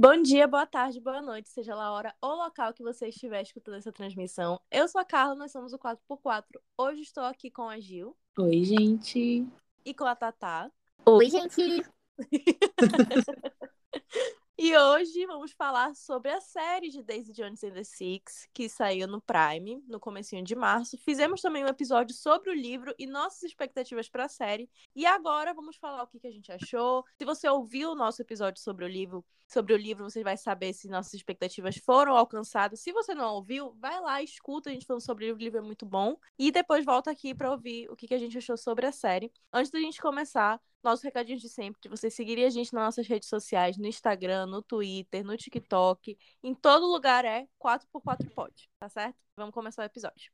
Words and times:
Bom 0.00 0.22
dia, 0.22 0.46
boa 0.46 0.64
tarde, 0.64 1.00
boa 1.00 1.20
noite, 1.20 1.48
seja 1.48 1.74
lá 1.74 1.86
a 1.86 1.92
hora 1.92 2.14
ou 2.22 2.36
local 2.36 2.72
que 2.72 2.84
você 2.84 3.08
estiver 3.08 3.42
escutando 3.42 3.78
essa 3.78 3.92
transmissão. 3.92 4.60
Eu 4.70 4.86
sou 4.86 5.00
a 5.00 5.04
Carla, 5.04 5.34
nós 5.34 5.50
somos 5.50 5.72
o 5.72 5.78
4x4. 5.78 6.44
Hoje 6.78 7.02
estou 7.02 7.24
aqui 7.24 7.50
com 7.50 7.68
a 7.68 7.80
Gil. 7.80 8.16
Oi, 8.38 8.62
gente. 8.62 9.44
E 9.84 9.92
com 9.92 10.04
a 10.04 10.14
Tatá. 10.14 10.70
Oi, 11.04 11.28
gente. 11.28 11.84
E 14.60 14.76
hoje 14.76 15.24
vamos 15.24 15.52
falar 15.52 15.94
sobre 15.94 16.32
a 16.32 16.40
série 16.40 16.88
de 16.88 17.00
Daisy 17.00 17.32
Jones 17.32 17.62
and 17.62 17.74
the 17.74 17.84
Six, 17.84 18.48
que 18.52 18.68
saiu 18.68 19.06
no 19.06 19.20
Prime 19.20 19.80
no 19.86 20.00
comecinho 20.00 20.42
de 20.42 20.56
março. 20.56 20.98
Fizemos 20.98 21.40
também 21.40 21.64
um 21.64 21.68
episódio 21.68 22.12
sobre 22.12 22.50
o 22.50 22.54
livro 22.54 22.92
e 22.98 23.06
nossas 23.06 23.44
expectativas 23.44 24.08
para 24.08 24.24
a 24.24 24.28
série. 24.28 24.68
E 24.96 25.06
agora 25.06 25.54
vamos 25.54 25.76
falar 25.76 26.02
o 26.02 26.08
que, 26.08 26.18
que 26.18 26.26
a 26.26 26.32
gente 26.32 26.50
achou. 26.50 27.04
Se 27.16 27.24
você 27.24 27.48
ouviu 27.48 27.92
o 27.92 27.94
nosso 27.94 28.20
episódio 28.20 28.60
sobre 28.60 28.84
o 28.84 28.88
livro, 28.88 29.24
sobre 29.46 29.74
o 29.74 29.76
livro, 29.76 30.10
você 30.10 30.24
vai 30.24 30.36
saber 30.36 30.72
se 30.72 30.88
nossas 30.88 31.14
expectativas 31.14 31.76
foram 31.76 32.16
alcançadas. 32.16 32.80
Se 32.80 32.90
você 32.90 33.14
não 33.14 33.34
ouviu, 33.34 33.76
vai 33.78 34.00
lá, 34.00 34.20
escuta 34.24 34.70
a 34.70 34.72
gente 34.72 34.86
falando 34.86 35.04
sobre 35.04 35.26
o 35.26 35.28
livro, 35.28 35.40
o 35.40 35.44
livro 35.44 35.58
é 35.60 35.62
muito 35.62 35.86
bom. 35.86 36.16
E 36.36 36.50
depois 36.50 36.84
volta 36.84 37.12
aqui 37.12 37.32
para 37.32 37.52
ouvir 37.52 37.88
o 37.88 37.94
que, 37.94 38.08
que 38.08 38.14
a 38.14 38.18
gente 38.18 38.36
achou 38.36 38.56
sobre 38.56 38.86
a 38.86 38.92
série. 38.92 39.32
Antes 39.52 39.70
da 39.70 39.78
gente 39.78 40.02
começar, 40.02 40.60
nosso 40.82 41.02
recadinho 41.02 41.38
de 41.38 41.48
sempre, 41.48 41.88
você 41.88 42.10
seguir 42.10 42.44
a 42.44 42.50
gente 42.50 42.72
nas 42.72 42.84
nossas 42.84 43.06
redes 43.06 43.28
sociais, 43.28 43.76
no 43.76 43.86
Instagram, 43.86 44.46
no 44.46 44.62
Twitter, 44.62 45.24
no 45.24 45.36
TikTok, 45.36 46.16
em 46.42 46.54
todo 46.54 46.86
lugar 46.86 47.24
é 47.24 47.48
4x4pod, 47.58 48.68
tá 48.78 48.88
certo? 48.88 49.16
Vamos 49.36 49.54
começar 49.54 49.82
o 49.82 49.86
episódio. 49.86 50.32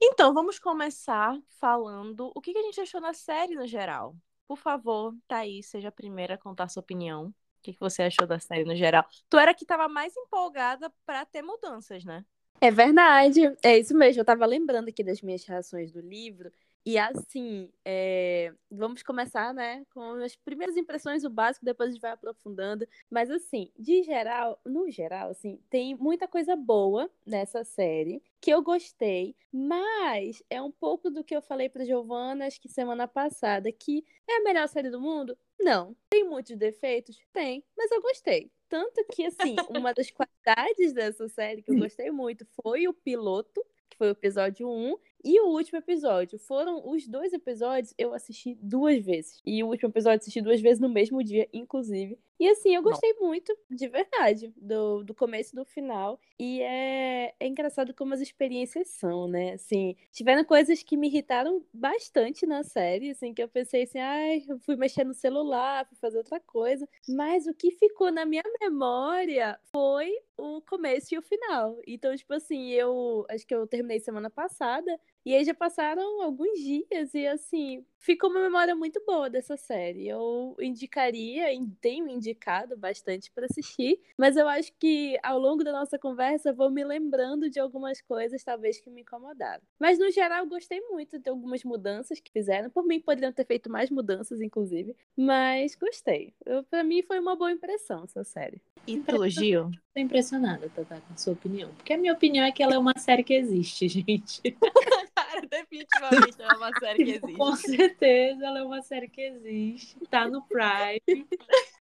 Então, 0.00 0.32
vamos 0.32 0.58
começar 0.58 1.36
falando 1.60 2.30
o 2.34 2.40
que 2.40 2.56
a 2.56 2.62
gente 2.62 2.80
achou 2.80 3.00
na 3.00 3.12
série 3.12 3.54
no 3.54 3.66
geral. 3.66 4.16
Por 4.46 4.56
favor, 4.56 5.14
Thaís, 5.26 5.66
seja 5.66 5.88
a 5.88 5.92
primeira 5.92 6.34
a 6.34 6.38
contar 6.38 6.68
sua 6.68 6.80
opinião. 6.80 7.26
O 7.28 7.34
que 7.62 7.76
você 7.78 8.02
achou 8.02 8.26
da 8.26 8.38
série 8.38 8.64
no 8.64 8.76
geral? 8.76 9.04
Tu 9.28 9.36
era 9.36 9.52
que 9.52 9.64
estava 9.64 9.88
mais 9.88 10.16
empolgada 10.16 10.92
para 11.04 11.26
ter 11.26 11.42
mudanças, 11.42 12.04
né? 12.04 12.24
É 12.60 12.70
verdade, 12.70 13.56
é 13.62 13.78
isso 13.78 13.96
mesmo. 13.96 14.20
Eu 14.20 14.24
tava 14.24 14.44
lembrando 14.44 14.88
aqui 14.88 15.04
das 15.04 15.22
minhas 15.22 15.44
reações 15.44 15.92
do 15.92 16.00
livro. 16.00 16.52
E 16.84 16.96
assim, 16.96 17.70
é... 17.84 18.52
vamos 18.70 19.02
começar, 19.02 19.52
né, 19.52 19.84
com 19.92 20.12
as 20.24 20.34
primeiras 20.36 20.74
impressões, 20.76 21.22
o 21.22 21.28
básico, 21.28 21.64
depois 21.64 21.90
a 21.90 21.92
gente 21.92 22.00
vai 22.00 22.12
aprofundando. 22.12 22.88
Mas 23.10 23.30
assim, 23.30 23.70
de 23.78 24.02
geral, 24.02 24.58
no 24.64 24.90
geral, 24.90 25.30
assim, 25.30 25.60
tem 25.68 25.94
muita 25.94 26.26
coisa 26.26 26.56
boa 26.56 27.10
nessa 27.26 27.62
série 27.62 28.22
que 28.40 28.50
eu 28.50 28.62
gostei, 28.62 29.36
mas 29.52 30.42
é 30.48 30.62
um 30.62 30.70
pouco 30.70 31.10
do 31.10 31.22
que 31.22 31.36
eu 31.36 31.42
falei 31.42 31.68
para 31.68 31.84
Giovana, 31.84 32.46
acho 32.46 32.60
que 32.60 32.68
semana 32.68 33.06
passada, 33.06 33.70
que 33.70 34.02
é 34.26 34.38
a 34.38 34.42
melhor 34.42 34.66
série 34.68 34.90
do 34.90 35.00
mundo? 35.00 35.36
Não. 35.60 35.94
Tem 36.08 36.24
muitos 36.24 36.56
defeitos? 36.56 37.18
Tem, 37.32 37.62
mas 37.76 37.90
eu 37.90 38.00
gostei. 38.00 38.50
Tanto 38.68 39.04
que, 39.12 39.24
assim, 39.24 39.56
uma 39.70 39.92
das 39.92 40.10
qualidades 40.48 40.92
dessa 40.92 41.28
série 41.28 41.62
que 41.62 41.70
eu 41.70 41.78
gostei 41.78 42.10
muito 42.10 42.46
foi 42.62 42.88
o 42.88 42.94
piloto, 42.94 43.62
que 43.90 43.98
foi 43.98 44.08
o 44.08 44.12
episódio 44.12 44.68
1, 44.68 44.96
e 45.24 45.40
o 45.40 45.48
último 45.48 45.78
episódio. 45.78 46.38
Foram 46.38 46.88
os 46.88 47.06
dois 47.06 47.32
episódios 47.32 47.92
eu 47.98 48.14
assisti 48.14 48.56
duas 48.62 49.04
vezes. 49.04 49.40
E 49.44 49.62
o 49.62 49.68
último 49.68 49.90
episódio 49.90 50.16
eu 50.16 50.20
assisti 50.20 50.40
duas 50.40 50.60
vezes 50.60 50.80
no 50.80 50.88
mesmo 50.88 51.22
dia, 51.22 51.48
inclusive. 51.52 52.18
E 52.38 52.48
assim, 52.48 52.74
eu 52.74 52.82
gostei 52.82 53.12
Não. 53.14 53.20
muito, 53.20 53.56
de 53.70 53.88
verdade, 53.88 54.52
do, 54.56 55.02
do 55.02 55.14
começo 55.14 55.54
e 55.54 55.56
do 55.56 55.64
final. 55.64 56.20
E 56.38 56.62
é, 56.62 57.34
é 57.38 57.46
engraçado 57.46 57.92
como 57.94 58.14
as 58.14 58.20
experiências 58.20 58.88
são, 58.88 59.26
né? 59.26 59.54
Assim, 59.54 59.96
tiveram 60.12 60.44
coisas 60.44 60.82
que 60.82 60.96
me 60.96 61.08
irritaram 61.08 61.64
bastante 61.72 62.46
na 62.46 62.62
série, 62.62 63.10
assim, 63.10 63.34
que 63.34 63.42
eu 63.42 63.48
pensei 63.48 63.82
assim, 63.82 63.98
ai, 63.98 64.44
eu 64.48 64.58
fui 64.60 64.76
mexer 64.76 65.04
no 65.04 65.14
celular, 65.14 65.86
fui 65.86 65.96
fazer 65.98 66.18
outra 66.18 66.38
coisa. 66.40 66.88
Mas 67.08 67.46
o 67.46 67.54
que 67.54 67.72
ficou 67.72 68.12
na 68.12 68.24
minha 68.24 68.44
memória 68.60 69.58
foi 69.72 70.12
o 70.36 70.60
começo 70.62 71.14
e 71.14 71.18
o 71.18 71.22
final. 71.22 71.76
Então, 71.86 72.14
tipo 72.16 72.32
assim, 72.34 72.68
eu 72.70 73.26
acho 73.28 73.44
que 73.46 73.54
eu 73.54 73.66
terminei 73.66 73.98
semana 73.98 74.30
passada 74.30 74.98
e 75.24 75.34
aí 75.34 75.44
já 75.44 75.54
passaram 75.54 76.22
alguns 76.22 76.58
dias 76.58 77.12
e 77.14 77.26
assim, 77.26 77.84
ficou 77.98 78.30
uma 78.30 78.40
memória 78.40 78.74
muito 78.74 79.02
boa 79.06 79.28
dessa 79.28 79.56
série. 79.56 80.08
Eu 80.08 80.56
indicaria, 80.60 81.52
e 81.52 81.66
tenho 81.80 82.08
indicado 82.08 82.76
bastante 82.76 83.30
para 83.30 83.46
assistir, 83.46 84.00
mas 84.16 84.36
eu 84.36 84.48
acho 84.48 84.72
que 84.78 85.18
ao 85.22 85.38
longo 85.38 85.62
da 85.62 85.72
nossa 85.72 85.98
conversa 85.98 86.52
vou 86.52 86.70
me 86.70 86.84
lembrando 86.84 87.50
de 87.50 87.60
algumas 87.60 88.00
coisas 88.00 88.42
talvez 88.42 88.80
que 88.80 88.90
me 88.90 89.02
incomodaram. 89.02 89.62
Mas 89.78 89.98
no 89.98 90.10
geral 90.10 90.46
gostei 90.46 90.80
muito 90.88 91.18
de 91.18 91.28
algumas 91.28 91.62
mudanças 91.64 92.20
que 92.20 92.32
fizeram. 92.32 92.70
Por 92.70 92.86
mim 92.86 93.00
poderiam 93.00 93.32
ter 93.32 93.44
feito 93.44 93.70
mais 93.70 93.90
mudanças 93.90 94.40
inclusive, 94.40 94.96
mas 95.16 95.74
gostei. 95.74 96.32
Para 96.70 96.82
mim 96.82 97.02
foi 97.02 97.18
uma 97.18 97.36
boa 97.36 97.52
impressão 97.52 98.04
essa 98.04 98.24
série. 98.24 98.60
E 98.86 98.98
tu, 99.00 99.28
Gil? 99.28 99.70
Tô 99.92 100.00
impressionada, 100.00 100.70
Tata, 100.70 101.02
com 101.06 101.12
a 101.12 101.16
sua 101.16 101.34
opinião. 101.34 101.70
Porque 101.74 101.92
a 101.92 101.98
minha 101.98 102.12
opinião 102.12 102.46
é 102.46 102.50
que 102.50 102.62
ela 102.62 102.74
é 102.74 102.78
uma 102.78 102.96
série 102.96 103.22
que 103.22 103.34
existe, 103.34 103.86
gente. 103.88 104.40
Definitivamente 105.50 106.40
ela 106.40 106.52
é 106.52 106.56
uma 106.56 106.72
série 106.78 107.04
que 107.04 107.10
existe. 107.10 107.36
Com 107.36 107.56
certeza, 107.56 108.46
ela 108.46 108.58
é 108.58 108.62
uma 108.62 108.82
série 108.82 109.08
que 109.08 109.20
existe. 109.20 109.96
Tá 110.10 110.28
no 110.28 110.42
Prime. 110.42 111.26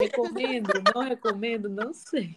Recomendo? 0.00 0.70
Não 0.94 1.02
recomendo? 1.02 1.68
Não 1.68 1.92
sei. 1.92 2.36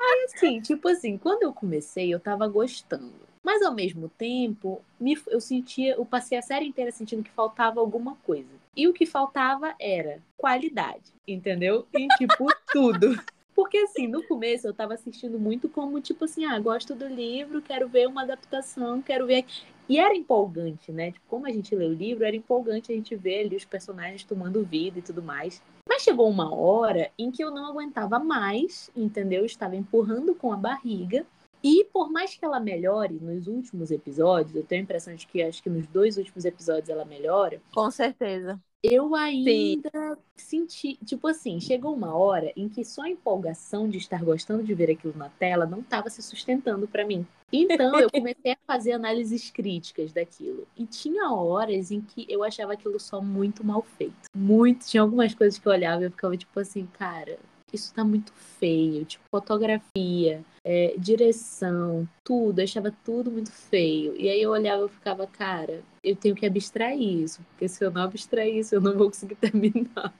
Aí, 0.00 0.26
assim, 0.34 0.60
tipo 0.60 0.88
assim, 0.88 1.18
quando 1.18 1.42
eu 1.42 1.52
comecei, 1.52 2.12
eu 2.12 2.20
tava 2.20 2.46
gostando. 2.48 3.32
Mas 3.42 3.62
ao 3.62 3.74
mesmo 3.74 4.08
tempo, 4.08 4.80
me, 5.00 5.18
eu 5.26 5.40
sentia, 5.40 5.94
eu 5.94 6.04
passei 6.04 6.38
a 6.38 6.42
série 6.42 6.66
inteira 6.66 6.92
sentindo 6.92 7.24
que 7.24 7.30
faltava 7.30 7.80
alguma 7.80 8.14
coisa. 8.24 8.48
E 8.76 8.86
o 8.86 8.92
que 8.92 9.04
faltava 9.04 9.74
era 9.80 10.20
qualidade, 10.36 11.12
entendeu? 11.26 11.86
Em 11.92 12.06
tipo 12.08 12.46
tudo. 12.72 13.20
Porque, 13.54 13.76
assim, 13.78 14.06
no 14.06 14.22
começo 14.22 14.66
eu 14.66 14.72
tava 14.72 14.94
assistindo 14.94 15.38
muito 15.38 15.68
como, 15.68 16.00
tipo 16.00 16.24
assim, 16.24 16.44
ah, 16.44 16.58
gosto 16.58 16.94
do 16.94 17.06
livro, 17.06 17.60
quero 17.60 17.88
ver 17.88 18.08
uma 18.08 18.22
adaptação, 18.22 19.02
quero 19.02 19.26
ver. 19.26 19.44
E 19.88 19.98
era 19.98 20.14
empolgante, 20.14 20.92
né? 20.92 21.12
Tipo, 21.12 21.26
como 21.28 21.46
a 21.46 21.50
gente 21.50 21.74
lê 21.74 21.84
o 21.84 21.92
livro, 21.92 22.24
era 22.24 22.36
empolgante 22.36 22.92
a 22.92 22.94
gente 22.94 23.14
ver 23.16 23.46
ali 23.46 23.56
os 23.56 23.64
personagens 23.64 24.24
tomando 24.24 24.64
vida 24.64 24.98
e 24.98 25.02
tudo 25.02 25.22
mais. 25.22 25.62
Mas 25.88 26.02
chegou 26.02 26.28
uma 26.28 26.54
hora 26.54 27.10
em 27.18 27.30
que 27.30 27.42
eu 27.42 27.50
não 27.50 27.66
aguentava 27.66 28.18
mais, 28.18 28.90
entendeu? 28.96 29.40
Eu 29.40 29.46
estava 29.46 29.76
empurrando 29.76 30.34
com 30.34 30.52
a 30.52 30.56
barriga. 30.56 31.26
E 31.62 31.84
por 31.92 32.10
mais 32.10 32.34
que 32.34 32.44
ela 32.44 32.58
melhore 32.58 33.18
nos 33.20 33.46
últimos 33.46 33.90
episódios, 33.90 34.56
eu 34.56 34.64
tenho 34.64 34.82
a 34.82 34.84
impressão 34.84 35.14
de 35.14 35.26
que 35.26 35.42
acho 35.42 35.62
que 35.62 35.70
nos 35.70 35.86
dois 35.86 36.16
últimos 36.16 36.44
episódios 36.44 36.88
ela 36.88 37.04
melhora. 37.04 37.60
Com 37.72 37.90
certeza 37.90 38.60
eu 38.82 39.14
ainda 39.14 39.90
Sim. 39.90 40.16
senti, 40.34 40.98
tipo 41.04 41.28
assim, 41.28 41.60
chegou 41.60 41.94
uma 41.94 42.16
hora 42.16 42.52
em 42.56 42.68
que 42.68 42.84
só 42.84 43.02
a 43.02 43.08
empolgação 43.08 43.88
de 43.88 43.98
estar 43.98 44.22
gostando 44.24 44.64
de 44.64 44.74
ver 44.74 44.90
aquilo 44.90 45.14
na 45.16 45.28
tela 45.28 45.64
não 45.64 45.80
estava 45.80 46.10
se 46.10 46.20
sustentando 46.20 46.88
para 46.88 47.06
mim. 47.06 47.24
Então 47.52 48.00
eu 48.00 48.10
comecei 48.10 48.52
a 48.52 48.58
fazer 48.66 48.92
análises 48.92 49.50
críticas 49.50 50.12
daquilo. 50.12 50.66
E 50.76 50.86
tinha 50.86 51.30
horas 51.30 51.90
em 51.90 52.00
que 52.00 52.26
eu 52.28 52.42
achava 52.42 52.72
aquilo 52.72 52.98
só 52.98 53.20
muito 53.20 53.62
mal 53.62 53.82
feito. 53.96 54.28
Muito. 54.34 54.86
Tinha 54.86 55.02
algumas 55.02 55.34
coisas 55.34 55.58
que 55.58 55.68
eu 55.68 55.72
olhava 55.72 56.02
e 56.02 56.06
eu 56.06 56.10
ficava 56.10 56.36
tipo 56.36 56.58
assim, 56.58 56.88
cara, 56.98 57.38
isso 57.72 57.92
tá 57.94 58.04
muito 58.04 58.32
feio. 58.32 59.04
Tipo, 59.04 59.24
fotografia, 59.30 60.44
é, 60.64 60.94
direção, 60.96 62.08
tudo, 62.22 62.60
eu 62.60 62.64
achava 62.64 62.94
tudo 63.04 63.30
muito 63.30 63.50
feio. 63.50 64.14
E 64.16 64.28
aí 64.28 64.40
eu 64.40 64.50
olhava 64.50 64.86
e 64.86 64.88
ficava, 64.88 65.26
cara, 65.26 65.82
eu 66.02 66.14
tenho 66.16 66.34
que 66.34 66.46
abstrair 66.46 67.00
isso, 67.00 67.40
porque 67.50 67.68
se 67.68 67.84
eu 67.84 67.90
não 67.90 68.02
abstrair 68.02 68.56
isso, 68.56 68.74
eu 68.74 68.80
não 68.80 68.96
vou 68.96 69.08
conseguir 69.08 69.36
terminar. 69.40 70.14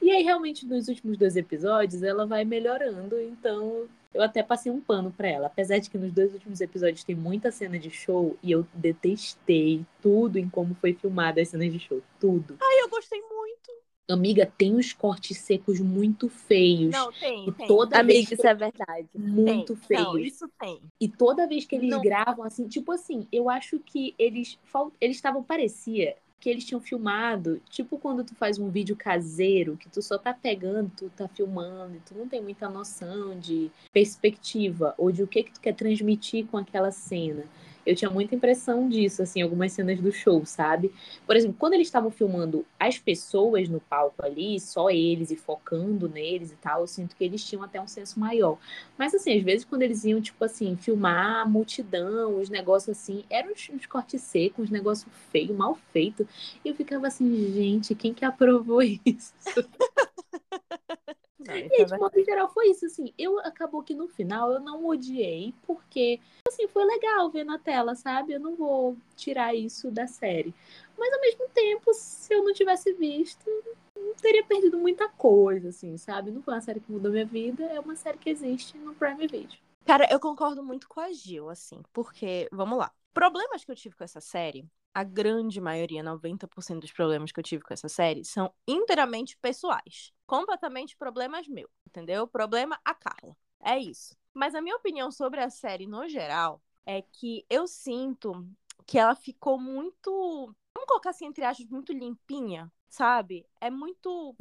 E 0.00 0.10
aí, 0.10 0.22
realmente, 0.22 0.66
nos 0.66 0.88
últimos 0.88 1.16
dois 1.16 1.36
episódios, 1.36 2.02
ela 2.02 2.26
vai 2.26 2.44
melhorando, 2.44 3.20
então 3.20 3.88
eu 4.14 4.22
até 4.22 4.42
passei 4.42 4.70
um 4.70 4.80
pano 4.80 5.10
para 5.10 5.28
ela. 5.28 5.46
Apesar 5.46 5.78
de 5.78 5.88
que 5.88 5.96
nos 5.96 6.12
dois 6.12 6.32
últimos 6.32 6.60
episódios 6.60 7.04
tem 7.04 7.14
muita 7.14 7.50
cena 7.50 7.78
de 7.78 7.90
show 7.90 8.36
e 8.42 8.52
eu 8.52 8.66
detestei 8.74 9.84
tudo 10.02 10.38
em 10.38 10.48
como 10.48 10.74
foi 10.74 10.92
filmada 10.92 11.40
as 11.40 11.48
cenas 11.48 11.72
de 11.72 11.78
show. 11.78 12.02
Tudo. 12.20 12.56
Ai, 12.60 12.82
eu 12.82 12.88
gostei. 12.90 13.20
Amiga, 14.10 14.52
tem 14.58 14.74
uns 14.74 14.92
cortes 14.92 15.38
secos 15.38 15.80
muito 15.80 16.28
feios. 16.28 16.92
Não, 16.92 17.12
tem. 17.12 17.48
E 17.48 17.52
tem. 17.52 17.66
toda 17.66 17.98
Amiga, 18.00 18.14
vez 18.18 18.32
isso 18.32 18.46
é 18.46 18.54
verdade. 18.54 19.08
Muito 19.14 19.76
tem. 19.76 19.86
feios. 19.86 20.04
Não, 20.04 20.18
isso 20.18 20.50
tem. 20.60 20.80
E 21.00 21.08
toda 21.08 21.46
vez 21.46 21.64
que 21.64 21.76
eles 21.76 21.88
Não. 21.90 22.02
gravam, 22.02 22.44
assim, 22.44 22.66
tipo 22.66 22.90
assim, 22.92 23.26
eu 23.32 23.48
acho 23.48 23.78
que 23.78 24.14
eles 24.18 24.58
fal- 24.64 24.92
eles 25.00 25.16
estavam, 25.16 25.42
parecia 25.42 26.16
que 26.40 26.50
eles 26.50 26.64
tinham 26.64 26.80
filmado, 26.80 27.62
tipo 27.70 27.96
quando 27.96 28.24
tu 28.24 28.34
faz 28.34 28.58
um 28.58 28.68
vídeo 28.68 28.96
caseiro, 28.96 29.76
que 29.76 29.88
tu 29.88 30.02
só 30.02 30.18
tá 30.18 30.34
pegando, 30.34 30.90
tu 30.96 31.08
tá 31.10 31.28
filmando, 31.28 31.94
e 31.96 32.00
tu 32.00 32.16
não 32.16 32.26
tem 32.28 32.42
muita 32.42 32.68
noção 32.68 33.38
de 33.38 33.70
perspectiva 33.92 34.92
ou 34.98 35.12
de 35.12 35.22
o 35.22 35.26
que 35.28 35.44
que 35.44 35.52
tu 35.52 35.60
quer 35.60 35.72
transmitir 35.72 36.44
com 36.46 36.56
aquela 36.56 36.90
cena. 36.90 37.44
Eu 37.84 37.94
tinha 37.96 38.10
muita 38.10 38.34
impressão 38.34 38.88
disso, 38.88 39.22
assim, 39.22 39.42
algumas 39.42 39.72
cenas 39.72 40.00
do 40.00 40.12
show, 40.12 40.44
sabe? 40.46 40.92
Por 41.26 41.36
exemplo, 41.36 41.56
quando 41.58 41.74
eles 41.74 41.88
estavam 41.88 42.10
filmando 42.10 42.64
as 42.78 42.98
pessoas 42.98 43.68
no 43.68 43.80
palco 43.80 44.24
ali, 44.24 44.58
só 44.60 44.90
eles 44.90 45.30
e 45.30 45.36
focando 45.36 46.08
neles 46.08 46.52
e 46.52 46.56
tal, 46.56 46.82
eu 46.82 46.86
sinto 46.86 47.16
que 47.16 47.24
eles 47.24 47.44
tinham 47.44 47.62
até 47.62 47.80
um 47.80 47.88
senso 47.88 48.18
maior. 48.20 48.58
Mas, 48.96 49.14
assim, 49.14 49.36
às 49.36 49.42
vezes 49.42 49.64
quando 49.64 49.82
eles 49.82 50.04
iam, 50.04 50.20
tipo 50.20 50.44
assim, 50.44 50.76
filmar 50.76 51.42
a 51.42 51.46
multidão, 51.46 52.40
os 52.40 52.48
negócios 52.48 52.96
assim, 52.96 53.24
eram 53.30 53.52
uns, 53.52 53.86
cortes 53.86 54.22
secos, 54.22 54.64
uns 54.64 54.70
negócios 54.70 55.10
feios, 55.30 55.56
mal 55.56 55.74
feito. 55.92 56.26
E 56.64 56.68
eu 56.68 56.74
ficava 56.74 57.06
assim, 57.06 57.52
gente, 57.52 57.94
quem 57.94 58.14
que 58.14 58.24
aprovou 58.24 58.82
isso? 59.04 59.32
Não, 61.46 61.54
e 61.54 61.72
aí, 61.72 61.84
de 61.84 61.98
modo 61.98 62.24
geral, 62.24 62.48
foi 62.48 62.70
isso, 62.70 62.86
assim. 62.86 63.12
Eu 63.18 63.38
acabou 63.40 63.82
que 63.82 63.94
no 63.94 64.08
final 64.08 64.52
eu 64.52 64.60
não 64.60 64.86
odiei, 64.86 65.54
porque, 65.66 66.20
assim, 66.46 66.68
foi 66.68 66.84
legal 66.84 67.30
ver 67.30 67.44
na 67.44 67.58
tela, 67.58 67.94
sabe? 67.94 68.32
Eu 68.32 68.40
não 68.40 68.54
vou 68.54 68.96
tirar 69.16 69.54
isso 69.54 69.90
da 69.90 70.06
série. 70.06 70.54
Mas 70.98 71.12
ao 71.12 71.20
mesmo 71.20 71.48
tempo, 71.48 71.92
se 71.94 72.32
eu 72.32 72.44
não 72.44 72.52
tivesse 72.52 72.92
visto, 72.92 73.48
não 73.96 74.14
teria 74.14 74.44
perdido 74.44 74.78
muita 74.78 75.08
coisa, 75.08 75.70
assim, 75.70 75.96
sabe? 75.96 76.30
Não 76.30 76.42
foi 76.42 76.54
uma 76.54 76.60
série 76.60 76.80
que 76.80 76.92
mudou 76.92 77.10
minha 77.10 77.26
vida, 77.26 77.64
é 77.64 77.80
uma 77.80 77.96
série 77.96 78.18
que 78.18 78.30
existe 78.30 78.76
no 78.78 78.94
Prime 78.94 79.26
Video. 79.26 79.58
Cara, 79.84 80.06
eu 80.10 80.20
concordo 80.20 80.62
muito 80.62 80.88
com 80.88 81.00
a 81.00 81.12
Gil, 81.12 81.50
assim, 81.50 81.82
porque, 81.92 82.48
vamos 82.52 82.78
lá. 82.78 82.92
Problemas 83.12 83.64
que 83.64 83.70
eu 83.70 83.76
tive 83.76 83.96
com 83.96 84.04
essa 84.04 84.20
série, 84.20 84.64
a 84.94 85.04
grande 85.04 85.60
maioria, 85.60 86.02
90% 86.02 86.80
dos 86.80 86.92
problemas 86.92 87.32
que 87.32 87.40
eu 87.40 87.44
tive 87.44 87.62
com 87.62 87.72
essa 87.72 87.88
série, 87.88 88.24
são 88.24 88.52
inteiramente 88.66 89.36
pessoais. 89.38 90.12
Completamente 90.26 90.96
problemas 90.96 91.48
meus, 91.48 91.70
entendeu? 91.86 92.26
Problema 92.26 92.78
a 92.84 92.94
Carla. 92.94 93.36
É 93.60 93.78
isso. 93.78 94.16
Mas 94.34 94.54
a 94.54 94.60
minha 94.60 94.76
opinião 94.76 95.10
sobre 95.10 95.40
a 95.40 95.50
série 95.50 95.86
no 95.86 96.08
geral 96.08 96.62
é 96.84 97.02
que 97.02 97.44
eu 97.48 97.66
sinto 97.66 98.46
que 98.86 98.98
ela 98.98 99.14
ficou 99.14 99.58
muito. 99.58 100.10
Vamos 100.74 100.88
colocar 100.88 101.10
assim, 101.10 101.26
entre 101.26 101.44
aspas, 101.44 101.66
muito 101.68 101.92
limpinha, 101.92 102.70
sabe? 102.88 103.46
É 103.60 103.70
muito. 103.70 104.34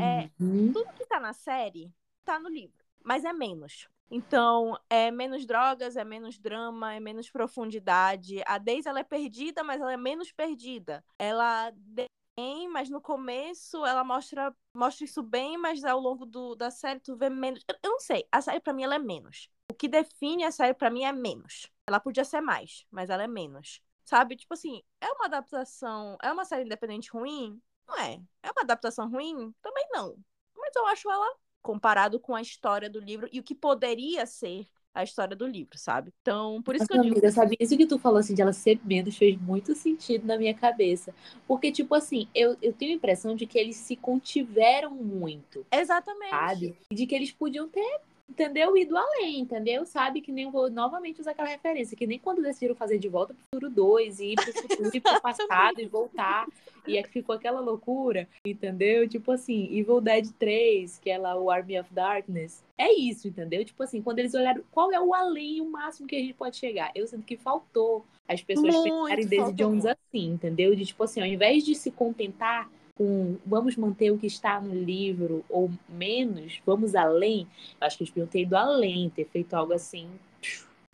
É, 0.00 0.30
hum. 0.40 0.72
tudo 0.72 0.92
que 0.94 1.06
tá 1.06 1.20
na 1.20 1.32
série 1.32 1.92
tá 2.24 2.38
no 2.38 2.48
livro, 2.48 2.84
mas 3.04 3.24
é 3.24 3.32
menos. 3.32 3.88
Então, 4.10 4.78
é 4.88 5.10
menos 5.10 5.44
drogas, 5.44 5.96
é 5.96 6.04
menos 6.04 6.38
drama, 6.38 6.94
é 6.94 7.00
menos 7.00 7.30
profundidade. 7.30 8.42
A 8.46 8.56
Daisy, 8.58 8.88
ela 8.88 9.00
é 9.00 9.04
perdida, 9.04 9.62
mas 9.62 9.80
ela 9.80 9.92
é 9.92 9.96
menos 9.96 10.32
perdida. 10.32 11.04
Ela 11.18 11.70
bem, 11.74 12.68
mas 12.68 12.88
no 12.88 13.00
começo 13.00 13.84
ela 13.84 14.04
mostra, 14.04 14.54
mostra 14.72 15.04
isso 15.04 15.22
bem, 15.22 15.58
mas 15.58 15.84
ao 15.84 15.98
longo 16.00 16.24
do, 16.24 16.54
da 16.54 16.70
série 16.70 17.00
tu 17.00 17.16
vê 17.16 17.28
menos. 17.28 17.62
Eu, 17.68 17.76
eu 17.82 17.90
não 17.90 18.00
sei, 18.00 18.26
a 18.32 18.40
série 18.40 18.60
pra 18.60 18.72
mim 18.72 18.84
ela 18.84 18.94
é 18.94 18.98
menos. 18.98 19.50
O 19.70 19.74
que 19.74 19.88
define 19.88 20.44
a 20.44 20.52
série 20.52 20.72
pra 20.74 20.88
mim 20.90 21.02
é 21.04 21.12
menos. 21.12 21.68
Ela 21.86 22.00
podia 22.00 22.24
ser 22.24 22.40
mais, 22.40 22.86
mas 22.90 23.10
ela 23.10 23.24
é 23.24 23.28
menos. 23.28 23.82
Sabe? 24.04 24.36
Tipo 24.36 24.54
assim, 24.54 24.82
é 25.00 25.10
uma 25.12 25.26
adaptação, 25.26 26.16
é 26.22 26.32
uma 26.32 26.44
série 26.44 26.64
independente 26.64 27.10
ruim? 27.10 27.60
Não 27.86 27.96
é. 27.98 28.20
É 28.42 28.50
uma 28.52 28.62
adaptação 28.62 29.10
ruim? 29.10 29.52
Também 29.60 29.86
não. 29.90 30.16
Mas 30.56 30.74
eu 30.76 30.86
acho 30.86 31.10
ela 31.10 31.36
comparado 31.62 32.18
com 32.20 32.34
a 32.34 32.42
história 32.42 32.88
do 32.88 33.00
livro 33.00 33.28
e 33.32 33.40
o 33.40 33.42
que 33.42 33.54
poderia 33.54 34.26
ser 34.26 34.66
a 34.94 35.04
história 35.04 35.36
do 35.36 35.46
livro, 35.46 35.78
sabe? 35.78 36.12
Então, 36.20 36.60
por 36.62 36.74
isso 36.74 36.86
que 36.86 36.92
eu 36.92 36.98
digo. 36.98 37.14
amiga, 37.14 37.30
sabe? 37.30 37.56
Isso 37.60 37.76
que 37.76 37.86
tu 37.86 37.98
falou 37.98 38.18
assim 38.18 38.34
de 38.34 38.42
ela 38.42 38.52
ser 38.52 38.80
menos 38.84 39.16
fez 39.16 39.40
muito 39.40 39.74
sentido 39.74 40.26
na 40.26 40.36
minha 40.36 40.54
cabeça. 40.54 41.14
Porque, 41.46 41.70
tipo 41.70 41.94
assim, 41.94 42.28
eu, 42.34 42.56
eu 42.60 42.72
tenho 42.72 42.92
a 42.92 42.96
impressão 42.96 43.36
de 43.36 43.46
que 43.46 43.58
eles 43.58 43.76
se 43.76 43.94
contiveram 43.94 44.90
muito, 44.90 45.64
Exatamente. 45.70 46.30
sabe? 46.30 46.76
De 46.92 47.06
que 47.06 47.14
eles 47.14 47.30
podiam 47.30 47.68
ter, 47.68 48.00
entendeu? 48.28 48.76
Ido 48.76 48.96
além, 48.96 49.40
entendeu? 49.40 49.84
Sabe? 49.86 50.20
Que 50.20 50.30
nem 50.30 50.44
eu 50.44 50.50
vou 50.50 50.70
novamente 50.70 51.20
usar 51.20 51.32
aquela 51.32 51.48
referência, 51.48 51.96
que 51.96 52.06
nem 52.06 52.18
quando 52.18 52.42
decidiram 52.42 52.74
fazer 52.74 52.98
de 52.98 53.08
volta 53.08 53.34
pro 53.34 53.42
futuro 53.54 53.74
2 53.74 54.20
e 54.20 54.32
ir 54.32 54.36
pro 54.36 54.52
futuro 54.62 54.90
e 54.92 55.00
pro 55.00 55.20
passado 55.20 55.80
e 55.80 55.86
voltar. 55.86 56.46
E 56.86 56.96
é 56.96 57.02
que 57.02 57.10
ficou 57.10 57.34
aquela 57.34 57.60
loucura, 57.60 58.26
entendeu? 58.46 59.06
Tipo 59.06 59.32
assim, 59.32 59.68
Evil 59.76 60.00
Dead 60.00 60.30
3, 60.38 60.98
que 60.98 61.10
é 61.10 61.18
lá 61.18 61.38
o 61.38 61.50
Army 61.50 61.78
of 61.78 61.92
Darkness. 61.92 62.64
É 62.78 62.92
isso, 62.92 63.28
entendeu? 63.28 63.64
Tipo 63.64 63.82
assim, 63.82 64.00
quando 64.00 64.20
eles 64.20 64.32
olharam 64.32 64.62
qual 64.70 64.90
é 64.92 65.00
o 65.00 65.12
além, 65.12 65.60
o 65.60 65.70
máximo 65.70 66.08
que 66.08 66.16
a 66.16 66.18
gente 66.18 66.34
pode 66.34 66.56
chegar. 66.56 66.90
Eu 66.94 67.06
sinto 67.06 67.26
que 67.26 67.36
faltou 67.36 68.06
as 68.26 68.42
pessoas 68.42 68.74
Muito 68.74 69.04
pensarem 69.04 69.28
faltou 69.28 69.54
Jones 69.54 69.86
assim, 69.86 70.30
entendeu? 70.30 70.74
De 70.74 70.86
tipo 70.86 71.02
assim, 71.02 71.20
ao 71.20 71.26
invés 71.26 71.64
de 71.64 71.74
se 71.74 71.90
contentar 71.90 72.70
com 72.98 73.38
vamos 73.46 73.76
manter 73.76 74.10
o 74.10 74.18
que 74.18 74.26
está 74.26 74.60
no 74.60 74.74
livro 74.74 75.44
ou 75.48 75.70
menos, 75.88 76.60
vamos 76.66 76.96
além. 76.96 77.48
Eu 77.80 77.86
acho 77.86 77.96
que 77.96 78.02
eles 78.02 78.10
podiam 78.10 78.26
ter 78.26 78.42
ido 78.42 78.56
além, 78.56 79.08
ter 79.08 79.26
feito 79.26 79.54
algo 79.54 79.72
assim. 79.72 80.10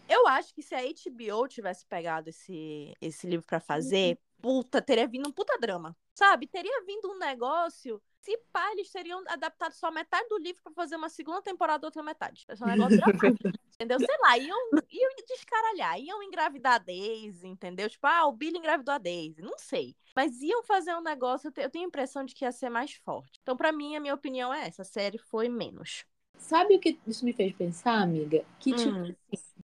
Eu 0.06 0.28
acho 0.28 0.54
que 0.54 0.62
se 0.62 0.74
a 0.74 0.82
HBO 0.82 1.48
tivesse 1.48 1.86
pegado 1.86 2.28
esse, 2.28 2.94
esse 3.00 3.26
livro 3.26 3.46
pra 3.46 3.58
fazer, 3.58 4.18
puta, 4.40 4.82
teria 4.82 5.08
vindo 5.08 5.26
um 5.26 5.32
puta 5.32 5.58
drama. 5.58 5.96
Sabe? 6.14 6.46
Teria 6.46 6.84
vindo 6.86 7.10
um 7.10 7.18
negócio. 7.18 8.00
Se 8.20 8.38
pá, 8.52 8.70
eles 8.72 8.90
teriam 8.90 9.22
adaptado 9.26 9.72
só 9.72 9.90
metade 9.90 10.28
do 10.28 10.38
livro 10.38 10.62
pra 10.62 10.72
fazer 10.72 10.96
uma 10.96 11.08
segunda 11.08 11.42
temporada, 11.42 11.86
outra 11.86 12.02
metade. 12.02 12.44
Esse 12.48 12.62
é 12.62 12.66
um 12.66 12.68
negócio 12.68 12.96
dramático. 13.00 13.58
Entendeu? 13.74 13.98
Sei 14.00 14.14
lá, 14.22 14.38
iam, 14.38 14.56
iam 14.90 15.10
descaralhar, 15.26 15.98
iam 16.00 16.22
engravidar 16.22 16.74
a 16.74 16.78
Daisy, 16.78 17.46
entendeu? 17.48 17.88
Tipo, 17.90 18.06
ah, 18.06 18.26
o 18.26 18.32
Billy 18.32 18.58
engravidou 18.58 18.94
a 18.94 18.98
Daisy, 18.98 19.42
não 19.42 19.58
sei. 19.58 19.96
Mas 20.14 20.40
iam 20.40 20.62
fazer 20.62 20.94
um 20.94 21.02
negócio, 21.02 21.48
eu 21.48 21.52
te- 21.52 21.62
eu 21.62 21.70
tenho 21.70 21.84
a 21.84 21.88
impressão 21.88 22.24
de 22.24 22.34
que 22.34 22.44
ia 22.44 22.52
ser 22.52 22.70
mais 22.70 22.92
forte. 22.94 23.38
Então, 23.42 23.56
pra 23.56 23.72
mim, 23.72 23.96
a 23.96 24.00
minha 24.00 24.14
opinião 24.14 24.52
é 24.54 24.66
essa: 24.68 24.82
a 24.82 24.84
série 24.84 25.18
foi 25.18 25.48
menos. 25.48 26.04
Sabe 26.38 26.76
o 26.76 26.80
que 26.80 26.98
isso 27.06 27.24
me 27.24 27.32
fez 27.32 27.52
pensar, 27.54 28.00
amiga? 28.02 28.44
Que 28.60 28.74
tipo 28.74 28.98
Hum. 28.98 29.16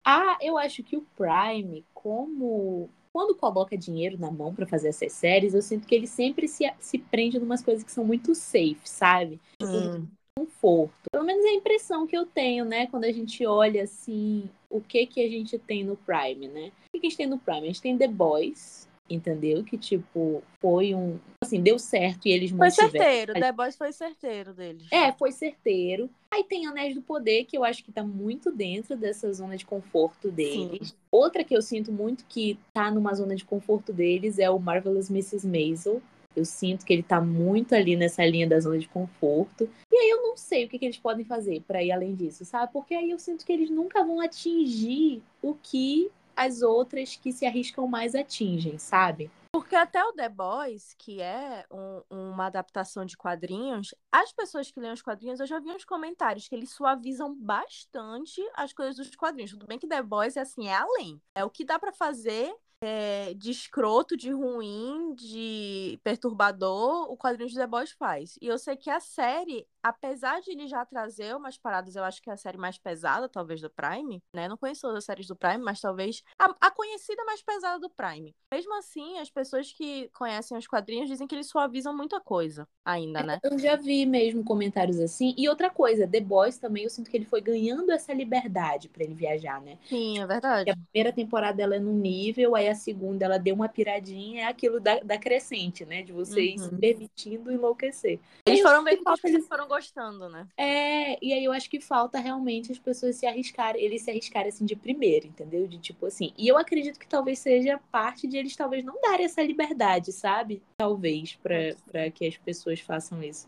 Ah, 0.05 0.37
eu 0.41 0.57
acho 0.57 0.83
que 0.83 0.97
o 0.97 1.03
Prime, 1.17 1.85
como 1.93 2.89
quando 3.13 3.35
coloca 3.35 3.77
dinheiro 3.77 4.17
na 4.19 4.31
mão 4.31 4.53
pra 4.55 4.67
fazer 4.67 4.89
essas 4.89 5.13
séries, 5.13 5.53
eu 5.53 5.61
sinto 5.61 5.87
que 5.87 5.95
ele 5.95 6.07
sempre 6.07 6.47
se, 6.47 6.65
se 6.79 6.97
prende 6.99 7.37
em 7.37 7.41
umas 7.41 7.63
coisas 7.63 7.83
que 7.83 7.91
são 7.91 8.05
muito 8.05 8.35
safe, 8.35 8.79
sabe? 8.85 9.39
Hum. 9.59 10.17
Conforto. 10.39 11.09
Pelo 11.11 11.25
menos 11.25 11.43
é 11.43 11.49
a 11.49 11.53
impressão 11.53 12.07
que 12.07 12.15
eu 12.15 12.25
tenho, 12.25 12.63
né? 12.63 12.87
Quando 12.87 13.03
a 13.03 13.11
gente 13.11 13.45
olha 13.45 13.83
assim, 13.83 14.49
o 14.69 14.79
que 14.79 15.05
que 15.05 15.21
a 15.21 15.27
gente 15.27 15.57
tem 15.57 15.83
no 15.83 15.97
Prime, 15.97 16.47
né? 16.47 16.71
O 16.87 16.99
que, 16.99 17.05
a 17.05 17.09
gente 17.09 17.17
tem 17.17 17.27
no 17.27 17.37
Prime? 17.37 17.63
A 17.63 17.65
gente 17.65 17.81
tem 17.81 17.97
The 17.97 18.07
Boys, 18.07 18.87
entendeu? 19.09 19.63
Que 19.65 19.77
tipo, 19.77 20.41
foi 20.61 20.95
um. 20.95 21.19
Assim, 21.43 21.61
deu 21.61 21.77
certo 21.77 22.25
e 22.25 22.31
eles 22.31 22.51
Foi 22.51 22.59
mantiveram. 22.59 22.91
certeiro, 22.91 23.33
The 23.33 23.51
Boys 23.51 23.75
foi 23.75 23.91
certeiro 23.91 24.53
deles. 24.53 24.87
É, 24.91 25.11
foi 25.11 25.33
certeiro. 25.33 26.09
Aí 26.31 26.45
tem 26.45 26.67
Anéis 26.67 26.95
do 26.95 27.01
Poder, 27.01 27.43
que 27.43 27.57
eu 27.57 27.65
acho 27.65 27.83
que 27.83 27.91
tá 27.91 28.03
muito 28.03 28.49
dentro 28.49 28.95
dessa 28.95 29.33
zona 29.33 29.57
de 29.57 29.65
conforto 29.65 30.31
deles. 30.31 30.95
Outra 31.11 31.43
que 31.43 31.55
eu 31.55 31.61
sinto 31.61 31.91
muito 31.91 32.23
que 32.29 32.57
tá 32.73 32.89
numa 32.89 33.13
zona 33.13 33.35
de 33.35 33.43
conforto 33.43 33.91
deles 33.91 34.39
é 34.39 34.49
o 34.49 34.57
Marvelous 34.57 35.09
Mrs. 35.09 35.45
Maisel. 35.45 36.01
Eu 36.35 36.45
sinto 36.45 36.85
que 36.85 36.93
ele 36.93 37.03
tá 37.03 37.19
muito 37.19 37.73
ali 37.73 37.95
nessa 37.95 38.25
linha 38.25 38.47
da 38.47 38.59
zona 38.59 38.77
de 38.77 38.87
conforto. 38.87 39.69
E 39.91 39.95
aí 39.95 40.09
eu 40.09 40.21
não 40.21 40.37
sei 40.37 40.65
o 40.65 40.69
que, 40.69 40.77
que 40.77 40.85
eles 40.85 40.97
podem 40.97 41.25
fazer 41.25 41.61
pra 41.61 41.83
ir 41.83 41.91
além 41.91 42.15
disso, 42.15 42.45
sabe? 42.45 42.71
Porque 42.71 42.93
aí 42.93 43.09
eu 43.09 43.19
sinto 43.19 43.45
que 43.45 43.51
eles 43.51 43.69
nunca 43.69 44.03
vão 44.03 44.21
atingir 44.21 45.21
o 45.41 45.55
que 45.55 46.11
as 46.35 46.61
outras 46.61 47.15
que 47.15 47.33
se 47.33 47.45
arriscam 47.45 47.87
mais 47.87 48.15
atingem, 48.15 48.77
sabe? 48.77 49.29
Porque 49.51 49.75
até 49.75 50.01
o 50.05 50.13
The 50.13 50.29
Boys, 50.29 50.93
que 50.97 51.19
é 51.19 51.65
um- 51.71 52.01
uma 52.09 52.45
adaptação 52.45 53.03
de 53.03 53.17
quadrinhos, 53.17 53.93
as 54.11 54.31
pessoas 54.31 54.69
que 54.71 54.79
leem 54.79 54.93
os 54.93 55.01
quadrinhos, 55.01 55.39
eu 55.39 55.47
já 55.47 55.59
vi 55.59 55.71
uns 55.71 55.83
comentários 55.83 56.47
que 56.47 56.53
eles 56.55 56.69
suavizam 56.69 57.35
bastante 57.35 58.41
as 58.53 58.71
coisas 58.71 58.95
dos 58.95 59.13
quadrinhos. 59.15 59.51
Tudo 59.51 59.65
bem 59.65 59.79
que 59.79 59.87
The 59.87 60.01
Boys 60.03 60.37
é 60.37 60.41
assim, 60.41 60.67
é 60.67 60.75
além. 60.75 61.19
É 61.35 61.43
o 61.43 61.49
que 61.49 61.65
dá 61.65 61.79
pra 61.79 61.91
fazer 61.91 62.53
é, 62.81 63.33
de 63.33 63.51
escroto, 63.51 64.15
de 64.15 64.31
ruim, 64.31 65.13
de 65.15 65.99
perturbador, 66.03 67.11
o 67.11 67.17
quadrinho 67.17 67.49
de 67.49 67.55
The 67.55 67.67
Boys 67.67 67.91
faz. 67.91 68.37
E 68.41 68.47
eu 68.47 68.57
sei 68.57 68.77
que 68.77 68.89
a 68.89 68.99
série, 68.99 69.67
apesar 69.83 70.41
de 70.41 70.51
ele 70.51 70.67
já 70.67 70.85
trazer 70.85 71.35
umas 71.35 71.57
paradas, 71.57 71.95
eu 71.95 72.03
acho 72.03 72.21
que 72.21 72.29
é 72.29 72.33
a 72.33 72.37
série 72.37 72.57
mais 72.57 72.77
pesada, 72.77 73.27
talvez, 73.29 73.61
do 73.61 73.69
Prime, 73.69 74.21
né? 74.33 74.47
Não 74.47 74.57
conheço 74.57 74.81
todas 74.81 74.97
as 74.97 75.05
séries 75.05 75.27
do 75.27 75.35
Prime, 75.35 75.57
mas 75.63 75.79
talvez 75.79 76.21
a, 76.37 76.53
a 76.59 76.71
conhecida 76.71 77.23
mais 77.25 77.41
pesada 77.41 77.79
do 77.79 77.89
Prime. 77.89 78.35
Mesmo 78.53 78.73
assim, 78.77 79.19
as 79.19 79.29
pessoas 79.29 79.71
que 79.71 80.09
conhecem 80.09 80.57
os 80.57 80.67
quadrinhos 80.67 81.07
dizem 81.09 81.27
que 81.27 81.35
eles 81.35 81.47
suavizam 81.47 81.95
muita 81.95 82.19
coisa 82.19 82.67
ainda, 82.83 83.23
né? 83.23 83.39
Eu 83.43 83.57
já 83.57 83.75
vi 83.75 84.05
mesmo 84.05 84.43
comentários 84.43 84.99
assim. 84.99 85.33
E 85.37 85.47
outra 85.47 85.69
coisa, 85.69 86.07
The 86.07 86.19
Boys 86.19 86.57
também, 86.57 86.83
eu 86.83 86.89
sinto 86.89 87.09
que 87.09 87.17
ele 87.17 87.25
foi 87.25 87.41
ganhando 87.41 87.91
essa 87.91 88.13
liberdade 88.13 88.89
pra 88.89 89.03
ele 89.03 89.13
viajar, 89.13 89.61
né? 89.61 89.77
Sim, 89.87 90.17
é 90.17 90.21
Porque 90.21 90.33
verdade. 90.33 90.71
a 90.71 90.75
primeira 90.75 91.13
temporada 91.13 91.61
ela 91.63 91.75
é 91.75 91.79
num 91.79 91.93
nível, 91.93 92.55
aí 92.55 92.67
a 92.67 92.75
segunda 92.75 93.25
ela 93.25 93.37
deu 93.39 93.55
uma 93.55 93.69
piradinha, 93.69 94.43
é 94.43 94.45
aquilo 94.45 94.79
da, 94.79 94.99
da 94.99 95.17
crescente, 95.17 95.85
né? 95.85 96.03
De 96.03 96.11
você 96.11 96.41
ir 96.41 96.59
se 96.59 96.69
Uhum. 96.69 96.79
permitindo 96.79 97.51
enlouquecer. 97.51 98.19
Eles 98.45 98.61
foram 98.61 98.83
acho 99.05 99.21
que 99.21 99.27
eles- 99.27 99.47
foram 99.47 99.67
gostando, 99.69 100.27
né? 100.27 100.47
É, 100.57 101.23
e 101.23 101.31
aí 101.31 101.45
eu 101.45 101.53
acho 101.53 101.69
que 101.69 101.79
falta 101.79 102.19
realmente 102.19 102.71
as 102.71 102.79
pessoas 102.79 103.15
se 103.15 103.25
arriscarem, 103.25 103.81
eles 103.81 104.01
se 104.01 104.09
arriscarem 104.09 104.49
assim 104.49 104.65
de 104.65 104.75
primeiro, 104.75 105.27
entendeu? 105.27 105.67
De 105.67 105.77
tipo 105.77 106.07
assim. 106.07 106.33
E 106.37 106.47
eu 106.47 106.57
acredito 106.57 106.99
que 106.99 107.07
talvez 107.07 107.39
seja 107.39 107.79
parte 107.91 108.27
de 108.27 108.37
eles 108.37 108.55
talvez 108.55 108.83
não 108.83 108.99
darem 108.99 109.25
essa 109.25 109.41
liberdade, 109.43 110.11
sabe? 110.11 110.61
Talvez, 110.77 111.35
pra 111.35 111.59
pra 111.85 112.09
que 112.09 112.25
as 112.25 112.37
pessoas 112.37 112.79
façam 112.79 113.21
isso. 113.23 113.47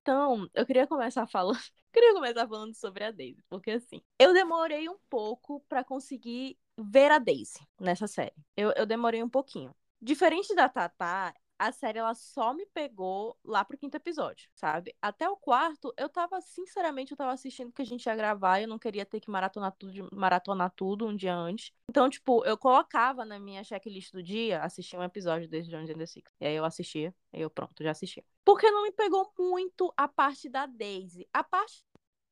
Então, 0.00 0.48
eu 0.54 0.64
queria 0.64 0.86
começar 0.86 1.26
falando. 1.26 1.58
queria 1.92 2.14
começar 2.14 2.46
falando 2.46 2.74
sobre 2.74 3.04
a 3.04 3.10
Daisy, 3.10 3.42
porque 3.48 3.72
assim, 3.72 4.00
eu 4.18 4.32
demorei 4.32 4.88
um 4.88 4.96
pouco 5.10 5.60
para 5.68 5.82
conseguir 5.82 6.56
ver 6.78 7.10
a 7.10 7.18
Daisy 7.18 7.60
nessa 7.80 8.06
série. 8.06 8.34
Eu, 8.56 8.72
eu 8.72 8.86
demorei 8.86 9.22
um 9.22 9.28
pouquinho. 9.28 9.74
Diferente 10.00 10.54
da 10.54 10.68
Tatá, 10.68 11.34
a 11.58 11.72
série 11.72 11.98
ela 11.98 12.14
só 12.14 12.52
me 12.52 12.66
pegou 12.66 13.36
lá 13.44 13.64
pro 13.64 13.78
quinto 13.78 13.96
episódio, 13.96 14.48
sabe? 14.54 14.94
Até 15.00 15.28
o 15.28 15.36
quarto, 15.36 15.92
eu 15.96 16.08
tava, 16.08 16.40
sinceramente, 16.40 17.12
eu 17.12 17.16
tava 17.16 17.32
assistindo 17.32 17.72
que 17.72 17.82
a 17.82 17.84
gente 17.84 18.04
ia 18.04 18.14
gravar, 18.14 18.60
eu 18.60 18.68
não 18.68 18.78
queria 18.78 19.06
ter 19.06 19.20
que 19.20 19.30
maratonar 19.30 19.72
tudo, 19.72 20.08
maratonar 20.12 20.70
tudo 20.76 21.06
um 21.06 21.16
dia 21.16 21.34
antes. 21.34 21.72
Então, 21.88 22.08
tipo, 22.10 22.44
eu 22.44 22.58
colocava 22.58 23.24
na 23.24 23.38
minha 23.38 23.64
checklist 23.64 24.12
do 24.12 24.22
dia, 24.22 24.62
assistir 24.62 24.98
um 24.98 25.02
episódio 25.02 25.48
desse 25.48 25.70
Jones 25.70 25.90
and 25.90 25.98
the 25.98 26.06
Six. 26.06 26.30
E 26.40 26.46
aí 26.46 26.54
eu 26.54 26.64
assistia, 26.64 27.14
aí 27.32 27.40
eu 27.40 27.50
pronto, 27.50 27.82
já 27.82 27.90
assistia. 27.90 28.24
Porque 28.44 28.70
não 28.70 28.82
me 28.82 28.92
pegou 28.92 29.32
muito 29.38 29.92
a 29.96 30.06
parte 30.06 30.48
da 30.48 30.66
Daisy. 30.66 31.26
A 31.32 31.42
parte 31.42 31.82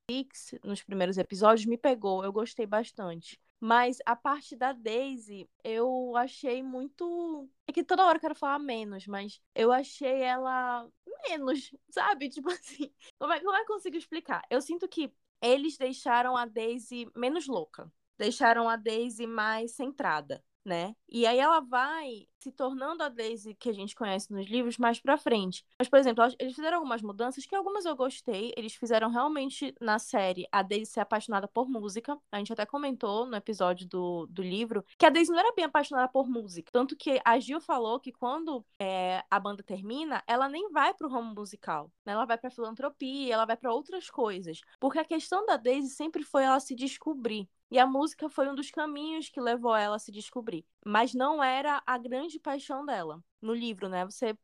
Six, 0.09 0.53
nos 0.63 0.83
primeiros 0.83 1.17
episódios, 1.17 1.65
me 1.65 1.77
pegou, 1.77 2.23
eu 2.23 2.31
gostei 2.31 2.67
bastante. 2.67 3.39
Mas 3.67 3.97
a 4.05 4.15
parte 4.15 4.55
da 4.55 4.73
Daisy, 4.73 5.49
eu 5.63 6.15
achei 6.15 6.61
muito. 6.61 7.49
É 7.67 7.73
que 7.73 7.83
toda 7.83 8.05
hora 8.05 8.17
eu 8.17 8.21
quero 8.21 8.35
falar 8.35 8.59
menos, 8.59 9.07
mas 9.07 9.41
eu 9.55 9.71
achei 9.71 10.21
ela 10.21 10.87
menos, 11.27 11.71
sabe? 11.89 12.29
Tipo 12.29 12.51
assim. 12.51 12.93
Como 13.17 13.33
é, 13.33 13.39
como 13.39 13.55
é 13.55 13.65
que 13.65 13.71
eu 13.71 13.75
consigo 13.75 13.97
explicar? 13.97 14.43
Eu 14.51 14.61
sinto 14.61 14.87
que 14.87 15.11
eles 15.41 15.77
deixaram 15.77 16.37
a 16.37 16.45
Daisy 16.45 17.09
menos 17.15 17.47
louca. 17.47 17.91
Deixaram 18.19 18.69
a 18.69 18.75
Daisy 18.75 19.25
mais 19.25 19.71
centrada 19.71 20.43
né? 20.65 20.95
E 21.07 21.25
aí 21.25 21.37
ela 21.39 21.59
vai 21.59 22.27
se 22.39 22.51
tornando 22.51 23.01
a 23.01 23.09
Daisy 23.09 23.55
que 23.55 23.69
a 23.69 23.73
gente 23.73 23.95
conhece 23.95 24.31
nos 24.31 24.47
livros 24.47 24.77
mais 24.77 24.99
pra 24.99 25.17
frente. 25.17 25.65
Mas, 25.79 25.89
por 25.89 25.97
exemplo, 25.97 26.23
eles 26.39 26.55
fizeram 26.55 26.77
algumas 26.77 27.01
mudanças 27.01 27.45
que 27.45 27.55
algumas 27.55 27.85
eu 27.85 27.95
gostei. 27.95 28.53
Eles 28.57 28.75
fizeram 28.75 29.09
realmente 29.09 29.73
na 29.79 29.97
série 29.97 30.47
a 30.51 30.61
Daisy 30.61 30.91
ser 30.91 30.99
apaixonada 30.99 31.47
por 31.47 31.67
música. 31.67 32.17
A 32.31 32.37
gente 32.37 32.53
até 32.53 32.65
comentou 32.65 33.25
no 33.25 33.35
episódio 33.35 33.87
do, 33.87 34.27
do 34.27 34.43
livro 34.43 34.83
que 34.97 35.05
a 35.05 35.09
Daisy 35.09 35.31
não 35.31 35.39
era 35.39 35.53
bem 35.55 35.65
apaixonada 35.65 36.07
por 36.07 36.27
música. 36.27 36.69
Tanto 36.71 36.95
que 36.95 37.19
a 37.23 37.39
Gil 37.39 37.61
falou 37.61 37.99
que 37.99 38.11
quando 38.11 38.65
é, 38.79 39.23
a 39.29 39.39
banda 39.39 39.63
termina, 39.63 40.23
ela 40.27 40.49
nem 40.49 40.69
vai 40.71 40.93
pro 40.93 41.09
ramo 41.09 41.33
musical. 41.33 41.91
Né? 42.05 42.13
Ela 42.13 42.25
vai 42.25 42.37
pra 42.37 42.51
filantropia, 42.51 43.33
ela 43.33 43.45
vai 43.45 43.57
para 43.57 43.73
outras 43.73 44.09
coisas. 44.09 44.61
Porque 44.79 44.99
a 44.99 45.05
questão 45.05 45.45
da 45.45 45.57
Daisy 45.57 45.89
sempre 45.89 46.23
foi 46.23 46.43
ela 46.43 46.59
se 46.59 46.75
descobrir. 46.75 47.47
E 47.71 47.79
a 47.79 47.85
música 47.85 48.29
foi 48.29 48.47
um 48.47 48.55
dos 48.55 48.69
caminhos 48.71 49.29
que 49.29 49.41
levou 49.41 49.75
ela 49.75 49.95
a 49.95 49.99
se 49.99 50.11
descobrir. 50.11 50.65
Mas 50.85 51.13
não 51.13 51.43
era 51.43 51.81
a 51.85 51.97
grande 51.97 52.39
paixão 52.39 52.85
dela. 52.85 53.23
No 53.41 53.53
livro, 53.53 53.89
né? 53.89 54.05
Você 54.05 54.37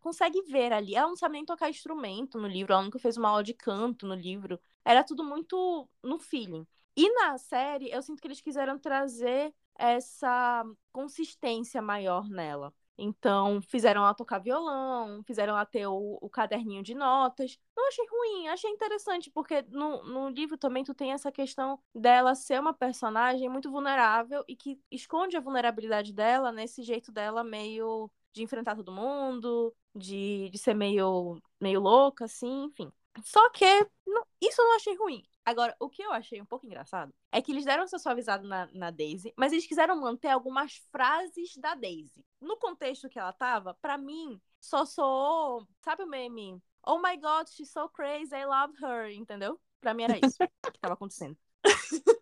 consegue 0.00 0.42
ver 0.42 0.72
ali. 0.72 0.94
Ela 0.94 1.08
não 1.08 1.16
sabe 1.16 1.34
nem 1.34 1.44
tocar 1.44 1.70
instrumento 1.70 2.38
no 2.38 2.46
livro. 2.46 2.72
Ela 2.72 2.82
nunca 2.82 2.98
fez 2.98 3.16
uma 3.16 3.30
aula 3.30 3.42
de 3.42 3.54
canto 3.54 4.06
no 4.06 4.14
livro. 4.14 4.60
Era 4.84 5.02
tudo 5.02 5.24
muito 5.24 5.88
no 6.02 6.18
feeling. 6.18 6.66
E 6.96 7.08
na 7.14 7.38
série, 7.38 7.90
eu 7.90 8.02
sinto 8.02 8.20
que 8.20 8.26
eles 8.26 8.40
quiseram 8.40 8.78
trazer 8.78 9.54
essa 9.78 10.64
consistência 10.92 11.80
maior 11.80 12.28
nela. 12.28 12.74
Então, 13.00 13.62
fizeram 13.62 14.02
ela 14.02 14.12
tocar 14.12 14.40
violão, 14.40 15.22
fizeram 15.24 15.52
ela 15.54 15.64
ter 15.64 15.86
o, 15.86 16.18
o, 16.20 16.28
caderninho 16.28 16.82
de 16.82 16.94
notas. 16.94 17.56
Não 17.76 17.86
achei 17.86 18.04
ruim, 18.10 18.48
achei 18.48 18.70
interessante, 18.70 19.30
porque 19.30 19.62
no, 19.68 20.02
no 20.02 20.28
livro 20.30 20.58
também 20.58 20.82
tu 20.82 20.92
tem 20.92 21.12
essa 21.12 21.30
questão 21.30 21.78
dela 21.94 22.34
ser 22.34 22.60
uma 22.60 22.74
personagem 22.74 23.48
muito 23.48 23.70
vulnerável 23.70 24.44
e 24.48 24.56
que 24.56 24.80
esconde 24.90 25.36
a 25.36 25.40
vulnerabilidade 25.40 26.12
dela 26.12 26.50
nesse 26.50 26.82
jeito 26.82 27.12
dela 27.12 27.44
meio 27.44 28.10
de 28.32 28.42
enfrentar 28.42 28.74
todo 28.74 28.92
mundo, 28.92 29.72
de, 29.94 30.50
de 30.50 30.58
ser 30.58 30.74
meio, 30.74 31.40
meio 31.60 31.80
louca, 31.80 32.24
assim, 32.24 32.64
enfim. 32.64 32.92
Só 33.22 33.48
que 33.50 33.64
não, 34.06 34.24
isso 34.40 34.60
eu 34.60 34.64
não 34.68 34.76
achei 34.76 34.96
ruim. 34.96 35.22
Agora, 35.48 35.74
o 35.80 35.88
que 35.88 36.02
eu 36.02 36.12
achei 36.12 36.42
um 36.42 36.44
pouco 36.44 36.66
engraçado 36.66 37.10
é 37.32 37.40
que 37.40 37.50
eles 37.50 37.64
deram 37.64 37.82
essa 37.82 37.98
suavizada 37.98 38.46
na, 38.46 38.68
na 38.70 38.90
Daisy, 38.90 39.32
mas 39.34 39.50
eles 39.50 39.66
quiseram 39.66 39.98
manter 39.98 40.28
algumas 40.28 40.74
frases 40.92 41.56
da 41.56 41.74
Daisy. 41.74 42.22
No 42.38 42.58
contexto 42.58 43.08
que 43.08 43.18
ela 43.18 43.32
tava, 43.32 43.72
para 43.80 43.96
mim, 43.96 44.38
só 44.60 44.84
soou. 44.84 45.66
Sabe 45.80 46.02
o 46.02 46.06
meme? 46.06 46.62
Oh 46.86 46.98
my 46.98 47.16
god, 47.16 47.48
she's 47.48 47.70
so 47.70 47.88
crazy, 47.88 48.34
I 48.34 48.44
love 48.44 48.74
her, 48.84 49.10
entendeu? 49.10 49.58
Pra 49.80 49.94
mim 49.94 50.02
era 50.02 50.18
isso 50.18 50.36
que 50.70 50.78
tava 50.82 50.92
acontecendo. 50.92 51.34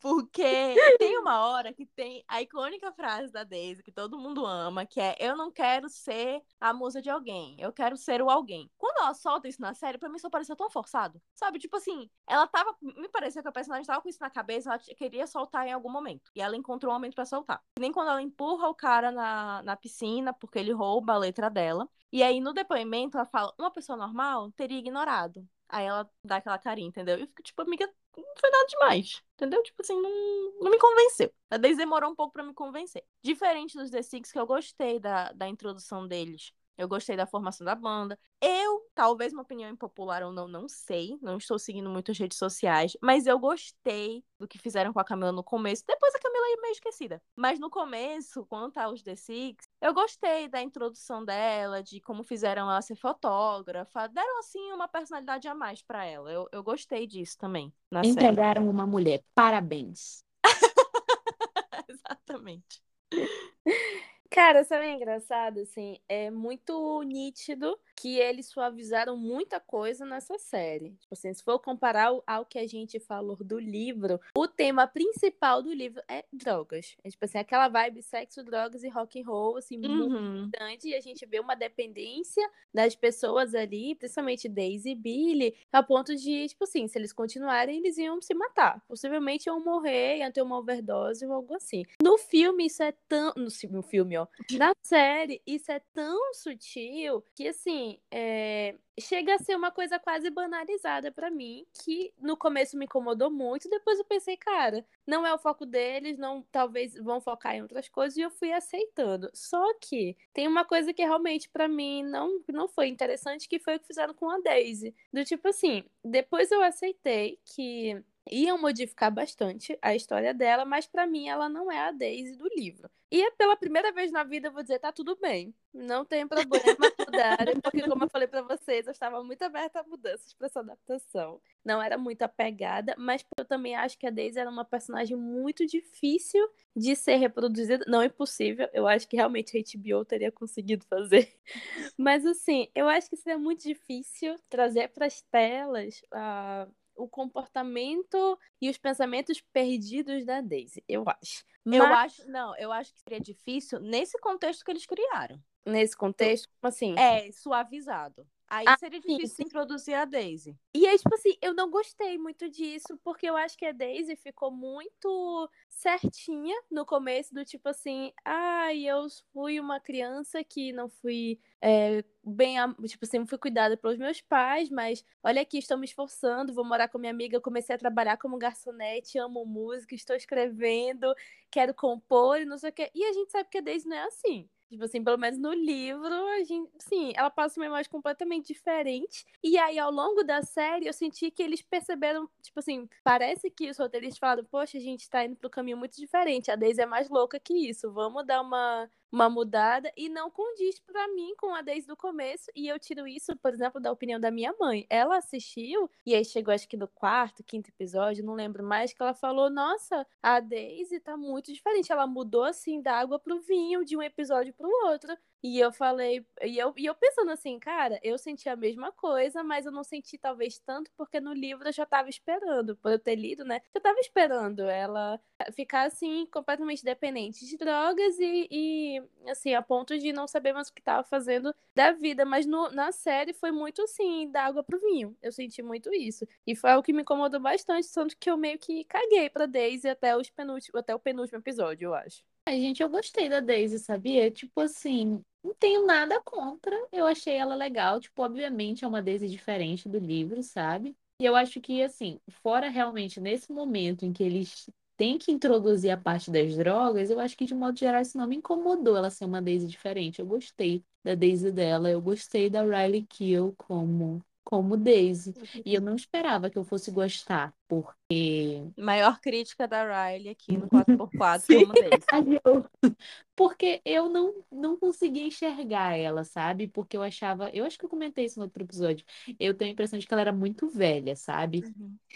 Porque 0.00 0.74
tem 0.98 1.18
uma 1.18 1.46
hora 1.46 1.72
que 1.72 1.86
tem 1.86 2.24
a 2.28 2.42
icônica 2.42 2.92
frase 2.92 3.32
da 3.32 3.44
Daisy 3.44 3.82
que 3.82 3.92
todo 3.92 4.18
mundo 4.18 4.44
ama, 4.44 4.84
que 4.86 5.00
é 5.00 5.16
eu 5.18 5.36
não 5.36 5.50
quero 5.50 5.88
ser 5.88 6.42
a 6.60 6.72
musa 6.72 7.00
de 7.00 7.10
alguém, 7.10 7.56
eu 7.58 7.72
quero 7.72 7.96
ser 7.96 8.22
o 8.22 8.30
alguém. 8.30 8.70
Quando 8.76 8.98
ela 8.98 9.14
solta 9.14 9.48
isso 9.48 9.60
na 9.60 9.74
série, 9.74 9.98
pra 9.98 10.08
mim 10.08 10.18
só 10.18 10.28
pareceu 10.28 10.56
tão 10.56 10.70
forçado. 10.70 11.20
Sabe? 11.34 11.58
Tipo 11.58 11.76
assim, 11.76 12.08
ela 12.26 12.46
tava. 12.46 12.76
Me 12.80 13.08
parecia 13.08 13.42
que 13.42 13.48
a 13.48 13.52
personagem 13.52 13.86
tava 13.86 14.00
com 14.00 14.08
isso 14.08 14.20
na 14.20 14.30
cabeça, 14.30 14.70
ela 14.70 14.78
queria 14.78 15.26
soltar 15.26 15.66
em 15.66 15.72
algum 15.72 15.90
momento. 15.90 16.30
E 16.34 16.40
ela 16.40 16.56
encontrou 16.56 16.92
um 16.92 16.94
momento 16.94 17.14
para 17.14 17.24
soltar. 17.24 17.62
Nem 17.78 17.92
quando 17.92 18.10
ela 18.10 18.22
empurra 18.22 18.68
o 18.68 18.74
cara 18.74 19.10
na, 19.10 19.62
na 19.62 19.76
piscina, 19.76 20.32
porque 20.32 20.58
ele 20.58 20.72
rouba 20.72 21.14
a 21.14 21.18
letra 21.18 21.48
dela. 21.48 21.88
E 22.12 22.22
aí, 22.22 22.40
no 22.40 22.52
depoimento, 22.52 23.16
ela 23.16 23.26
fala: 23.26 23.52
uma 23.58 23.70
pessoa 23.70 23.96
normal 23.96 24.50
teria 24.52 24.78
ignorado. 24.78 25.46
Aí 25.72 25.86
ela 25.86 26.08
dá 26.22 26.36
aquela 26.36 26.58
carinha, 26.58 26.88
entendeu? 26.88 27.18
E 27.18 27.22
eu 27.22 27.26
fico 27.26 27.42
tipo, 27.42 27.62
amiga, 27.62 27.86
não 28.16 28.24
foi 28.38 28.50
nada 28.50 28.66
demais. 28.66 29.22
Entendeu? 29.34 29.62
Tipo 29.62 29.82
assim, 29.82 30.00
não, 30.00 30.60
não 30.60 30.70
me 30.70 30.78
convenceu. 30.78 31.32
A 31.50 31.56
Daisy 31.56 31.78
demorou 31.78 32.10
um 32.10 32.14
pouco 32.14 32.32
para 32.34 32.42
me 32.42 32.52
convencer. 32.52 33.02
Diferente 33.22 33.76
dos 33.76 33.90
The 33.90 34.02
Six, 34.02 34.30
que 34.30 34.38
eu 34.38 34.46
gostei 34.46 35.00
da, 35.00 35.32
da 35.32 35.48
introdução 35.48 36.06
deles. 36.06 36.52
Eu 36.76 36.86
gostei 36.88 37.16
da 37.16 37.26
formação 37.26 37.64
da 37.64 37.74
banda. 37.74 38.18
Eu, 38.40 38.86
talvez 38.94 39.32
uma 39.32 39.42
opinião 39.42 39.70
impopular 39.70 40.22
ou 40.22 40.32
não, 40.32 40.46
não 40.46 40.68
sei. 40.68 41.18
Não 41.20 41.36
estou 41.36 41.58
seguindo 41.58 41.88
muitas 41.90 42.18
redes 42.18 42.38
sociais. 42.38 42.96
Mas 43.00 43.26
eu 43.26 43.38
gostei 43.38 44.24
do 44.38 44.46
que 44.48 44.58
fizeram 44.58 44.92
com 44.92 45.00
a 45.00 45.04
Camila 45.04 45.32
no 45.32 45.42
começo. 45.42 45.84
Depois 45.86 46.14
a 46.14 46.18
Camila 46.18 46.46
é 46.46 46.60
meio 46.60 46.72
esquecida. 46.72 47.22
Mas 47.34 47.58
no 47.58 47.70
começo, 47.70 48.44
quando 48.46 48.72
tá 48.72 48.88
os 48.88 49.02
The 49.02 49.16
Six, 49.16 49.68
eu 49.80 49.94
gostei 49.94 50.48
da 50.48 50.62
introdução 50.62 51.24
dela, 51.24 51.82
de 51.82 52.00
como 52.00 52.22
fizeram 52.22 52.70
ela 52.70 52.82
ser 52.82 52.96
fotógrafa. 52.96 54.08
Deram, 54.08 54.38
assim, 54.38 54.72
uma 54.72 54.88
personalidade 54.88 55.48
a 55.48 55.54
mais 55.54 55.82
para 55.82 56.04
ela. 56.04 56.30
Eu, 56.30 56.48
eu 56.52 56.62
gostei 56.62 57.06
disso 57.06 57.36
também. 57.38 57.72
Entregaram 58.04 58.62
série. 58.62 58.74
uma 58.74 58.86
mulher. 58.86 59.22
Parabéns. 59.34 60.24
Exatamente. 61.88 62.82
Cara, 64.32 64.64
sabe 64.64 64.86
é 64.86 64.94
engraçado, 64.94 65.60
assim, 65.60 65.98
é 66.08 66.30
muito 66.30 67.02
nítido 67.02 67.78
que 67.94 68.18
eles 68.18 68.46
suavizaram 68.46 69.14
muita 69.14 69.60
coisa 69.60 70.06
nessa 70.06 70.38
série. 70.38 70.96
Tipo 71.00 71.12
assim, 71.12 71.34
se 71.34 71.44
for 71.44 71.58
comparar 71.58 72.10
ao 72.26 72.46
que 72.46 72.58
a 72.58 72.66
gente 72.66 72.98
falou 72.98 73.36
do 73.36 73.58
livro, 73.58 74.18
o 74.34 74.48
tema 74.48 74.86
principal 74.86 75.62
do 75.62 75.70
livro 75.70 76.02
é 76.08 76.24
drogas. 76.32 76.96
É 77.04 77.10
tipo 77.10 77.22
assim, 77.26 77.36
aquela 77.36 77.68
vibe 77.68 78.02
sexo, 78.02 78.42
drogas 78.42 78.82
e 78.82 78.88
rock 78.88 79.20
and 79.20 79.26
roll, 79.26 79.58
assim, 79.58 79.76
uhum. 79.76 80.08
muito 80.08 80.50
grande, 80.50 80.88
e 80.88 80.94
a 80.94 81.00
gente 81.00 81.26
vê 81.26 81.38
uma 81.38 81.54
dependência 81.54 82.42
das 82.72 82.96
pessoas 82.96 83.54
ali, 83.54 83.94
principalmente 83.94 84.48
Daisy 84.48 84.92
e 84.92 84.94
Billy, 84.94 85.54
a 85.70 85.82
ponto 85.82 86.16
de, 86.16 86.48
tipo 86.48 86.64
assim, 86.64 86.88
se 86.88 86.98
eles 86.98 87.12
continuarem, 87.12 87.76
eles 87.76 87.98
iam 87.98 88.20
se 88.22 88.32
matar. 88.32 88.82
Possivelmente 88.88 89.50
iam 89.50 89.62
morrer, 89.62 90.20
iam 90.20 90.32
ter 90.32 90.40
uma 90.40 90.58
overdose 90.58 91.26
ou 91.26 91.34
algo 91.34 91.54
assim. 91.54 91.82
No 92.02 92.16
filme, 92.16 92.64
isso 92.64 92.82
é 92.82 92.92
tão. 93.06 93.34
No 93.36 93.82
filme, 93.82 94.21
na 94.52 94.72
série, 94.82 95.42
isso 95.46 95.70
é 95.70 95.80
tão 95.92 96.34
sutil 96.34 97.24
que, 97.34 97.48
assim, 97.48 97.98
é... 98.10 98.76
chega 98.98 99.34
a 99.34 99.38
ser 99.38 99.56
uma 99.56 99.70
coisa 99.70 99.98
quase 99.98 100.30
banalizada 100.30 101.10
para 101.12 101.30
mim, 101.30 101.66
que 101.84 102.12
no 102.18 102.36
começo 102.36 102.76
me 102.76 102.84
incomodou 102.84 103.30
muito, 103.30 103.68
depois 103.68 103.98
eu 103.98 104.04
pensei, 104.04 104.36
cara, 104.36 104.84
não 105.06 105.26
é 105.26 105.32
o 105.34 105.38
foco 105.38 105.66
deles, 105.66 106.18
não 106.18 106.42
talvez 106.50 106.94
vão 106.94 107.20
focar 107.20 107.54
em 107.54 107.62
outras 107.62 107.88
coisas, 107.88 108.16
e 108.16 108.22
eu 108.22 108.30
fui 108.30 108.52
aceitando. 108.52 109.30
Só 109.34 109.62
que 109.80 110.16
tem 110.32 110.46
uma 110.48 110.64
coisa 110.64 110.92
que 110.92 111.02
realmente 111.02 111.48
para 111.48 111.68
mim 111.68 112.02
não, 112.02 112.42
não 112.48 112.68
foi 112.68 112.88
interessante, 112.88 113.48
que 113.48 113.58
foi 113.58 113.76
o 113.76 113.80
que 113.80 113.86
fizeram 113.86 114.14
com 114.14 114.30
a 114.30 114.38
Daisy. 114.40 114.94
Do 115.12 115.24
tipo 115.24 115.48
assim, 115.48 115.84
depois 116.04 116.50
eu 116.50 116.62
aceitei 116.62 117.38
que 117.44 118.02
iam 118.30 118.58
modificar 118.58 119.10
bastante 119.10 119.78
a 119.82 119.94
história 119.94 120.32
dela, 120.32 120.64
mas 120.64 120.86
para 120.86 121.06
mim 121.06 121.28
ela 121.28 121.48
não 121.48 121.70
é 121.70 121.78
a 121.78 121.92
Daisy 121.92 122.36
do 122.36 122.48
livro. 122.56 122.90
E 123.10 123.22
é 123.22 123.30
pela 123.32 123.56
primeira 123.56 123.92
vez 123.92 124.10
na 124.10 124.24
vida 124.24 124.48
eu 124.48 124.52
vou 124.52 124.62
dizer, 124.62 124.78
tá 124.78 124.90
tudo 124.90 125.14
bem. 125.20 125.54
Não 125.70 126.02
tem 126.02 126.26
problema 126.26 126.56
mudar, 126.98 127.36
porque 127.62 127.82
como 127.82 128.04
eu 128.04 128.08
falei 128.08 128.26
para 128.26 128.40
vocês, 128.40 128.86
eu 128.86 128.92
estava 128.92 129.22
muito 129.22 129.42
aberta 129.42 129.80
a 129.80 129.82
mudanças 129.82 130.32
para 130.32 130.46
essa 130.46 130.60
adaptação. 130.60 131.38
Não 131.62 131.82
era 131.82 131.98
muito 131.98 132.22
apegada, 132.22 132.94
mas 132.96 133.22
eu 133.36 133.44
também 133.44 133.74
acho 133.74 133.98
que 133.98 134.06
a 134.06 134.10
Daisy 134.10 134.38
era 134.38 134.48
uma 134.48 134.64
personagem 134.64 135.14
muito 135.14 135.66
difícil 135.66 136.42
de 136.74 136.96
ser 136.96 137.16
reproduzida. 137.16 137.84
Não 137.86 138.02
impossível, 138.02 138.68
eu 138.72 138.88
acho 138.88 139.06
que 139.06 139.16
realmente 139.16 139.58
a 139.58 139.60
HBO 139.60 140.06
teria 140.06 140.32
conseguido 140.32 140.86
fazer. 140.86 141.30
Mas 141.98 142.24
assim, 142.24 142.68
eu 142.74 142.88
acho 142.88 143.10
que 143.10 143.16
seria 143.16 143.38
muito 143.38 143.62
difícil 143.62 144.36
trazer 144.48 144.88
para 144.88 145.06
as 145.06 145.20
telas 145.20 146.02
uh, 146.14 146.72
o 146.96 147.08
comportamento 147.08 148.38
e 148.60 148.68
os 148.68 148.78
pensamentos 148.78 149.40
perdidos 149.52 150.24
da 150.24 150.40
Daisy, 150.40 150.82
eu 150.88 151.04
acho. 151.06 151.44
Mas... 151.64 151.78
Eu 151.78 151.84
acho, 151.86 152.28
não, 152.28 152.56
eu 152.56 152.72
acho 152.72 152.92
que 152.92 153.00
seria 153.00 153.20
difícil 153.20 153.80
nesse 153.80 154.18
contexto 154.18 154.64
que 154.64 154.70
eles 154.70 154.86
criaram. 154.86 155.40
Nesse 155.64 155.96
contexto, 155.96 156.48
como 156.60 156.68
assim? 156.68 156.98
É, 156.98 157.30
suavizado. 157.30 158.26
Aí 158.56 158.70
Ah, 158.70 158.76
seria 158.76 159.00
difícil 159.00 159.36
sim. 159.36 159.44
introduzir 159.44 159.94
a 159.94 160.04
Daisy. 160.04 160.56
E 160.74 160.86
aí, 160.86 160.96
tipo 160.96 161.14
assim, 161.14 161.36
eu 161.42 161.52
não 161.52 161.70
gostei 161.70 162.16
muito 162.16 162.48
disso, 162.48 162.98
porque 163.04 163.26
eu 163.28 163.36
acho 163.36 163.58
que 163.58 163.66
a 163.66 163.72
Daisy 163.72 164.16
ficou 164.16 164.50
muito 164.50 165.50
certinha 165.68 166.56
no 166.70 166.86
começo, 166.86 167.34
do 167.34 167.44
tipo 167.44 167.68
assim, 167.68 168.10
ai, 168.24 168.84
eu 168.86 169.06
fui 169.34 169.60
uma 169.60 169.78
criança 169.80 170.42
que 170.42 170.72
não 170.72 170.88
fui 170.88 171.38
é, 171.60 172.02
bem, 172.24 172.56
tipo 172.86 173.04
assim, 173.04 173.26
fui 173.26 173.36
cuidada 173.36 173.76
pelos 173.76 173.98
meus 173.98 174.22
pais, 174.22 174.70
mas 174.70 175.04
olha 175.22 175.42
aqui, 175.42 175.58
estou 175.58 175.76
me 175.76 175.84
esforçando, 175.84 176.54
vou 176.54 176.64
morar 176.64 176.88
com 176.88 176.96
minha 176.98 177.12
amiga, 177.12 177.38
comecei 177.38 177.74
a 177.76 177.78
trabalhar 177.78 178.16
como 178.16 178.38
garçonete, 178.38 179.18
amo 179.18 179.44
música, 179.44 179.94
estou 179.94 180.16
escrevendo, 180.16 181.14
quero 181.50 181.74
compor 181.74 182.40
e 182.40 182.46
não 182.46 182.56
sei 182.56 182.70
o 182.70 182.72
quê. 182.72 182.90
E 182.94 183.04
a 183.04 183.12
gente 183.12 183.30
sabe 183.30 183.50
que 183.50 183.58
a 183.58 183.60
Daisy 183.60 183.86
não 183.86 183.96
é 183.96 184.04
assim. 184.04 184.48
Tipo 184.72 184.84
assim, 184.84 185.04
pelo 185.04 185.18
menos 185.18 185.38
no 185.38 185.52
livro, 185.52 186.06
a 186.28 186.42
gente, 186.44 186.70
sim, 186.78 187.12
ela 187.14 187.28
passa 187.28 187.60
uma 187.60 187.66
imagem 187.66 187.90
completamente 187.90 188.46
diferente. 188.54 189.26
E 189.44 189.58
aí, 189.58 189.78
ao 189.78 189.90
longo 189.90 190.24
da 190.24 190.40
série, 190.40 190.86
eu 190.86 190.94
senti 190.94 191.30
que 191.30 191.42
eles 191.42 191.60
perceberam, 191.60 192.26
tipo 192.40 192.58
assim, 192.58 192.88
parece 193.04 193.50
que 193.50 193.68
os 193.68 193.76
roteiristas 193.76 194.18
falaram, 194.18 194.46
poxa, 194.46 194.78
a 194.78 194.80
gente 194.80 195.10
tá 195.10 195.26
indo 195.26 195.36
pro 195.36 195.50
caminho 195.50 195.76
muito 195.76 195.94
diferente. 195.96 196.50
A 196.50 196.56
Daisy 196.56 196.80
é 196.80 196.86
mais 196.86 197.10
louca 197.10 197.38
que 197.38 197.52
isso. 197.52 197.92
Vamos 197.92 198.24
dar 198.24 198.40
uma, 198.40 198.88
uma 199.12 199.28
mudada. 199.28 199.92
E 199.96 200.08
não 200.08 200.30
condiz 200.30 200.80
pra 200.80 201.06
mim 201.08 201.34
com 201.36 201.54
a 201.54 201.60
Daisy 201.60 201.86
do 201.86 201.96
começo. 201.96 202.50
E 202.56 202.66
eu 202.66 202.78
tiro 202.78 203.06
isso, 203.06 203.36
por 203.36 203.52
exemplo, 203.52 203.80
da 203.80 203.92
opinião 203.92 204.18
da 204.18 204.30
minha 204.30 204.54
mãe. 204.58 204.86
Ela 204.88 205.18
assistiu, 205.18 205.90
e 206.06 206.14
aí 206.14 206.24
chegou 206.24 206.52
acho 206.54 206.66
que 206.68 206.76
no 206.76 206.88
quarto, 206.88 207.44
quinto 207.44 207.68
episódio, 207.68 208.24
não 208.24 208.34
lembro 208.34 208.64
mais, 208.64 208.92
que 208.92 209.02
ela 209.02 209.14
falou: 209.14 209.50
Nossa, 209.50 210.06
a 210.22 210.40
Daisy 210.40 210.98
tá 210.98 211.16
muito 211.16 211.52
diferente. 211.52 211.92
Ela 211.92 212.06
mudou 212.06 212.44
assim 212.44 212.80
da 212.80 212.94
água 212.98 213.18
pro 213.18 213.40
vinho 213.40 213.84
de 213.84 213.96
um 213.96 214.02
episódio 214.02 214.54
pro 214.54 214.68
outro. 214.86 215.16
E 215.42 215.58
eu 215.58 215.72
falei, 215.72 216.24
e 216.40 216.56
eu, 216.56 216.72
e 216.76 216.86
eu 216.86 216.94
pensando 216.94 217.30
assim, 217.32 217.58
cara, 217.58 217.98
eu 218.02 218.16
senti 218.16 218.48
a 218.48 218.54
mesma 218.54 218.92
coisa, 218.92 219.42
mas 219.42 219.66
eu 219.66 219.72
não 219.72 219.82
senti 219.82 220.16
talvez 220.16 220.56
tanto, 220.60 220.88
porque 220.96 221.20
no 221.20 221.32
livro 221.32 221.66
eu 221.68 221.72
já 221.72 221.84
tava 221.84 222.08
esperando, 222.08 222.76
por 222.76 222.92
eu 222.92 222.98
ter 222.98 223.16
lido, 223.16 223.44
né? 223.44 223.60
Eu 223.74 223.80
tava 223.80 223.98
esperando 223.98 224.62
ela 224.62 225.20
ficar 225.52 225.82
assim, 225.88 226.26
completamente 226.26 226.84
dependente 226.84 227.44
de 227.44 227.56
drogas 227.56 228.18
e, 228.20 228.46
e 228.50 229.02
assim, 229.28 229.52
a 229.54 229.62
ponto 229.62 229.98
de 229.98 230.12
não 230.12 230.28
saber 230.28 230.52
mais 230.52 230.68
o 230.68 230.72
que 230.72 230.80
tava 230.82 231.02
fazendo 231.02 231.52
da 231.74 231.90
vida. 231.92 232.24
Mas 232.24 232.46
no, 232.46 232.70
na 232.70 232.92
série 232.92 233.32
foi 233.32 233.50
muito 233.50 233.82
assim, 233.82 234.30
da 234.30 234.44
água 234.44 234.62
pro 234.62 234.78
vinho. 234.78 235.16
Eu 235.20 235.32
senti 235.32 235.60
muito 235.62 235.92
isso. 235.92 236.24
E 236.46 236.54
foi 236.54 236.70
algo 236.70 236.84
que 236.84 236.92
me 236.92 237.02
incomodou 237.02 237.40
bastante, 237.40 237.92
tanto 237.92 238.16
que 238.16 238.30
eu 238.30 238.36
meio 238.36 238.58
que 238.60 238.84
caguei 238.84 239.28
pra 239.28 239.46
Daisy 239.46 239.88
até, 239.88 240.16
os 240.16 240.30
penúltimo, 240.30 240.78
até 240.78 240.94
o 240.94 241.00
penúltimo 241.00 241.38
episódio, 241.38 241.86
eu 241.86 241.94
acho. 241.94 242.22
Ai, 242.46 242.60
gente, 242.60 242.82
eu 242.82 242.88
gostei 242.88 243.28
da 243.28 243.40
Daisy, 243.40 243.78
sabia? 243.78 244.30
Tipo 244.30 244.60
assim, 244.60 245.22
não 245.42 245.54
tenho 245.54 245.86
nada 245.86 246.20
contra. 246.22 246.74
Eu 246.92 247.06
achei 247.06 247.34
ela 247.34 247.54
legal. 247.54 248.00
Tipo, 248.00 248.22
obviamente 248.22 248.84
é 248.84 248.88
uma 248.88 249.02
Daisy 249.02 249.28
diferente 249.28 249.88
do 249.88 249.98
livro, 249.98 250.42
sabe? 250.42 250.96
E 251.20 251.24
eu 251.24 251.36
acho 251.36 251.60
que, 251.60 251.82
assim, 251.82 252.20
fora 252.42 252.68
realmente 252.68 253.20
nesse 253.20 253.52
momento 253.52 254.04
em 254.04 254.12
que 254.12 254.22
eles 254.24 254.68
têm 254.96 255.18
que 255.18 255.30
introduzir 255.30 255.90
a 255.90 255.96
parte 255.96 256.30
das 256.30 256.56
drogas, 256.56 257.10
eu 257.10 257.20
acho 257.20 257.36
que, 257.36 257.44
de 257.44 257.54
modo 257.54 257.78
geral, 257.78 258.02
isso 258.02 258.18
não 258.18 258.26
me 258.26 258.36
incomodou 258.36 258.96
ela 258.96 259.10
ser 259.10 259.24
uma 259.24 259.40
Daisy 259.40 259.66
diferente. 259.68 260.18
Eu 260.20 260.26
gostei 260.26 260.84
da 261.04 261.14
Daisy 261.14 261.52
dela, 261.52 261.90
eu 261.90 262.00
gostei 262.02 262.50
da 262.50 262.62
Riley 262.62 263.06
Keough 263.06 263.54
como, 263.56 264.20
como 264.44 264.76
Daisy. 264.76 265.34
E 265.64 265.74
eu 265.74 265.80
não 265.80 265.94
esperava 265.94 266.50
que 266.50 266.58
eu 266.58 266.64
fosse 266.64 266.90
gostar, 266.90 267.54
porque 267.68 268.62
Maior 268.76 269.18
crítica 269.20 269.66
da 269.66 269.82
Riley 269.82 270.28
aqui 270.28 270.56
no 270.56 270.68
4x4 270.68 271.40
Sim. 271.46 271.60
como 271.60 271.72
Daisy. 271.72 272.02
Porque 273.34 273.80
eu 273.84 274.08
não, 274.10 274.34
não 274.50 274.76
conseguia 274.76 275.26
enxergar 275.26 275.96
ela, 275.96 276.22
sabe? 276.22 276.68
Porque 276.68 276.96
eu 276.96 277.02
achava. 277.02 277.50
Eu 277.50 277.64
acho 277.64 277.78
que 277.78 277.84
eu 277.84 277.88
comentei 277.88 278.26
isso 278.26 278.38
no 278.38 278.44
outro 278.44 278.62
episódio. 278.62 279.04
Eu 279.40 279.54
tenho 279.54 279.70
a 279.70 279.72
impressão 279.72 279.98
de 279.98 280.06
que 280.06 280.12
ela 280.12 280.20
era 280.20 280.32
muito 280.32 280.68
velha, 280.68 281.16
sabe? 281.16 281.62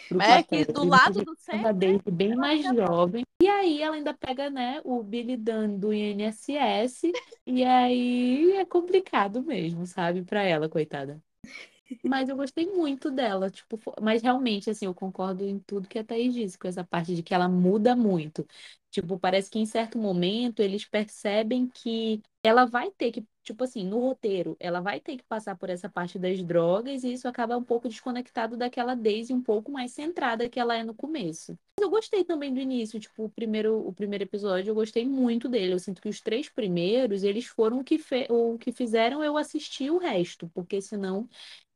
Pro 0.09 0.21
É 0.21 0.43
que 0.43 0.65
do 0.67 0.85
lado 0.85 1.25
do 1.25 1.35
Sam, 1.39 1.63
né? 1.63 1.73
desde 1.73 2.11
bem 2.11 2.37
mais 2.37 2.63
jovem. 2.65 3.25
E 3.43 3.49
aí 3.49 3.83
ela 3.83 3.97
ainda 3.97 4.15
pega, 4.15 4.51
né, 4.51 4.81
o 4.85 5.03
Billy 5.03 5.37
Dunn 5.37 5.79
do 5.79 5.93
INSS. 5.93 7.13
E 7.47 7.65
aí 7.65 8.53
é 8.53 8.65
complicado 8.65 9.43
mesmo, 9.43 9.87
sabe? 9.87 10.23
Pra 10.23 10.43
ela, 10.43 10.69
coitada. 10.69 11.23
Mas 12.05 12.29
eu 12.29 12.37
gostei 12.37 12.67
muito 12.73 13.11
dela, 13.11 13.51
tipo, 13.51 13.79
mas 14.01 14.23
realmente, 14.23 14.71
assim, 14.71 14.87
eu 14.87 14.95
concordo 14.95 15.45
em 15.45 15.59
tudo 15.61 15.89
que 15.89 15.99
a 15.99 16.05
Thaís 16.05 16.35
disse, 16.35 16.59
com 16.59 16.67
essa 16.69 16.85
parte 16.85 17.15
de 17.15 17.23
que 17.23 17.35
ela 17.35 17.49
muda 17.49 17.95
muito. 17.97 18.47
Tipo, 18.97 19.19
parece 19.19 19.51
que 19.51 19.59
em 19.59 19.67
certo 19.67 19.99
momento 19.99 20.61
eles 20.61 20.87
percebem 20.87 21.69
que 21.69 22.23
ela 22.43 22.65
vai 22.65 22.91
ter 22.91 23.13
que, 23.13 23.27
tipo 23.43 23.63
assim, 23.63 23.85
no 23.85 23.99
roteiro, 24.01 24.57
ela 24.59 24.81
vai 24.81 25.01
ter 25.01 25.19
que 25.19 25.25
passar 25.25 25.55
por 25.55 25.69
essa 25.69 25.87
parte 25.87 26.19
das 26.19 26.43
drogas 26.43 27.05
e 27.05 27.13
isso 27.13 27.29
acaba 27.29 27.59
um 27.59 27.63
pouco 27.63 27.89
desconectado 27.91 28.57
daquela 28.57 28.95
Daisy 28.95 29.35
um 29.35 29.43
pouco 29.43 29.71
mais 29.71 29.93
centrada 29.93 30.49
que 30.49 30.59
ela 30.59 30.75
é 30.77 30.83
no 30.83 30.95
começo. 30.95 31.53
Mas 31.79 31.85
eu 31.85 31.91
gostei 31.91 32.25
também 32.25 32.55
do 32.55 32.59
início, 32.59 32.99
tipo, 32.99 33.25
o 33.25 33.29
primeiro, 33.29 33.87
o 33.87 33.93
primeiro 33.93 34.25
episódio, 34.25 34.71
eu 34.71 34.75
gostei 34.75 35.05
muito 35.07 35.47
dele. 35.47 35.75
Eu 35.75 35.79
sinto 35.79 36.01
que 36.01 36.09
os 36.09 36.23
três 36.23 36.49
primeiros, 36.49 37.23
eles 37.23 37.45
foram 37.47 37.81
o 37.81 37.85
que, 37.85 37.99
fe... 37.99 38.27
o 38.31 38.57
que 38.57 38.73
fizeram 38.73 39.23
eu 39.23 39.37
assistir 39.37 39.91
o 39.91 39.99
resto, 39.99 40.49
porque 40.55 40.81
senão 40.81 41.29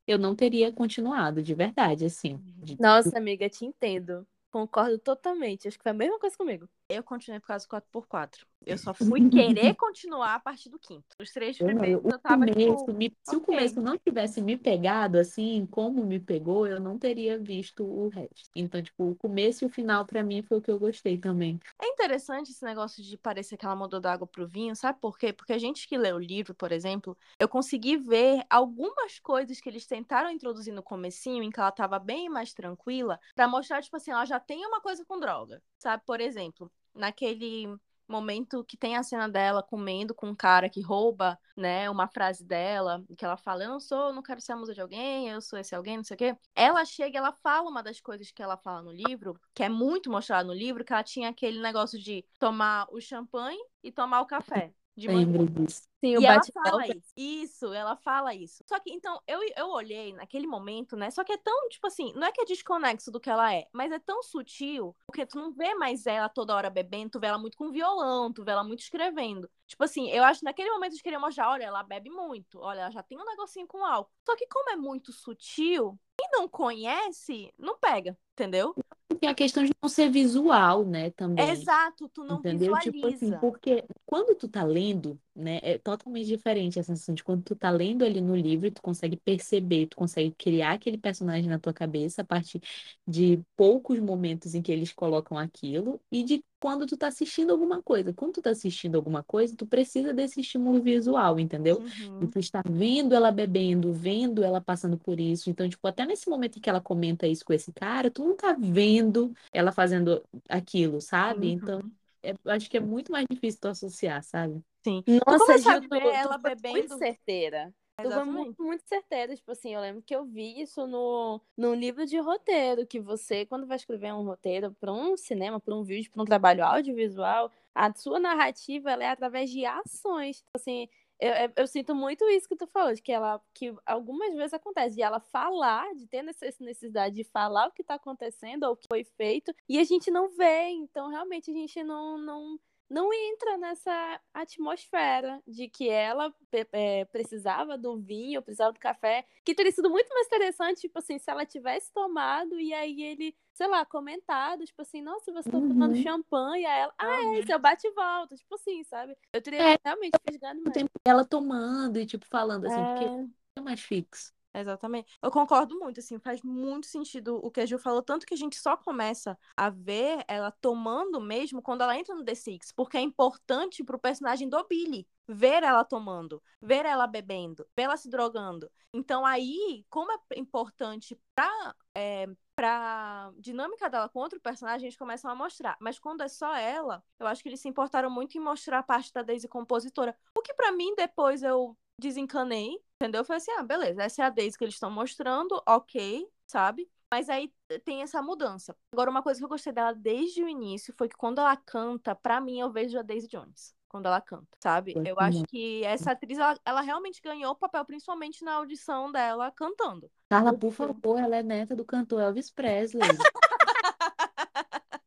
eu 0.06 0.18
não 0.18 0.37
teria 0.37 0.72
continuado, 0.72 1.42
de 1.42 1.54
verdade, 1.54 2.04
assim. 2.06 2.40
De- 2.62 2.78
Nossa, 2.78 3.16
amiga, 3.18 3.48
te 3.48 3.64
entendo. 3.64 4.26
Concordo 4.50 4.98
totalmente. 4.98 5.68
Acho 5.68 5.76
que 5.78 5.83
foi 5.85 5.92
a 5.92 5.94
mesma 5.94 6.18
coisa 6.18 6.37
comigo. 6.37 6.68
Eu 6.90 7.03
continuei 7.05 7.40
por 7.40 7.46
causa 7.46 7.64
do 7.64 7.68
4x4. 7.68 8.46
Eu 8.66 8.76
só 8.76 8.92
fui 8.94 9.20
querer 9.31 9.74
continuar 9.76 10.35
a 10.35 10.40
partir 10.40 10.68
do 10.68 10.79
quinto. 10.79 11.07
Os 11.20 11.31
três 11.33 11.57
primeiros 11.59 12.03
eu- 12.05 12.11
eu 12.11 12.16
o 12.16 12.18
tava 12.18 12.46
começo, 12.46 12.87
tipo. 12.87 12.92
me- 12.92 13.16
se 13.22 13.37
o 13.37 13.40
ok. 13.40 13.46
começo 13.46 13.81
não 13.81 13.96
tivesse 13.98 14.40
me 14.42 14.57
pegado 14.57 15.18
assim, 15.18 15.66
como 15.66 16.05
me 16.05 16.18
pegou, 16.18 16.66
eu 16.66 16.81
não 16.81 16.98
teria 16.98 17.38
visto 17.38 17.85
o 17.85 18.09
resto. 18.09 18.50
Então, 18.57 18.83
tipo, 18.83 19.11
o 19.11 19.14
começo 19.16 19.64
e 19.64 19.66
o 19.66 19.70
final, 19.70 20.05
pra 20.05 20.22
mim, 20.22 20.42
foi 20.42 20.59
o 20.59 20.62
que 20.62 20.70
eu 20.70 20.79
gostei 20.79 21.18
também. 21.18 21.61
É 21.83 21.87
interessante 21.87 22.50
esse 22.50 22.64
negócio 22.64 23.03
de 23.03 23.16
parecer 23.16 23.57
que 23.57 23.64
ela 23.64 23.76
mudou 23.76 24.00
da 24.00 24.12
água 24.12 24.26
pro 24.26 24.46
vinho, 24.46 24.74
sabe 24.74 24.98
por 25.00 25.18
quê? 25.18 25.33
Porque 25.33 25.53
a 25.53 25.59
gente 25.59 25.87
que 25.87 25.96
lê 25.98 26.12
o 26.12 26.18
livro, 26.18 26.55
por 26.55 26.72
exemplo, 26.72 27.16
eu 27.38 27.48
consegui 27.48 27.96
ver 27.96 28.44
algumas 28.48 29.18
coisas 29.18 29.61
que 29.61 29.68
eles 29.68 29.87
tentaram 29.87 30.31
introduzir 30.31 30.72
no 30.72 30.83
comecinho, 30.83 31.42
em 31.42 31.50
que 31.50 31.61
ela 31.61 31.70
tava 31.72 31.98
bem 31.98 32.29
mais 32.29 32.53
tranquila, 32.55 33.18
pra 33.35 33.46
mostrar, 33.48 33.83
tipo 33.83 33.96
assim, 33.96 34.11
ela 34.11 34.24
já 34.24 34.40
tem 34.40 34.64
uma 34.66 34.81
coisa 34.81 35.05
com 35.05 35.18
droga, 35.18 35.62
sabe? 35.79 36.03
Por 36.07 36.20
exemplo, 36.20 36.70
naquele 36.94 37.68
momento 38.11 38.64
que 38.64 38.76
tem 38.76 38.96
a 38.96 39.03
cena 39.03 39.29
dela 39.29 39.62
comendo 39.62 40.14
com 40.14 40.29
um 40.29 40.35
cara 40.35 40.68
que 40.68 40.81
rouba, 40.81 41.38
né, 41.57 41.88
uma 41.88 42.09
frase 42.09 42.44
dela, 42.44 43.05
que 43.16 43.24
ela 43.24 43.37
fala, 43.37 43.62
eu 43.62 43.68
não 43.70 43.81
sou, 43.81 44.12
não 44.12 44.22
quero 44.22 44.40
ser 44.40 44.53
a 44.53 44.57
musa 44.57 44.74
de 44.74 44.81
alguém, 44.81 45.29
eu 45.29 45.40
sou 45.40 45.59
esse 45.59 45.74
alguém, 45.74 45.96
não 45.96 46.05
sei 46.05 46.14
o 46.16 46.18
quê. 46.18 46.37
Ela 46.55 46.85
chega, 46.85 47.18
ela 47.18 47.33
fala 47.33 47.70
uma 47.70 47.83
das 47.83 48.00
coisas 48.00 48.33
que 48.33 48.42
ela 48.42 48.57
fala 48.57 48.83
no 48.83 48.90
livro, 48.90 49.40
que 49.55 49.62
é 49.62 49.68
muito 49.68 50.11
mostrado 50.11 50.48
no 50.48 50.55
livro, 50.55 50.85
que 50.85 50.92
ela 50.92 51.05
tinha 51.05 51.29
aquele 51.29 51.61
negócio 51.61 51.98
de 51.98 52.24
tomar 52.38 52.87
o 52.90 53.00
champanhe 53.00 53.61
e 53.83 53.92
tomar 53.92 54.20
o 54.20 54.26
café 54.26 54.74
de. 55.00 55.08
Lembro 55.08 55.46
disso. 55.46 55.82
Sim, 56.02 56.16
o 56.16 56.22
E 56.22 56.26
ela 56.26 56.40
fala 56.52 56.86
isso. 56.86 57.12
Isso, 57.16 57.72
ela 57.72 57.96
fala 57.96 58.34
isso. 58.34 58.64
Só 58.66 58.78
que, 58.78 58.90
então, 58.90 59.20
eu, 59.26 59.40
eu 59.56 59.68
olhei 59.68 60.14
naquele 60.14 60.46
momento, 60.46 60.96
né? 60.96 61.10
Só 61.10 61.22
que 61.24 61.32
é 61.32 61.36
tão, 61.36 61.68
tipo 61.68 61.86
assim, 61.86 62.12
não 62.14 62.26
é 62.26 62.32
que 62.32 62.40
é 62.40 62.44
desconexo 62.44 63.10
do 63.10 63.20
que 63.20 63.28
ela 63.28 63.52
é, 63.54 63.66
mas 63.72 63.92
é 63.92 63.98
tão 63.98 64.22
sutil, 64.22 64.96
porque 65.06 65.26
tu 65.26 65.38
não 65.38 65.52
vê 65.52 65.74
mais 65.74 66.06
ela 66.06 66.28
toda 66.28 66.54
hora 66.54 66.70
bebendo, 66.70 67.10
tu 67.10 67.20
vê 67.20 67.26
ela 67.26 67.38
muito 67.38 67.56
com 67.56 67.70
violão, 67.70 68.32
tu 68.32 68.44
vê 68.44 68.52
ela 68.52 68.64
muito 68.64 68.80
escrevendo. 68.80 69.50
Tipo 69.66 69.84
assim, 69.84 70.10
eu 70.10 70.24
acho 70.24 70.40
que 70.40 70.46
naquele 70.46 70.70
momento 70.70 70.92
eles 70.92 71.02
queriam 71.02 71.20
mostrar, 71.20 71.50
olha, 71.50 71.64
ela 71.64 71.82
bebe 71.82 72.08
muito, 72.08 72.58
olha, 72.60 72.80
ela 72.80 72.90
já 72.90 73.02
tem 73.02 73.18
um 73.18 73.24
negocinho 73.24 73.66
com 73.66 73.84
álcool. 73.84 74.10
Só 74.24 74.34
que 74.36 74.46
como 74.46 74.70
é 74.70 74.76
muito 74.76 75.12
sutil, 75.12 75.98
quem 76.16 76.28
não 76.32 76.48
conhece, 76.48 77.52
não 77.58 77.78
pega, 77.78 78.16
entendeu? 78.32 78.74
Tem 79.20 79.28
a 79.28 79.35
questão 79.35 79.62
de 79.62 79.70
não 79.83 79.88
ser 79.88 80.11
visual, 80.11 80.85
né, 80.87 81.11
também. 81.11 81.50
Exato, 81.50 82.09
tu 82.09 82.24
não 82.24 82.38
Entendeu? 82.38 82.74
visualiza. 82.74 82.90
Tipo 82.90 83.06
assim, 83.09 83.38
porque 83.38 83.85
quando 84.06 84.35
tu 84.35 84.48
tá 84.48 84.64
lendo, 84.64 85.20
né, 85.40 85.61
é 85.62 85.79
totalmente 85.79 86.26
diferente 86.29 86.79
a 86.79 86.83
sensação 86.83 87.14
de 87.14 87.24
quando 87.24 87.42
tu 87.42 87.57
tá 87.57 87.70
lendo 87.70 88.05
ali 88.05 88.20
no 88.20 88.37
livro, 88.37 88.70
tu 88.70 88.83
consegue 88.83 89.16
perceber, 89.16 89.87
tu 89.88 89.96
consegue 89.96 90.33
criar 90.38 90.72
aquele 90.74 90.98
personagem 90.98 91.48
na 91.50 91.59
tua 91.59 91.72
cabeça 91.72 92.22
a 92.22 92.24
partir 92.24 92.61
de 93.07 93.40
poucos 93.57 93.98
momentos 94.00 94.55
em 94.55 94.62
que 94.62 94.70
eles 94.72 94.92
colocam 94.92 95.38
aquilo 95.38 96.00
e 96.11 96.22
de 96.24 96.44
quando 96.61 96.87
tu 96.87 96.96
tá 96.96 97.09
assistindo 97.09 97.50
alguma 97.50 97.83
coisa. 97.83 98.12
Quando 98.12 98.35
tu 98.35 98.42
tá 98.42 98.50
assistindo 98.50 98.94
alguma 98.96 99.22
coisa, 99.24 99.57
tu 99.57 99.66
precisa 99.66 100.12
desse 100.12 100.40
estímulo 100.40 100.83
visual, 100.83 101.40
entendeu? 101.40 101.83
Uhum. 101.83 102.20
E 102.20 102.29
tu 102.29 102.38
está 102.38 102.62
vendo 102.68 103.14
ela 103.14 103.31
bebendo, 103.33 103.92
vendo 103.92 104.44
ela 104.44 104.61
passando 104.61 104.98
por 104.98 105.18
isso. 105.18 105.48
Então, 105.50 105.68
tipo, 105.68 105.87
até 105.88 106.05
nesse 106.07 106.29
momento 106.29 106.59
em 106.59 106.61
que 106.61 106.68
ela 106.70 106.81
comenta 106.81 107.26
isso 107.26 107.44
com 107.44 107.53
esse 107.53 107.72
cara, 107.72 108.11
tu 108.11 108.24
não 108.24 108.37
tá 108.37 108.53
vendo 108.59 109.33
ela 109.53 109.72
fazendo 109.72 110.22
aquilo, 110.48 111.00
sabe? 111.00 111.48
Então, 111.48 111.81
Uhum. 111.81 111.96
é- 112.22 112.33
eu 112.44 112.50
acho 112.53 112.68
que 112.70 112.76
é 112.76 112.81
muito 112.81 113.11
mais 113.12 113.26
difícil 113.31 113.61
tu 113.61 113.68
associar, 113.68 114.22
sabe? 114.22 114.62
Sim. 114.82 115.02
Nossa, 115.26 115.52
a 115.54 115.56
Gil, 115.58 115.82
tu, 115.82 115.88
ver 115.88 116.00
tu 116.00 116.08
ela 116.08 116.38
foi 116.38 116.54
bebendo- 116.54 116.78
muito 116.78 116.98
certeira. 116.98 117.74
Tu 118.02 118.10
foi 118.10 118.24
muito, 118.24 118.62
muito 118.62 118.82
certeira. 118.88 119.36
Tipo 119.36 119.52
assim, 119.52 119.74
eu 119.74 119.80
lembro 119.80 120.02
que 120.02 120.16
eu 120.16 120.24
vi 120.24 120.60
isso 120.62 120.86
no, 120.86 121.38
num 121.56 121.74
livro 121.74 122.06
de 122.06 122.18
roteiro, 122.18 122.86
que 122.86 122.98
você, 122.98 123.44
quando 123.44 123.66
vai 123.66 123.76
escrever 123.76 124.12
um 124.14 124.22
roteiro 124.24 124.74
para 124.80 124.90
um 124.90 125.16
cinema, 125.18 125.60
para 125.60 125.74
um 125.74 125.82
vídeo, 125.82 126.10
para 126.10 126.22
um 126.22 126.24
trabalho 126.24 126.64
audiovisual, 126.64 127.50
a 127.74 127.92
sua 127.94 128.18
narrativa 128.18 128.90
ela 128.90 129.04
é 129.04 129.08
através 129.08 129.50
de 129.50 129.66
ações. 129.66 130.38
Tipo 130.38 130.50
Assim, 130.56 130.88
Eu, 131.20 131.52
eu, 131.54 131.66
sinto 131.66 131.94
muito 131.94 132.24
isso 132.30 132.48
que 132.48 132.56
tu 132.56 132.66
falou, 132.66 132.94
de 132.94 133.02
que 133.02 133.12
ela 133.12 133.38
que 133.52 133.74
algumas 133.84 134.34
vezes 134.34 134.54
acontece 134.54 134.96
de 134.96 135.02
ela 135.02 135.20
falar, 135.20 135.94
de 135.94 136.06
ter 136.06 136.22
necessidade 136.22 137.14
de 137.14 137.24
falar 137.24 137.68
o 137.68 137.72
que 137.72 137.84
tá 137.84 137.96
acontecendo 137.96 138.64
ou 138.64 138.72
o 138.72 138.76
que 138.76 138.86
foi 138.88 139.04
feito, 139.04 139.54
e 139.68 139.78
a 139.78 139.84
gente 139.84 140.10
não 140.10 140.30
vê, 140.30 140.68
então 140.70 141.08
realmente 141.10 141.50
a 141.50 141.54
gente 141.54 141.84
não, 141.84 142.16
não 142.16 142.58
não 142.90 143.14
entra 143.14 143.57
nessa 143.57 144.20
atmosfera 144.35 145.40
de 145.46 145.68
que 145.68 145.88
ela 145.88 146.35
é, 146.72 147.05
precisava 147.05 147.79
do 147.79 147.96
vinho, 147.96 148.42
precisava 148.42 148.72
do 148.72 148.81
café, 148.81 149.24
que 149.44 149.55
teria 149.55 149.70
sido 149.70 149.88
muito 149.88 150.09
mais 150.12 150.26
interessante, 150.26 150.81
tipo 150.81 150.98
assim, 150.98 151.16
se 151.16 151.31
ela 151.31 151.46
tivesse 151.46 151.92
tomado 151.92 152.59
e 152.59 152.74
aí 152.74 153.00
ele, 153.00 153.35
sei 153.55 153.68
lá, 153.68 153.87
comentado, 153.87 154.64
tipo 154.64 154.83
assim, 154.83 155.00
nossa, 155.00 155.33
você 155.33 155.48
tá 155.48 155.57
uhum. 155.57 155.68
tomando 155.68 156.03
champanhe, 156.03 156.66
aí 156.66 156.81
ela, 156.81 156.94
ah, 156.98 157.22
é, 157.22 157.38
isso, 157.38 157.53
eu 157.53 157.61
bate 157.61 157.87
e 157.87 157.92
volta, 157.92 158.35
tipo 158.35 158.57
assim, 158.57 158.83
sabe? 158.83 159.16
Eu 159.33 159.40
teria 159.40 159.74
é, 159.74 159.79
realmente 159.85 160.18
fisgado 160.29 160.61
mais. 160.61 160.87
Ela 161.05 161.24
tomando 161.24 161.96
e, 161.96 162.05
tipo, 162.05 162.26
falando 162.26 162.66
assim, 162.66 162.81
é... 162.81 162.85
porque 162.85 163.31
é 163.55 163.61
mais 163.61 163.81
fixo. 163.81 164.33
Exatamente. 164.52 165.16
Eu 165.22 165.30
concordo 165.30 165.78
muito, 165.78 166.00
assim, 166.00 166.18
faz 166.18 166.42
muito 166.42 166.86
sentido 166.86 167.36
o 167.40 167.50
que 167.52 167.60
a 167.60 167.66
Gil 167.66 167.78
falou, 167.78 168.02
tanto 168.02 168.26
que 168.26 168.34
a 168.34 168.36
gente 168.36 168.56
só 168.58 168.76
começa 168.76 169.38
a 169.56 169.70
ver 169.70 170.24
ela 170.26 170.50
tomando 170.50 171.20
mesmo 171.20 171.62
quando 171.62 171.82
ela 171.82 171.96
entra 171.96 172.16
no 172.16 172.24
The 172.24 172.34
Six, 172.34 172.72
porque 172.72 172.96
é 172.96 173.00
importante 173.00 173.84
pro 173.84 173.96
personagem 173.98 174.48
do 174.48 174.62
Billy 174.66 175.06
ver 175.28 175.62
ela 175.62 175.84
tomando, 175.84 176.42
ver 176.60 176.84
ela 176.84 177.06
bebendo, 177.06 177.64
ver 177.76 177.82
ela 177.84 177.96
se 177.96 178.08
drogando. 178.10 178.68
Então 178.92 179.24
aí, 179.24 179.86
como 179.88 180.10
é 180.12 180.18
importante 180.36 181.16
pra, 181.32 181.74
é, 181.94 182.26
pra 182.56 183.30
dinâmica 183.38 183.88
dela 183.88 184.08
com 184.08 184.18
outro 184.18 184.40
personagem, 184.40 184.86
eles 184.86 184.96
começam 184.98 185.30
a 185.30 185.34
mostrar. 185.36 185.76
Mas 185.80 186.00
quando 186.00 186.22
é 186.22 186.28
só 186.28 186.56
ela, 186.56 187.04
eu 187.20 187.28
acho 187.28 187.40
que 187.42 187.48
eles 187.48 187.60
se 187.60 187.68
importaram 187.68 188.10
muito 188.10 188.36
em 188.36 188.40
mostrar 188.40 188.80
a 188.80 188.82
parte 188.82 189.12
da 189.12 189.22
Daisy 189.22 189.46
compositora. 189.46 190.16
O 190.36 190.42
que 190.42 190.52
para 190.54 190.72
mim, 190.72 190.92
depois 190.96 191.44
eu 191.44 191.78
desencanei, 191.96 192.80
entendeu? 193.00 193.22
Eu 193.22 193.24
falei 193.24 193.38
assim, 193.38 193.52
ah, 193.52 193.62
beleza, 193.62 194.02
essa 194.02 194.22
é 194.22 194.26
a 194.26 194.30
Daisy 194.30 194.58
que 194.58 194.64
eles 194.64 194.74
estão 194.74 194.90
mostrando, 194.90 195.60
ok, 195.66 196.28
sabe? 196.46 196.86
Mas 197.10 197.28
aí 197.30 197.50
tem 197.84 198.02
essa 198.02 198.22
mudança. 198.22 198.76
Agora, 198.92 199.10
uma 199.10 199.22
coisa 199.22 199.40
que 199.40 199.44
eu 199.44 199.48
gostei 199.48 199.72
dela 199.72 199.94
desde 199.94 200.44
o 200.44 200.48
início 200.48 200.94
foi 200.96 201.08
que 201.08 201.16
quando 201.16 201.40
ela 201.40 201.56
canta, 201.56 202.14
pra 202.14 202.40
mim, 202.40 202.60
eu 202.60 202.70
vejo 202.70 202.98
a 202.98 203.02
Daisy 203.02 203.26
Jones. 203.26 203.74
Quando 203.88 204.06
ela 204.06 204.20
canta, 204.20 204.46
sabe? 204.62 204.94
Eu 205.04 205.18
acho 205.18 205.42
que 205.48 205.82
essa 205.82 206.12
atriz, 206.12 206.38
ela, 206.38 206.56
ela 206.64 206.80
realmente 206.80 207.20
ganhou 207.20 207.50
o 207.50 207.56
papel, 207.56 207.84
principalmente 207.84 208.44
na 208.44 208.52
audição 208.54 209.10
dela 209.10 209.50
cantando. 209.50 210.08
Carla, 210.28 210.56
por 210.56 210.70
favor, 210.70 211.18
ela 211.18 211.34
é 211.34 211.42
neta 211.42 211.74
do 211.74 211.84
cantor 211.84 212.20
Elvis 212.20 212.52
Presley. 212.52 213.02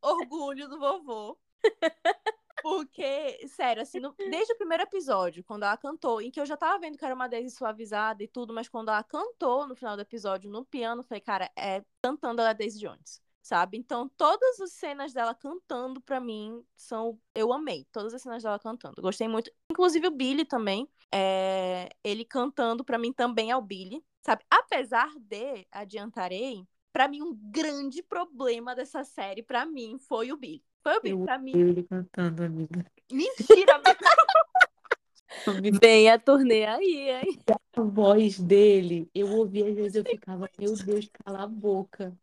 Orgulho 0.00 0.66
do 0.70 0.78
vovô. 0.78 1.38
Porque, 2.64 3.46
sério, 3.46 3.82
assim, 3.82 4.00
no, 4.00 4.14
desde 4.16 4.54
o 4.54 4.56
primeiro 4.56 4.84
episódio, 4.84 5.44
quando 5.44 5.64
ela 5.64 5.76
cantou, 5.76 6.22
em 6.22 6.30
que 6.30 6.40
eu 6.40 6.46
já 6.46 6.56
tava 6.56 6.78
vendo 6.78 6.96
que 6.96 7.04
era 7.04 7.14
uma 7.14 7.28
Daisy 7.28 7.54
suavizada 7.54 8.22
e 8.22 8.26
tudo, 8.26 8.54
mas 8.54 8.70
quando 8.70 8.88
ela 8.88 9.04
cantou 9.04 9.68
no 9.68 9.76
final 9.76 9.96
do 9.96 10.00
episódio 10.00 10.50
no 10.50 10.64
piano, 10.64 11.02
eu 11.02 11.04
falei, 11.04 11.20
cara, 11.20 11.50
é 11.58 11.84
cantando 12.02 12.40
ela 12.40 12.52
é 12.52 12.54
Daisy 12.54 12.78
Jones, 12.78 13.20
sabe? 13.42 13.76
Então, 13.76 14.08
todas 14.16 14.58
as 14.62 14.72
cenas 14.72 15.12
dela 15.12 15.34
cantando, 15.34 16.00
pra 16.00 16.18
mim, 16.18 16.64
são. 16.74 17.20
Eu 17.34 17.52
amei. 17.52 17.86
Todas 17.92 18.14
as 18.14 18.22
cenas 18.22 18.42
dela 18.42 18.58
cantando. 18.58 19.02
Gostei 19.02 19.28
muito. 19.28 19.52
Inclusive 19.70 20.06
o 20.06 20.10
Billy 20.10 20.46
também. 20.46 20.88
É... 21.12 21.90
Ele 22.02 22.24
cantando, 22.24 22.82
pra 22.82 22.96
mim, 22.96 23.12
também 23.12 23.50
é 23.50 23.56
o 23.58 23.60
Billy, 23.60 24.02
sabe? 24.22 24.42
Apesar 24.48 25.12
de, 25.18 25.66
adiantarei, 25.70 26.66
para 26.94 27.08
mim 27.08 27.20
um 27.20 27.34
grande 27.34 28.02
problema 28.02 28.74
dessa 28.74 29.04
série 29.04 29.42
para 29.42 29.66
mim 29.66 29.98
foi 29.98 30.32
o 30.32 30.36
Billy. 30.38 30.64
O 30.84 31.00
Billy 31.00 31.22
pra 31.24 31.38
mim. 31.38 31.52
ele 31.54 31.82
cantando, 31.84 32.44
amiga. 32.44 32.84
Mentira, 33.10 33.76
amiga. 33.76 33.98
Vem 35.80 36.10
a 36.10 36.18
turnê 36.18 36.64
aí, 36.64 37.10
hein? 37.10 37.38
A 37.76 37.82
voz 37.82 38.38
dele, 38.38 39.10
eu 39.14 39.28
ouvia 39.32 39.68
às 39.68 39.74
vezes 39.74 39.94
eu 39.96 40.04
ficava, 40.04 40.48
meu 40.58 40.74
Deus, 40.76 41.08
cala 41.12 41.42
a 41.42 41.46
boca. 41.46 42.16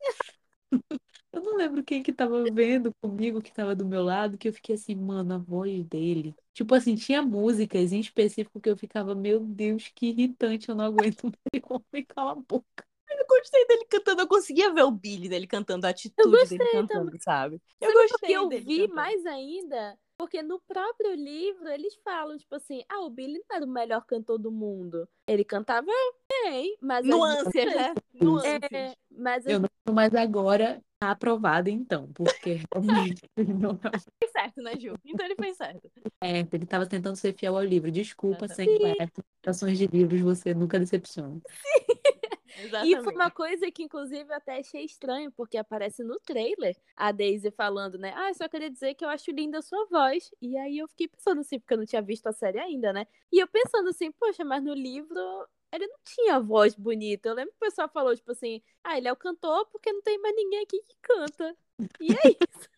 Eu 1.34 1.42
não 1.42 1.56
lembro 1.56 1.82
quem 1.82 2.04
que 2.04 2.12
tava 2.12 2.44
vendo 2.52 2.94
comigo, 3.02 3.42
que 3.42 3.54
tava 3.54 3.74
do 3.74 3.86
meu 3.86 4.04
lado, 4.04 4.38
que 4.38 4.50
eu 4.50 4.54
fiquei 4.54 4.76
assim, 4.76 4.96
mano, 4.96 5.36
a 5.36 5.38
voz 5.38 5.82
dele. 5.86 6.36
Tipo 6.54 6.76
assim, 6.76 6.94
tinha 6.96 7.22
músicas 7.22 7.94
em 7.94 8.02
específico 8.02 8.60
que 8.60 8.70
eu 8.70 8.76
ficava, 8.76 9.16
meu 9.16 9.40
Deus, 9.40 9.90
que 9.96 10.08
irritante, 10.08 10.68
eu 10.68 10.76
não 10.76 10.84
aguento 10.84 11.24
mais. 11.54 11.64
Homem, 11.70 12.06
cala 12.06 12.34
a 12.34 12.36
boca. 12.36 12.84
Eu 13.22 13.26
gostei 13.28 13.68
dele 13.68 13.86
cantando, 13.86 14.22
eu 14.22 14.28
conseguia 14.28 14.74
ver 14.74 14.84
o 14.84 14.92
Billy 14.92 15.30
dele 15.30 15.46
cantando, 15.46 15.86
a 15.86 15.90
atitude 15.90 16.50
dele 16.50 16.72
cantando, 16.72 17.06
também. 17.06 17.22
sabe? 17.22 17.62
Eu 17.80 17.90
Sabe 17.92 18.02
gostei 18.02 18.18
porque 18.18 18.34
eu 18.34 18.50
vi 18.50 18.78
cantando. 18.80 18.96
mais 18.96 19.26
ainda, 19.28 19.98
porque 20.18 20.42
no 20.42 20.60
próprio 20.68 21.14
livro 21.14 21.68
eles 21.70 21.96
falam, 22.04 22.36
tipo 22.36 22.56
assim, 22.56 22.84
ah, 22.90 23.02
o 23.02 23.12
Billy 23.12 23.40
não 23.48 23.56
era 23.56 23.66
o 23.66 23.70
melhor 23.70 24.06
cantor 24.06 24.40
do 24.40 24.52
mundo. 24.52 25.08
Ele 25.28 25.44
cantava 25.44 25.88
bem, 26.44 26.76
mas... 26.82 27.06
Nuances, 27.06 27.54
né? 27.54 27.94
Nuances. 28.20 28.72
É, 28.72 28.96
mas 29.12 29.46
eu 29.46 29.60
não, 29.60 29.70
mas 29.94 30.16
agora 30.16 30.82
tá 31.00 31.12
aprovado 31.12 31.70
então, 31.70 32.08
porque 32.14 32.62
realmente 32.74 33.22
ele 33.36 33.54
não 33.54 33.72
é 33.72 34.00
Fez 34.20 34.32
certo, 34.32 34.62
né, 34.62 34.80
Ju? 34.80 34.96
Então 35.06 35.26
ele 35.26 35.36
fez 35.36 35.58
certo. 35.58 35.92
É, 36.24 36.40
ele 36.40 36.66
tava 36.66 36.86
tentando 36.86 37.16
ser 37.16 37.34
fiel 37.34 37.56
ao 37.58 37.64
livro. 37.64 37.92
Desculpa, 37.92 38.48
sem 38.48 38.68
adaptações 38.92 39.78
de 39.78 39.88
livros 39.88 40.22
você 40.22 40.54
nunca 40.54 40.80
decepciona. 40.80 41.42
Sim. 41.50 41.91
Exatamente. 42.58 43.00
E 43.00 43.04
foi 43.04 43.14
uma 43.14 43.32
coisa 43.32 43.72
que, 43.72 43.84
inclusive, 43.84 44.30
eu 44.30 44.36
até 44.36 44.60
achei 44.60 44.84
estranho, 44.84 45.32
porque 45.32 45.58
aparece 45.58 46.04
no 46.04 46.20
trailer 46.20 46.76
a 46.96 47.12
Daisy 47.12 47.52
falando, 47.52 47.98
né? 47.98 48.14
Ah, 48.16 48.34
só 48.34 48.48
queria 48.48 48.70
dizer 48.70 48.94
que 48.96 49.06
eu 49.06 49.10
acho 49.10 49.32
linda 49.32 49.60
a 49.60 49.62
sua 49.62 49.86
voz. 49.86 50.32
E 50.42 50.58
aí 50.58 50.78
eu 50.78 50.88
fiquei 50.88 51.08
pensando 51.08 51.42
assim, 51.42 51.60
porque 51.60 51.74
eu 51.74 51.78
não 51.78 51.86
tinha 51.86 52.02
visto 52.02 52.28
a 52.28 52.34
série 52.34 52.60
ainda, 52.60 52.92
né? 52.94 53.08
E 53.32 53.40
eu 53.40 53.48
pensando 53.48 53.90
assim, 53.90 54.12
poxa, 54.12 54.44
mas 54.44 54.64
no 54.64 54.74
livro 54.74 55.20
ele 55.72 55.88
não 55.88 55.98
tinha 56.04 56.40
voz 56.40 56.76
bonita. 56.76 57.30
Eu 57.30 57.36
lembro 57.36 57.52
que 57.52 57.58
o 57.58 57.70
pessoal 57.70 57.90
falou, 57.90 58.16
tipo 58.16 58.32
assim, 58.32 58.62
ah, 58.84 58.98
ele 58.98 59.08
é 59.08 59.12
o 59.12 59.16
cantor 59.16 59.66
porque 59.68 59.92
não 59.92 60.02
tem 60.02 60.20
mais 60.20 60.36
ninguém 60.36 60.62
aqui 60.64 60.82
que 60.88 60.96
canta. 61.02 61.56
E 62.00 62.12
é 62.12 62.18
isso. 62.50 62.70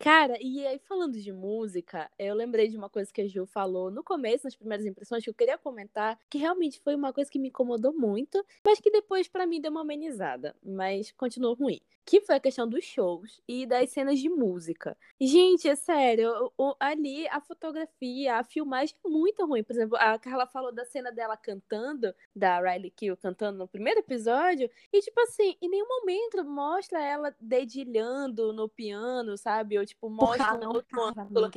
Cara, 0.00 0.36
e 0.40 0.64
aí 0.64 0.78
falando 0.78 1.18
de 1.20 1.32
música, 1.32 2.08
eu 2.16 2.32
lembrei 2.32 2.68
de 2.68 2.76
uma 2.76 2.88
coisa 2.88 3.12
que 3.12 3.20
a 3.20 3.26
Ju 3.26 3.44
falou 3.46 3.90
no 3.90 4.04
começo, 4.04 4.44
nas 4.44 4.54
primeiras 4.54 4.86
impressões, 4.86 5.24
que 5.24 5.30
eu 5.30 5.34
queria 5.34 5.58
comentar, 5.58 6.16
que 6.30 6.38
realmente 6.38 6.80
foi 6.80 6.94
uma 6.94 7.12
coisa 7.12 7.28
que 7.28 7.38
me 7.38 7.48
incomodou 7.48 7.92
muito, 7.92 8.44
mas 8.64 8.78
que 8.78 8.92
depois 8.92 9.26
para 9.26 9.44
mim 9.44 9.60
deu 9.60 9.72
uma 9.72 9.80
amenizada, 9.80 10.54
mas 10.62 11.10
continuou 11.12 11.54
ruim. 11.54 11.80
Que 12.06 12.22
foi 12.22 12.36
a 12.36 12.40
questão 12.40 12.66
dos 12.66 12.84
shows 12.84 13.42
e 13.46 13.66
das 13.66 13.90
cenas 13.90 14.18
de 14.18 14.30
música. 14.30 14.96
Gente, 15.20 15.68
é 15.68 15.74
sério, 15.74 16.50
ali 16.80 17.28
a 17.28 17.38
fotografia, 17.38 18.36
a 18.36 18.44
filmagem 18.44 18.94
é 19.04 19.08
muito 19.08 19.44
ruim. 19.44 19.62
Por 19.62 19.74
exemplo, 19.74 19.98
a 19.98 20.18
Carla 20.18 20.46
falou 20.46 20.72
da 20.72 20.86
cena 20.86 21.12
dela 21.12 21.36
cantando, 21.36 22.14
da 22.34 22.60
Riley 22.60 22.90
Kill 22.92 23.14
cantando 23.16 23.58
no 23.58 23.68
primeiro 23.68 24.00
episódio, 24.00 24.70
e 24.90 25.00
tipo 25.02 25.20
assim, 25.20 25.54
em 25.60 25.68
nenhum 25.68 25.86
momento 25.86 26.42
mostra 26.44 26.98
ela 27.04 27.34
dedilhando 27.38 28.54
no 28.54 28.70
piano, 28.70 29.36
sabe? 29.36 29.76
Ou 29.76 29.84
tipo, 29.88 30.08
mostra 30.10 30.54
um 30.54 30.68
outro 30.68 31.02
ângulo. 31.16 31.54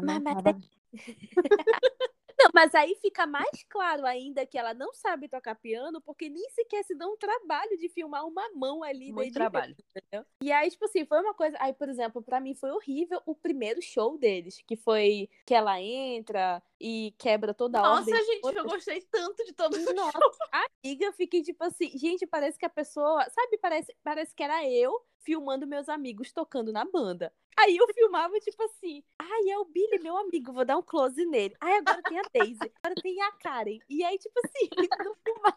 Não, 0.00 0.20
mas 0.20 0.44
aí 2.74 2.94
fica 3.00 3.26
mais 3.26 3.64
claro 3.68 4.06
ainda 4.06 4.44
que 4.46 4.58
ela 4.58 4.74
não 4.74 4.92
sabe 4.92 5.28
tocar 5.28 5.54
piano, 5.54 6.00
porque 6.00 6.28
nem 6.28 6.48
sequer 6.50 6.84
se 6.84 6.94
dá 6.94 7.06
um 7.06 7.16
trabalho 7.16 7.76
de 7.78 7.88
filmar 7.88 8.26
uma 8.26 8.48
mão 8.54 8.82
ali. 8.82 9.12
Muito 9.12 9.32
trabalho. 9.32 9.76
Entendeu? 9.94 10.26
E 10.42 10.50
aí, 10.50 10.70
tipo 10.70 10.84
assim, 10.84 11.04
foi 11.04 11.20
uma 11.20 11.34
coisa. 11.34 11.56
Aí, 11.60 11.72
por 11.72 11.88
exemplo, 11.88 12.22
para 12.22 12.40
mim 12.40 12.54
foi 12.54 12.70
horrível 12.70 13.20
o 13.26 13.34
primeiro 13.34 13.80
show 13.82 14.18
deles, 14.18 14.62
que 14.66 14.76
foi 14.76 15.28
que 15.46 15.54
ela 15.54 15.80
entra 15.80 16.62
e 16.80 17.14
quebra 17.18 17.54
toda 17.54 17.78
a 17.78 17.82
Nossa, 17.82 18.00
ordem. 18.00 18.14
Nossa, 18.14 18.26
gente, 18.26 18.56
eu 18.56 18.64
gostei 18.64 19.00
tanto 19.02 19.44
de 19.44 19.52
todo 19.52 19.78
mundo. 19.78 19.94
Nossa, 19.94 20.48
amiga, 20.84 21.12
fiquei 21.12 21.42
tipo 21.42 21.62
assim, 21.64 21.96
gente, 21.96 22.26
parece 22.26 22.58
que 22.58 22.66
a 22.66 22.70
pessoa, 22.70 23.24
sabe, 23.30 23.58
parece, 23.58 23.96
parece 24.02 24.34
que 24.34 24.42
era 24.42 24.68
eu 24.68 25.04
filmando 25.20 25.66
meus 25.66 25.88
amigos 25.88 26.32
tocando 26.32 26.72
na 26.72 26.84
banda. 26.84 27.32
Aí 27.58 27.76
eu 27.76 27.86
filmava, 27.94 28.38
tipo 28.40 28.62
assim, 28.64 29.02
ai, 29.18 29.50
é 29.50 29.58
o 29.58 29.64
Billy, 29.64 29.98
meu 30.02 30.16
amigo, 30.16 30.52
vou 30.52 30.64
dar 30.64 30.76
um 30.76 30.82
close 30.82 31.24
nele. 31.26 31.54
Ai, 31.60 31.78
agora 31.78 32.02
tem 32.02 32.18
a 32.18 32.22
Daisy, 32.32 32.58
agora 32.82 32.94
tem 33.02 33.20
a 33.22 33.32
Karen. 33.32 33.78
E 33.88 34.02
aí, 34.04 34.18
tipo 34.18 34.34
assim. 34.44 34.68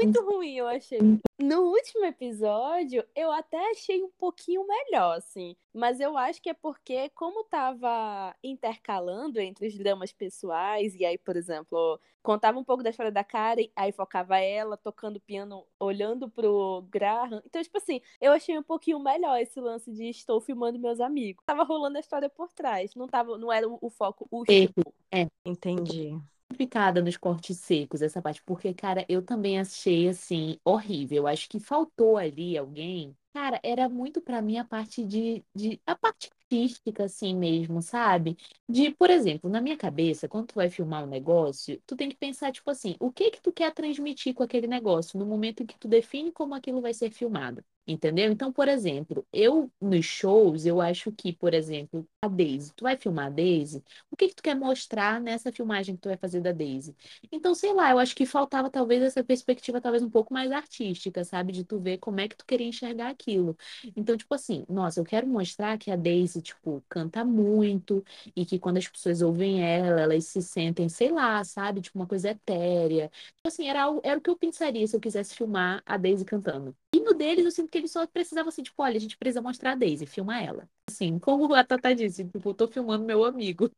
Muito 0.00 0.22
ruim, 0.22 0.56
eu 0.56 0.66
achei. 0.66 0.98
No 1.42 1.70
último 1.70 2.04
episódio, 2.04 3.02
eu 3.16 3.32
até 3.32 3.70
achei 3.70 4.04
um 4.04 4.10
pouquinho 4.10 4.66
melhor, 4.66 5.16
assim. 5.16 5.56
Mas 5.72 5.98
eu 5.98 6.18
acho 6.18 6.42
que 6.42 6.50
é 6.50 6.54
porque, 6.54 7.08
como 7.10 7.44
tava 7.44 8.36
intercalando 8.44 9.40
entre 9.40 9.66
os 9.66 9.78
dramas 9.78 10.12
pessoais, 10.12 10.94
e 10.94 11.02
aí, 11.02 11.16
por 11.16 11.36
exemplo, 11.36 11.98
contava 12.22 12.58
um 12.58 12.64
pouco 12.64 12.82
da 12.82 12.90
história 12.90 13.10
da 13.10 13.24
Karen, 13.24 13.70
aí 13.74 13.90
focava 13.90 14.38
ela 14.38 14.76
tocando 14.76 15.18
piano, 15.18 15.66
olhando 15.78 16.28
pro 16.28 16.84
Graham. 16.90 17.42
Então, 17.46 17.62
tipo 17.62 17.78
assim, 17.78 18.02
eu 18.20 18.32
achei 18.32 18.58
um 18.58 18.62
pouquinho 18.62 19.00
melhor 19.00 19.40
esse 19.40 19.58
lance 19.58 19.90
de 19.90 20.10
estou 20.10 20.42
filmando 20.42 20.78
meus 20.78 21.00
amigos. 21.00 21.42
Tava 21.46 21.64
rolando 21.64 21.96
a 21.96 22.00
história 22.00 22.28
por 22.28 22.52
trás, 22.52 22.94
não, 22.94 23.08
tava, 23.08 23.38
não 23.38 23.50
era 23.50 23.66
o, 23.66 23.88
foco, 23.88 24.28
o 24.30 24.44
show. 24.44 24.94
É, 25.10 25.26
entendi 25.42 26.20
ficada 26.56 27.02
nos 27.02 27.16
cortes 27.16 27.58
secos 27.58 28.02
essa 28.02 28.20
parte, 28.22 28.42
porque, 28.44 28.74
cara, 28.74 29.04
eu 29.08 29.22
também 29.22 29.58
achei, 29.60 30.08
assim, 30.08 30.58
horrível. 30.64 31.26
Acho 31.26 31.48
que 31.48 31.60
faltou 31.60 32.16
ali 32.16 32.56
alguém 32.58 33.16
Cara, 33.32 33.60
era 33.62 33.88
muito 33.88 34.20
pra 34.20 34.42
mim 34.42 34.58
a 34.58 34.64
parte 34.64 35.04
de, 35.04 35.44
de 35.54 35.80
a 35.86 35.94
parte 35.94 36.30
artística, 36.42 37.04
assim 37.04 37.32
mesmo, 37.36 37.80
sabe? 37.80 38.36
De, 38.68 38.90
por 38.92 39.08
exemplo, 39.08 39.48
na 39.48 39.60
minha 39.60 39.76
cabeça, 39.76 40.28
quando 40.28 40.48
tu 40.48 40.54
vai 40.56 40.68
filmar 40.68 41.04
um 41.04 41.06
negócio, 41.06 41.80
tu 41.86 41.94
tem 41.94 42.08
que 42.08 42.16
pensar, 42.16 42.50
tipo 42.50 42.68
assim, 42.70 42.96
o 42.98 43.12
que 43.12 43.30
que 43.30 43.40
tu 43.40 43.52
quer 43.52 43.72
transmitir 43.72 44.34
com 44.34 44.42
aquele 44.42 44.66
negócio 44.66 45.16
no 45.18 45.24
momento 45.24 45.62
em 45.62 45.66
que 45.66 45.78
tu 45.78 45.86
define 45.86 46.32
como 46.32 46.54
aquilo 46.56 46.80
vai 46.80 46.92
ser 46.92 47.12
filmado. 47.12 47.64
Entendeu? 47.86 48.30
Então, 48.30 48.52
por 48.52 48.68
exemplo, 48.68 49.26
eu 49.32 49.70
nos 49.80 50.04
shows, 50.04 50.66
eu 50.66 50.80
acho 50.80 51.10
que, 51.12 51.32
por 51.32 51.54
exemplo, 51.54 52.06
a 52.22 52.28
Daisy, 52.28 52.72
tu 52.74 52.82
vai 52.84 52.96
filmar 52.96 53.26
a 53.26 53.30
Daisy, 53.30 53.82
o 54.10 54.16
que 54.16 54.28
que 54.28 54.34
tu 54.34 54.42
quer 54.42 54.54
mostrar 54.54 55.20
nessa 55.20 55.50
filmagem 55.52 55.94
que 55.96 56.00
tu 56.02 56.08
vai 56.08 56.16
fazer 56.18 56.40
da 56.40 56.52
Daisy? 56.52 56.94
Então, 57.32 57.54
sei 57.54 57.72
lá, 57.72 57.90
eu 57.90 57.98
acho 57.98 58.14
que 58.14 58.26
faltava 58.26 58.70
talvez 58.70 59.02
essa 59.02 59.22
perspectiva 59.24 59.80
talvez 59.80 60.02
um 60.02 60.10
pouco 60.10 60.32
mais 60.32 60.50
artística, 60.52 61.24
sabe? 61.24 61.52
De 61.52 61.64
tu 61.64 61.78
ver 61.80 61.98
como 61.98 62.20
é 62.20 62.28
que 62.28 62.36
tu 62.36 62.44
queria 62.46 62.66
enxergar 62.66 63.10
aquilo. 63.20 63.56
Então, 63.96 64.16
tipo 64.16 64.34
assim, 64.34 64.64
nossa, 64.68 65.00
eu 65.00 65.04
quero 65.04 65.26
mostrar 65.26 65.78
que 65.78 65.90
a 65.90 65.96
Daisy, 65.96 66.40
tipo, 66.42 66.82
canta 66.88 67.24
muito 67.24 68.04
e 68.34 68.44
que 68.46 68.58
quando 68.58 68.78
as 68.78 68.88
pessoas 68.88 69.22
ouvem 69.22 69.62
ela, 69.62 70.00
elas 70.00 70.24
se 70.26 70.42
sentem, 70.42 70.88
sei 70.88 71.10
lá, 71.10 71.42
sabe? 71.44 71.80
Tipo, 71.80 71.98
uma 71.98 72.06
coisa 72.06 72.30
etérea. 72.30 73.10
Tipo 73.36 73.48
assim, 73.48 73.68
era, 73.68 73.80
era 74.02 74.18
o 74.18 74.20
que 74.20 74.30
eu 74.30 74.36
pensaria 74.36 74.86
se 74.86 74.96
eu 74.96 75.00
quisesse 75.00 75.34
filmar 75.34 75.82
a 75.86 75.96
Daisy 75.96 76.24
cantando. 76.24 76.74
E 76.94 77.00
no 77.00 77.14
deles, 77.14 77.44
eu 77.44 77.50
sinto 77.50 77.70
que 77.70 77.78
eles 77.78 77.90
só 77.92 78.06
precisavam 78.06 78.48
assim, 78.48 78.62
tipo, 78.62 78.82
olha, 78.82 78.96
a 78.96 79.00
gente 79.00 79.16
precisa 79.16 79.42
mostrar 79.42 79.72
a 79.72 79.74
Daisy, 79.74 80.06
filma 80.06 80.40
ela. 80.40 80.68
Assim, 80.88 81.18
como 81.18 81.52
a 81.54 81.64
Tata 81.64 81.94
disse, 81.94 82.24
tipo, 82.24 82.48
eu 82.50 82.54
tô 82.54 82.66
filmando 82.68 83.04
meu 83.04 83.24
amigo. 83.24 83.70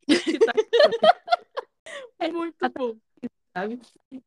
é 2.19 2.29
muito 2.33 2.71
bom 2.71 2.97
sabe? 3.55 3.79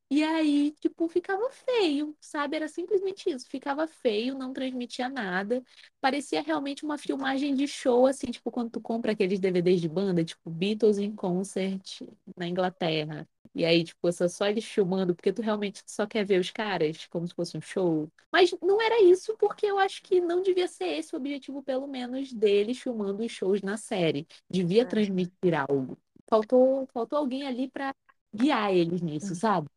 E 0.10 0.24
aí, 0.24 0.72
tipo, 0.80 1.08
ficava 1.08 1.50
feio, 1.50 2.16
sabe? 2.20 2.56
Era 2.56 2.68
simplesmente 2.68 3.30
isso. 3.30 3.48
Ficava 3.50 3.88
feio, 3.88 4.38
não 4.38 4.54
transmitia 4.54 5.10
nada. 5.10 5.64
Parecia 6.00 6.42
realmente 6.42 6.84
uma 6.86 6.98
filmagem 6.98 7.56
de 7.56 7.68
show, 7.68 8.06
assim, 8.06 8.28
tipo, 8.28 8.52
quando 8.52 8.72
tu 8.72 8.82
compra 8.82 9.12
aqueles 9.14 9.40
DVDs 9.40 9.82
de 9.82 9.90
banda, 9.90 10.24
tipo, 10.24 10.50
Beatles 10.50 10.98
em 10.98 11.12
concert 11.14 12.02
na 12.38 12.48
Inglaterra. 12.48 13.28
E 13.54 13.64
aí, 13.64 13.84
tipo, 13.84 14.12
só 14.12 14.48
eles 14.48 14.66
filmando, 14.66 15.16
porque 15.16 15.32
tu 15.32 15.42
realmente 15.42 15.82
só 15.86 16.06
quer 16.06 16.26
ver 16.26 16.40
os 16.40 16.52
caras, 16.52 17.08
como 17.08 17.26
se 17.26 17.34
fosse 17.34 17.58
um 17.58 17.62
show. 17.62 18.12
Mas 18.32 18.54
não 18.62 18.82
era 18.82 19.02
isso, 19.02 19.36
porque 19.38 19.66
eu 19.66 19.80
acho 19.80 20.04
que 20.04 20.20
não 20.20 20.42
devia 20.42 20.68
ser 20.68 20.88
esse 20.88 21.16
o 21.16 21.18
objetivo, 21.18 21.64
pelo 21.64 21.88
menos, 21.88 22.34
deles 22.34 22.80
filmando 22.80 23.24
os 23.24 23.32
shows 23.32 23.62
na 23.62 23.78
série. 23.78 24.28
Devia 24.50 24.82
é. 24.82 24.86
transmitir 24.86 25.54
algo. 25.54 25.98
Faltou, 26.28 26.86
faltou 26.88 27.18
alguém 27.18 27.48
ali 27.48 27.70
para 27.70 27.96
guiar 28.36 28.74
eles 28.74 29.02
nisso, 29.02 29.34
hum. 29.34 29.36
sabe? 29.36 29.68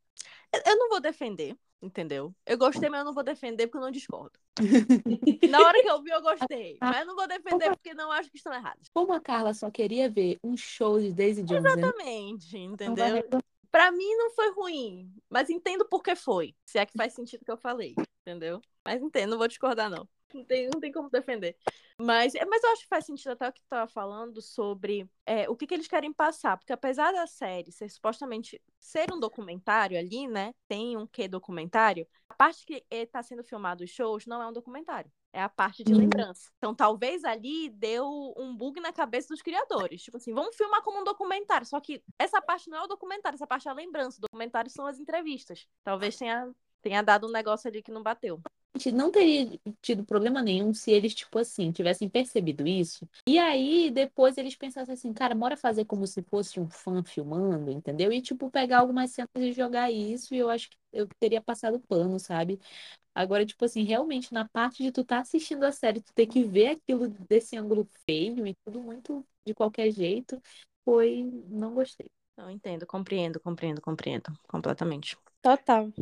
Eu 0.67 0.77
não 0.77 0.89
vou 0.89 1.01
defender, 1.01 1.57
entendeu? 1.81 2.35
Eu 2.47 2.57
gostei, 2.57 2.89
mas 2.89 3.01
eu 3.01 3.05
não 3.05 3.15
vou 3.15 3.23
defender 3.23 3.67
porque 3.67 3.79
eu 3.79 3.83
não 3.83 3.91
discordo. 3.91 4.39
Na 5.51 5.61
hora 5.61 5.83
que 5.83 5.89
eu 5.89 6.03
vi, 6.03 6.11
eu 6.11 6.23
gostei. 6.23 6.79
Mas 6.81 7.01
eu 7.01 7.07
não 7.07 7.15
vou 7.15 7.29
defender 7.29 7.71
porque 7.71 7.95
não 7.95 8.11
acho 8.11 8.31
que 8.31 8.39
estão 8.39 8.53
errados. 8.53 8.89
Como 8.93 9.13
a 9.13 9.21
Carla 9.21 9.53
só 9.53 9.71
queria 9.71 10.09
ver 10.09 10.39
um 10.43 10.57
show 10.57 10.99
de 10.99 11.13
Daisy 11.13 11.43
Jones. 11.43 11.63
Né? 11.63 11.71
Exatamente, 11.71 12.59
entendeu? 12.59 13.25
Pra 13.71 13.93
mim 13.93 14.17
não 14.17 14.31
foi 14.31 14.51
ruim, 14.53 15.13
mas 15.29 15.51
entendo 15.51 15.85
por 15.85 16.03
que 16.03 16.17
foi. 16.17 16.55
Se 16.65 16.79
é 16.79 16.87
que 16.87 16.97
faz 16.97 17.13
sentido 17.13 17.43
o 17.43 17.45
que 17.45 17.53
eu 17.53 17.59
falei, 17.59 17.95
entendeu? 18.23 18.63
Mas 18.83 19.03
entendo, 19.03 19.31
não 19.31 19.39
vou 19.39 19.49
discordar, 19.49 19.91
não. 19.91 20.09
Não 20.33 20.45
tem, 20.45 20.69
não 20.73 20.81
tem 20.81 20.93
como 20.93 21.09
defender. 21.09 21.57
Mas, 22.01 22.35
é, 22.35 22.45
mas 22.45 22.63
eu 22.63 22.71
acho 22.71 22.83
que 22.83 22.89
faz 22.89 23.05
sentido 23.05 23.33
até 23.33 23.49
o 23.49 23.53
que 23.53 23.61
tu 23.61 23.65
estava 23.65 23.89
falando 23.89 24.41
sobre 24.41 25.09
é, 25.27 25.49
o 25.49 25.57
que, 25.57 25.67
que 25.67 25.75
eles 25.75 25.89
querem 25.89 26.13
passar. 26.13 26.57
Porque 26.57 26.73
apesar 26.73 27.13
da 27.13 27.27
série 27.27 27.73
ser 27.73 27.89
supostamente 27.89 28.63
ser 28.79 29.13
um 29.13 29.19
documentário 29.19 29.99
ali, 29.99 30.29
né? 30.29 30.55
Tem 30.69 30.97
um 30.97 31.07
quê 31.07 31.27
documentário. 31.27 32.07
A 32.29 32.35
parte 32.35 32.65
que 32.65 32.85
está 32.91 33.23
sendo 33.23 33.43
filmado 33.43 33.83
os 33.83 33.91
shows 33.91 34.27
não 34.27 34.43
é 34.43 34.47
um 34.47 34.53
documentário. 34.53 35.11
É 35.33 35.43
a 35.43 35.49
parte 35.49 35.85
de 35.85 35.93
uhum. 35.93 35.99
lembrança. 35.99 36.51
Então, 36.57 36.75
talvez 36.75 37.25
ali 37.25 37.69
deu 37.69 38.35
um 38.37 38.57
bug 38.57 38.81
na 38.81 38.93
cabeça 38.93 39.29
dos 39.29 39.43
criadores. 39.43 40.03
Tipo 40.03 40.17
assim, 40.17 40.33
vamos 40.33 40.57
filmar 40.57 40.83
como 40.83 41.01
um 41.01 41.05
documentário. 41.05 41.67
Só 41.67 41.81
que 41.81 42.03
essa 42.19 42.41
parte 42.41 42.71
não 42.71 42.79
é 42.79 42.83
o 42.83 42.87
documentário, 42.87 43.37
essa 43.37 43.47
parte 43.47 43.69
é 43.69 43.71
a 43.71 43.75
lembrança. 43.75 44.19
O 44.19 44.23
documentário 44.23 44.71
são 44.71 44.87
as 44.87 44.99
entrevistas. 44.99 45.67
Talvez 45.85 46.17
tenha, 46.17 46.51
tenha 46.81 47.03
dado 47.03 47.27
um 47.27 47.31
negócio 47.31 47.69
ali 47.69 47.83
que 47.83 47.91
não 47.91 48.03
bateu 48.03 48.41
não 48.93 49.11
teria 49.11 49.59
tido 49.83 50.05
problema 50.05 50.43
nenhum 50.43 50.73
se 50.73 50.91
eles, 50.91 51.15
tipo 51.15 51.39
assim, 51.39 51.73
tivessem 51.73 52.09
percebido 52.09 52.67
isso. 52.67 53.09
E 53.27 53.39
aí, 53.39 53.91
depois 53.91 54.39
eles 54.39 54.55
pensassem 54.55 54.95
assim, 54.95 55.13
cara, 55.13 55.35
bora 55.35 55.57
fazer 55.57 55.85
como 55.85 56.07
se 56.07 56.23
fosse 56.23 56.61
um 56.61 56.69
fã 56.69 57.03
filmando, 57.03 57.71
entendeu? 57.71 58.13
E, 58.13 58.23
tipo, 58.23 58.51
pegar 58.51 58.79
algumas 58.81 59.11
cenas 59.11 59.29
e 59.37 59.53
jogar 59.53 59.91
isso, 59.91 60.35
e 60.35 60.39
eu 60.39 60.49
acho 60.49 60.71
que 60.71 60.77
eu 60.93 61.09
teria 61.19 61.41
passado 61.41 61.81
pano, 61.81 62.19
sabe? 62.19 62.61
Agora, 63.15 63.45
tipo 63.45 63.65
assim, 63.65 63.83
realmente, 63.83 64.33
na 64.33 64.47
parte 64.49 64.83
de 64.83 64.93
tu 64.93 65.05
tá 65.05 65.19
assistindo 65.19 65.65
a 65.65 65.73
série, 65.73 66.01
tu 66.01 66.13
ter 66.15 66.27
que 66.27 66.45
ver 66.45 66.69
aquilo 66.69 67.09
desse 67.29 67.57
ângulo 67.57 67.89
feio 68.07 68.47
e 68.47 68.55
tudo 68.65 68.81
muito 68.81 69.27
de 69.45 69.55
qualquer 69.55 69.91
jeito, 69.91 70.41
foi. 70.85 71.29
Não 71.49 71.75
gostei. 71.75 72.09
Não 72.37 72.49
entendo, 72.49 72.87
compreendo, 72.87 73.41
compreendo, 73.41 73.81
compreendo. 73.81 74.33
Completamente. 74.47 75.19
Total. 75.43 75.93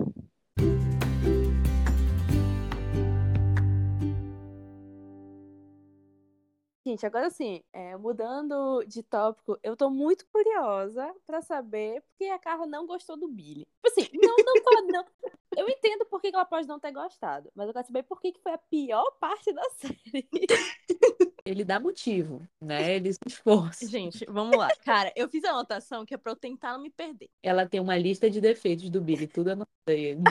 Gente, 6.86 7.04
agora 7.04 7.28
sim, 7.30 7.64
é, 7.72 7.96
mudando 7.96 8.84
de 8.86 9.02
tópico, 9.02 9.58
eu 9.60 9.76
tô 9.76 9.90
muito 9.90 10.24
curiosa 10.28 11.12
pra 11.26 11.42
saber 11.42 12.00
porque 12.02 12.26
a 12.26 12.38
Carla 12.38 12.64
não 12.64 12.86
gostou 12.86 13.16
do 13.16 13.26
Billy. 13.26 13.66
Tipo 13.66 13.88
assim, 13.88 14.08
não, 14.14 14.36
não 14.36 14.62
tô, 14.62 14.82
não. 14.82 15.04
Eu 15.56 15.68
entendo 15.68 16.06
por 16.06 16.20
que 16.20 16.28
ela 16.28 16.44
pode 16.44 16.68
não 16.68 16.78
ter 16.78 16.92
gostado, 16.92 17.50
mas 17.56 17.66
eu 17.66 17.74
quero 17.74 17.88
saber 17.88 18.04
por 18.04 18.20
que 18.20 18.32
foi 18.40 18.52
a 18.52 18.58
pior 18.58 19.04
parte 19.18 19.52
da 19.52 19.64
série. 19.82 20.28
Ele 21.44 21.64
dá 21.64 21.80
motivo, 21.80 22.40
né? 22.60 22.94
Ele 22.94 23.12
se 23.12 23.18
esforça. 23.26 23.84
Gente, 23.88 24.24
vamos 24.26 24.56
lá. 24.56 24.68
Cara, 24.84 25.12
eu 25.16 25.28
fiz 25.28 25.42
a 25.42 25.50
anotação 25.50 26.06
que 26.06 26.14
é 26.14 26.16
pra 26.16 26.30
eu 26.30 26.36
tentar 26.36 26.74
não 26.74 26.82
me 26.82 26.90
perder. 26.90 27.28
Ela 27.42 27.66
tem 27.66 27.80
uma 27.80 27.96
lista 27.98 28.30
de 28.30 28.40
defeitos 28.40 28.88
do 28.90 29.00
Billy, 29.00 29.26
tudo 29.26 29.48
anotado 29.48 29.74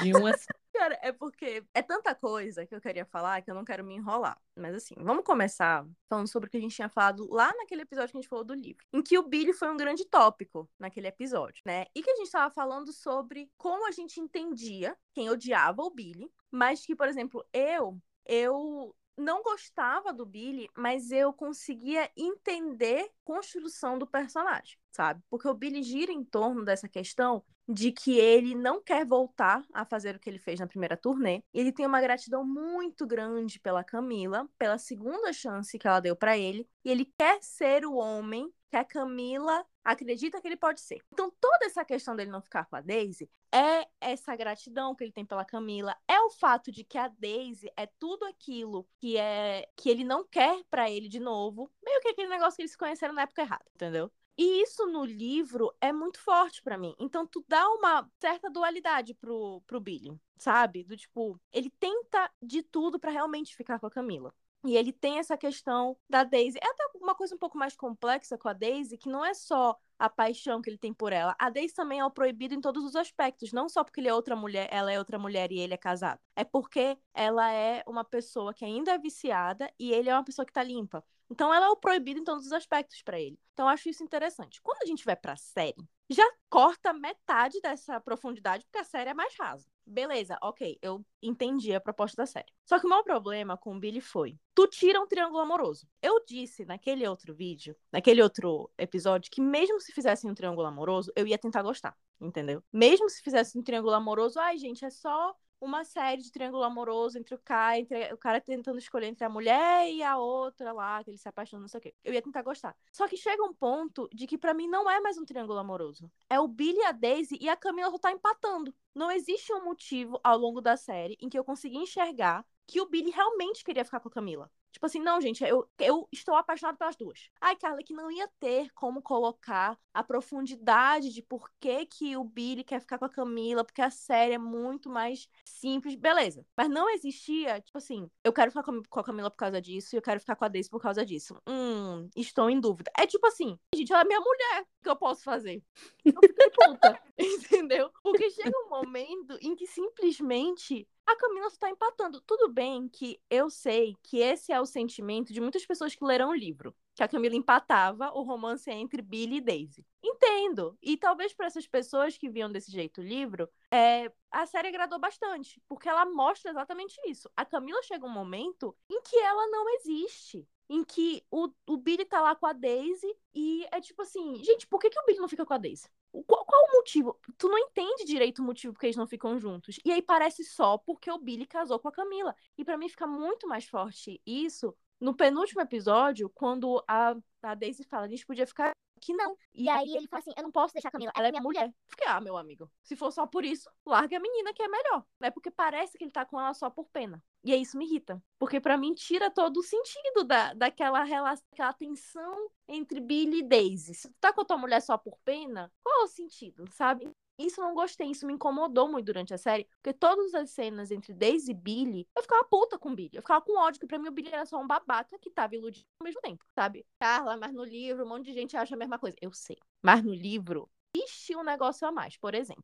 de 0.02 0.15
um 0.15 0.26
a 0.26 0.34
Cara, 0.75 0.99
é 1.01 1.11
porque 1.13 1.63
é 1.73 1.81
tanta 1.81 2.13
coisa 2.13 2.65
que 2.65 2.75
eu 2.75 2.81
queria 2.81 3.05
falar 3.05 3.41
que 3.41 3.49
eu 3.49 3.55
não 3.55 3.63
quero 3.63 3.83
me 3.83 3.95
enrolar. 3.95 4.38
Mas 4.57 4.75
assim, 4.75 4.93
vamos 4.97 5.23
começar 5.23 5.88
falando 6.09 6.27
sobre 6.27 6.47
o 6.47 6.51
que 6.51 6.57
a 6.57 6.59
gente 6.59 6.75
tinha 6.75 6.89
falado 6.89 7.25
lá 7.31 7.53
naquele 7.55 7.83
episódio 7.83 8.11
que 8.11 8.17
a 8.17 8.21
gente 8.21 8.29
falou 8.29 8.43
do 8.43 8.53
livro. 8.53 8.85
Em 8.91 9.01
que 9.01 9.17
o 9.17 9.23
Billy 9.23 9.53
foi 9.53 9.69
um 9.69 9.77
grande 9.77 10.03
tópico 10.05 10.69
naquele 10.77 11.07
episódio, 11.07 11.61
né? 11.65 11.85
E 11.95 12.03
que 12.03 12.11
a 12.11 12.15
gente 12.17 12.29
tava 12.29 12.53
falando 12.53 12.91
sobre 12.91 13.49
como 13.57 13.88
a 13.88 13.91
gente 13.91 14.19
entendia 14.19 14.97
quem 15.13 15.29
odiava 15.29 15.81
o 15.81 15.89
Billy. 15.89 16.29
Mas 16.51 16.85
que, 16.85 16.93
por 16.93 17.07
exemplo, 17.07 17.45
eu, 17.53 17.97
eu 18.25 18.93
não 19.17 19.41
gostava 19.43 20.13
do 20.13 20.25
Billy, 20.25 20.69
mas 20.75 21.12
eu 21.12 21.32
conseguia 21.34 22.10
entender 22.15 23.04
a 23.04 23.10
construção 23.23 23.97
do 23.97 24.08
personagem, 24.08 24.78
sabe? 24.91 25.21
Porque 25.30 25.47
o 25.47 25.54
Billy 25.54 25.84
gira 25.84 26.12
em 26.12 26.23
torno 26.23 26.63
dessa 26.63 26.88
questão 26.88 27.43
de 27.67 27.91
que 27.91 28.17
ele 28.19 28.54
não 28.54 28.82
quer 28.82 29.06
voltar 29.06 29.63
a 29.73 29.86
fazer 29.86 30.15
o 30.15 30.19
que 30.19 30.30
ele 30.30 30.38
fez 30.38 30.60
na 30.60 30.67
primeira 30.67 30.95
turnê. 30.95 31.43
Ele 31.54 31.71
tem 31.71 31.86
uma 31.86 32.01
gratidão 32.01 32.45
muito 32.45 33.08
grande 33.08 33.60
pela 33.60 33.84
Camila, 33.84 34.47
pela 34.58 34.78
segunda 34.78 35.34
chance 35.34 35.78
que 35.78 35.88
ela 35.88 35.99
deu 35.99 36.15
para 36.15 36.38
ele, 36.38 36.67
e 36.84 36.91
ele 36.91 37.06
quer 37.17 37.41
ser 37.41 37.86
o 37.86 37.95
homem 37.95 38.51
que 38.69 38.78
a 38.78 38.84
Camila 38.84 39.65
acredita 39.84 40.41
que 40.41 40.47
ele 40.47 40.58
pode 40.58 40.82
ser. 40.82 41.01
Então, 41.12 41.32
toda 41.39 41.65
essa 41.65 41.86
questão 41.86 42.15
dele 42.15 42.32
não 42.32 42.41
ficar 42.41 42.65
com 42.65 42.75
a 42.75 42.82
Daisy 42.82 43.30
é 43.51 43.88
essa 44.01 44.36
gratidão 44.36 44.95
que 44.95 45.04
ele 45.04 45.12
tem 45.12 45.25
pela 45.25 45.45
Camila, 45.45 45.95
é 46.08 46.19
o 46.19 46.30
fato 46.30 46.71
de 46.71 46.84
que 46.84 46.97
a 46.97 47.08
Daisy 47.08 47.71
é 47.78 47.86
tudo 47.86 48.25
aquilo 48.25 48.88
que 48.99 49.17
é 49.17 49.67
que 49.78 49.89
ele 49.89 50.04
não 50.04 50.25
quer 50.25 50.63
para 50.69 50.89
ele 50.89 51.08
de 51.08 51.19
novo, 51.19 51.71
meio 51.84 52.01
que 52.01 52.10
aquele 52.10 52.30
negócio 52.30 52.56
que 52.56 52.63
eles 52.63 52.71
se 52.71 52.78
conheceram 52.78 53.13
na 53.13 53.21
época 53.21 53.43
errada, 53.43 53.65
entendeu? 53.73 54.12
E 54.38 54.62
isso 54.62 54.86
no 54.88 55.06
livro 55.06 55.73
é 55.80 55.93
muito 55.93 56.19
forte 56.19 56.62
para 56.62 56.78
mim. 56.78 56.93
Então 56.99 57.25
tu 57.25 57.43
dá 57.47 57.65
uma 57.69 58.10
certa 58.19 58.49
dualidade 58.49 59.13
pro, 59.13 59.62
pro 59.65 59.80
Billy, 59.80 60.19
sabe? 60.38 60.84
Do 60.84 60.97
tipo, 60.97 61.39
ele 61.54 61.69
tenta 61.80 62.30
de 62.41 62.62
tudo 62.62 62.99
para 62.99 63.12
realmente 63.12 63.56
ficar 63.56 63.80
com 63.80 63.88
a 63.88 63.91
Camila. 63.91 64.34
E 64.65 64.75
ele 64.75 64.91
tem 64.91 65.19
essa 65.19 65.38
questão 65.38 65.95
da 66.10 66.23
Daisy. 66.23 66.58
É 66.62 66.67
até 66.67 66.85
uma 67.06 67.15
coisa 67.15 67.36
um 67.36 67.38
pouco 67.38 67.58
mais 67.58 67.76
complexa 67.76 68.38
com 68.38 68.50
a 68.50 68.54
Daisy, 68.54 68.98
que 68.98 69.08
não 69.10 69.24
é 69.24 69.34
só 69.34 69.78
a 69.98 70.10
paixão 70.10 70.62
que 70.62 70.70
ele 70.70 70.78
tem 70.78 70.94
por 70.94 71.13
ela. 71.13 71.36
A 71.39 71.50
Daisy 71.50 71.74
também 71.74 72.00
é 72.00 72.06
o 72.06 72.12
proibido 72.12 72.54
em 72.54 72.60
todos 72.62 72.84
os 72.84 72.96
aspectos, 72.96 73.54
não 73.54 73.70
só 73.70 73.84
porque 73.84 74.00
ele 74.02 74.10
é 74.10 74.13
outra 74.13 74.36
mulher, 74.36 74.68
ela 74.72 74.91
é 74.91 75.00
outra 75.00 75.18
mulher 75.18 75.52
e 75.52 75.60
ele 75.60 75.74
é 75.74 75.78
casado. 75.78 76.20
É 76.36 76.44
porque 76.44 76.98
ela 77.13 77.52
é 77.52 77.84
uma 77.88 78.04
pessoa 78.04 78.54
que 78.54 78.65
ainda 78.65 78.91
é 78.91 78.98
viciada 78.98 79.72
e 79.80 79.91
ele 79.94 80.10
é 80.10 80.13
uma 80.13 80.24
pessoa 80.24 80.46
que 80.46 80.52
tá 80.54 80.63
limpa. 80.63 81.04
Então 81.30 81.54
ela 81.54 81.68
é 81.68 81.70
o 81.70 81.78
proibido 81.78 82.20
em 82.20 82.24
todos 82.24 82.46
os 82.46 82.52
aspectos 82.52 83.02
para 83.02 83.20
ele. 83.20 83.39
Então 83.54 83.65
eu 83.65 83.70
acho 83.70 83.89
isso 83.89 84.04
interessante. 84.04 84.62
Quando 84.62 84.84
a 84.84 84.86
gente 84.86 85.06
vai 85.06 85.15
pra 85.15 85.36
série, 85.36 85.88
já 86.10 86.24
corta 86.50 86.94
metade 86.94 87.60
dessa 87.62 88.00
profundidade, 88.00 88.65
porque 88.65 88.80
a 88.80 88.84
série 88.84 89.10
é 89.10 89.13
mais 89.13 89.36
rasa. 89.38 89.68
Beleza, 89.88 90.38
ok, 90.41 90.80
eu 90.82 91.06
entendi 91.21 91.71
a 91.74 91.80
proposta 91.80 92.24
da 92.24 92.26
série. 92.26 92.52
Só 92.65 92.80
que 92.80 92.88
o 92.88 92.89
meu 92.89 93.04
problema 93.04 93.56
com 93.56 93.76
o 93.76 93.80
Billy 93.80 94.02
foi: 94.02 94.38
tu 94.56 94.67
tira 94.67 95.00
um 95.00 95.08
triângulo 95.08 95.39
amoroso. 95.39 95.88
Eu 96.02 96.24
disse 96.26 96.65
naquele 96.65 97.08
outro 97.08 97.36
vídeo, 97.36 97.76
naquele 97.91 98.21
outro 98.21 98.69
episódio, 98.78 99.30
que 99.32 99.41
mesmo 99.41 99.80
se 99.80 99.91
fizessem 99.91 100.30
um 100.30 100.34
triângulo 100.34 100.67
amoroso, 100.67 101.12
eu 101.15 101.28
ia 101.28 101.38
tentar 101.38 101.62
gostar. 101.62 101.95
entendeu? 102.19 102.63
Mesmo 102.74 103.10
se 103.10 103.21
fizesse 103.21 103.58
um 103.58 103.63
triângulo 103.63 103.93
amoroso, 103.93 104.39
ai, 104.39 104.58
gente, 104.58 104.84
é 104.84 104.89
só 104.89 105.36
uma 105.65 105.84
série 105.84 106.21
de 106.21 106.32
triângulo 106.32 106.63
amoroso 106.63 107.17
entre 107.17 107.34
o 107.36 107.39
cara, 107.39 107.78
entre 107.80 108.13
o 108.13 108.17
cara 108.17 108.39
tentando 108.39 108.78
escolher 108.78 109.08
entre 109.08 109.25
a 109.25 109.30
mulher 109.30 109.91
e 109.91 110.04
a 110.04 110.17
outra 110.17 110.71
lá, 110.71 111.04
que 111.04 111.10
ele 111.10 111.17
se 111.17 111.28
apaixona, 111.28 111.62
não 111.62 111.67
sei 111.67 111.80
o 111.80 111.82
quê. 111.82 111.95
Eu 112.04 112.13
ia 112.13 112.21
tentar 112.21 112.41
gostar. 112.43 112.75
Só 112.91 113.08
que 113.08 113.17
chega 113.17 113.43
um 113.43 113.54
ponto 113.54 114.08
de 114.13 114.28
que 114.28 114.38
para 114.38 114.54
mim 114.54 114.67
não 114.67 114.89
é 114.89 114.99
mais 114.99 115.17
um 115.17 115.25
triângulo 115.25 115.60
amoroso. 115.60 116.12
É 116.30 116.39
o 116.39 116.47
Billy, 116.47 116.82
a 116.84 116.91
Daisy 116.91 117.38
e 117.41 117.49
a 117.49 117.56
Camila 117.56 117.89
só 117.91 117.97
tá 117.97 118.12
empatando. 118.12 118.73
Não 118.93 119.12
existe 119.12 119.51
um 119.54 119.63
motivo 119.63 120.19
ao 120.23 120.38
longo 120.38 120.62
da 120.62 120.78
série 120.78 121.17
em 121.19 121.28
que 121.28 121.38
eu 121.38 121.43
consegui 121.43 121.78
enxergar 121.78 122.45
que 122.67 122.82
o 122.82 122.88
Billy 122.88 123.12
realmente 123.12 123.63
queria 123.63 123.86
ficar 123.86 123.99
com 123.99 124.08
a 124.08 124.12
Camila. 124.12 124.51
Tipo 124.75 124.88
assim, 124.88 124.99
não, 124.99 125.21
gente, 125.21 125.41
eu, 125.41 125.65
eu 125.79 126.05
estou 126.11 126.35
apaixonado 126.35 126.77
pelas 126.77 126.97
duas. 126.97 127.29
Ai, 127.39 127.55
Carla, 127.55 127.81
que 127.81 127.93
não 127.93 128.11
ia 128.11 128.27
ter 128.41 128.69
como 128.73 129.01
colocar 129.01 129.79
a 129.93 130.03
profundidade 130.03 131.13
de 131.13 131.21
por 131.21 131.49
que, 131.61 131.85
que 131.85 132.17
o 132.17 132.25
Billy 132.25 132.61
quer 132.61 132.81
ficar 132.81 132.97
com 132.97 133.05
a 133.05 133.09
Camila, 133.09 133.63
porque 133.63 133.81
a 133.81 133.89
série 133.89 134.33
é 134.33 134.38
muito 134.38 134.89
mais 134.89 135.29
simples, 135.45 135.95
beleza. 135.95 136.45
Mas 136.57 136.69
não 136.69 136.89
existia, 136.89 137.61
tipo 137.61 137.77
assim, 137.77 138.09
eu 138.21 138.33
quero 138.33 138.51
ficar 138.51 138.63
com 138.63 138.99
a 138.99 139.03
Camila 139.03 139.31
por 139.31 139.38
causa 139.38 139.61
disso 139.61 139.95
e 139.95 139.97
eu 139.97 140.01
quero 140.01 140.19
ficar 140.19 140.35
com 140.35 140.43
a 140.43 140.49
Daisy 140.49 140.69
por 140.69 140.81
causa 140.81 141.05
disso. 141.05 141.41
Hum, 141.47 142.09
estou 142.13 142.49
em 142.49 142.59
dúvida. 142.59 142.91
É 142.99 143.07
tipo 143.07 143.25
assim, 143.27 143.57
gente, 143.75 143.91
ela 143.91 144.01
é 144.01 144.05
minha 144.05 144.19
mulher, 144.19 144.61
o 144.61 144.83
que 144.83 144.89
eu 144.89 144.95
posso 144.95 145.23
fazer? 145.23 145.63
Eu 146.03 146.13
fiquei 146.21 146.49
puta, 146.49 147.01
entendeu? 147.17 147.91
Porque 148.01 148.29
chega 148.31 148.57
um 148.65 148.69
momento 148.69 149.38
em 149.41 149.55
que 149.55 149.67
simplesmente 149.67 150.88
a 151.05 151.15
Camila 151.15 151.47
está 151.47 151.69
empatando. 151.69 152.19
Tudo 152.21 152.51
bem 152.51 152.89
que 152.89 153.21
eu 153.29 153.49
sei 153.49 153.95
que 154.01 154.17
esse 154.17 154.51
é 154.51 154.59
o 154.59 154.65
sentimento 154.65 155.31
de 155.31 155.39
muitas 155.39 155.65
pessoas 155.65 155.93
que 155.93 156.03
leram 156.03 156.29
o 156.29 156.35
livro. 156.35 156.75
Que 156.95 157.03
a 157.03 157.07
Camila 157.07 157.35
empatava 157.35 158.11
o 158.11 158.23
romance 158.23 158.71
entre 158.71 159.01
Billy 159.01 159.38
e 159.38 159.41
Daisy. 159.41 159.85
Entendo. 160.03 160.77
E 160.81 160.97
talvez 160.97 161.33
para 161.33 161.45
essas 161.45 161.67
pessoas 161.67 162.17
que 162.17 162.29
viam 162.29 162.51
desse 162.51 162.71
jeito 162.71 163.01
o 163.01 163.03
livro, 163.03 163.47
é, 163.71 164.11
a 164.31 164.45
série 164.47 164.69
agradou 164.69 164.97
bastante. 164.97 165.61
Porque 165.67 165.88
ela 165.88 166.05
mostra 166.05 166.49
exatamente 166.49 166.99
isso. 167.05 167.29
A 167.35 167.45
Camila 167.45 167.83
chega 167.83 168.05
um 168.05 168.09
momento 168.09 168.75
em 168.89 169.01
que 169.01 169.17
ela 169.17 169.47
não 169.47 169.69
existe 169.75 170.47
em 170.69 170.84
que 170.84 171.23
o, 171.30 171.49
o 171.67 171.78
Billy 171.78 172.06
tá 172.06 172.21
lá 172.21 172.36
com 172.36 172.45
a 172.45 172.54
Daisy 172.54 173.08
e 173.34 173.65
é 173.71 173.80
tipo 173.80 174.01
assim, 174.01 174.43
gente, 174.43 174.65
por 174.67 174.80
que, 174.80 174.89
que 174.89 174.99
o 174.99 175.06
Billy 175.06 175.19
não 175.19 175.28
fica 175.28 175.45
com 175.45 175.54
a 175.54 175.58
Daisy? 175.58 175.88
Qual, 176.25 176.45
qual 176.45 176.63
o 176.65 176.78
motivo? 176.78 177.19
Tu 177.38 177.47
não 177.47 177.58
entende 177.58 178.06
direito 178.06 178.39
o 178.39 178.45
motivo 178.45 178.73
porque 178.73 178.88
eles 178.88 178.95
não 178.95 179.08
ficam 179.08 179.38
juntos. 179.39 179.80
E 179.84 179.91
aí 179.91 180.01
parece 180.01 180.43
só 180.43 180.78
porque 180.78 181.12
o 181.12 181.19
Billy 181.19 181.45
casou 181.45 181.80
com 181.80 181.89
a 181.89 181.91
Camila. 181.91 182.36
E 182.58 182.63
para 182.63 182.78
mim 182.78 182.89
fica 182.89 183.06
muito 183.06 183.47
mais 183.47 183.65
forte 183.65 184.21
isso 184.25 184.75
no 184.99 185.13
penúltimo 185.13 185.62
episódio, 185.62 186.30
quando 186.30 186.84
a, 186.88 187.15
a 187.41 187.56
Daisy 187.56 187.84
fala, 187.84 188.06
a 188.06 188.10
gente 188.10 188.25
podia 188.25 188.47
ficar 188.47 188.71
que 189.06 189.13
não. 189.13 189.38
E 189.54 189.70
aí 189.70 189.96
ele 189.96 190.08
fala 190.08 190.22
assim: 190.22 190.34
eu 190.36 190.44
não 190.44 190.52
posso 190.52 190.74
deixar 190.74 190.89
a 190.89 190.91
Camila, 190.91 191.12
ela 191.15 191.28
é 191.28 191.32
minha 191.32 191.44
mulher. 191.44 191.72
Fiquei, 191.88 192.08
ah, 192.08 192.20
meu 192.20 192.36
amigo, 192.36 192.70
se 192.84 192.96
for 192.96 193.12
só 193.12 193.28
por 193.28 193.46
isso, 193.46 193.70
larga 193.86 194.18
a 194.18 194.20
menina 194.20 194.54
que 194.54 194.63
é 194.63 194.68
melhor. 194.68 195.06
Não 195.20 195.28
é 195.28 195.32
porque 195.32 195.52
parece 195.52 195.98
que 195.98 196.04
ele 196.04 196.12
tá 196.12 196.26
com 196.26 196.39
ela 196.39 196.54
só 196.54 196.70
por 196.70 196.86
pena. 196.88 197.24
E 197.44 197.54
aí 197.54 197.62
isso 197.62 197.78
me 197.78 197.86
irrita. 197.86 198.22
Porque 198.39 198.60
para 198.60 198.78
mim 198.78 198.94
tira 198.94 199.30
todo 199.30 199.58
o 199.58 199.63
sentido 199.63 200.24
da, 200.24 200.54
daquela 200.54 201.04
relação, 201.04 201.46
aquela 201.52 201.74
tensão 201.74 202.50
entre 202.68 203.00
Billy 203.00 203.39
e 203.39 203.44
Daisy. 203.44 203.94
Se 203.94 204.10
tu 204.10 204.15
tá 204.20 204.34
com 204.34 204.41
a 204.41 204.46
tua 204.46 204.58
mulher 204.58 204.82
só 204.82 204.98
por 204.98 205.18
pena, 205.24 205.72
qual 205.84 206.02
é 206.02 206.04
o 206.06 206.08
sentido, 206.08 206.65
sabe? 206.72 207.08
Isso 207.38 207.60
não 207.60 207.74
gostei, 207.74 208.08
isso 208.08 208.26
me 208.26 208.34
incomodou 208.34 208.89
muito 208.89 209.06
durante 209.06 209.34
a 209.34 209.38
série, 209.38 209.67
porque 209.82 209.93
todas 209.93 210.34
as 210.34 210.52
cenas 210.52 210.89
entre 210.89 211.13
Daisy 211.13 211.52
e 211.52 211.54
Billy, 211.54 212.08
eu 212.15 212.21
ficava 212.21 212.43
puta 212.45 212.80
com 212.80 212.95
Billy. 212.95 213.12
Eu 213.13 213.21
ficava 213.21 213.41
com 213.41 213.58
ódio, 213.58 213.80
que 213.80 213.88
pra 213.88 214.00
mim 214.00 214.08
o 214.08 214.12
Billy 214.12 214.30
era 214.32 214.45
só 214.45 214.58
um 214.60 214.67
babaca 214.67 215.19
que 215.19 215.30
tava 215.30 215.56
iludido 215.56 215.86
ao 216.00 216.06
mesmo 216.06 216.21
tempo, 216.21 216.45
sabe? 216.56 216.86
Carla, 217.00 217.36
mas 217.38 217.54
no 217.54 217.63
livro 217.63 218.06
um 218.06 218.10
monte 218.10 218.26
de 218.26 218.34
gente 218.34 218.56
acha 218.56 218.76
a 218.76 218.78
mesma 218.78 218.98
coisa. 218.98 219.17
Eu 219.21 219.34
sei. 219.34 219.58
Mas 219.82 220.04
no 220.04 220.13
livro, 220.13 220.69
existe 220.95 221.36
um 221.36 221.43
negócio 221.43 221.88
a 221.88 221.91
mais. 221.91 222.17
Por 222.17 222.34
exemplo, 222.34 222.63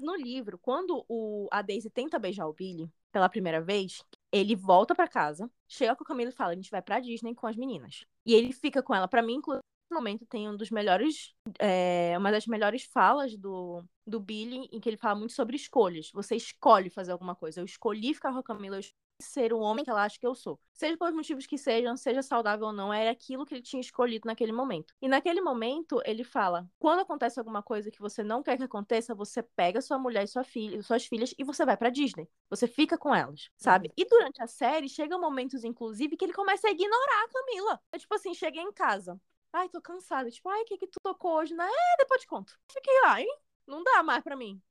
no 0.00 0.14
livro, 0.14 0.58
quando 0.58 1.04
o, 1.08 1.48
a 1.50 1.60
Daisy 1.62 1.90
tenta 1.90 2.18
beijar 2.18 2.46
o 2.46 2.52
Billy 2.52 2.90
pela 3.10 3.28
primeira 3.28 3.60
vez, 3.60 4.04
ele 4.30 4.54
volta 4.54 4.94
para 4.94 5.08
casa, 5.08 5.50
chega 5.66 5.96
com 5.96 6.04
a 6.04 6.06
Camila 6.06 6.30
e 6.30 6.34
fala: 6.34 6.52
a 6.52 6.54
gente 6.54 6.70
vai 6.70 6.82
pra 6.82 7.00
Disney 7.00 7.34
com 7.34 7.46
as 7.46 7.56
meninas. 7.56 8.04
E 8.24 8.34
ele 8.34 8.52
fica 8.52 8.82
com 8.82 8.94
ela. 8.94 9.08
para 9.08 9.22
mim, 9.22 9.34
inclusive, 9.34 9.62
momento 9.94 10.26
tem 10.26 10.48
um 10.48 10.56
dos 10.56 10.70
melhores, 10.70 11.34
é, 11.58 12.14
uma 12.18 12.30
das 12.30 12.46
melhores 12.46 12.84
falas 12.84 13.36
do, 13.36 13.84
do 14.06 14.20
Billy, 14.20 14.68
em 14.72 14.80
que 14.80 14.88
ele 14.88 14.96
fala 14.96 15.14
muito 15.14 15.32
sobre 15.32 15.56
escolhas. 15.56 16.10
Você 16.12 16.36
escolhe 16.36 16.90
fazer 16.90 17.12
alguma 17.12 17.34
coisa. 17.34 17.60
Eu 17.60 17.64
escolhi 17.64 18.14
ficar 18.14 18.32
com 18.32 18.38
a 18.38 18.42
Camila, 18.42 18.76
eu 18.76 18.80
escolhi 18.80 19.06
ser 19.20 19.52
o 19.52 19.58
homem 19.58 19.84
que 19.84 19.90
ela 19.90 20.04
acha 20.04 20.18
que 20.18 20.26
eu 20.26 20.34
sou. 20.34 20.60
Seja 20.72 20.96
pelos 20.96 21.14
motivos 21.14 21.46
que 21.46 21.56
sejam, 21.56 21.96
seja 21.96 22.22
saudável 22.22 22.66
ou 22.66 22.72
não, 22.72 22.92
era 22.92 23.10
aquilo 23.10 23.46
que 23.46 23.54
ele 23.54 23.62
tinha 23.62 23.80
escolhido 23.80 24.26
naquele 24.26 24.52
momento. 24.52 24.94
E 25.00 25.08
naquele 25.08 25.40
momento, 25.40 26.00
ele 26.04 26.24
fala: 26.24 26.68
quando 26.78 27.00
acontece 27.00 27.38
alguma 27.38 27.62
coisa 27.62 27.90
que 27.90 28.00
você 28.00 28.22
não 28.22 28.42
quer 28.42 28.56
que 28.56 28.64
aconteça, 28.64 29.14
você 29.14 29.42
pega 29.42 29.80
sua 29.80 29.98
mulher 29.98 30.24
e 30.24 30.28
sua 30.28 30.44
filha, 30.44 30.82
suas 30.82 31.06
filhas 31.06 31.34
e 31.38 31.44
você 31.44 31.64
vai 31.64 31.76
para 31.76 31.90
Disney. 31.90 32.28
Você 32.50 32.66
fica 32.66 32.98
com 32.98 33.14
elas, 33.14 33.50
sabe? 33.56 33.92
E 33.96 34.04
durante 34.04 34.42
a 34.42 34.46
série, 34.46 34.88
chegam 34.88 35.20
momentos, 35.20 35.64
inclusive, 35.64 36.16
que 36.16 36.24
ele 36.24 36.32
começa 36.32 36.68
a 36.68 36.70
ignorar 36.70 37.24
a 37.24 37.28
Camila. 37.28 37.80
É 37.92 37.98
tipo 37.98 38.14
assim, 38.14 38.34
cheguei 38.34 38.62
em 38.62 38.72
casa. 38.72 39.20
Ai, 39.52 39.68
tô 39.68 39.80
cansada. 39.80 40.30
Tipo, 40.30 40.48
ai, 40.48 40.62
o 40.62 40.64
que 40.66 40.78
que 40.78 40.86
tu 40.86 41.00
tocou 41.02 41.34
hoje? 41.36 41.54
Né? 41.54 41.64
É, 41.64 41.96
depois 41.98 42.20
te 42.20 42.26
conto. 42.26 42.58
Fiquei 42.72 42.94
lá, 43.02 43.20
hein? 43.20 43.38
Não 43.66 43.82
dá 43.82 44.02
mais 44.02 44.22
pra 44.22 44.36
mim. 44.36 44.62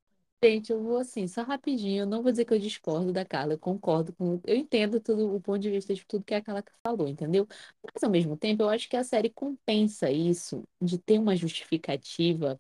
Gente, 0.44 0.72
eu 0.72 0.82
vou 0.84 0.98
assim, 0.98 1.28
só 1.28 1.42
rapidinho. 1.44 2.02
Eu 2.04 2.06
não 2.06 2.22
vou 2.22 2.32
dizer 2.32 2.46
que 2.46 2.54
eu 2.54 2.60
discordo 2.60 3.12
da 3.12 3.26
Carla, 3.26 3.54
eu 3.54 3.60
concordo 3.60 4.14
com. 4.14 4.40
Eu 4.46 4.56
entendo 4.56 5.00
tudo, 5.00 5.34
o 5.36 5.42
ponto 5.42 5.60
de 5.60 5.72
vista 5.72 5.94
de 5.94 6.06
tudo 6.06 6.24
que 6.24 6.36
a 6.36 6.42
Carla 6.42 6.64
falou, 6.86 7.08
entendeu? 7.08 7.48
Mas 7.84 8.04
ao 8.04 8.10
mesmo 8.12 8.38
tempo, 8.38 8.62
eu 8.64 8.70
acho 8.70 8.88
que 8.88 8.96
a 8.96 9.04
série 9.04 9.30
compensa 9.30 10.12
isso 10.12 10.64
de 10.80 11.00
ter 11.00 11.18
uma 11.20 11.36
justificativa, 11.36 12.60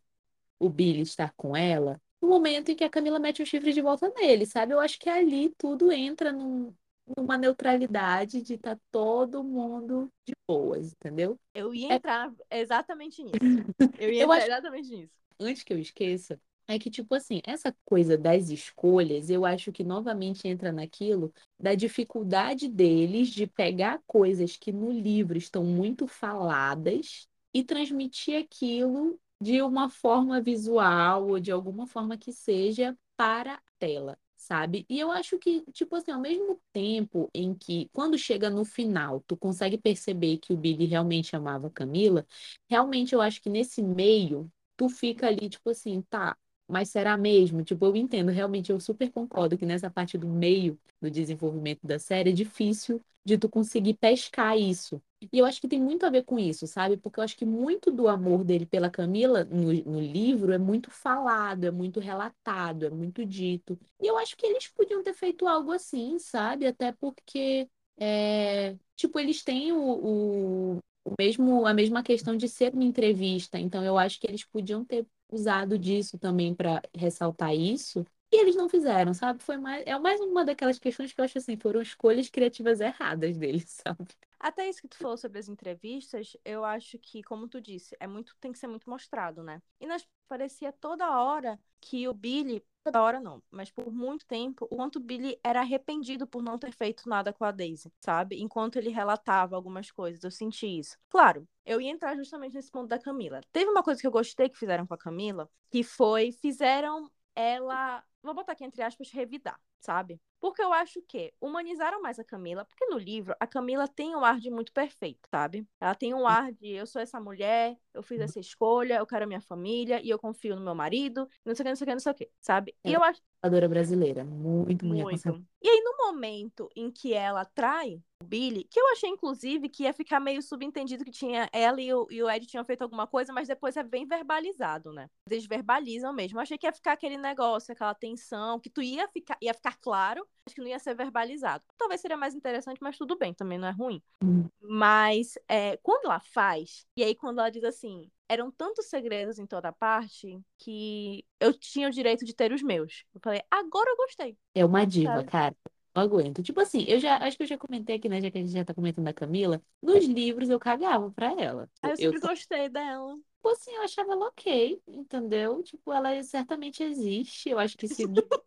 o 0.59 0.69
Billy 0.69 1.01
estar 1.01 1.33
com 1.35 1.55
ela, 1.57 2.01
no 2.21 2.29
momento 2.29 2.71
em 2.71 2.75
que 2.75 2.83
a 2.85 2.89
Camila 2.89 3.19
mete 3.19 3.43
o 3.43 3.45
chifre 3.47 3.73
de 3.73 3.81
volta 3.81 4.09
nele, 4.17 4.45
sabe? 4.45 4.73
Eu 4.73 4.79
acho 4.81 4.99
que 4.99 5.09
ali 5.09 5.49
tudo 5.57 5.91
entra 5.91 6.31
num, 6.33 6.73
numa 7.17 7.37
neutralidade 7.37 8.41
de 8.41 8.55
estar 8.55 8.75
tá 8.75 8.81
todo 8.91 9.43
mundo 9.43 10.11
de 10.25 10.33
boas, 10.47 10.93
entendeu? 10.93 11.37
Eu 11.53 11.73
ia 11.73 11.93
é 11.93 11.95
entrar 11.95 12.33
é... 12.49 12.59
exatamente 12.59 13.23
nisso. 13.23 13.35
Eu 13.99 14.11
ia 14.11 14.23
eu 14.23 14.25
entrar 14.25 14.37
acho... 14.37 14.47
exatamente 14.47 14.95
nisso. 14.95 15.13
Antes 15.39 15.63
que 15.63 15.73
eu 15.73 15.79
esqueça, 15.79 16.39
é 16.67 16.79
que, 16.79 16.89
tipo 16.89 17.13
assim, 17.13 17.41
essa 17.45 17.75
coisa 17.85 18.17
das 18.17 18.49
escolhas, 18.49 19.29
eu 19.29 19.45
acho 19.45 19.71
que 19.71 19.83
novamente 19.83 20.47
entra 20.47 20.71
naquilo 20.71 21.33
da 21.59 21.75
dificuldade 21.75 22.67
deles 22.67 23.29
de 23.29 23.45
pegar 23.45 24.01
coisas 24.07 24.57
que 24.57 24.71
no 24.71 24.91
livro 24.91 25.37
estão 25.37 25.63
muito 25.63 26.07
faladas 26.07 27.27
e 27.53 27.63
transmitir 27.63 28.41
aquilo 28.41 29.19
de 29.41 29.61
uma 29.61 29.89
forma 29.89 30.41
visual 30.41 31.27
ou 31.27 31.39
de 31.39 31.51
alguma 31.51 31.85
forma 31.85 32.17
que 32.17 32.31
seja 32.31 32.97
para 33.15 33.55
a 33.55 33.61
tela 33.77 34.17
sabe? 34.45 34.85
E 34.89 34.99
eu 34.99 35.11
acho 35.11 35.37
que, 35.39 35.61
tipo 35.73 35.95
assim, 35.95 36.11
ao 36.11 36.19
mesmo 36.21 36.59
tempo 36.73 37.29
em 37.33 37.53
que, 37.55 37.89
quando 37.93 38.17
chega 38.17 38.49
no 38.49 38.65
final, 38.65 39.21
tu 39.27 39.35
consegue 39.37 39.77
perceber 39.77 40.37
que 40.37 40.53
o 40.53 40.57
Billy 40.57 40.85
realmente 40.85 41.35
amava 41.35 41.67
a 41.67 41.71
Camila, 41.71 42.25
realmente 42.69 43.13
eu 43.13 43.21
acho 43.21 43.41
que 43.41 43.49
nesse 43.49 43.81
meio, 43.81 44.51
tu 44.77 44.89
fica 44.89 45.27
ali, 45.27 45.49
tipo 45.49 45.69
assim, 45.69 46.01
tá, 46.03 46.37
mas 46.67 46.89
será 46.89 47.17
mesmo? 47.17 47.63
Tipo, 47.63 47.85
eu 47.85 47.95
entendo, 47.95 48.31
realmente 48.31 48.71
eu 48.71 48.79
super 48.79 49.11
concordo 49.11 49.57
que 49.57 49.65
nessa 49.65 49.89
parte 49.89 50.17
do 50.17 50.27
meio 50.27 50.79
do 51.01 51.09
desenvolvimento 51.11 51.79
da 51.85 51.99
série 51.99 52.29
é 52.31 52.33
difícil 52.33 53.01
de 53.23 53.37
tu 53.37 53.49
conseguir 53.49 53.95
pescar 53.95 54.57
isso. 54.57 55.01
E 55.31 55.39
eu 55.39 55.45
acho 55.45 55.59
que 55.59 55.67
tem 55.67 55.81
muito 55.81 56.05
a 56.05 56.09
ver 56.09 56.23
com 56.23 56.37
isso, 56.37 56.67
sabe? 56.67 56.97
Porque 56.97 57.19
eu 57.19 57.23
acho 57.23 57.35
que 57.35 57.45
muito 57.45 57.91
do 57.91 58.07
amor 58.07 58.43
dele 58.43 58.65
pela 58.65 58.89
Camila 58.89 59.43
no, 59.45 59.71
no 59.73 59.99
livro 59.99 60.51
é 60.53 60.57
muito 60.57 60.91
falado, 60.91 61.63
é 61.65 61.71
muito 61.71 61.99
relatado, 61.99 62.85
é 62.85 62.89
muito 62.89 63.25
dito. 63.25 63.77
E 64.01 64.07
eu 64.07 64.17
acho 64.17 64.35
que 64.37 64.45
eles 64.45 64.67
podiam 64.67 65.03
ter 65.03 65.13
feito 65.13 65.47
algo 65.47 65.71
assim, 65.71 66.19
sabe? 66.19 66.67
Até 66.67 66.91
porque, 66.91 67.67
é, 67.97 68.75
tipo, 68.95 69.19
eles 69.19 69.43
têm 69.43 69.71
o, 69.71 69.77
o, 69.79 70.77
o 71.03 71.13
mesmo, 71.19 71.65
a 71.65 71.73
mesma 71.73 72.03
questão 72.03 72.35
de 72.37 72.47
ser 72.49 72.73
uma 72.73 72.83
entrevista. 72.83 73.57
Então, 73.59 73.83
eu 73.83 73.97
acho 73.97 74.19
que 74.19 74.27
eles 74.27 74.43
podiam 74.45 74.83
ter 74.85 75.05
usado 75.31 75.77
disso 75.77 76.17
também 76.17 76.53
para 76.55 76.81
ressaltar 76.95 77.53
isso. 77.55 78.05
E 78.31 78.37
eles 78.41 78.55
não 78.55 78.69
fizeram, 78.69 79.13
sabe? 79.13 79.41
Foi 79.43 79.57
mais, 79.57 79.83
é 79.85 79.97
mais 79.99 80.19
uma 80.21 80.43
daquelas 80.45 80.79
questões 80.79 81.13
que 81.13 81.21
eu 81.21 81.25
acho 81.25 81.37
assim, 81.37 81.57
foram 81.57 81.81
escolhas 81.81 82.29
criativas 82.29 82.81
erradas 82.81 83.37
deles, 83.37 83.65
sabe? 83.85 84.07
Até 84.45 84.69
isso 84.69 84.79
que 84.79 84.87
tu 84.87 84.97
falou 84.97 85.17
sobre 85.17 85.39
as 85.39 85.49
entrevistas, 85.49 86.37
eu 86.45 86.63
acho 86.63 86.99
que, 86.99 87.23
como 87.23 87.47
tu 87.47 87.59
disse, 87.59 87.97
é 87.99 88.05
muito, 88.05 88.35
tem 88.39 88.51
que 88.51 88.59
ser 88.59 88.67
muito 88.67 88.87
mostrado, 88.87 89.41
né? 89.41 89.59
E 89.79 89.87
nas 89.87 90.07
parecia 90.27 90.71
toda 90.71 91.19
hora 91.19 91.59
que 91.81 92.07
o 92.07 92.13
Billy, 92.13 92.63
toda 92.83 93.01
hora 93.01 93.19
não, 93.19 93.41
mas 93.49 93.71
por 93.71 93.91
muito 93.91 94.23
tempo, 94.27 94.65
o 94.69 94.75
quanto 94.75 94.97
o 94.97 94.99
Billy 94.99 95.39
era 95.43 95.61
arrependido 95.61 96.27
por 96.27 96.43
não 96.43 96.59
ter 96.59 96.71
feito 96.71 97.09
nada 97.09 97.33
com 97.33 97.43
a 97.43 97.49
Daisy, 97.49 97.91
sabe? 97.99 98.39
Enquanto 98.39 98.75
ele 98.75 98.91
relatava 98.91 99.55
algumas 99.55 99.89
coisas, 99.89 100.23
eu 100.23 100.29
senti 100.29 100.67
isso. 100.77 100.95
Claro, 101.09 101.47
eu 101.65 101.81
ia 101.81 101.89
entrar 101.89 102.15
justamente 102.15 102.53
nesse 102.53 102.69
ponto 102.69 102.87
da 102.87 102.99
Camila. 102.99 103.41
Teve 103.51 103.71
uma 103.71 103.81
coisa 103.81 103.99
que 103.99 104.05
eu 104.05 104.11
gostei 104.11 104.47
que 104.47 104.59
fizeram 104.59 104.85
com 104.85 104.93
a 104.93 104.97
Camila, 104.97 105.49
que 105.71 105.81
foi 105.83 106.31
fizeram 106.31 107.09
ela, 107.35 108.03
vou 108.21 108.35
botar 108.35 108.51
aqui 108.51 108.63
entre 108.63 108.83
aspas, 108.83 109.09
revidar, 109.09 109.59
sabe? 109.79 110.21
Porque 110.39 110.61
eu 110.61 110.71
acho 110.73 111.01
que 111.01 111.33
humanizaram 111.41 112.01
mais 112.01 112.19
a 112.19 112.23
Camila, 112.23 112.65
porque 112.65 112.85
no 112.85 112.97
livro 112.97 113.35
a 113.39 113.47
Camila 113.47 113.87
tem 113.87 114.15
um 114.15 114.23
ar 114.23 114.39
de 114.39 114.49
muito 114.49 114.71
perfeito, 114.71 115.27
sabe? 115.29 115.67
Ela 115.79 115.95
tem 115.95 116.13
um 116.13 116.27
ar 116.27 116.51
de 116.51 116.69
eu 116.71 116.85
sou 116.85 117.01
essa 117.01 117.19
mulher, 117.19 117.77
eu 117.93 118.03
fiz 118.03 118.19
essa 118.19 118.39
escolha, 118.39 118.97
eu 118.97 119.05
quero 119.07 119.23
a 119.23 119.27
minha 119.27 119.41
família 119.41 120.01
e 120.03 120.09
eu 120.09 120.19
confio 120.19 120.55
no 120.55 120.61
meu 120.61 120.75
marido, 120.75 121.27
não 121.45 121.55
sei 121.55 121.63
o 121.63 121.65
que, 121.65 121.69
não 121.69 121.75
sei 121.75 121.85
o 121.85 121.87
que, 121.87 121.93
não 121.93 121.99
sei 121.99 122.11
o 122.11 122.15
que, 122.15 122.29
sabe? 122.41 122.75
E 122.83 122.93
É. 122.93 122.95
eu 122.95 123.03
acho 123.03 123.21
Conservadora 123.45 123.69
brasileira. 123.69 124.23
Muito 124.23 124.85
conservadora. 124.87 125.33
muito. 125.37 125.47
E 125.61 125.69
aí, 125.69 125.81
no 125.83 125.97
momento 125.97 126.67
em 126.75 126.89
que 126.91 127.13
ela 127.13 127.45
trai 127.45 128.01
o 128.21 128.25
Billy, 128.25 128.63
que 128.63 128.79
eu 128.79 128.87
achei, 128.91 129.07
inclusive, 129.09 129.69
que 129.69 129.83
ia 129.83 129.93
ficar 129.93 130.19
meio 130.19 130.41
subentendido 130.41 131.05
que 131.05 131.11
tinha 131.11 131.47
ela 131.53 131.79
e 131.79 131.93
o, 131.93 132.07
e 132.09 132.23
o 132.23 132.29
Ed 132.29 132.45
tinham 132.47 132.65
feito 132.65 132.81
alguma 132.81 133.05
coisa, 133.05 133.31
mas 133.31 133.47
depois 133.47 133.77
é 133.77 133.83
bem 133.83 134.07
verbalizado, 134.07 134.91
né? 134.91 135.07
Eles 135.29 135.45
verbalizam 135.45 136.11
mesmo. 136.11 136.39
Eu 136.39 136.41
achei 136.41 136.57
que 136.57 136.65
ia 136.65 136.73
ficar 136.73 136.93
aquele 136.93 137.17
negócio, 137.17 137.71
aquela 137.71 137.93
tensão, 137.93 138.59
que 138.59 138.69
tu 138.69 138.81
ia 138.81 139.07
ficar, 139.09 139.37
ia 139.39 139.53
ficar 139.53 139.77
claro, 139.79 140.24
mas 140.45 140.53
que 140.53 140.61
não 140.61 140.67
ia 140.67 140.79
ser 140.79 140.95
verbalizado. 140.95 141.63
Talvez 141.77 142.01
seria 142.01 142.17
mais 142.17 142.33
interessante, 142.35 142.79
mas 142.81 142.97
tudo 142.97 143.17
bem, 143.17 143.33
também 143.33 143.57
não 143.57 143.67
é 143.67 143.71
ruim. 143.71 144.01
Hum. 144.23 144.47
Mas 144.61 145.37
é, 145.47 145.77
quando 145.77 146.05
ela 146.05 146.19
faz, 146.19 146.85
e 146.95 147.03
aí 147.03 147.15
quando 147.15 147.39
ela 147.39 147.49
diz 147.49 147.63
assim, 147.63 148.09
eram 148.27 148.51
tantos 148.51 148.87
segredos 148.87 149.37
em 149.37 149.45
toda 149.45 149.71
parte 149.71 150.39
que 150.57 151.23
eu 151.39 151.53
tinha 151.53 151.87
o 151.87 151.91
direito 151.91 152.25
de 152.25 152.33
ter 152.33 152.51
os 152.51 152.61
meus. 152.63 153.03
Eu 153.13 153.21
falei, 153.21 153.41
agora 153.51 153.89
eu 153.89 153.97
gostei. 153.97 154.37
É 154.53 154.65
uma 154.65 154.85
diva, 154.85 155.13
Sabe? 155.13 155.31
cara. 155.31 155.55
Não 155.95 156.03
aguento. 156.03 156.43
Tipo 156.43 156.59
assim, 156.59 156.83
eu 156.89 156.99
já 156.99 157.17
acho 157.17 157.37
que 157.37 157.43
eu 157.43 157.47
já 157.47 157.57
comentei 157.57 157.95
aqui, 157.95 158.09
né? 158.09 158.19
Já 158.19 158.29
que 158.29 158.37
a 158.37 158.41
gente 158.41 158.51
já 158.51 158.65
tá 158.65 158.73
comentando 158.73 159.05
da 159.05 159.13
Camila. 159.13 159.61
Nos 159.81 160.03
livros 160.05 160.49
eu 160.49 160.59
cagava 160.59 161.09
pra 161.11 161.31
ela. 161.41 161.69
Eu 161.81 161.89
Eu, 161.91 161.95
sempre 161.95 162.19
gostei 162.19 162.67
dela. 162.67 163.15
tipo 163.15 163.49
assim, 163.49 163.71
eu 163.75 163.81
achava 163.83 164.11
ela 164.11 164.27
ok, 164.27 164.81
entendeu? 164.87 165.63
Tipo, 165.63 165.93
ela 165.93 166.21
certamente 166.23 166.83
existe. 166.83 167.49
Eu 167.49 167.59
acho 167.59 167.77
que 167.77 167.87
se 167.87 168.03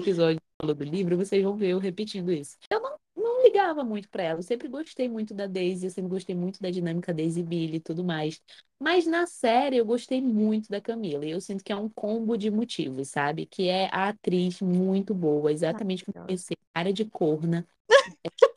episódio 0.00 0.40
falou 0.60 0.74
do 0.74 0.84
livro, 0.84 1.16
vocês 1.16 1.42
vão 1.42 1.56
ver 1.56 1.70
eu 1.70 1.78
repetindo 1.78 2.30
isso. 2.32 2.56
Eu 2.70 2.80
não, 2.80 2.96
não 3.16 3.42
ligava 3.42 3.82
muito 3.82 4.08
pra 4.08 4.22
ela. 4.22 4.38
Eu 4.38 4.42
sempre 4.42 4.68
gostei 4.68 5.08
muito 5.08 5.32
da 5.34 5.46
Daisy, 5.46 5.86
eu 5.86 5.90
sempre 5.90 6.10
gostei 6.10 6.34
muito 6.34 6.60
da 6.60 6.70
dinâmica 6.70 7.14
Daisy 7.14 7.40
e 7.40 7.42
Billy 7.42 7.76
e 7.76 7.80
tudo 7.80 8.04
mais. 8.04 8.40
Mas 8.78 9.06
na 9.06 9.26
série 9.26 9.76
eu 9.76 9.84
gostei 9.84 10.20
muito 10.20 10.68
da 10.68 10.80
Camila. 10.80 11.24
E 11.24 11.30
eu 11.30 11.40
sinto 11.40 11.64
que 11.64 11.72
é 11.72 11.76
um 11.76 11.88
combo 11.88 12.36
de 12.36 12.50
motivos, 12.50 13.08
sabe? 13.08 13.46
Que 13.46 13.68
é 13.68 13.88
a 13.92 14.08
atriz 14.08 14.60
muito 14.60 15.14
boa, 15.14 15.52
exatamente 15.52 16.04
como 16.04 16.18
eu 16.18 16.26
pensei, 16.26 16.56
cara 16.74 16.92
de 16.92 17.04
corna. 17.04 17.66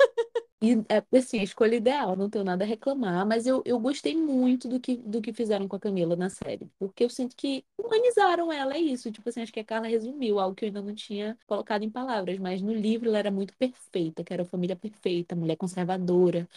E, 0.66 0.76
é, 0.88 1.18
assim, 1.18 1.40
a 1.40 1.44
escolha 1.44 1.76
ideal, 1.76 2.16
não 2.16 2.30
tenho 2.30 2.46
nada 2.46 2.64
a 2.64 2.68
reclamar, 2.68 3.28
mas 3.28 3.46
eu, 3.46 3.62
eu 3.66 3.78
gostei 3.80 4.16
muito 4.16 4.66
do 4.70 4.80
que, 4.80 4.96
do 4.96 5.22
que 5.22 5.34
fizeram 5.34 5.68
com 5.68 5.76
a 5.76 5.80
Camila 5.80 6.16
na 6.16 6.30
série, 6.30 6.72
porque 6.80 7.04
eu 7.04 7.10
sinto 7.10 7.36
que 7.36 7.66
humanizaram 7.78 8.50
ela, 8.52 8.74
é 8.74 8.80
isso, 8.80 9.12
tipo 9.12 9.28
assim, 9.28 9.42
acho 9.42 9.52
que 9.52 9.60
a 9.60 9.66
Carla 9.66 9.88
resumiu 9.90 10.40
algo 10.40 10.56
que 10.56 10.64
eu 10.64 10.68
ainda 10.68 10.82
não 10.82 10.96
tinha 10.96 11.38
colocado 11.48 11.84
em 11.84 11.90
palavras, 11.90 12.40
mas 12.40 12.62
no 12.62 12.74
livro 12.74 13.10
ela 13.10 13.18
era 13.20 13.30
muito 13.32 13.54
perfeita, 13.58 14.24
que 14.24 14.32
era 14.34 14.44
a 14.44 14.46
família 14.46 14.76
perfeita, 14.76 15.36
mulher 15.36 15.58
conservadora, 15.58 16.48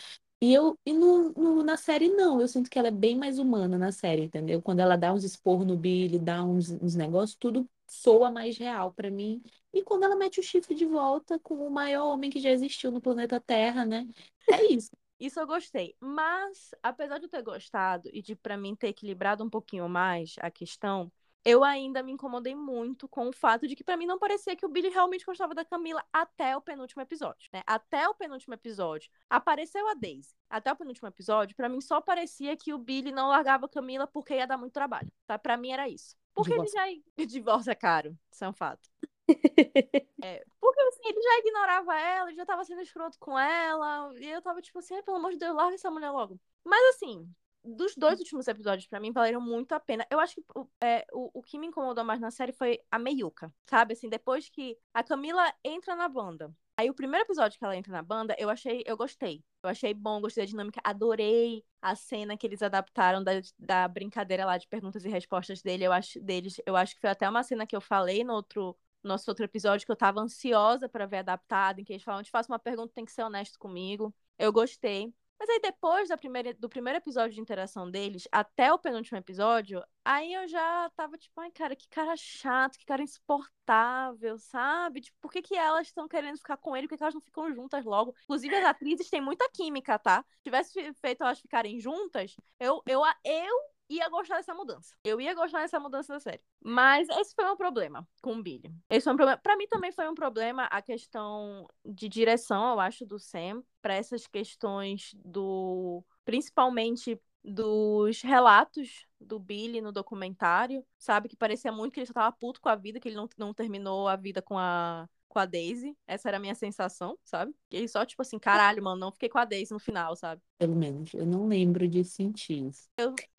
e 0.41 0.53
eu 0.55 0.79
e 0.87 0.93
no, 0.93 1.31
no- 1.33 1.63
na 1.65 1.77
série 1.77 2.09
não, 2.11 2.41
eu 2.41 2.47
sinto 2.49 2.71
que 2.71 2.79
ela 2.79 2.89
é 2.89 2.91
bem 2.91 3.17
mais 3.17 3.39
humana 3.39 3.79
na 3.79 3.91
série, 3.91 4.23
entendeu? 4.25 4.61
Quando 4.63 4.81
ela 4.81 4.97
dá 4.97 5.13
uns 5.13 5.25
esporros 5.25 5.67
no 5.67 5.77
Billy, 5.77 6.19
dá 6.19 6.45
uns, 6.45 6.71
uns 6.71 6.95
negócios, 6.95 7.37
tudo 7.39 7.69
soa 7.89 8.30
mais 8.30 8.57
real 8.59 8.93
pra 8.93 9.11
mim. 9.11 9.43
E 9.72 9.82
quando 9.82 10.05
ela 10.05 10.16
mete 10.16 10.41
o 10.41 10.43
chifre 10.43 10.74
de 10.74 10.87
volta 10.87 11.39
com 11.39 11.66
o 11.66 11.70
maior 11.70 12.07
homem 12.07 12.30
que 12.30 12.41
já 12.41 12.51
existiu 12.51 12.91
no 12.91 13.01
planeta 13.01 13.41
Terra, 13.41 13.84
né? 13.84 14.07
É 14.51 14.64
isso. 14.64 14.91
Isso 15.18 15.41
eu 15.41 15.47
gostei. 15.47 15.97
Mas, 15.99 16.74
apesar 16.82 17.18
de 17.18 17.24
eu 17.24 17.30
ter 17.30 17.43
gostado 17.43 18.11
e 18.12 18.20
de, 18.20 18.37
pra 18.37 18.57
mim, 18.57 18.74
ter 18.74 18.89
equilibrado 18.89 19.43
um 19.43 19.51
pouquinho 19.51 19.89
mais 19.89 20.34
a 20.41 20.51
questão, 20.51 21.11
eu 21.43 21.62
ainda 21.62 22.03
me 22.03 22.12
incomodei 22.12 22.55
muito 22.55 23.09
com 23.09 23.28
o 23.28 23.32
fato 23.32 23.68
de 23.68 23.76
que, 23.76 23.84
pra 23.84 23.97
mim, 23.97 24.05
não 24.05 24.18
parecia 24.18 24.57
que 24.57 24.66
o 24.66 24.68
Billy 24.68 24.89
realmente 24.89 25.24
gostava 25.24 25.55
da 25.55 25.64
Camila 25.64 26.05
até 26.12 26.57
o 26.57 26.61
penúltimo 26.61 27.01
episódio. 27.01 27.49
Né? 27.53 27.62
Até 27.66 28.09
o 28.09 28.14
penúltimo 28.14 28.53
episódio, 28.53 29.09
apareceu 29.30 29.89
a 29.89 29.95
Daisy. 29.95 30.34
Até 30.51 30.72
o 30.72 30.76
penúltimo 30.76 31.09
episódio, 31.09 31.57
pra 31.57 31.68
mim, 31.68 31.80
só 31.80 32.01
parecia 32.01 32.57
que 32.57 32.74
o 32.74 32.78
Billy 32.78 33.12
não 33.12 33.28
largava 33.28 33.66
a 33.66 33.68
Camila 33.68 34.07
porque 34.07 34.34
ia 34.34 34.47
dar 34.47 34.59
muito 34.59 34.72
trabalho. 34.72 35.11
Tá? 35.26 35.39
Pra 35.39 35.57
mim, 35.57 35.70
era 35.70 35.89
isso. 35.89 36.16
Porque 36.37 36.53
ele 36.55 36.66
Divórcio. 36.66 37.03
já. 37.18 37.24
Divórcio 37.26 37.70
é 37.72 37.74
caro. 37.74 38.16
Isso 38.30 38.45
é 38.45 38.49
um 38.49 38.53
fato. 38.53 38.89
É, 40.22 40.45
porque 40.61 40.80
assim, 40.80 41.01
ele 41.05 41.20
já 41.22 41.39
ignorava 41.41 41.95
ela, 41.99 42.28
ele 42.30 42.37
já 42.37 42.47
tava 42.47 42.64
sendo 42.64 42.80
escroto 42.80 43.18
com 43.18 43.39
ela, 43.39 44.12
e 44.18 44.26
eu 44.30 44.41
tava 44.43 44.62
tipo 44.62 44.78
assim, 44.78 44.95
"Ai, 44.95 45.03
pelo 45.03 45.18
amor 45.18 45.32
de 45.32 45.39
Deus, 45.39 45.55
larga 45.55 45.74
essa 45.74 45.91
mulher 45.91 46.11
logo. 46.11 46.41
Mas 46.64 46.97
assim, 46.97 47.28
dos 47.62 47.95
dois 47.97 48.18
últimos 48.18 48.49
episódios, 48.49 48.87
pra 48.89 48.99
mim, 49.01 49.12
valeram 49.12 49.41
muito 49.41 49.72
a 49.72 49.80
pena. 49.80 50.07
Eu 50.11 50.18
acho 50.20 50.34
que 50.37 50.45
o, 50.55 50.68
é, 50.82 51.07
o, 51.12 51.30
o 51.41 51.43
que 51.43 51.59
me 51.59 51.66
incomodou 51.66 52.05
mais 52.05 52.20
na 52.20 52.30
série 52.30 52.53
foi 52.53 52.80
a 52.91 52.99
Meiuca, 52.99 53.53
sabe? 53.66 53.93
Assim, 53.93 54.09
depois 54.09 54.49
que 54.49 54.78
a 54.95 55.03
Camila 55.03 55.53
entra 55.64 55.95
na 55.95 56.09
banda. 56.09 56.53
Aí 56.77 56.91
o 56.91 56.95
primeiro 56.95 57.24
episódio 57.24 57.59
que 57.59 57.64
ela 57.64 57.77
entra 57.77 57.91
na 57.93 58.03
banda, 58.03 58.37
eu 58.39 58.51
achei, 58.51 58.83
eu 58.87 58.97
gostei. 58.97 59.43
Eu 59.62 59.70
achei 59.70 59.95
bom, 59.95 60.20
gostei 60.20 60.45
da 60.45 60.51
dinâmica, 60.51 60.81
adorei 60.85 61.64
a 61.81 61.97
cena 61.97 62.37
que 62.37 62.47
eles 62.47 62.61
adaptaram 62.62 63.24
da, 63.24 63.33
da 63.59 63.89
brincadeira 63.89 64.45
lá 64.45 64.59
de 64.59 64.68
perguntas 64.68 65.05
e 65.05 65.09
respostas 65.09 65.62
dele, 65.62 65.85
eu 65.85 65.93
acho, 65.93 66.20
deles. 66.20 66.61
Eu 66.66 66.77
acho 66.77 66.95
que 66.95 67.01
foi 67.01 67.09
até 67.11 67.29
uma 67.29 67.43
cena 67.43 67.66
que 67.66 67.74
eu 67.74 67.81
falei 67.81 68.22
no 68.24 68.35
outro, 68.35 68.77
nosso 69.03 69.31
outro 69.31 69.45
episódio 69.45 69.87
que 69.87 69.93
eu 69.93 69.97
tava 69.97 70.20
ansiosa 70.20 70.87
pra 70.89 71.07
ver 71.07 71.18
adaptado, 71.18 71.79
em 71.81 71.85
que 71.85 71.95
eles 71.95 72.03
falam, 72.03 72.22
te 72.22 72.31
faço 72.31 72.53
uma 72.53 72.59
pergunta, 72.59 72.93
tem 72.95 73.05
que 73.07 73.12
ser 73.12 73.22
honesto 73.22 73.59
comigo. 73.59 74.14
Eu 74.39 74.53
gostei. 74.53 75.14
Mas 75.39 75.49
aí 75.51 75.61
depois 75.61 76.09
da 76.09 76.16
primeira, 76.16 76.55
do 76.55 76.68
primeiro 76.68 76.99
episódio 76.99 77.34
de 77.34 77.41
interação 77.41 77.91
deles, 77.91 78.26
até 78.32 78.72
o 78.72 78.78
penúltimo 78.78 79.18
episódio, 79.18 79.84
aí 80.05 80.32
eu 80.32 80.49
já 80.49 80.91
tava 80.97 81.18
tipo, 81.18 81.39
ai 81.41 81.51
cara, 81.51 81.76
que 81.76 81.87
cara 81.89 82.16
chato, 82.16 82.78
que 82.78 82.87
cara 82.87 83.03
insuportável, 83.03 84.39
sabe? 84.39 85.03
Tipo, 85.03 85.16
por 85.20 85.30
que, 85.32 85.43
que 85.43 85.55
elas 85.55 85.89
estão 85.89 86.09
querendo 86.09 86.39
ficar 86.39 86.57
com 86.57 86.74
ele? 86.76 86.87
Por 86.89 86.95
que, 86.95 86.99
que 86.99 87.03
elas 87.05 87.14
não 87.14 87.20
ficam 87.20 87.53
juntas 87.55 87.84
logo? 87.84 88.14
Inclusive, 88.24 88.55
as 88.57 88.64
atrizes 88.64 89.11
têm 89.11 89.20
muita 89.20 89.49
química, 89.51 89.99
tá? 89.99 90.24
Se 90.39 90.43
tivesse 90.45 90.72
fe- 90.72 90.95
feito 90.95 91.22
elas 91.22 91.39
ficarem 91.41 91.78
juntas, 91.80 92.34
eu, 92.59 92.82
eu, 92.87 93.03
eu 93.24 93.57
ia 93.89 94.09
gostar 94.09 94.37
dessa 94.37 94.55
mudança. 94.55 94.95
Eu 95.05 95.20
ia 95.20 95.34
gostar 95.34 95.61
dessa 95.61 95.78
mudança 95.78 96.12
da 96.12 96.20
série. 96.20 96.41
Mas 96.62 97.09
esse 97.09 97.34
foi 97.34 97.51
um 97.51 97.57
problema 97.57 98.07
com 98.22 98.34
o 98.34 98.43
Billy. 98.43 98.74
Esse 98.91 99.05
foi 99.05 99.12
um 99.12 99.16
problema. 99.16 99.41
Pra 99.41 99.57
mim 99.57 99.66
também 99.66 99.93
foi 99.93 100.09
um 100.09 100.14
problema 100.14 100.64
a 100.64 100.82
questão 100.82 101.66
de 101.84 102.09
direção, 102.09 102.72
eu 102.72 102.80
acho, 102.80 103.07
do 103.07 103.18
Sam, 103.18 103.62
pra 103.80 103.95
essas 103.95 104.26
questões 104.26 105.14
do. 105.24 106.05
Principalmente 106.24 107.20
dos 107.45 108.22
relatos 108.22 109.07
do 109.20 109.39
Billy 109.39 109.80
no 109.80 109.93
documentário, 109.93 110.84
sabe? 110.99 111.28
Que 111.28 111.37
parecia 111.37 111.70
muito 111.70 111.93
que 111.93 112.01
ele 112.01 112.07
só 112.07 112.12
tava 112.12 112.37
puto 112.37 112.61
com 112.61 112.68
a 112.68 112.74
vida, 112.74 112.99
que 112.99 113.09
ele 113.09 113.14
não, 113.14 113.28
não 113.39 113.55
terminou 113.55 114.09
a 114.09 114.16
vida 114.16 114.43
com 114.43 114.59
a, 114.59 115.09
com 115.37 115.41
a 115.41 115.45
Daisy. 115.45 115.95
Essa 116.07 116.28
era 116.28 116.39
a 116.39 116.41
minha 116.41 116.55
sensação, 116.55 117.18
sabe? 117.22 117.55
Que 117.68 117.76
ele 117.76 117.89
só, 117.89 118.07
tipo 118.07 118.22
assim, 118.22 118.39
caralho, 118.39 118.82
mano, 118.82 118.99
não 118.99 119.12
fiquei 119.12 119.28
com 119.28 119.37
a 119.37 119.45
Daisy 119.45 119.70
no 119.70 119.78
final, 119.78 120.16
sabe? 120.16 120.41
Pelo 120.57 120.74
menos. 120.74 121.12
Eu 121.12 121.26
não 121.26 121.47
lembro 121.47 121.87
de 121.87 122.03
sentir 122.03 122.68
isso. 122.68 122.89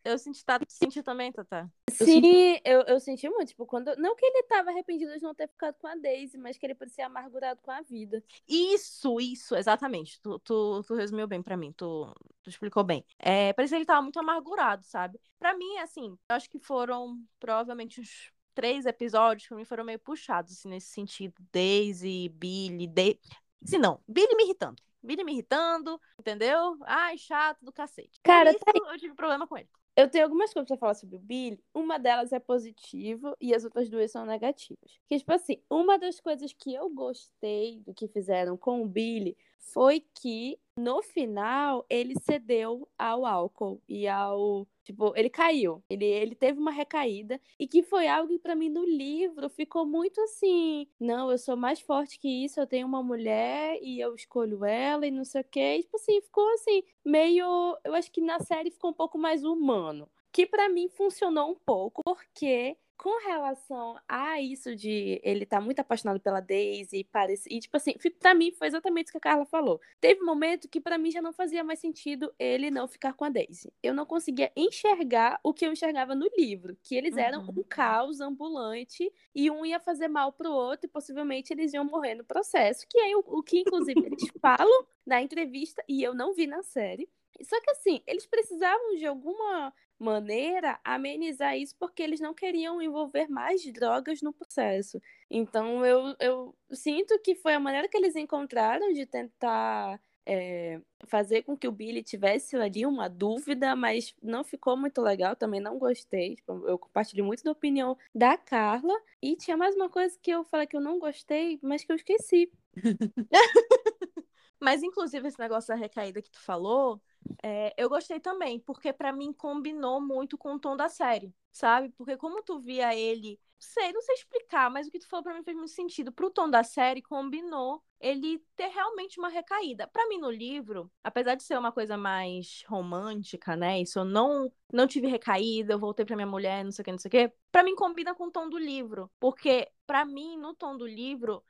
Eu 0.04 0.16
senti, 0.16 0.44
tá, 0.44 0.60
senti 0.68 1.02
também, 1.02 1.32
Tata. 1.32 1.68
Sim, 1.90 2.60
eu, 2.64 2.82
eu 2.82 3.00
senti 3.00 3.28
muito, 3.28 3.48
tipo, 3.48 3.66
quando. 3.66 3.96
Não 3.96 4.14
que 4.14 4.24
ele 4.24 4.44
tava 4.44 4.70
arrependido 4.70 5.12
de 5.16 5.22
não 5.24 5.34
ter 5.34 5.48
ficado 5.48 5.74
com 5.80 5.88
a 5.88 5.96
Daisy, 5.96 6.38
mas 6.38 6.56
que 6.56 6.64
ele 6.64 6.74
parecia 6.76 7.06
amargurado 7.06 7.60
com 7.62 7.72
a 7.72 7.82
vida. 7.82 8.22
Isso, 8.46 9.20
isso, 9.20 9.56
exatamente. 9.56 10.20
Tu, 10.22 10.38
tu, 10.38 10.84
tu 10.84 10.94
resumiu 10.94 11.26
bem 11.26 11.42
pra 11.42 11.56
mim, 11.56 11.72
tu, 11.72 12.14
tu 12.44 12.48
explicou 12.48 12.84
bem. 12.84 13.04
É, 13.18 13.52
parecia 13.54 13.76
que 13.76 13.80
ele 13.80 13.86
tava 13.86 14.02
muito 14.02 14.20
amargurado, 14.20 14.84
sabe? 14.84 15.18
Pra 15.36 15.52
mim, 15.52 15.78
assim, 15.78 16.16
eu 16.30 16.36
acho 16.36 16.48
que 16.48 16.60
foram 16.60 17.20
provavelmente 17.40 18.00
uns 18.00 18.32
três 18.58 18.86
episódios 18.86 19.44
que 19.44 19.50
pra 19.50 19.56
mim 19.56 19.64
foram 19.64 19.84
meio 19.84 20.00
puxados, 20.00 20.50
assim, 20.50 20.68
nesse 20.68 20.88
sentido. 20.88 21.34
Daisy, 21.52 22.28
Billy, 22.30 22.88
de... 22.88 23.16
Se 23.64 23.78
não, 23.78 24.00
Billy 24.08 24.34
me 24.34 24.42
irritando. 24.46 24.82
Billy 25.00 25.22
me 25.22 25.30
irritando, 25.30 26.00
entendeu? 26.18 26.76
Ai, 26.82 27.16
chato 27.16 27.64
do 27.64 27.72
cacete. 27.72 28.18
Cara, 28.20 28.50
isso 28.50 28.64
eu 28.66 28.98
tive 28.98 29.14
problema 29.14 29.46
com 29.46 29.56
ele. 29.56 29.68
Eu 29.94 30.10
tenho 30.10 30.24
algumas 30.24 30.52
coisas 30.52 30.66
pra 30.66 30.76
falar 30.76 30.94
sobre 30.94 31.14
o 31.14 31.20
Billy. 31.20 31.62
Uma 31.72 31.98
delas 31.98 32.32
é 32.32 32.40
positiva 32.40 33.36
e 33.40 33.54
as 33.54 33.62
outras 33.62 33.88
duas 33.88 34.10
são 34.10 34.26
negativas. 34.26 34.98
Que, 35.08 35.18
tipo 35.18 35.32
assim, 35.32 35.62
uma 35.70 35.96
das 35.96 36.18
coisas 36.18 36.52
que 36.52 36.74
eu 36.74 36.90
gostei 36.90 37.80
do 37.86 37.94
que 37.94 38.08
fizeram 38.08 38.56
com 38.56 38.82
o 38.82 38.88
Billy 38.88 39.36
foi 39.72 40.04
que, 40.20 40.58
no 40.76 41.00
final, 41.00 41.86
ele 41.88 42.14
cedeu 42.20 42.88
ao 42.98 43.24
álcool 43.24 43.80
e 43.88 44.08
ao. 44.08 44.66
Tipo, 44.88 45.12
ele 45.14 45.28
caiu. 45.28 45.84
Ele, 45.90 46.06
ele 46.06 46.34
teve 46.34 46.58
uma 46.58 46.70
recaída. 46.70 47.38
E 47.60 47.68
que 47.68 47.82
foi 47.82 48.08
algo 48.08 48.32
que, 48.32 48.38
pra 48.38 48.54
mim, 48.54 48.70
no 48.70 48.86
livro, 48.86 49.50
ficou 49.50 49.84
muito 49.84 50.18
assim. 50.22 50.88
Não, 50.98 51.30
eu 51.30 51.36
sou 51.36 51.58
mais 51.58 51.78
forte 51.78 52.18
que 52.18 52.26
isso. 52.46 52.58
Eu 52.58 52.66
tenho 52.66 52.86
uma 52.86 53.02
mulher 53.02 53.78
e 53.82 54.00
eu 54.00 54.14
escolho 54.14 54.64
ela 54.64 55.06
e 55.06 55.10
não 55.10 55.24
sei 55.24 55.42
o 55.42 55.44
quê. 55.44 55.76
E, 55.76 55.82
tipo 55.82 55.96
assim, 55.96 56.22
ficou 56.22 56.50
assim, 56.54 56.82
meio. 57.04 57.76
Eu 57.84 57.92
acho 57.94 58.10
que 58.10 58.22
na 58.22 58.40
série 58.40 58.70
ficou 58.70 58.90
um 58.90 58.94
pouco 58.94 59.18
mais 59.18 59.44
humano. 59.44 60.08
Que 60.32 60.46
pra 60.46 60.70
mim 60.70 60.88
funcionou 60.88 61.50
um 61.50 61.54
pouco, 61.66 62.00
porque 62.02 62.74
com 62.98 63.16
relação 63.24 63.96
a 64.08 64.40
isso 64.40 64.74
de 64.74 65.20
ele 65.22 65.44
estar 65.44 65.58
tá 65.58 65.64
muito 65.64 65.78
apaixonado 65.78 66.18
pela 66.18 66.40
Daisy, 66.40 67.04
parece, 67.04 67.48
e 67.48 67.60
tipo 67.60 67.76
assim, 67.76 67.94
pra 68.18 68.34
mim 68.34 68.50
foi 68.50 68.66
exatamente 68.66 69.08
o 69.08 69.12
que 69.12 69.18
a 69.18 69.20
Carla 69.20 69.46
falou. 69.46 69.80
Teve 70.00 70.20
um 70.20 70.26
momento 70.26 70.68
que 70.68 70.80
para 70.80 70.98
mim 70.98 71.12
já 71.12 71.22
não 71.22 71.32
fazia 71.32 71.62
mais 71.62 71.78
sentido 71.78 72.34
ele 72.38 72.72
não 72.72 72.88
ficar 72.88 73.12
com 73.12 73.24
a 73.24 73.28
Daisy. 73.28 73.72
Eu 73.80 73.94
não 73.94 74.04
conseguia 74.04 74.50
enxergar 74.56 75.38
o 75.44 75.54
que 75.54 75.64
eu 75.64 75.72
enxergava 75.72 76.14
no 76.16 76.28
livro, 76.36 76.76
que 76.82 76.96
eles 76.96 77.16
eram 77.16 77.44
uhum. 77.44 77.54
um 77.58 77.62
caos 77.62 78.20
ambulante 78.20 79.10
e 79.32 79.48
um 79.48 79.64
ia 79.64 79.78
fazer 79.78 80.08
mal 80.08 80.32
pro 80.32 80.50
outro 80.50 80.86
e 80.86 80.92
possivelmente 80.92 81.52
eles 81.52 81.72
iam 81.72 81.84
morrer 81.84 82.16
no 82.16 82.24
processo, 82.24 82.84
que 82.88 82.98
é 82.98 83.16
o, 83.16 83.22
o 83.24 83.42
que 83.44 83.60
inclusive 83.60 84.00
eles 84.04 84.28
falam 84.42 84.86
na 85.06 85.22
entrevista 85.22 85.84
e 85.88 86.02
eu 86.02 86.14
não 86.14 86.34
vi 86.34 86.48
na 86.48 86.64
série. 86.64 87.08
Só 87.42 87.60
que 87.60 87.70
assim, 87.70 88.02
eles 88.06 88.26
precisavam 88.26 88.96
de 88.96 89.06
alguma 89.06 89.72
maneira 89.98 90.78
amenizar 90.84 91.56
isso 91.56 91.74
porque 91.78 92.02
eles 92.02 92.20
não 92.20 92.34
queriam 92.34 92.80
envolver 92.80 93.28
mais 93.28 93.64
drogas 93.72 94.22
no 94.22 94.32
processo. 94.32 95.00
Então 95.30 95.84
eu, 95.84 96.14
eu 96.20 96.54
sinto 96.72 97.18
que 97.20 97.34
foi 97.34 97.54
a 97.54 97.60
maneira 97.60 97.88
que 97.88 97.96
eles 97.96 98.16
encontraram 98.16 98.92
de 98.92 99.06
tentar 99.06 100.00
é, 100.30 100.78
fazer 101.06 101.42
com 101.42 101.56
que 101.56 101.66
o 101.66 101.72
Billy 101.72 102.02
tivesse 102.02 102.54
ali 102.54 102.84
uma 102.84 103.08
dúvida, 103.08 103.74
mas 103.74 104.14
não 104.22 104.44
ficou 104.44 104.76
muito 104.76 105.00
legal, 105.00 105.34
também 105.34 105.58
não 105.58 105.78
gostei. 105.78 106.36
Tipo, 106.36 106.68
eu 106.68 106.78
compartilho 106.78 107.24
muito 107.24 107.42
da 107.42 107.50
opinião 107.50 107.96
da 108.14 108.36
Carla. 108.36 108.92
E 109.22 109.34
tinha 109.34 109.56
mais 109.56 109.74
uma 109.74 109.88
coisa 109.88 110.16
que 110.22 110.30
eu 110.30 110.44
falei 110.44 110.66
que 110.66 110.76
eu 110.76 110.82
não 110.82 110.98
gostei, 110.98 111.58
mas 111.62 111.82
que 111.82 111.90
eu 111.90 111.96
esqueci. 111.96 112.52
mas, 114.60 114.82
inclusive, 114.82 115.26
esse 115.26 115.38
negócio 115.38 115.68
da 115.68 115.74
recaída 115.74 116.20
que 116.20 116.30
tu 116.30 116.40
falou, 116.42 117.00
é, 117.42 117.74
eu 117.76 117.88
gostei 117.88 118.20
também, 118.20 118.58
porque 118.60 118.92
para 118.92 119.12
mim 119.12 119.32
combinou 119.32 120.00
muito 120.00 120.36
com 120.36 120.54
o 120.54 120.58
tom 120.58 120.76
da 120.76 120.88
série, 120.88 121.34
sabe? 121.52 121.90
Porque 121.96 122.16
como 122.16 122.42
tu 122.42 122.58
via 122.60 122.94
ele, 122.94 123.38
sei, 123.58 123.92
não 123.92 124.00
sei 124.02 124.14
explicar, 124.14 124.70
mas 124.70 124.86
o 124.86 124.90
que 124.90 124.98
tu 124.98 125.08
falou 125.08 125.22
para 125.22 125.34
mim 125.34 125.42
fez 125.42 125.56
muito 125.56 125.70
sentido. 125.70 126.12
Pro 126.12 126.30
tom 126.30 126.48
da 126.48 126.62
série 126.64 127.02
combinou 127.02 127.82
ele 128.00 128.42
ter 128.56 128.68
realmente 128.68 129.18
uma 129.18 129.28
recaída. 129.28 129.86
Para 129.88 130.08
mim 130.08 130.18
no 130.18 130.30
livro, 130.30 130.90
apesar 131.02 131.34
de 131.34 131.42
ser 131.42 131.58
uma 131.58 131.72
coisa 131.72 131.96
mais 131.96 132.64
romântica, 132.68 133.56
né? 133.56 133.80
Isso 133.80 133.98
eu 133.98 134.04
não 134.04 134.52
não 134.72 134.86
tive 134.86 135.06
recaída, 135.06 135.72
eu 135.72 135.78
voltei 135.78 136.04
para 136.04 136.16
minha 136.16 136.26
mulher, 136.26 136.64
não 136.64 136.72
sei 136.72 136.82
o 136.82 136.84
que, 136.84 136.92
não 136.92 136.98
sei 136.98 137.08
o 137.08 137.10
que. 137.10 137.32
Para 137.50 137.62
mim 137.62 137.74
combina 137.74 138.14
com 138.14 138.26
o 138.26 138.30
tom 138.30 138.48
do 138.48 138.58
livro, 138.58 139.10
porque 139.18 139.68
para 139.86 140.04
mim 140.04 140.36
no 140.36 140.54
tom 140.54 140.76
do 140.76 140.86
livro 140.86 141.42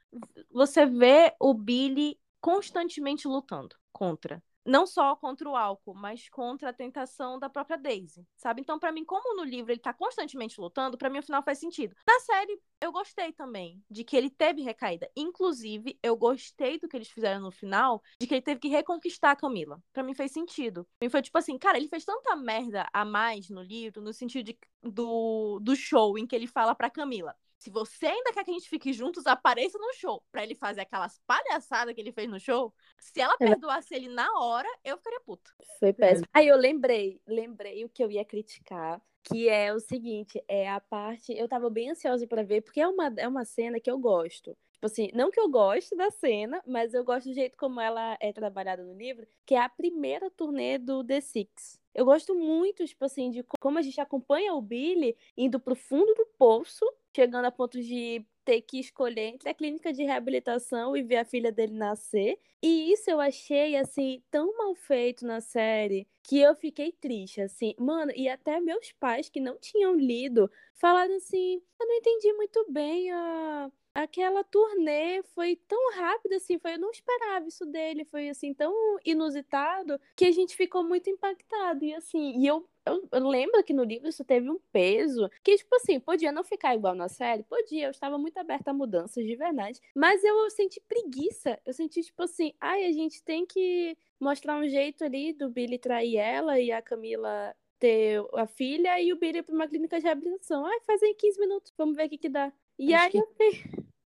você 0.51 0.87
vê 0.87 1.35
o 1.41 1.53
Billy 1.53 2.19
constantemente 2.41 3.27
lutando 3.27 3.77
contra 3.93 4.43
não 4.69 4.87
só 4.87 5.17
contra 5.17 5.49
o 5.49 5.57
álcool, 5.57 5.95
mas 5.95 6.29
contra 6.29 6.69
a 6.71 6.73
tentação 6.73 7.39
da 7.39 7.49
própria 7.49 7.79
Daisy, 7.79 8.27
sabe? 8.37 8.61
Então, 8.61 8.79
para 8.79 8.93
mim, 8.93 9.05
como 9.05 9.35
no 9.35 9.43
livro 9.43 9.73
ele 9.73 9.81
tá 9.81 9.95
constantemente 9.95 10.61
lutando, 10.61 10.99
para 10.99 11.09
mim 11.09 11.19
o 11.19 11.23
final 11.23 11.43
faz 11.43 11.59
sentido. 11.59 11.97
Na 12.07 12.21
série, 12.21 12.61
eu 12.81 12.93
gostei 12.93 13.33
também 13.33 13.83
de 13.91 14.05
que 14.05 14.17
ele 14.17 14.29
teve 14.29 14.61
recaída. 14.63 15.11
Inclusive, 15.17 15.99
eu 16.03 16.15
gostei 16.17 16.79
do 16.79 16.87
que 16.87 16.97
eles 16.97 17.09
fizeram 17.09 17.41
no 17.41 17.51
final, 17.51 18.03
de 18.21 18.27
que 18.27 18.35
ele 18.35 18.43
teve 18.43 18.61
que 18.61 18.69
reconquistar 18.69 19.31
a 19.31 19.37
Camila. 19.37 19.83
Para 19.93 20.03
mim 20.03 20.15
fez 20.15 20.33
sentido. 20.33 20.87
Mim 21.03 21.09
foi 21.09 21.23
tipo 21.23 21.39
assim, 21.39 21.57
cara, 21.59 21.79
ele 21.79 21.89
fez 21.89 22.05
tanta 22.05 22.37
merda 22.37 22.87
a 22.93 23.05
mais 23.05 23.49
no 23.49 23.63
livro, 23.63 24.03
no 24.03 24.13
sentido 24.13 24.47
de, 24.47 24.59
do, 24.83 25.59
do 25.63 25.75
show 25.75 26.19
em 26.19 26.27
que 26.27 26.37
ele 26.37 26.47
fala 26.47 26.75
pra 26.75 26.91
Camila 26.91 27.35
se 27.59 27.71
você 27.71 28.07
ainda 28.07 28.33
quer 28.33 28.45
que 28.45 28.51
a 28.51 28.55
gente 28.55 28.69
fique 28.69 28.93
juntos, 28.93 29.27
apareça 29.27 29.79
no 29.79 29.93
show. 29.95 30.23
Pra 30.31 30.43
ele 30.43 30.55
fazer 30.55 30.83
aquelas 30.83 31.21
palhaçadas 31.27 31.95
que 31.95 32.01
ele 32.01 32.13
fez 32.13 32.29
no 32.29 32.39
show. 32.39 32.73
Se 32.99 33.21
ela 33.21 33.35
é 33.35 33.47
perdoasse 33.47 33.95
ele 33.95 34.09
na 34.09 34.29
hora, 34.39 34.69
eu 34.85 34.97
ficaria 34.97 35.21
puta. 35.21 35.51
Foi 35.79 35.93
péssimo. 35.93 36.27
Aí 36.33 36.47
eu 36.47 36.57
lembrei, 36.57 37.21
lembrei 37.27 37.85
o 37.85 37.89
que 37.89 38.03
eu 38.03 38.11
ia 38.11 38.25
criticar. 38.25 39.03
Que 39.25 39.49
é 39.49 39.75
o 39.75 39.81
seguinte, 39.81 40.43
é 40.49 40.71
a 40.71 40.81
parte. 40.81 41.33
Eu 41.33 41.49
tava 41.49 41.69
bem 41.69 41.91
ansiosa 41.91 42.27
para 42.27 42.43
ver, 42.43 42.63
porque 42.63 42.81
é 42.81 42.89
uma, 42.89 43.13
é 43.17 43.27
uma 43.27 43.45
cena 43.45 43.81
que 43.81 43.91
eu 43.91 43.99
gosto. 43.99 44.57
Tipo 44.73 44.87
assim, 44.87 45.11
não 45.13 45.29
que 45.29 45.41
eu 45.41 45.51
goste 45.51 45.97
da 45.97 46.09
cena, 46.09 46.63
mas 46.65 46.95
eu 46.95 47.05
gosto 47.05 47.29
do 47.29 47.35
jeito 47.35 47.57
como 47.57 47.81
ela 47.81 48.17
é 48.21 48.33
trabalhada 48.33 48.85
no 48.85 48.95
livro, 48.95 49.27
que 49.45 49.57
é 49.57 49.61
a 49.61 49.69
primeira 49.69 50.31
turnê 50.31 50.79
do 50.79 51.05
The 51.05 51.21
Six. 51.21 51.81
Eu 51.99 52.05
gosto 52.05 52.33
muito, 52.33 52.87
tipo 52.87 53.05
assim, 53.05 53.29
de 53.29 53.45
como 53.59 53.77
a 53.77 53.83
gente 53.83 54.01
acompanha 54.01 54.55
o 54.55 54.63
Billy 54.63 55.17
indo 55.37 55.59
pro 55.59 55.75
fundo 55.75 56.15
do 56.15 56.27
poço 56.39 56.85
chegando 57.13 57.47
a 57.47 57.51
ponto 57.51 57.83
de 57.83 58.25
ter 58.49 58.63
que 58.63 58.81
escolher 58.81 59.27
entre 59.27 59.51
a 59.51 59.53
clínica 59.53 59.93
de 59.93 60.05
reabilitação 60.05 60.97
e 60.97 61.03
ver 61.03 61.17
a 61.17 61.25
filha 61.25 61.53
dele 61.53 61.75
nascer. 61.75 62.39
E 62.63 62.91
isso 62.91 63.11
eu 63.11 63.21
achei, 63.21 63.77
assim, 63.77 64.23
tão 64.31 64.57
mal 64.57 64.75
feito 64.75 65.27
na 65.27 65.39
série 65.43 66.09
que 66.23 66.41
eu 66.41 66.55
fiquei 66.55 66.91
triste, 66.91 67.43
assim. 67.43 67.75
Mano, 67.79 68.11
e 68.17 68.27
até 68.27 68.59
meus 68.59 68.91
pais 68.93 69.29
que 69.29 69.39
não 69.39 69.59
tinham 69.59 69.95
lido 69.95 70.51
falaram 70.73 71.15
assim: 71.17 71.61
eu 71.79 71.87
não 71.87 71.95
entendi 71.97 72.33
muito 72.33 72.65
bem 72.71 73.11
a. 73.13 73.71
Aquela 73.95 74.45
turnê 74.45 75.23
foi 75.35 75.57
tão 75.67 75.91
rápida 75.93 76.37
assim, 76.37 76.57
foi 76.57 76.75
eu 76.75 76.79
não 76.79 76.91
esperava 76.91 77.49
isso 77.49 77.67
dele, 77.67 78.05
foi 78.05 78.29
assim 78.29 78.55
tão 78.55 78.73
inusitado 79.05 80.01
que 80.15 80.25
a 80.25 80.31
gente 80.31 80.55
ficou 80.55 80.85
muito 80.85 81.11
impactado 81.11 81.85
e 81.85 81.93
assim, 81.93 82.39
e 82.39 82.47
eu 82.47 82.65
eu, 82.89 83.09
eu, 83.13 83.29
lembro 83.29 83.63
que 83.63 83.73
no 83.73 83.85
livro 83.85 84.09
isso 84.09 84.25
teve 84.25 84.51
um 84.51 84.59
peso 84.73 85.29
que, 85.43 85.57
tipo 85.57 85.75
assim, 85.77 86.01
podia 86.01 86.33
não 86.33 86.43
ficar 86.43 86.75
igual 86.75 86.95
na 86.95 87.09
série, 87.09 87.43
podia, 87.43 87.87
eu 87.87 87.91
estava 87.91 88.19
muito 88.19 88.37
aberta 88.39 88.71
a 88.71 88.75
mudanças 88.75 89.25
de 89.25 89.37
verdade, 89.37 89.81
mas 89.95 90.23
eu 90.25 90.51
senti 90.51 90.81
preguiça, 90.89 91.59
eu 91.65 91.73
senti, 91.73 92.03
tipo 92.03 92.23
assim, 92.23 92.53
ai, 92.61 92.85
a 92.87 92.93
gente 92.93 93.23
tem 93.23 93.47
que 93.47 93.97
mostrar 94.21 94.57
um 94.57 94.69
jeito 94.69 95.05
ali 95.05 95.33
do 95.33 95.49
Billy 95.49 95.79
trair 95.79 96.17
ela 96.17 96.59
e 96.59 96.73
a 96.73 96.83
Camila 96.83 97.55
ter 97.79 98.21
a 98.35 98.47
filha 98.47 99.01
e 99.01 99.13
o 99.13 99.19
Billy 99.19 99.43
para 99.43 99.55
uma 99.55 99.69
clínica 99.69 99.99
de 99.99 100.05
reabilitação. 100.05 100.67
Ai, 100.67 100.81
faz 100.81 101.03
em 101.03 101.15
15 101.15 101.39
minutos, 101.39 101.73
vamos 101.77 101.97
ver 101.97 102.07
o 102.07 102.09
que 102.09 102.19
que 102.19 102.29
dá. 102.29 102.53
E 102.79 102.93
Acho 102.93 103.05
aí 103.05 103.11
que... 103.13 103.19
eu 103.19 103.27
fiquei 103.29 103.51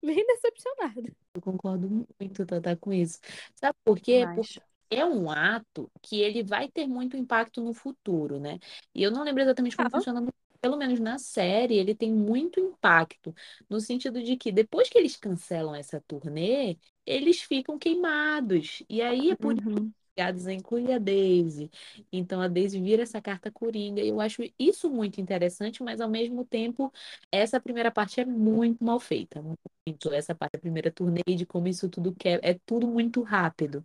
bem 0.04 0.26
decepcionada. 0.26 1.04
Eu 1.34 1.42
concordo 1.42 2.08
muito, 2.20 2.46
Tata, 2.46 2.76
com 2.76 2.92
isso. 2.92 3.20
Sabe 3.56 3.78
por 3.84 4.00
quê? 4.00 4.26
Mas... 4.26 4.36
Porque 4.36 4.69
é 4.90 5.06
um 5.06 5.30
ato 5.30 5.92
que 6.02 6.20
ele 6.20 6.44
vai 6.44 6.70
ter 6.70 6.88
muito 6.88 7.16
impacto 7.16 7.62
no 7.62 7.74
futuro, 7.74 8.40
né? 8.40 8.60
E 8.94 9.04
eu 9.04 9.12
não 9.12 9.24
lembro 9.24 9.42
exatamente 9.42 9.76
como 9.76 9.88
ah. 9.88 9.92
funciona, 9.92 10.22
pelo 10.62 10.78
menos 10.78 11.00
na 11.00 11.18
série, 11.18 11.78
ele 11.78 11.96
tem 11.96 12.12
muito 12.12 12.60
impacto, 12.60 13.34
no 13.70 13.80
sentido 13.80 14.22
de 14.22 14.36
que 14.36 14.52
depois 14.52 14.90
que 14.90 14.98
eles 14.98 15.16
cancelam 15.16 15.76
essa 15.76 16.02
turnê, 16.02 16.78
eles 17.06 17.42
ficam 17.42 17.78
queimados. 17.78 18.84
E 18.90 19.02
aí 19.02 19.32
é 19.32 19.36
por 19.36 19.54
uhum. 19.54 19.92
ligados 20.18 20.48
a 20.48 20.54
incluir 20.54 20.92
a 20.92 20.98
Daisy. 20.98 21.72
Então 22.12 22.42
a 22.42 22.48
Daisy 22.48 22.82
vira 22.82 23.04
essa 23.04 23.22
carta 23.22 23.52
coringa. 23.52 24.02
Eu 24.02 24.20
acho 24.20 24.44
isso 24.60 24.90
muito 24.90 25.22
interessante, 25.22 25.82
mas 25.84 26.02
ao 26.02 26.10
mesmo 26.10 26.44
tempo, 26.46 26.92
essa 27.32 27.60
primeira 27.60 27.92
parte 27.92 28.20
é 28.20 28.26
muito 28.26 28.84
mal 28.84 29.00
feita. 29.00 29.42
Muito 29.42 30.14
essa 30.14 30.36
parte 30.36 30.54
da 30.54 30.60
primeira 30.60 30.92
turnê 30.92 31.22
de 31.28 31.46
como 31.46 31.68
isso 31.68 31.90
tudo 31.90 32.14
quer, 32.14 32.40
é 32.44 32.60
tudo 32.66 32.88
muito 32.88 33.22
rápido. 33.22 33.84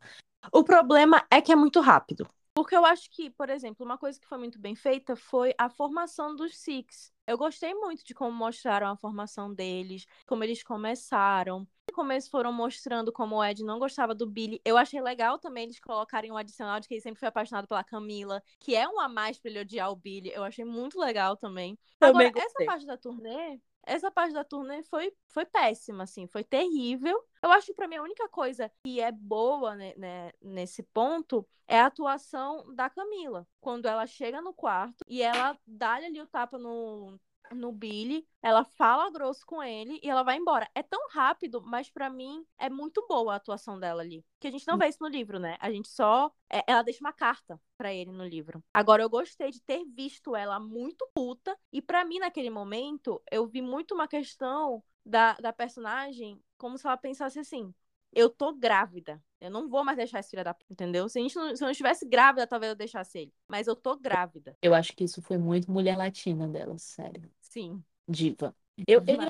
O 0.53 0.65
problema 0.65 1.25
é 1.31 1.41
que 1.41 1.53
é 1.53 1.57
muito 1.57 1.81
rápido. 1.81 2.29
Porque 2.55 2.77
eu 2.77 2.85
acho 2.85 3.11
que, 3.11 3.31
por 3.31 3.51
exemplo, 3.51 3.85
uma 3.85 3.99
coisa 3.99 4.19
que 4.19 4.29
foi 4.29 4.39
muito 4.39 4.61
bem 4.61 4.77
feita 4.77 5.17
foi 5.17 5.53
a 5.59 5.69
formação 5.69 6.37
dos 6.37 6.57
Six. 6.57 7.13
Eu 7.27 7.37
gostei 7.37 7.75
muito 7.75 8.05
de 8.05 8.15
como 8.15 8.31
mostraram 8.31 8.87
a 8.87 8.97
formação 8.97 9.53
deles, 9.53 10.07
como 10.25 10.45
eles 10.45 10.63
começaram. 10.63 11.67
Como 11.93 12.13
eles 12.13 12.29
foram 12.29 12.53
mostrando 12.53 13.13
como 13.13 13.37
o 13.37 13.45
Ed 13.45 13.65
não 13.65 13.79
gostava 13.79 14.15
do 14.15 14.27
Billy. 14.27 14.61
Eu 14.65 14.77
achei 14.77 15.01
legal 15.01 15.39
também 15.39 15.65
eles 15.65 15.81
colocarem 15.81 16.31
um 16.31 16.37
adicional 16.37 16.79
de 16.79 16.87
que 16.87 16.95
ele 16.95 17.01
sempre 17.01 17.19
foi 17.19 17.29
apaixonado 17.29 17.67
pela 17.67 17.83
Camila, 17.83 18.43
que 18.61 18.75
é 18.75 18.89
um 18.89 19.01
a 19.01 19.09
mais 19.09 19.39
pra 19.39 19.51
ele 19.51 19.61
odiar 19.61 19.91
o 19.91 19.97
Billy. 19.97 20.31
Eu 20.33 20.45
achei 20.45 20.65
muito 20.65 20.99
legal 20.99 21.37
também. 21.37 21.79
também 21.99 22.29
Agora, 22.29 22.47
essa 22.47 22.65
parte 22.65 22.87
da 22.87 22.97
turnê, 22.97 23.61
essa 23.87 24.11
parte 24.11 24.33
da 24.33 24.45
turnê 24.45 24.83
foi, 24.83 25.13
foi 25.29 25.45
péssima, 25.45 26.05
assim, 26.05 26.27
foi 26.27 26.45
terrível. 26.45 27.23
Eu 27.43 27.51
acho 27.51 27.67
que 27.67 27.75
pra 27.75 27.89
mim 27.89 27.97
a 27.97 28.03
única 28.03 28.29
coisa 28.29 28.71
que 28.85 29.01
é 29.01 29.13
boa 29.13 29.75
né, 29.75 29.95
né, 29.97 30.33
nesse 30.41 30.83
ponto 30.83 31.47
é 31.67 31.81
a 31.81 31.87
atuação 31.87 32.75
da 32.75 32.89
Camila. 32.91 33.47
Quando 33.61 33.87
ela 33.87 34.07
chega 34.07 34.41
no 34.41 34.53
quarto 34.53 35.05
e 35.09 35.23
ela 35.23 35.59
dá 35.67 35.95
ali 35.95 36.21
o 36.21 36.27
tapa 36.27 36.59
no, 36.59 37.19
no 37.53 37.73
Billy, 37.73 38.27
ela 38.43 38.65
fala 38.65 39.11
grosso 39.11 39.45
com 39.47 39.63
ele 39.63 40.01
e 40.03 40.09
ela 40.09 40.23
vai 40.23 40.37
embora. 40.37 40.69
É 40.75 40.83
tão 40.83 41.09
rápido, 41.11 41.63
mas 41.63 41.91
para 41.91 42.11
mim 42.11 42.45
é 42.59 42.69
muito 42.71 43.05
boa 43.09 43.33
a 43.35 43.37
atuação 43.37 43.79
dela 43.79 44.03
ali. 44.03 44.25
Que 44.41 44.49
a 44.49 44.51
gente 44.51 44.67
não 44.67 44.79
vê 44.79 44.89
isso 44.89 44.99
no 45.01 45.09
livro, 45.09 45.39
né? 45.39 45.57
A 45.61 45.71
gente 45.71 45.89
só. 45.89 46.33
É, 46.51 46.63
ela 46.67 46.83
deixa 46.83 47.01
uma 47.01 47.13
carta 47.13 47.61
para 47.77 47.93
ele 47.93 48.11
no 48.11 48.25
livro. 48.25 48.63
Agora, 48.73 49.03
eu 49.03 49.11
gostei 49.11 49.51
de 49.51 49.61
ter 49.63 49.85
visto 49.85 50.35
ela 50.37 50.59
muito 50.59 51.09
puta. 51.15 51.57
E 51.73 51.83
para 51.83 52.05
mim, 52.05 52.19
naquele 52.19 52.51
momento, 52.51 53.23
eu 53.31 53.47
vi 53.47 53.63
muito 53.63 53.95
uma 53.95 54.09
questão 54.09 54.83
da, 55.05 55.35
da 55.35 55.53
personagem 55.53 56.41
como 56.57 56.79
se 56.79 56.87
ela 56.87 56.97
pensasse 56.97 57.39
assim: 57.39 57.75
eu 58.13 58.31
tô 58.31 58.53
grávida. 58.55 59.23
Eu 59.45 59.51
não 59.51 59.69
vou 59.69 59.85
mais 59.85 59.99
deixar 59.99 60.21
esse 60.21 60.31
filho 60.31 60.43
da 60.43 60.57
entendeu? 60.71 61.07
Se, 61.07 61.19
a 61.19 61.23
gente 61.23 61.37
não, 61.37 61.55
se 61.55 61.63
eu 61.63 61.67
não 61.67 61.73
estivesse 61.73 62.07
grávida, 62.07 62.47
talvez 62.47 62.71
eu 62.71 62.77
deixasse 62.77 63.19
ele. 63.19 63.33
Mas 63.47 63.67
eu 63.67 63.77
tô 63.77 63.95
grávida. 63.95 64.57
Eu 64.63 64.75
acho 64.75 64.97
que 64.97 65.05
isso 65.05 65.21
foi 65.21 65.37
muito 65.37 65.71
mulher 65.71 65.99
latina 65.99 66.49
dela, 66.49 66.79
sério. 66.79 67.31
Sim. 67.43 67.83
Diva. 68.09 68.55
Eu, 68.89 68.99
eu 68.99 69.05
tenho 69.05 69.21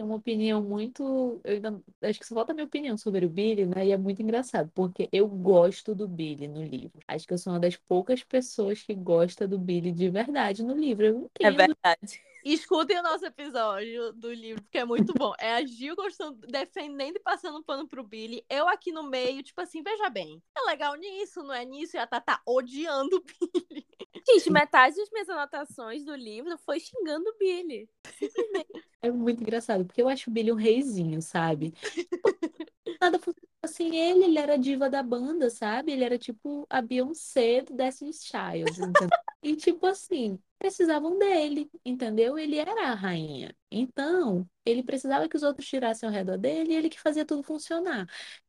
uma 0.00 0.14
opinião 0.14 0.62
muito. 0.62 1.40
Eu 1.44 1.54
ainda, 1.54 1.82
acho 2.02 2.18
que 2.18 2.26
só 2.26 2.34
falta 2.36 2.52
a 2.52 2.54
minha 2.54 2.66
opinião 2.66 2.96
sobre 2.96 3.26
o 3.26 3.28
Billy, 3.28 3.66
né? 3.66 3.86
E 3.86 3.92
é 3.92 3.98
muito 3.98 4.22
engraçado, 4.22 4.70
porque 4.74 5.08
eu 5.12 5.28
gosto 5.28 5.94
do 5.94 6.08
Billy 6.08 6.48
no 6.48 6.62
livro. 6.62 6.98
Acho 7.06 7.26
que 7.26 7.34
eu 7.34 7.38
sou 7.38 7.52
uma 7.52 7.60
das 7.60 7.76
poucas 7.76 8.22
pessoas 8.24 8.82
que 8.82 8.94
gosta 8.94 9.46
do 9.46 9.58
Billy 9.58 9.92
de 9.92 10.08
verdade 10.08 10.62
no 10.62 10.74
livro. 10.74 11.04
Eu 11.04 11.30
é 11.40 11.48
entendo. 11.48 11.60
É 11.60 11.66
verdade. 11.66 12.22
Escutem 12.44 12.98
o 12.98 13.02
nosso 13.02 13.24
episódio 13.26 14.12
do 14.12 14.32
livro, 14.32 14.62
porque 14.62 14.78
é 14.78 14.84
muito 14.84 15.12
bom. 15.14 15.32
É 15.38 15.54
a 15.54 15.64
Gil 15.64 15.96
gostando, 15.96 16.38
defendendo 16.46 17.16
e 17.16 17.20
passando 17.20 17.62
pano 17.62 17.86
pro 17.86 18.02
Billy. 18.02 18.44
Eu 18.48 18.68
aqui 18.68 18.92
no 18.92 19.02
meio, 19.02 19.42
tipo 19.42 19.60
assim, 19.60 19.82
veja 19.82 20.08
bem. 20.08 20.42
É 20.56 20.60
legal 20.62 20.94
nisso, 20.94 21.42
não 21.42 21.54
é 21.54 21.64
nisso? 21.64 21.96
E 21.96 21.98
a 21.98 22.06
Tata 22.06 22.40
odiando 22.46 23.16
o 23.16 23.20
Billy. 23.22 23.86
Gente, 24.26 24.50
metade 24.50 24.96
das 24.96 25.10
minhas 25.10 25.28
anotações 25.28 26.04
do 26.04 26.14
livro 26.14 26.56
foi 26.58 26.78
xingando 26.80 27.28
o 27.30 27.38
Billy. 27.38 27.88
É 29.00 29.10
muito 29.10 29.42
engraçado, 29.42 29.84
porque 29.84 30.02
eu 30.02 30.08
acho 30.08 30.28
o 30.28 30.32
Billy 30.32 30.50
um 30.50 30.56
reizinho, 30.56 31.22
sabe? 31.22 31.72
Nada 33.00 33.20
assim, 33.62 33.96
ele, 33.96 34.24
ele 34.24 34.38
era 34.38 34.54
a 34.54 34.56
diva 34.56 34.88
da 34.90 35.02
banda, 35.02 35.50
sabe? 35.50 35.92
Ele 35.92 36.04
era 36.04 36.18
tipo 36.18 36.66
a 36.70 36.80
Beyoncé 36.82 37.62
do 37.62 37.74
Destiny's 37.74 38.24
Child? 38.24 38.80
E 39.42 39.54
tipo 39.56 39.86
assim, 39.86 40.38
precisavam 40.58 41.16
dele, 41.18 41.70
entendeu? 41.84 42.36
Ele 42.38 42.56
era 42.58 42.90
a 42.90 42.94
rainha. 42.94 43.54
Então, 43.70 44.48
ele 44.64 44.82
precisava 44.82 45.28
que 45.28 45.36
os 45.36 45.42
outros 45.44 45.66
tirassem 45.68 46.08
ao 46.08 46.12
redor 46.14 46.36
dele 46.38 46.72
e 46.72 46.76
ele 46.76 46.88
que 46.90 47.00
fazia 47.00 47.24
tudo 47.24 47.42
funcionar. 47.44 48.08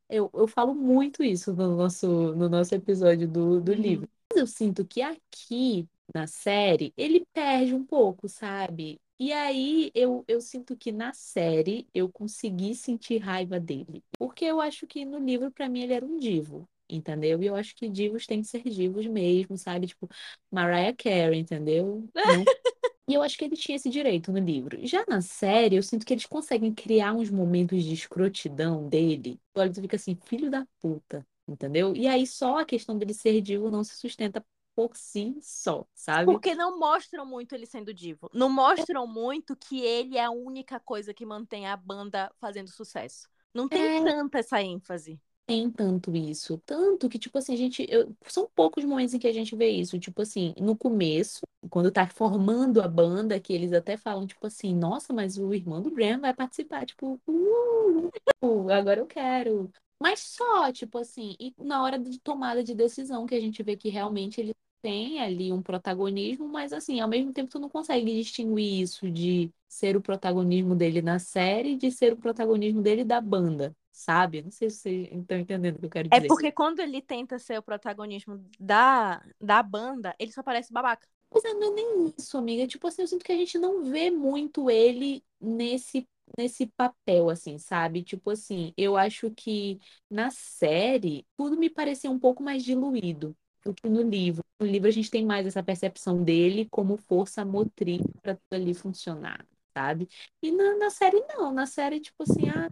Eu, 0.09 0.29
eu 0.33 0.47
falo 0.47 0.73
muito 0.73 1.23
isso 1.23 1.53
no 1.53 1.75
nosso, 1.77 2.07
no 2.35 2.49
nosso 2.49 2.73
episódio 2.75 3.27
do, 3.27 3.61
do 3.61 3.73
Uhum. 3.73 3.81
livro. 3.81 4.09
Mas 4.31 4.39
eu 4.39 4.47
sinto 4.47 4.85
que 4.85 5.01
aqui 5.01 5.87
na 6.13 6.27
série 6.27 6.93
ele 6.97 7.25
perde 7.33 7.73
um 7.73 7.85
pouco, 7.85 8.27
sabe? 8.27 8.99
E 9.19 9.33
aí 9.33 9.91
eu, 9.93 10.23
eu 10.27 10.39
sinto 10.39 10.77
que 10.77 10.91
na 10.91 11.13
série 11.13 11.87
eu 11.93 12.09
consegui 12.09 12.73
sentir 12.73 13.17
raiva 13.17 13.59
dele. 13.59 14.03
Porque 14.17 14.45
eu 14.45 14.61
acho 14.61 14.87
que 14.87 15.03
no 15.05 15.19
livro, 15.19 15.51
pra 15.51 15.67
mim, 15.67 15.81
ele 15.81 15.93
era 15.93 16.05
um 16.05 16.17
divo. 16.17 16.67
Entendeu? 16.91 17.41
E 17.43 17.45
eu 17.45 17.55
acho 17.55 17.75
que 17.75 17.87
divos 17.87 18.25
têm 18.25 18.41
que 18.41 18.47
ser 18.47 18.63
divos 18.63 19.05
mesmo, 19.05 19.55
sabe? 19.57 19.87
Tipo, 19.87 20.09
Mariah 20.51 20.95
Carey, 20.95 21.39
entendeu? 21.39 22.09
Não 22.25 22.43
e 23.09 23.13
eu 23.15 23.21
acho 23.23 23.37
que 23.37 23.45
ele 23.45 23.55
tinha 23.55 23.75
esse 23.75 23.89
direito 23.89 24.31
no 24.31 24.39
livro. 24.39 24.77
Já 24.87 25.03
na 25.07 25.21
série, 25.21 25.75
eu 25.75 25.83
sinto 25.83 26.05
que 26.05 26.13
eles 26.13 26.25
conseguem 26.25 26.73
criar 26.73 27.13
uns 27.13 27.29
momentos 27.29 27.83
de 27.83 27.93
escrotidão 27.93 28.87
dele. 28.87 29.39
Olha 29.55 29.69
e 29.69 29.73
tu 29.73 29.81
fica 29.81 29.95
assim, 29.97 30.15
filho 30.25 30.49
da 30.51 30.65
puta, 30.81 31.25
entendeu? 31.47 31.95
E 31.95 32.07
aí 32.07 32.25
só 32.27 32.59
a 32.59 32.65
questão 32.65 32.97
dele 32.97 33.13
ser 33.13 33.41
divo 33.41 33.71
não 33.71 33.83
se 33.83 33.95
sustenta 33.97 34.45
por 34.87 34.95
si 34.95 35.35
só, 35.41 35.85
sabe? 35.93 36.25
Porque 36.25 36.55
não 36.55 36.79
mostram 36.79 37.25
muito 37.25 37.53
ele 37.53 37.65
sendo 37.65 37.93
divo. 37.93 38.29
Não 38.33 38.49
mostram 38.49 39.05
muito 39.05 39.55
que 39.55 39.81
ele 39.81 40.17
é 40.17 40.23
a 40.23 40.31
única 40.31 40.79
coisa 40.79 41.13
que 41.13 41.25
mantém 41.25 41.67
a 41.67 41.75
banda 41.75 42.31
fazendo 42.39 42.69
sucesso. 42.69 43.27
Não 43.53 43.67
tem 43.67 43.81
É. 43.81 44.03
tanta 44.03 44.39
essa 44.39 44.61
ênfase. 44.61 45.19
tem 45.45 45.69
tanto 45.71 46.15
isso. 46.15 46.59
Tanto 46.63 47.09
que, 47.09 47.17
tipo 47.17 47.37
assim, 47.39 47.53
a 47.53 47.57
gente. 47.57 47.83
eu- 47.89 48.15
são 48.27 48.47
poucos 48.53 48.85
momentos 48.85 49.15
em 49.15 49.19
que 49.19 49.27
a 49.27 49.33
gente 49.33 49.55
vê 49.55 49.67
isso. 49.69 49.97
Tipo 49.99 50.21
assim, 50.21 50.53
no 50.59 50.77
começo, 50.77 51.41
quando 51.71 51.91
tá 51.91 52.05
formando 52.07 52.79
a 52.81 52.87
banda, 52.87 53.39
que 53.39 53.51
eles 53.51 53.73
até 53.73 53.97
falam, 53.97 54.27
tipo 54.27 54.45
assim, 54.45 54.75
nossa, 54.75 55.11
mas 55.11 55.37
o 55.39 55.51
irmão 55.53 55.81
do 55.81 55.89
Bram 55.89 56.19
vai 56.21 56.33
participar. 56.35 56.85
Tipo, 56.85 57.19
uh, 57.27 58.11
uh, 58.43 58.69
agora 58.71 58.99
eu 58.99 59.07
quero. 59.07 59.71
Mas 60.01 60.19
só, 60.19 60.71
tipo 60.71 60.97
assim, 60.99 61.35
e 61.39 61.53
na 61.57 61.83
hora 61.83 61.97
de 61.99 62.19
tomada 62.19 62.63
de 62.63 62.73
decisão, 62.75 63.25
que 63.25 63.35
a 63.35 63.39
gente 63.39 63.61
vê 63.63 63.75
que 63.75 63.89
realmente 63.89 64.39
ele 64.39 64.53
tem 64.81 65.21
ali 65.21 65.51
um 65.53 65.61
protagonismo, 65.61 66.47
mas 66.47 66.73
assim, 66.73 66.99
ao 66.99 67.07
mesmo 67.09 67.33
tempo 67.33 67.49
tu 67.51 67.59
não 67.59 67.69
consegue 67.69 68.13
distinguir 68.21 68.81
isso 68.81 69.09
de 69.11 69.51
ser 69.67 69.95
o 69.97 70.01
protagonismo 70.01 70.75
dele 70.75 71.01
na 71.01 71.19
série 71.19 71.75
de 71.77 71.91
ser 71.91 72.13
o 72.13 72.17
protagonismo 72.17 72.81
dele 72.81 73.03
da 73.03 73.21
banda, 73.21 73.75
sabe? 73.91 74.41
Não 74.41 74.51
sei 74.51 74.69
se 74.69 74.77
vocês 74.79 75.09
estão 75.11 75.37
entendendo 75.37 75.75
o 75.77 75.79
que 75.79 75.85
eu 75.85 75.89
quero 75.89 76.09
É 76.11 76.19
dizer. 76.19 76.29
porque 76.29 76.51
quando 76.51 76.79
ele 76.79 77.01
tenta 77.01 77.37
ser 77.39 77.57
o 77.59 77.63
protagonismo 77.63 78.43
da, 78.59 79.23
da 79.39 79.61
banda, 79.63 80.15
ele 80.19 80.31
só 80.31 80.41
parece 80.43 80.73
babaca. 80.73 81.07
Mas 81.31 81.43
não 81.43 81.63
é 81.71 81.75
nem 81.75 82.13
isso, 82.17 82.37
amiga. 82.37 82.67
Tipo 82.67 82.87
assim, 82.87 83.01
eu 83.03 83.07
sinto 83.07 83.23
que 83.25 83.31
a 83.31 83.35
gente 83.37 83.57
não 83.57 83.83
vê 83.83 84.09
muito 84.11 84.69
ele 84.69 85.23
nesse, 85.39 86.07
nesse 86.37 86.67
papel, 86.67 87.29
assim, 87.29 87.57
sabe? 87.57 88.03
Tipo 88.03 88.31
assim, 88.31 88.73
eu 88.77 88.97
acho 88.97 89.29
que 89.31 89.79
na 90.09 90.31
série 90.31 91.25
tudo 91.37 91.57
me 91.57 91.69
parecia 91.69 92.09
um 92.11 92.19
pouco 92.19 92.41
mais 92.43 92.63
diluído 92.63 93.35
do 93.63 93.73
que 93.73 93.87
no 93.87 94.01
livro. 94.01 94.43
No 94.59 94.67
livro 94.67 94.87
a 94.87 94.91
gente 94.91 95.09
tem 95.09 95.25
mais 95.25 95.45
essa 95.45 95.63
percepção 95.63 96.23
dele 96.23 96.67
como 96.69 96.97
força 96.97 97.45
motriz 97.45 98.01
para 98.21 98.35
tudo 98.35 98.53
ali 98.53 98.73
funcionar, 98.73 99.45
sabe? 99.73 100.07
E 100.41 100.51
na, 100.51 100.75
na 100.77 100.89
série 100.89 101.23
não. 101.27 101.51
Na 101.53 101.65
série, 101.65 101.99
tipo 101.99 102.23
assim, 102.23 102.49
ah, 102.49 102.69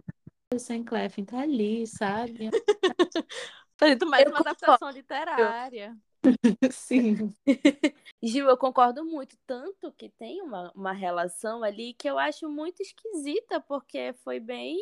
o 0.54 0.58
Sam 0.58 0.84
Clefin 0.84 1.24
tá 1.24 1.40
ali, 1.40 1.86
sabe? 1.86 2.50
Fazendo 3.76 4.06
mais 4.06 4.24
Eu 4.24 4.32
uma 4.32 4.40
adaptação 4.40 4.90
literária. 4.90 5.96
Sim. 6.72 7.32
Gil, 8.22 8.48
eu 8.48 8.56
concordo 8.56 9.04
muito. 9.04 9.36
Tanto 9.46 9.92
que 9.92 10.08
tem 10.08 10.42
uma, 10.42 10.72
uma 10.74 10.92
relação 10.92 11.62
ali 11.62 11.94
que 11.94 12.08
eu 12.08 12.18
acho 12.18 12.48
muito 12.48 12.82
esquisita, 12.82 13.60
porque 13.60 14.12
foi 14.24 14.40
bem. 14.40 14.78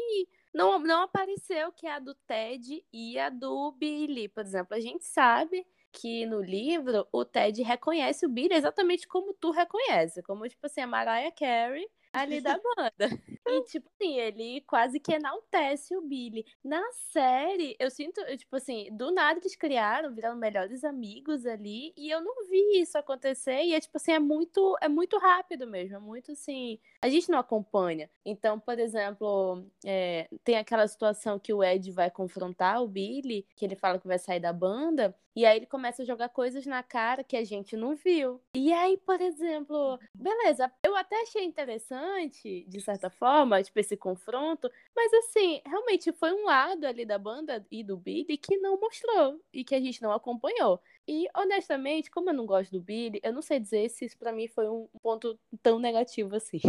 Não, 0.54 0.78
não 0.78 1.02
apareceu 1.02 1.70
que 1.72 1.86
é 1.86 1.94
a 1.94 1.98
do 1.98 2.14
Ted 2.14 2.82
e 2.92 3.18
a 3.18 3.28
do 3.28 3.72
Billy, 3.72 4.28
por 4.28 4.44
exemplo. 4.44 4.74
A 4.74 4.80
gente 4.80 5.04
sabe 5.04 5.66
que 5.96 6.26
no 6.26 6.40
livro 6.42 7.08
o 7.12 7.24
Ted 7.24 7.62
reconhece 7.62 8.26
o 8.26 8.28
Billy 8.28 8.54
exatamente 8.54 9.06
como 9.08 9.34
tu 9.34 9.50
reconhece, 9.50 10.22
como, 10.22 10.48
tipo 10.48 10.66
assim, 10.66 10.82
a 10.82 10.86
Mariah 10.86 11.32
Carey 11.32 11.86
ali 12.12 12.40
da 12.40 12.58
banda. 12.58 13.08
E, 13.46 13.62
tipo 13.64 13.88
assim, 13.94 14.18
ele 14.18 14.60
quase 14.62 14.98
que 14.98 15.12
enaltece 15.12 15.96
o 15.96 16.02
Billy. 16.02 16.44
Na 16.64 16.82
série, 16.92 17.76
eu 17.78 17.90
sinto, 17.90 18.20
tipo 18.36 18.56
assim, 18.56 18.88
do 18.92 19.10
nada 19.12 19.38
eles 19.38 19.56
criaram, 19.56 20.14
viraram 20.14 20.36
melhores 20.36 20.84
amigos 20.84 21.46
ali, 21.46 21.92
e 21.96 22.10
eu 22.10 22.20
não 22.20 22.46
vi 22.48 22.80
isso 22.80 22.98
acontecer, 22.98 23.62
e 23.62 23.74
é 23.74 23.80
tipo 23.80 23.96
assim, 23.96 24.12
é 24.12 24.18
muito, 24.18 24.76
é 24.80 24.88
muito 24.88 25.18
rápido 25.18 25.66
mesmo, 25.66 25.96
é 25.96 26.00
muito 26.00 26.32
assim, 26.32 26.78
a 27.02 27.08
gente 27.08 27.30
não 27.30 27.38
acompanha. 27.38 28.10
Então, 28.24 28.58
por 28.58 28.78
exemplo, 28.78 29.64
é, 29.84 30.28
tem 30.42 30.56
aquela 30.56 30.86
situação 30.88 31.38
que 31.38 31.52
o 31.52 31.62
Ed 31.62 31.90
vai 31.92 32.10
confrontar 32.10 32.82
o 32.82 32.88
Billy, 32.88 33.46
que 33.54 33.64
ele 33.64 33.76
fala 33.76 33.98
que 33.98 34.06
vai 34.06 34.18
sair 34.18 34.40
da 34.40 34.52
banda, 34.52 35.14
e 35.36 35.44
aí 35.44 35.58
ele 35.58 35.66
começa 35.66 36.02
a 36.02 36.06
jogar 36.06 36.30
coisas 36.30 36.64
na 36.64 36.82
cara 36.82 37.22
que 37.22 37.36
a 37.36 37.44
gente 37.44 37.76
não 37.76 37.94
viu. 37.94 38.40
E 38.54 38.72
aí, 38.72 38.96
por 38.96 39.20
exemplo, 39.20 39.98
beleza, 40.14 40.72
eu 40.82 40.96
até 40.96 41.20
achei 41.20 41.44
interessante, 41.44 42.64
de 42.66 42.80
certa 42.80 43.10
forma, 43.10 43.35
tipo, 43.62 43.78
esse 43.78 43.96
confronto, 43.96 44.70
mas 44.94 45.12
assim, 45.14 45.60
realmente 45.64 46.12
foi 46.12 46.32
um 46.32 46.44
lado 46.44 46.84
ali 46.86 47.04
da 47.04 47.18
banda 47.18 47.64
e 47.70 47.82
do 47.82 47.96
Billy 47.96 48.36
que 48.36 48.56
não 48.58 48.78
mostrou 48.78 49.40
e 49.52 49.64
que 49.64 49.74
a 49.74 49.80
gente 49.80 50.02
não 50.02 50.12
acompanhou. 50.12 50.80
E 51.06 51.26
honestamente, 51.34 52.10
como 52.10 52.30
eu 52.30 52.34
não 52.34 52.46
gosto 52.46 52.72
do 52.72 52.80
Billy, 52.80 53.20
eu 53.22 53.32
não 53.32 53.42
sei 53.42 53.60
dizer 53.60 53.88
se 53.90 54.04
isso 54.04 54.18
pra 54.18 54.32
mim 54.32 54.48
foi 54.48 54.68
um 54.68 54.88
ponto 55.02 55.38
tão 55.62 55.78
negativo 55.78 56.34
assim. 56.36 56.60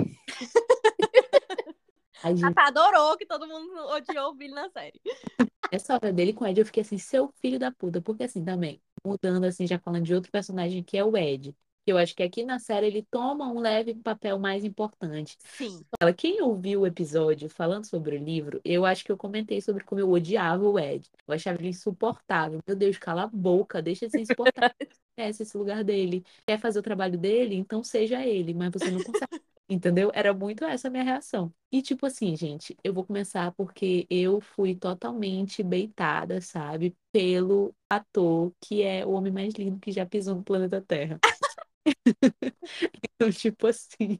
A 2.23 2.27
A 2.27 2.29
gente 2.33 2.41
Tata 2.53 2.67
adorou 2.67 3.15
que 3.17 3.25
todo 3.25 3.47
mundo 3.47 3.73
odiou 3.89 4.31
o 4.31 4.33
Billy 4.33 4.53
na 4.53 4.69
série. 4.69 4.99
Essa 5.71 5.93
hora 5.93 6.13
dele 6.13 6.33
com 6.33 6.45
o 6.45 6.47
Ed, 6.47 6.59
eu 6.59 6.65
fiquei 6.65 6.81
assim, 6.81 6.97
seu 6.97 7.31
filho 7.41 7.59
da 7.59 7.71
puta. 7.71 8.01
Porque 8.01 8.23
assim, 8.23 8.43
também, 8.43 8.81
mudando 9.05 9.43
assim, 9.43 9.67
já 9.67 9.77
falando 9.79 10.03
de 10.03 10.13
outro 10.13 10.31
personagem 10.31 10.83
que 10.83 10.97
é 10.97 11.03
o 11.03 11.15
Ed. 11.15 11.55
Eu 11.87 11.97
acho 11.97 12.13
que 12.13 12.21
aqui 12.21 12.43
na 12.43 12.59
série 12.59 12.87
ele 12.87 13.07
toma 13.09 13.47
um 13.47 13.59
leve 13.59 13.95
papel 13.95 14.37
mais 14.37 14.65
importante. 14.65 15.37
Sim. 15.39 15.85
Fala, 15.97 16.13
Quem 16.13 16.41
ouviu 16.41 16.81
o 16.81 16.87
episódio 16.87 17.49
falando 17.49 17.85
sobre 17.85 18.17
o 18.17 18.19
livro, 18.21 18.59
eu 18.65 18.85
acho 18.85 19.05
que 19.05 19.11
eu 19.11 19.15
comentei 19.15 19.61
sobre 19.61 19.85
como 19.85 20.01
eu 20.01 20.11
odiava 20.11 20.67
o 20.67 20.77
Ed. 20.77 21.09
Eu 21.25 21.33
achava 21.33 21.57
ele 21.61 21.69
insuportável. 21.69 22.59
Meu 22.67 22.75
Deus, 22.75 22.97
cala 22.97 23.23
a 23.23 23.27
boca, 23.27 23.81
deixa 23.81 24.05
de 24.05 24.11
ser 24.11 24.19
insuportável. 24.19 24.75
Esquece 25.17 25.43
esse 25.43 25.57
lugar 25.57 25.81
dele. 25.81 26.25
Quer 26.45 26.59
fazer 26.59 26.79
o 26.79 26.83
trabalho 26.83 27.17
dele? 27.17 27.55
Então 27.55 27.81
seja 27.81 28.23
ele, 28.25 28.53
mas 28.53 28.69
você 28.73 28.91
não 28.91 29.01
consegue. 29.01 29.27
Entendeu? 29.69 30.09
Era 30.13 30.33
muito 30.33 30.63
essa 30.63 30.87
a 30.87 30.91
minha 30.91 31.03
reação. 31.03 31.53
E 31.71 31.81
tipo 31.81 32.05
assim, 32.05 32.35
gente, 32.37 32.77
eu 32.83 32.93
vou 32.93 33.03
começar 33.03 33.51
porque 33.51 34.07
eu 34.09 34.39
fui 34.39 34.73
totalmente 34.75 35.61
beitada, 35.61 36.39
sabe? 36.39 36.95
Pelo 37.11 37.75
ator 37.89 38.53
que 38.61 38.81
é 38.81 39.05
o 39.05 39.11
homem 39.11 39.31
mais 39.31 39.53
lindo 39.55 39.79
que 39.79 39.91
já 39.91 40.05
pisou 40.05 40.35
no 40.35 40.43
planeta 40.43 40.81
Terra. 40.81 41.19
Então, 43.03 43.31
tipo 43.31 43.67
assim, 43.67 44.19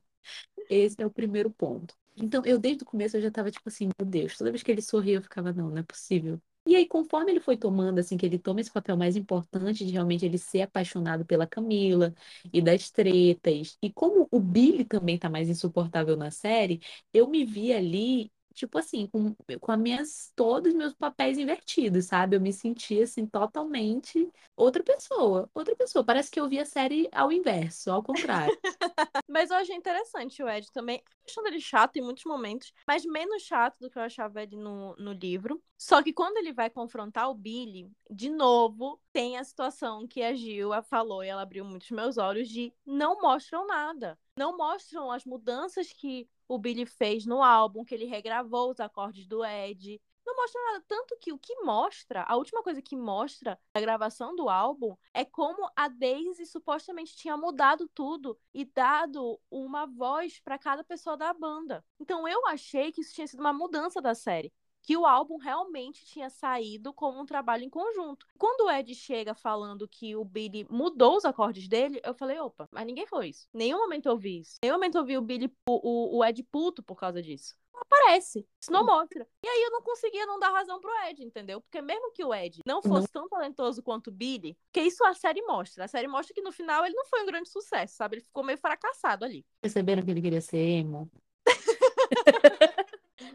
esse 0.70 0.96
é 1.02 1.06
o 1.08 1.12
primeiro 1.12 1.52
ponto. 1.52 1.96
Então, 2.18 2.44
eu 2.46 2.60
desde 2.60 2.84
o 2.84 2.88
começo 2.88 3.18
eu 3.18 3.22
já 3.22 3.32
tava 3.32 3.52
tipo 3.52 3.70
assim, 3.70 3.90
meu 4.00 4.08
Deus, 4.08 4.38
toda 4.38 4.52
vez 4.52 4.64
que 4.64 4.72
ele 4.72 4.82
sorria 4.82 5.16
eu 5.18 5.22
ficava, 5.24 5.54
não, 5.54 5.70
não 5.70 5.80
é 5.80 5.84
possível. 5.84 6.42
E 6.68 6.76
aí, 6.76 6.88
conforme 6.88 7.32
ele 7.32 7.40
foi 7.42 7.58
tomando, 7.58 8.00
assim, 8.00 8.18
que 8.18 8.26
ele 8.26 8.40
toma 8.40 8.62
esse 8.62 8.72
papel 8.72 8.98
mais 8.98 9.16
importante 9.18 9.86
de 9.86 9.92
realmente 9.94 10.26
ele 10.26 10.38
ser 10.38 10.62
apaixonado 10.64 11.26
pela 11.26 11.48
Camila 11.48 12.14
e 12.54 12.62
das 12.62 12.92
tretas, 12.92 13.78
e 13.82 13.92
como 13.92 14.28
o 14.32 14.40
Billy 14.40 14.86
também 14.86 15.18
tá 15.20 15.30
mais 15.30 15.50
insuportável 15.50 16.18
na 16.18 16.32
série, 16.32 16.82
eu 17.14 17.28
me 17.30 17.46
vi 17.46 17.74
ali, 17.74 18.32
tipo 18.58 18.78
assim, 18.80 19.08
com, 19.08 19.36
com 19.60 19.72
as 19.72 19.80
minhas, 19.80 20.32
todos 20.36 20.72
os 20.74 20.78
meus 20.78 20.94
papéis 20.94 21.38
invertidos, 21.38 22.06
sabe? 22.06 22.36
Eu 22.36 22.42
me 22.42 22.52
senti, 22.52 23.00
assim, 23.02 23.26
totalmente 23.28 24.28
outra 24.56 24.84
pessoa, 24.84 25.48
outra 25.54 25.76
pessoa. 25.76 26.04
Parece 26.04 26.32
que 26.32 26.40
eu 26.40 26.50
vi 26.50 26.60
a 26.60 26.66
série 26.66 27.08
ao 27.12 27.32
inverso, 27.32 27.92
ao 27.92 28.02
contrário. 28.02 28.58
Mas 29.30 29.52
eu 29.52 29.58
achei 29.58 29.76
interessante 29.76 30.42
o 30.42 30.50
Ed 30.50 30.72
também. 30.72 31.04
Achando 31.30 31.48
ele 31.48 31.62
chato 31.62 31.98
em 31.98 32.02
muitos 32.02 32.24
momentos, 32.24 32.72
mas 32.88 33.06
menos 33.06 33.44
chato 33.44 33.78
do 33.82 33.90
que 33.90 34.00
eu 34.00 34.02
achava 34.02 34.42
ele 34.42 34.56
no, 34.56 34.96
no 34.96 35.12
livro. 35.12 35.62
Só 35.78 36.02
que 36.02 36.14
quando 36.14 36.38
ele 36.38 36.54
vai 36.54 36.70
confrontar 36.70 37.30
o 37.30 37.36
Billy, 37.36 37.92
de 38.10 38.30
novo, 38.30 39.00
tem 39.12 39.38
a 39.38 39.44
situação 39.44 40.08
que 40.08 40.24
a 40.24 40.34
Gil 40.34 40.70
falou 40.84 41.24
e 41.24 41.28
ela 41.28 41.42
abriu 41.42 41.66
muitos 41.66 41.92
meus 41.92 42.18
olhos 42.18 42.48
de 42.48 42.74
não 42.86 43.20
mostram 43.22 43.68
nada. 43.68 44.18
Não 44.38 44.56
mostram 44.56 45.12
as 45.12 45.26
mudanças 45.26 45.92
que 45.92 46.30
o 46.48 46.58
Billy 46.58 46.86
fez 46.86 47.26
no 47.26 47.44
álbum, 47.44 47.84
que 47.84 47.94
ele 47.94 48.06
regravou 48.06 48.72
os 48.72 48.80
acordes 48.80 49.28
do 49.28 49.44
Ed. 49.44 50.02
Não 50.26 50.36
mostra 50.36 50.62
nada. 50.66 50.84
Tanto 50.88 51.18
que 51.20 51.32
o 51.32 51.38
que 51.38 51.56
mostra, 51.62 52.24
a 52.24 52.36
última 52.36 52.62
coisa 52.62 52.82
que 52.82 52.96
mostra 52.96 53.60
a 53.74 53.80
gravação 53.80 54.36
do 54.36 54.50
álbum 54.50 54.96
é 55.14 55.24
como 55.24 55.70
a 55.76 55.88
Daisy 55.88 56.46
supostamente 56.46 57.16
tinha 57.16 57.38
mudado 57.38 57.90
tudo 57.94 58.38
e 58.54 58.66
dado 58.66 59.40
uma 59.50 59.86
voz 59.86 60.40
para 60.42 60.58
cada 60.58 60.84
pessoa 60.84 61.16
da 61.16 61.34
banda. 61.34 61.84
Então 62.00 62.28
eu 62.28 62.46
achei 62.48 62.92
que 62.92 63.02
isso 63.02 63.14
tinha 63.14 63.28
sido 63.28 63.40
uma 63.40 63.54
mudança 63.54 64.02
da 64.02 64.14
série 64.14 64.52
que 64.88 64.96
o 64.96 65.06
álbum 65.06 65.36
realmente 65.36 66.06
tinha 66.06 66.30
saído 66.30 66.94
como 66.94 67.20
um 67.20 67.26
trabalho 67.26 67.62
em 67.62 67.70
conjunto. 67.70 68.26
Quando 68.38 68.62
o 68.62 68.72
Ed 68.72 68.96
chega 68.96 69.36
falando 69.36 69.86
que 69.86 70.16
o 70.16 70.24
Billy 70.24 70.66
mudou 70.70 71.18
os 71.18 71.26
acordes 71.26 71.68
dele, 71.68 72.00
eu 72.06 72.14
falei, 72.14 72.40
opa, 72.40 72.70
mas 72.72 72.86
ninguém 72.86 73.06
foi 73.06 73.28
isso. 73.28 73.50
Nenhum 73.54 73.80
momento 73.80 74.08
eu 74.08 74.18
vi 74.18 74.40
isso. 74.40 74.56
Nenhum 74.64 74.76
momento 74.76 74.98
eu 74.98 75.04
vi 75.04 75.18
o 75.18 75.22
Billy, 75.22 75.52
o, 75.68 76.18
o 76.18 76.24
Ed 76.24 76.42
puto 76.44 76.82
por 76.82 76.96
causa 76.96 77.22
disso. 77.22 77.54
Aparece. 77.74 78.48
Isso 78.62 78.72
não 78.72 78.86
mostra. 78.86 79.28
E 79.44 79.48
aí 79.50 79.64
eu 79.64 79.72
não 79.72 79.82
conseguia 79.82 80.26
não 80.26 80.40
dar 80.40 80.52
razão 80.52 80.80
pro 80.80 80.90
Ed, 81.10 81.22
entendeu? 81.22 81.60
Porque 81.60 81.82
mesmo 81.82 82.14
que 82.14 82.24
o 82.24 82.34
Ed 82.34 82.62
não 82.66 82.82
fosse 82.82 83.10
tão 83.10 83.28
talentoso 83.28 83.84
quanto 83.84 84.08
o 84.08 84.14
Billy, 84.14 84.58
que 84.72 84.80
isso 84.80 85.04
a 85.04 85.14
série 85.14 85.42
mostra. 85.42 85.84
A 85.84 85.88
série 85.90 86.08
mostra 86.08 86.34
que 86.34 86.42
no 86.42 86.54
final 86.54 86.86
ele 86.86 86.96
não 86.96 87.06
foi 87.08 87.24
um 87.24 87.26
grande 87.26 87.50
sucesso, 87.50 87.98
sabe? 87.98 88.16
Ele 88.16 88.24
ficou 88.24 88.42
meio 88.42 88.58
fracassado 88.58 89.26
ali. 89.26 89.46
Perceberam 89.60 90.02
que 90.02 90.12
ele 90.12 90.22
queria 90.22 90.40
ser 90.40 90.58
emo? 90.60 91.12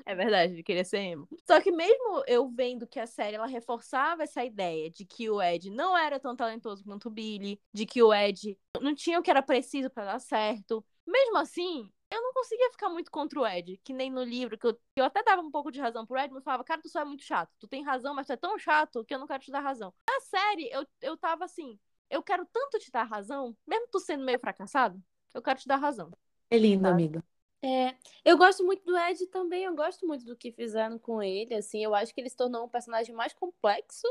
É 0.05 0.15
verdade, 0.15 0.55
ele 0.55 0.63
queria 0.63 0.85
ser 0.85 0.99
emo. 0.99 1.29
Só 1.47 1.61
que 1.61 1.71
mesmo 1.71 2.25
eu 2.27 2.49
vendo 2.49 2.87
que 2.87 2.99
a 2.99 3.07
série 3.07 3.37
ela 3.37 3.47
reforçava 3.47 4.23
essa 4.25 4.45
ideia 4.45 4.91
de 4.91 5.05
que 5.05 5.31
o 5.31 5.41
Ed 5.41 5.71
não 5.71 5.97
era 5.97 6.19
tão 6.19 6.35
talentoso 6.35 6.83
quanto 6.85 7.07
o 7.07 7.11
Billy, 7.11 7.61
de 7.73 7.87
que 7.87 8.03
o 8.03 8.13
Ed 8.13 8.59
não 8.81 8.95
tinha 8.95 9.19
o 9.19 9.23
que 9.23 9.31
era 9.31 9.43
preciso 9.43 9.89
para 9.91 10.05
dar 10.13 10.19
certo. 10.19 10.85
Mesmo 11.07 11.39
assim, 11.39 11.89
eu 12.11 12.21
não 12.21 12.33
conseguia 12.33 12.71
ficar 12.73 12.89
muito 12.89 13.11
contra 13.11 13.41
o 13.41 13.47
Ed, 13.47 13.81
que 13.85 13.93
nem 13.93 14.11
no 14.11 14.23
livro, 14.25 14.59
que 14.59 14.67
eu, 14.67 14.79
eu 14.97 15.05
até 15.05 15.23
dava 15.23 15.41
um 15.41 15.51
pouco 15.51 15.71
de 15.71 15.81
razão 15.81 16.05
pro 16.05 16.19
Ed, 16.19 16.33
mas 16.33 16.43
falava, 16.45 16.65
cara, 16.65 16.81
tu 16.83 16.89
só 16.89 17.01
é 17.01 17.05
muito 17.05 17.23
chato. 17.23 17.51
Tu 17.59 17.69
tem 17.69 17.85
razão, 17.85 18.15
mas 18.15 18.27
tu 18.27 18.33
é 18.33 18.37
tão 18.37 18.59
chato 18.59 19.05
que 19.05 19.15
eu 19.15 19.19
não 19.19 19.27
quero 19.27 19.43
te 19.43 19.53
dar 19.53 19.61
razão. 19.61 19.95
Na 20.09 20.21
série, 20.21 20.69
eu, 20.73 20.87
eu 21.01 21.17
tava 21.17 21.45
assim, 21.45 21.79
eu 22.11 22.23
quero 22.23 22.45
tanto 22.53 22.79
te 22.79 22.91
dar 22.91 23.05
razão, 23.05 23.57
mesmo 23.67 23.87
tu 23.91 24.01
sendo 24.01 24.25
meio 24.25 24.39
fracassado, 24.41 25.01
eu 25.33 25.41
quero 25.43 25.61
te 25.61 25.69
dar 25.69 25.77
razão. 25.77 26.11
É 26.51 26.59
lindo, 26.59 26.89
amiga. 26.89 27.25
É, 27.65 27.95
eu 28.25 28.37
gosto 28.37 28.65
muito 28.65 28.85
do 28.85 28.97
Ed 28.99 29.25
também, 29.29 29.65
eu 29.65 29.75
gosto 29.75 30.07
muito 30.07 30.25
do 30.25 30.37
que 30.37 30.51
fizeram 30.51 30.99
com 30.99 31.23
ele, 31.23 31.55
assim, 31.55 31.83
eu 31.83 31.95
acho 31.95 32.13
que 32.13 32.21
ele 32.21 32.29
se 32.29 32.37
tornou 32.37 32.65
um 32.65 32.69
personagem 32.69 33.15
mais 33.15 33.33
complexo 33.33 34.07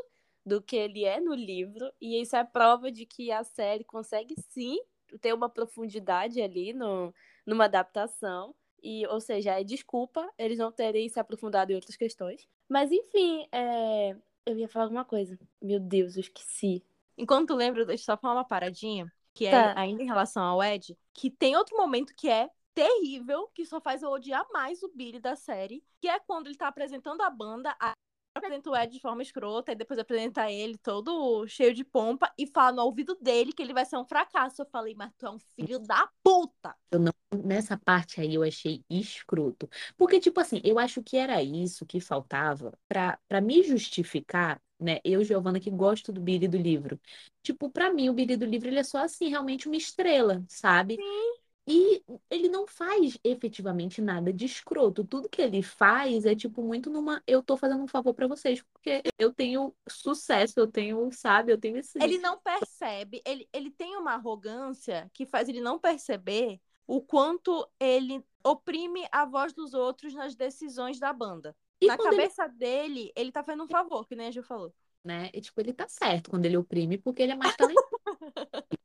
do 0.46 0.62
que 0.62 0.76
ele 0.76 1.04
é 1.04 1.20
no 1.20 1.34
livro, 1.36 1.92
e 2.00 2.22
isso 2.22 2.36
é 2.36 2.44
prova 2.46 2.90
de 2.90 3.06
que 3.06 3.30
a 3.32 3.44
série 3.44 3.84
consegue 3.84 4.36
sim 4.50 4.80
ter 5.20 5.34
uma 5.34 5.50
profundidade 5.50 6.42
ali 6.42 6.72
no, 6.72 7.14
numa 7.46 7.66
adaptação, 7.66 8.56
e, 8.82 9.06
ou 9.08 9.20
seja, 9.20 9.60
é 9.60 9.64
desculpa 9.64 10.28
eles 10.38 10.58
não 10.58 10.72
terem 10.72 11.08
se 11.08 11.20
aprofundado 11.20 11.72
em 11.72 11.76
outras 11.76 11.96
questões. 11.96 12.48
Mas 12.68 12.92
enfim, 12.92 13.48
é... 13.52 14.16
eu 14.46 14.58
ia 14.58 14.68
falar 14.68 14.86
alguma 14.86 15.06
coisa. 15.06 15.38
Meu 15.62 15.80
Deus, 15.80 16.16
eu 16.16 16.22
esqueci. 16.22 16.84
Enquanto 17.18 17.50
tu 17.50 17.56
lembra, 17.56 17.86
deixa 17.86 18.02
eu 18.04 18.06
só 18.06 18.18
falar 18.18 18.36
uma 18.36 18.46
paradinha, 18.48 19.12
que 19.34 19.46
é 19.46 19.52
Tá. 19.52 19.74
ainda 19.80 20.02
em 20.02 20.08
relação 20.08 20.42
ao 20.44 20.64
Ed, 20.64 20.98
que 21.14 21.30
tem 21.30 21.56
outro 21.56 21.78
momento 21.78 22.16
que 22.16 22.30
é 22.30 22.50
terrível, 22.74 23.50
que 23.54 23.66
só 23.66 23.80
faz 23.82 24.02
eu 24.02 24.10
odiar 24.10 24.46
mais 24.52 24.82
o 24.84 24.92
Billy 24.94 25.20
da 25.20 25.36
série, 25.36 25.84
que 26.00 26.08
é 26.08 26.20
quando 26.20 26.48
ele 26.48 26.58
tá 26.58 26.68
apresentando 26.68 27.22
a 27.22 27.30
banda, 27.30 27.76
a 27.80 27.94
apresenta 28.34 28.70
o 28.70 28.76
Ed 28.76 28.94
de 28.94 29.00
forma 29.00 29.22
escrota, 29.22 29.72
e 29.72 29.76
depois 29.76 30.00
apresenta 30.00 30.50
ele 30.50 30.78
todo 30.78 31.46
cheio 31.48 31.74
de 31.74 31.84
pompa 31.84 32.32
e 32.38 32.48
fala 32.48 32.78
no 32.78 32.84
ouvido 32.84 33.18
dele 33.22 33.52
que 33.52 33.62
ele 33.62 33.74
vai 33.74 33.86
ser 33.86 33.98
um 33.98 34.06
fracasso. 34.06 34.62
Eu 34.62 34.66
falei, 34.66 34.96
mas 34.96 35.12
tu 35.18 35.26
é 35.26 35.32
um 35.32 35.40
filho 35.40 35.80
da 35.80 36.10
puta! 36.24 36.76
Nessa 37.44 37.78
parte 37.78 38.22
aí 38.22 38.36
eu 38.36 38.44
achei 38.44 38.84
escroto. 38.90 39.70
Porque, 39.98 40.20
tipo 40.20 40.40
assim, 40.40 40.62
eu 40.64 40.80
acho 40.80 41.04
que 41.04 41.18
era 41.18 41.42
isso 41.44 41.86
que 41.86 42.00
faltava 42.00 42.74
pra, 42.88 43.20
pra 43.28 43.42
me 43.42 43.64
justificar, 43.64 44.62
né? 44.80 45.00
Eu, 45.04 45.24
Giovana, 45.24 45.60
que 45.60 45.70
gosto 45.70 46.12
do 46.12 46.22
Billy 46.22 46.48
do 46.48 46.58
livro. 46.58 47.00
Tipo, 47.44 47.70
pra 47.70 47.92
mim, 47.92 48.10
o 48.10 48.14
Billy 48.14 48.36
do 48.36 48.46
livro, 48.46 48.68
ele 48.68 48.80
é 48.80 48.84
só, 48.84 49.00
assim, 49.00 49.30
realmente 49.30 49.68
uma 49.68 49.78
estrela, 49.78 50.44
sabe? 50.48 50.98
E 51.68 52.04
ele 52.30 52.50
não 52.50 52.66
faz 52.66 53.20
efetivamente 53.24 54.02
nada 54.02 54.34
de 54.34 54.46
escroto. 54.46 55.06
Tudo 55.06 55.30
que 55.30 55.42
ele 55.42 55.62
faz 55.62 56.26
é, 56.26 56.36
tipo, 56.36 56.64
muito 56.64 56.90
numa. 56.90 57.22
Eu 57.28 57.44
tô 57.44 57.56
fazendo 57.56 57.84
um 57.84 57.88
favor 57.88 58.14
pra 58.14 58.28
vocês, 58.28 58.64
porque 58.74 59.04
eu 59.18 59.32
tenho 59.32 59.74
sucesso, 59.88 60.60
eu 60.60 60.68
tenho, 60.68 61.12
sabe? 61.12 61.52
Eu 61.52 61.60
tenho 61.60 61.78
esse. 61.78 62.02
Ele 62.02 62.18
não 62.18 62.40
percebe, 62.40 63.22
ele, 63.26 63.48
ele 63.54 63.70
tem 63.70 63.96
uma 63.96 64.14
arrogância 64.14 65.10
que 65.14 65.26
faz 65.26 65.48
ele 65.48 65.62
não 65.62 65.78
perceber 65.78 66.60
o 66.88 67.00
quanto 67.00 67.70
ele 67.80 68.24
oprime 68.44 69.08
a 69.12 69.24
voz 69.24 69.54
dos 69.54 69.74
outros 69.74 70.14
nas 70.14 70.36
decisões 70.36 71.00
da 71.00 71.14
banda. 71.14 71.56
E 71.80 71.88
Na 71.88 71.96
quando 71.96 72.14
ele 72.14 72.24
cabeça 72.24 72.48
dele, 72.48 73.12
ele 73.16 73.32
tá 73.32 73.44
fazendo 73.44 73.64
um 73.64 73.68
favor, 73.68 74.08
que 74.08 74.16
nem 74.16 74.28
a 74.28 74.32
Gil 74.32 74.44
falou. 74.44 74.74
né? 75.04 75.30
E, 75.34 75.42
tipo, 75.42 75.60
ele 75.62 75.74
tá 75.74 75.88
certo 75.88 76.30
quando 76.30 76.46
ele 76.46 76.58
oprime, 76.58 76.98
porque 76.98 77.22
ele 77.22 77.32
é 77.32 77.36
mais 77.36 77.56
talentoso. 77.56 77.88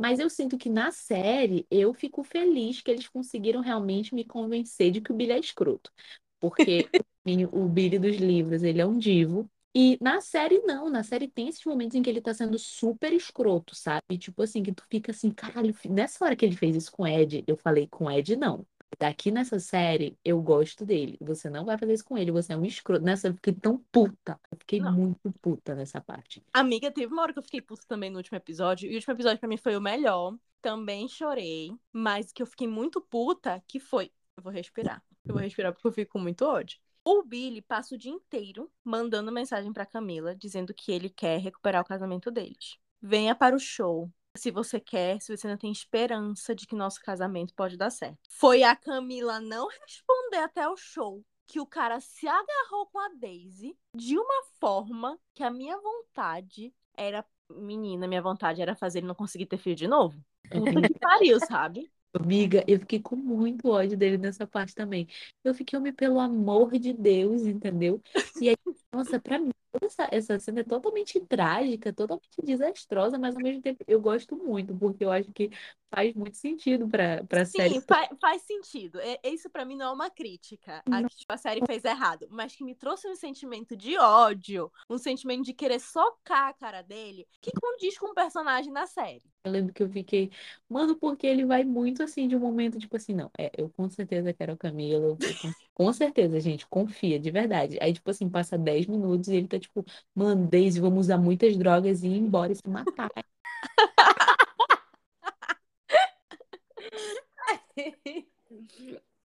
Mas 0.00 0.18
eu 0.18 0.30
sinto 0.30 0.56
que 0.56 0.70
na 0.70 0.90
série 0.92 1.66
eu 1.70 1.92
fico 1.92 2.24
feliz 2.24 2.80
que 2.80 2.90
eles 2.90 3.08
conseguiram 3.08 3.60
realmente 3.60 4.14
me 4.14 4.24
convencer 4.24 4.90
de 4.90 5.00
que 5.00 5.12
o 5.12 5.14
Billy 5.14 5.32
é 5.32 5.38
escroto. 5.38 5.92
Porque 6.40 6.88
o 7.52 7.68
Billy 7.68 7.98
dos 7.98 8.16
livros, 8.16 8.62
ele 8.62 8.80
é 8.80 8.86
um 8.86 8.96
divo. 8.96 9.50
E 9.74 9.98
na 10.00 10.20
série, 10.20 10.58
não. 10.60 10.88
Na 10.90 11.02
série 11.02 11.28
tem 11.28 11.48
esses 11.48 11.64
momentos 11.64 11.94
em 11.96 12.02
que 12.02 12.08
ele 12.10 12.20
tá 12.20 12.32
sendo 12.34 12.58
super 12.58 13.12
escroto, 13.12 13.74
sabe? 13.74 14.18
Tipo 14.18 14.42
assim, 14.42 14.62
que 14.62 14.72
tu 14.72 14.84
fica 14.90 15.12
assim, 15.12 15.30
caralho, 15.30 15.74
nessa 15.88 16.24
hora 16.24 16.34
que 16.34 16.44
ele 16.44 16.56
fez 16.56 16.74
isso 16.76 16.90
com 16.92 17.02
o 17.04 17.06
Ed, 17.06 17.44
eu 17.46 17.56
falei, 17.56 17.86
com 17.86 18.06
o 18.06 18.10
Ed, 18.10 18.36
não. 18.36 18.66
Daqui 18.98 19.30
nessa 19.30 19.58
série, 19.58 20.18
eu 20.24 20.40
gosto 20.42 20.84
dele. 20.84 21.16
Você 21.20 21.48
não 21.48 21.64
vai 21.64 21.78
fazer 21.78 21.92
isso 21.94 22.04
com 22.04 22.18
ele, 22.18 22.30
você 22.30 22.52
é 22.52 22.56
um 22.56 22.64
escroto. 22.64 23.04
Nessa, 23.04 23.28
eu 23.28 23.34
fiquei 23.34 23.52
tão 23.52 23.78
puta. 23.90 24.38
Eu 24.50 24.58
fiquei 24.58 24.80
Não. 24.80 24.92
muito 24.92 25.32
puta 25.40 25.74
nessa 25.74 26.00
parte. 26.00 26.42
Amiga, 26.52 26.90
teve 26.90 27.12
uma 27.12 27.22
hora 27.22 27.32
que 27.32 27.38
eu 27.38 27.42
fiquei 27.42 27.60
puta 27.60 27.82
também 27.86 28.10
no 28.10 28.18
último 28.18 28.36
episódio. 28.36 28.88
E 28.88 28.92
o 28.92 28.94
último 28.96 29.14
episódio 29.14 29.38
pra 29.38 29.48
mim 29.48 29.56
foi 29.56 29.76
o 29.76 29.80
melhor. 29.80 30.36
Também 30.60 31.08
chorei. 31.08 31.72
Mas 31.92 32.32
que 32.32 32.42
eu 32.42 32.46
fiquei 32.46 32.68
muito 32.68 33.00
puta, 33.00 33.62
que 33.66 33.80
foi. 33.80 34.12
Eu 34.36 34.42
vou 34.42 34.52
respirar. 34.52 35.02
Eu 35.24 35.34
vou 35.34 35.42
respirar 35.42 35.72
porque 35.72 35.86
eu 35.86 35.92
fico 35.92 36.12
com 36.12 36.18
muito 36.18 36.44
ódio. 36.44 36.78
O 37.04 37.22
Billy 37.22 37.62
passa 37.62 37.94
o 37.94 37.98
dia 37.98 38.12
inteiro 38.12 38.70
mandando 38.84 39.32
mensagem 39.32 39.72
pra 39.72 39.86
Camila, 39.86 40.34
dizendo 40.36 40.74
que 40.74 40.92
ele 40.92 41.08
quer 41.08 41.38
recuperar 41.40 41.82
o 41.82 41.86
casamento 41.86 42.30
deles. 42.30 42.76
Venha 43.00 43.34
para 43.34 43.56
o 43.56 43.58
show. 43.58 44.10
Se 44.36 44.50
você 44.50 44.78
quer, 44.78 45.20
se 45.20 45.36
você 45.36 45.46
ainda 45.46 45.58
tem 45.58 45.72
esperança 45.72 46.54
de 46.54 46.66
que 46.66 46.76
nosso 46.76 47.00
casamento 47.00 47.54
pode 47.54 47.76
dar 47.76 47.90
certo. 47.90 48.18
Foi 48.28 48.62
a 48.62 48.76
Camila 48.76 49.40
não 49.40 49.68
responder 49.68 50.38
até 50.38 50.68
o 50.68 50.76
show 50.76 51.24
que 51.46 51.58
o 51.58 51.66
cara 51.66 52.00
se 52.00 52.28
agarrou 52.28 52.86
com 52.92 52.98
a 53.00 53.08
Daisy 53.08 53.76
de 53.96 54.16
uma 54.16 54.44
forma 54.60 55.18
que 55.34 55.42
a 55.42 55.50
minha 55.50 55.76
vontade 55.78 56.72
era. 56.96 57.24
Menina, 57.52 58.06
minha 58.06 58.22
vontade 58.22 58.62
era 58.62 58.76
fazer 58.76 59.00
ele 59.00 59.08
não 59.08 59.14
conseguir 59.16 59.46
ter 59.46 59.58
filho 59.58 59.74
de 59.74 59.88
novo. 59.88 60.24
Puta 60.48 60.80
que 60.80 60.98
pariu, 61.00 61.40
sabe? 61.40 61.90
Amiga, 62.12 62.64
eu 62.68 62.78
fiquei 62.78 63.00
com 63.00 63.16
muito 63.16 63.68
ódio 63.68 63.96
dele 63.96 64.16
nessa 64.18 64.46
parte 64.46 64.74
também. 64.74 65.08
Eu 65.42 65.52
fiquei, 65.52 65.76
homem, 65.76 65.92
pelo 65.92 66.20
amor 66.20 66.78
de 66.78 66.92
Deus, 66.92 67.42
entendeu? 67.42 68.00
E 68.40 68.48
aí, 68.48 68.56
nossa, 68.92 69.20
pra 69.20 69.38
mim, 69.38 69.50
essa, 69.82 70.08
essa 70.10 70.38
cena 70.38 70.60
é 70.60 70.64
totalmente 70.64 71.20
trágica, 71.20 71.92
totalmente 71.92 72.28
desastrosa, 72.42 73.18
mas 73.18 73.34
ao 73.36 73.42
mesmo 73.42 73.62
tempo 73.62 73.84
eu 73.86 74.00
gosto 74.00 74.36
muito, 74.36 74.76
porque 74.76 75.04
eu 75.04 75.12
acho 75.12 75.32
que 75.32 75.50
faz 75.94 76.12
muito 76.14 76.36
sentido 76.36 76.88
pra, 76.88 77.24
pra 77.24 77.44
série. 77.44 77.74
Sim, 77.74 77.80
fa- 77.80 78.08
faz 78.20 78.42
sentido. 78.42 79.00
É- 79.00 79.20
Isso 79.24 79.48
pra 79.50 79.64
mim 79.64 79.76
não 79.76 79.86
é 79.86 79.90
uma 79.92 80.10
crítica 80.10 80.82
a 80.90 81.02
que 81.02 81.16
tipo, 81.16 81.32
a 81.32 81.36
série 81.36 81.64
fez 81.66 81.84
errado, 81.84 82.26
mas 82.30 82.54
que 82.54 82.64
me 82.64 82.74
trouxe 82.74 83.08
um 83.08 83.14
sentimento 83.16 83.76
de 83.76 83.96
ódio, 83.98 84.70
um 84.88 84.98
sentimento 84.98 85.44
de 85.44 85.52
querer 85.54 85.80
socar 85.80 86.48
a 86.48 86.52
cara 86.54 86.82
dele, 86.82 87.26
que 87.40 87.50
condiz 87.52 87.98
com 87.98 88.06
o 88.06 88.14
personagem 88.14 88.72
na 88.72 88.86
série. 88.86 89.22
Eu 89.42 89.52
lembro 89.52 89.72
que 89.72 89.82
eu 89.82 89.88
fiquei, 89.88 90.30
mano, 90.68 90.96
porque 90.96 91.26
ele 91.26 91.46
vai 91.46 91.64
muito 91.64 92.02
assim 92.02 92.28
de 92.28 92.36
um 92.36 92.40
momento, 92.40 92.78
tipo 92.78 92.94
assim, 92.96 93.14
não, 93.14 93.30
é, 93.38 93.50
eu 93.56 93.70
com 93.70 93.88
certeza 93.88 94.32
quero 94.34 94.52
a 94.52 94.56
Camila, 94.56 95.06
eu- 95.06 95.16
com, 95.40 95.54
com 95.80 95.94
certeza, 95.94 96.38
gente, 96.38 96.66
confia, 96.66 97.18
de 97.18 97.30
verdade. 97.30 97.78
Aí, 97.80 97.94
tipo 97.94 98.10
assim, 98.10 98.28
passa 98.28 98.58
10 98.58 98.86
minutos 98.86 99.30
e 99.30 99.36
ele 99.36 99.48
tá 99.48 99.58
tipo, 99.58 99.82
mano, 100.14 100.46
Daisy, 100.46 100.78
vamos 100.78 101.06
usar 101.06 101.16
muitas 101.16 101.56
drogas 101.56 102.02
e 102.02 102.08
ir 102.08 102.18
embora 102.18 102.52
e 102.52 102.56
se 102.56 102.68
matar. 102.68 103.10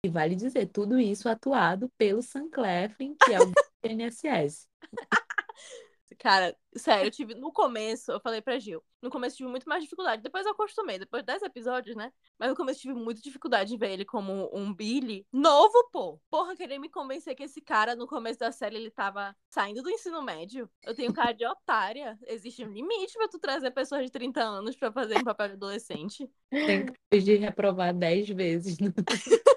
E 0.04 0.08
vale 0.08 0.36
dizer, 0.36 0.66
tudo 0.66 1.00
isso 1.00 1.30
atuado 1.30 1.90
pelo 1.96 2.22
Sam 2.22 2.50
Claflin, 2.50 3.16
que 3.16 3.32
é 3.32 3.40
o 3.40 3.50
INSS. 3.82 4.68
Cara, 6.18 6.56
sério, 6.76 7.06
eu 7.06 7.10
tive. 7.10 7.34
No 7.34 7.52
começo, 7.52 8.12
eu 8.12 8.20
falei 8.20 8.40
pra 8.40 8.58
Gil. 8.58 8.82
No 9.02 9.10
começo 9.10 9.34
eu 9.34 9.38
tive 9.38 9.50
muito 9.50 9.68
mais 9.68 9.82
dificuldade. 9.82 10.22
Depois 10.22 10.46
eu 10.46 10.52
acostumei. 10.52 10.98
Depois 10.98 11.22
de 11.22 11.26
10 11.26 11.42
episódios, 11.42 11.96
né? 11.96 12.10
Mas 12.38 12.48
no 12.48 12.56
começo 12.56 12.78
eu 12.78 12.82
tive 12.82 12.94
muita 12.94 13.20
dificuldade 13.20 13.70
de 13.70 13.76
ver 13.76 13.92
ele 13.92 14.04
como 14.04 14.50
um 14.52 14.72
Billy 14.74 15.26
novo, 15.32 15.88
pô. 15.92 16.20
Porra, 16.30 16.56
querer 16.56 16.78
me 16.78 16.88
convencer 16.88 17.34
que 17.34 17.42
esse 17.42 17.60
cara, 17.60 17.94
no 17.94 18.06
começo 18.06 18.38
da 18.38 18.50
série, 18.50 18.76
ele 18.76 18.90
tava 18.90 19.36
saindo 19.50 19.82
do 19.82 19.90
ensino 19.90 20.22
médio. 20.22 20.68
Eu 20.82 20.94
tenho 20.94 21.12
cara 21.12 21.32
de 21.32 21.46
otária. 21.46 22.18
Existe 22.26 22.64
um 22.64 22.72
limite 22.72 23.14
pra 23.14 23.28
tu 23.28 23.38
trazer 23.38 23.70
pessoas 23.70 24.04
de 24.04 24.10
30 24.10 24.42
anos 24.42 24.76
pra 24.76 24.90
fazer 24.90 25.18
um 25.18 25.24
papel 25.24 25.48
de 25.48 25.54
adolescente. 25.54 26.30
Tem 26.50 26.86
que 26.86 27.20
de 27.20 27.36
reprovar 27.36 27.94
10 27.94 28.28
vezes. 28.30 28.76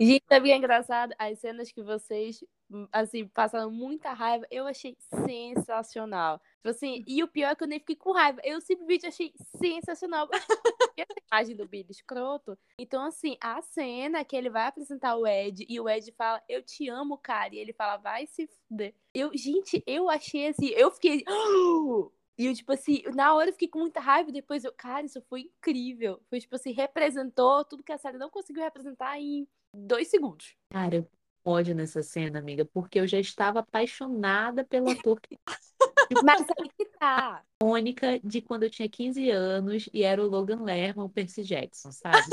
Gente, 0.00 0.24
também 0.26 0.52
é 0.52 0.56
engraçado 0.56 1.12
as 1.18 1.38
cenas 1.38 1.70
que 1.72 1.82
vocês, 1.82 2.44
hum, 2.70 2.86
assim, 2.92 3.26
passaram 3.26 3.70
muita 3.70 4.12
raiva. 4.12 4.46
Eu 4.50 4.66
achei 4.66 4.96
sensacional. 5.26 6.40
Tipo 6.56 6.68
assim, 6.68 7.04
e 7.06 7.22
o 7.22 7.28
pior 7.28 7.50
é 7.50 7.54
que 7.54 7.64
eu 7.64 7.68
nem 7.68 7.80
fiquei 7.80 7.96
com 7.96 8.12
raiva. 8.12 8.40
Eu 8.44 8.60
simplesmente 8.60 9.06
achei 9.06 9.32
sensacional. 9.56 10.28
Essa 10.96 11.14
imagem 11.32 11.56
do 11.56 11.66
Billy 11.66 11.90
escroto. 11.90 12.56
Então, 12.78 13.04
assim, 13.04 13.36
a 13.40 13.60
cena 13.62 14.24
que 14.24 14.36
ele 14.36 14.50
vai 14.50 14.66
apresentar 14.66 15.16
o 15.16 15.26
Ed 15.26 15.66
e 15.68 15.80
o 15.80 15.88
Ed 15.88 16.12
fala, 16.12 16.42
eu 16.48 16.62
te 16.62 16.88
amo, 16.88 17.18
cara. 17.18 17.54
E 17.54 17.58
ele 17.58 17.72
fala, 17.72 17.96
vai 17.96 18.26
se 18.26 18.46
fuder. 18.46 18.94
Eu, 19.14 19.30
gente, 19.34 19.82
eu 19.86 20.08
achei 20.08 20.48
assim, 20.48 20.68
eu 20.68 20.90
fiquei. 20.90 21.24
E 22.40 22.46
eu, 22.46 22.54
tipo 22.54 22.72
assim, 22.72 23.02
na 23.14 23.34
hora 23.34 23.50
eu 23.50 23.52
fiquei 23.52 23.68
com 23.68 23.80
muita 23.80 24.00
raiva, 24.00 24.32
depois 24.32 24.64
eu, 24.64 24.72
cara, 24.72 25.04
isso 25.04 25.20
foi 25.28 25.42
incrível. 25.42 26.22
Foi, 26.30 26.40
tipo 26.40 26.56
assim, 26.56 26.72
representou 26.72 27.62
tudo 27.66 27.82
que 27.82 27.92
a 27.92 27.98
série 27.98 28.16
não 28.16 28.30
conseguiu 28.30 28.62
representar 28.62 29.20
em 29.20 29.46
dois 29.74 30.08
segundos. 30.08 30.56
Cara, 30.70 30.96
eu 30.96 31.10
ódio 31.44 31.74
nessa 31.74 32.02
cena, 32.02 32.38
amiga, 32.38 32.64
porque 32.64 32.98
eu 32.98 33.06
já 33.06 33.20
estava 33.20 33.58
apaixonada 33.58 34.64
pelo 34.64 34.88
ator 34.88 35.20
que. 35.20 35.36
Mas 36.24 36.46
aí 36.58 36.70
que 36.78 36.86
tá. 36.98 37.44
Mônica 37.62 38.18
de 38.24 38.40
quando 38.40 38.62
eu 38.62 38.70
tinha 38.70 38.88
15 38.88 39.28
anos 39.28 39.90
e 39.92 40.02
era 40.02 40.24
o 40.24 40.26
Logan 40.26 40.62
Lerman, 40.62 41.04
o 41.04 41.10
Percy 41.10 41.42
Jackson, 41.42 41.92
sabe? 41.92 42.24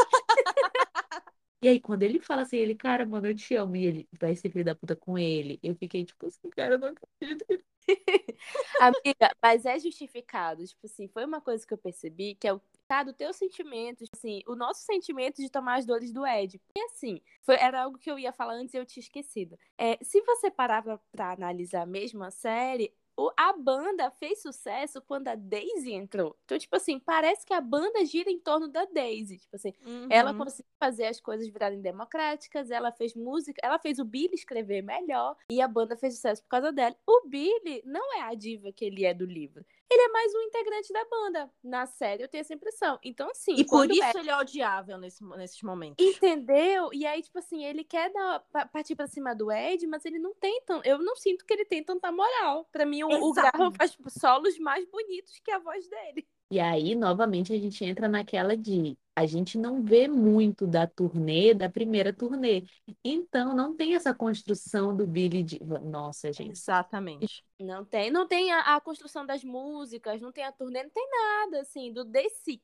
E 1.62 1.68
aí, 1.68 1.80
quando 1.80 2.04
ele 2.04 2.20
fala 2.20 2.44
assim, 2.44 2.58
ele, 2.58 2.76
cara, 2.76 3.06
mano, 3.06 3.28
eu 3.28 3.36
te 3.36 3.56
amo, 3.56 3.76
e 3.76 3.86
ele 3.86 4.10
vai 4.20 4.36
ser 4.36 4.52
filho 4.52 4.64
da 4.64 4.76
puta 4.76 4.96
com 4.96 5.18
ele, 5.18 5.60
eu 5.64 5.76
fiquei 5.76 6.06
tipo 6.06 6.28
assim, 6.28 6.50
cara, 6.52 6.76
eu 6.76 6.80
não 6.80 6.90
acredito. 6.90 7.64
Amiga, 8.80 9.32
mas 9.42 9.66
é 9.66 9.80
justificado. 9.80 10.66
Tipo 10.66 10.86
assim, 10.86 11.08
foi 11.08 11.26
uma 11.26 11.42
coisa 11.42 11.66
que 11.66 11.74
eu 11.74 11.78
percebi 11.78 12.36
que 12.36 12.48
é 12.48 12.54
o 12.54 12.62
tá, 12.88 13.04
do 13.04 13.14
teu 13.14 13.34
sentimento, 13.34 14.06
assim, 14.14 14.42
o 14.48 14.56
nosso 14.56 14.82
sentimento 14.86 15.42
de 15.42 15.50
tomar 15.50 15.76
as 15.78 15.86
dores 15.86 16.12
do 16.14 16.26
Ed. 16.26 16.62
E 16.76 16.80
assim, 16.82 17.22
foi, 17.42 17.56
era 17.56 17.84
algo 17.84 17.98
que 17.98 18.10
eu 18.10 18.18
ia 18.18 18.32
falar 18.32 18.54
antes 18.54 18.74
e 18.74 18.78
eu 18.78 18.86
tinha 18.86 19.02
esquecido. 19.02 19.58
É, 19.78 19.98
se 20.02 20.22
você 20.22 20.50
parar 20.50 20.82
pra, 20.82 20.98
pra 21.12 21.32
analisar 21.34 21.86
mesmo 21.86 22.24
a 22.24 22.32
série, 22.32 22.94
a 23.36 23.54
banda 23.54 24.12
fez 24.12 24.42
sucesso 24.42 25.02
quando 25.02 25.28
a 25.28 25.36
Daisy 25.36 25.94
entrou. 25.94 26.38
Então, 26.46 26.58
tipo 26.58 26.76
assim, 26.76 27.00
parece 27.00 27.46
que 27.46 27.54
a 27.54 27.62
banda 27.62 28.06
gira 28.06 28.30
em 28.30 28.40
torno 28.40 28.68
da 28.68 28.86
Daisy. 28.86 29.40
Tipo 29.40 29.56
assim, 29.56 29.74
uhum. 29.86 30.08
ela 30.10 30.34
conseguiu 30.34 30.72
fazer 30.80 31.06
as 31.06 31.20
coisas 31.20 31.48
virarem 31.48 31.82
democráticas, 31.82 32.70
ela 32.70 32.92
fez 32.92 33.16
música, 33.16 33.60
ela 33.64 33.80
fez 33.80 34.00
o 34.00 34.06
Billy 34.06 34.36
escrever 34.36 34.82
melhor 34.82 35.36
e 35.52 35.62
a 35.62 35.68
banda 35.68 35.98
fez 35.98 36.16
sucesso 36.16 36.44
por 36.44 36.50
causa 36.50 36.72
dela. 36.72 36.96
O 37.06 37.28
Billy 37.28 37.82
não 37.86 38.14
é 38.16 38.22
a 38.22 38.34
diva 38.34 38.72
que 38.72 38.86
ele 38.86 39.06
é 39.06 39.14
do 39.14 39.26
livro 39.26 39.66
ele 39.90 40.02
é 40.02 40.10
mais 40.10 40.36
um 40.36 40.42
integrante 40.42 40.92
da 40.92 41.06
banda. 41.06 41.52
Na 41.64 41.86
série, 41.86 42.24
eu 42.24 42.28
tenho 42.28 42.42
essa 42.42 42.54
impressão. 42.54 43.00
Então, 43.04 43.30
assim. 43.30 43.56
E 43.56 43.66
por 43.66 43.90
isso 43.90 44.04
é... 44.04 44.20
ele 44.20 44.30
é 44.30 44.38
odiável 44.38 44.98
nesse, 44.98 45.24
nesses 45.24 45.62
momentos. 45.62 46.06
Entendeu? 46.06 46.90
E 46.94 47.06
aí, 47.06 47.22
tipo 47.22 47.40
assim, 47.40 47.66
ele 47.66 47.84
quer 47.84 48.12
dar, 48.12 48.40
partir 48.72 48.96
pra 48.96 49.08
cima 49.08 49.34
do 49.34 49.52
Ed, 49.52 49.86
mas 49.88 50.04
ele 50.06 50.20
não 50.20 50.34
tem 50.36 50.62
tão. 50.66 50.82
Eu 50.84 51.00
não 51.00 51.16
sinto 51.16 51.46
que 51.46 51.54
ele 51.54 51.66
tem 51.66 51.84
tanta 51.84 52.12
moral. 52.12 52.66
Pra 52.72 52.86
mim, 52.86 53.04
o, 53.04 53.10
o 53.10 53.34
Graham 53.34 53.72
faz 53.74 53.98
solos 54.20 54.58
mais 54.60 54.86
bonitos 54.86 55.40
que 55.40 55.52
a 55.52 55.60
voz 55.60 55.88
dele. 55.88 56.28
E 56.50 56.60
aí, 56.60 56.96
novamente, 56.96 57.52
a 57.52 57.60
gente 57.60 57.84
entra 57.84 58.08
naquela 58.08 58.56
de 58.56 58.98
a 59.18 59.26
gente 59.26 59.58
não 59.58 59.84
vê 59.84 60.08
muito 60.08 60.68
da 60.68 60.86
turnê, 60.86 61.54
da 61.54 61.68
primeira 61.68 62.14
turnê. 62.14 62.66
Então, 63.04 63.56
não 63.56 63.76
tem 63.76 63.96
essa 63.96 64.14
construção 64.14 64.96
do 64.96 65.08
Billy 65.08 65.42
de. 65.42 65.60
Nossa, 65.64 66.32
gente. 66.32 66.52
Exatamente. 66.52 67.44
Não 67.60 67.84
tem. 67.84 68.12
Não 68.12 68.28
tem 68.28 68.52
a, 68.52 68.76
a 68.76 68.80
construção 68.80 69.26
das 69.26 69.44
músicas, 69.44 70.22
não 70.22 70.32
tem 70.32 70.44
a 70.44 70.52
turnê, 70.52 70.84
não 70.84 70.92
tem 70.92 71.10
nada, 71.10 71.62
assim, 71.62 71.92
do 71.92 72.06
The 72.06 72.30
Six. 72.30 72.64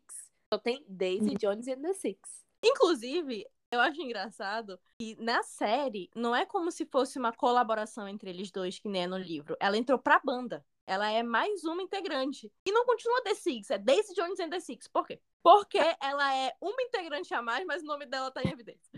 Só 0.54 0.60
tem 0.60 0.86
Daisy 0.88 1.32
hum. 1.32 1.38
Jones 1.40 1.66
e 1.66 1.76
The 1.76 1.94
Six. 1.94 2.20
Inclusive, 2.64 3.48
eu 3.72 3.82
acho 3.82 4.00
engraçado 4.00 4.80
que 5.00 5.16
na 5.20 5.42
série 5.42 6.08
não 6.16 6.36
é 6.36 6.46
como 6.46 6.72
se 6.72 6.86
fosse 6.86 7.18
uma 7.18 7.34
colaboração 7.34 8.08
entre 8.08 8.30
eles 8.30 8.52
dois, 8.52 8.78
que 8.78 8.88
nem 8.88 9.04
é 9.04 9.08
no 9.08 9.18
livro. 9.18 9.58
Ela 9.60 9.76
entrou 9.76 9.98
pra 9.98 10.22
banda. 10.24 10.64
Ela 10.86 11.12
é 11.12 11.24
mais 11.24 11.64
uma 11.64 11.82
integrante. 11.82 12.52
E 12.66 12.72
não 12.72 12.86
continua 12.86 13.24
The 13.24 13.36
Six, 13.36 13.70
é 13.70 13.78
Daisy 13.78 14.14
Jones 14.14 14.40
and 14.40 14.50
The 14.50 14.60
Six. 14.60 14.88
Por 14.88 15.06
quê? 15.06 15.22
Porque 15.42 15.80
ela 16.02 16.36
é 16.36 16.54
uma 16.62 16.82
integrante 16.82 17.34
a 17.34 17.42
mais, 17.42 17.66
mas 17.66 17.82
o 17.84 17.86
nome 17.86 18.06
dela 18.06 18.32
tá 18.32 18.42
em 18.44 18.50
evidência. 18.50 18.92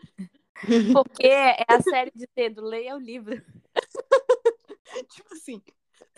Porque 0.95 1.27
é 1.27 1.63
a 1.67 1.81
série 1.81 2.11
dizendo, 2.13 2.61
leia 2.61 2.95
o 2.95 2.99
livro. 2.99 3.35
tipo 5.09 5.33
assim, 5.33 5.61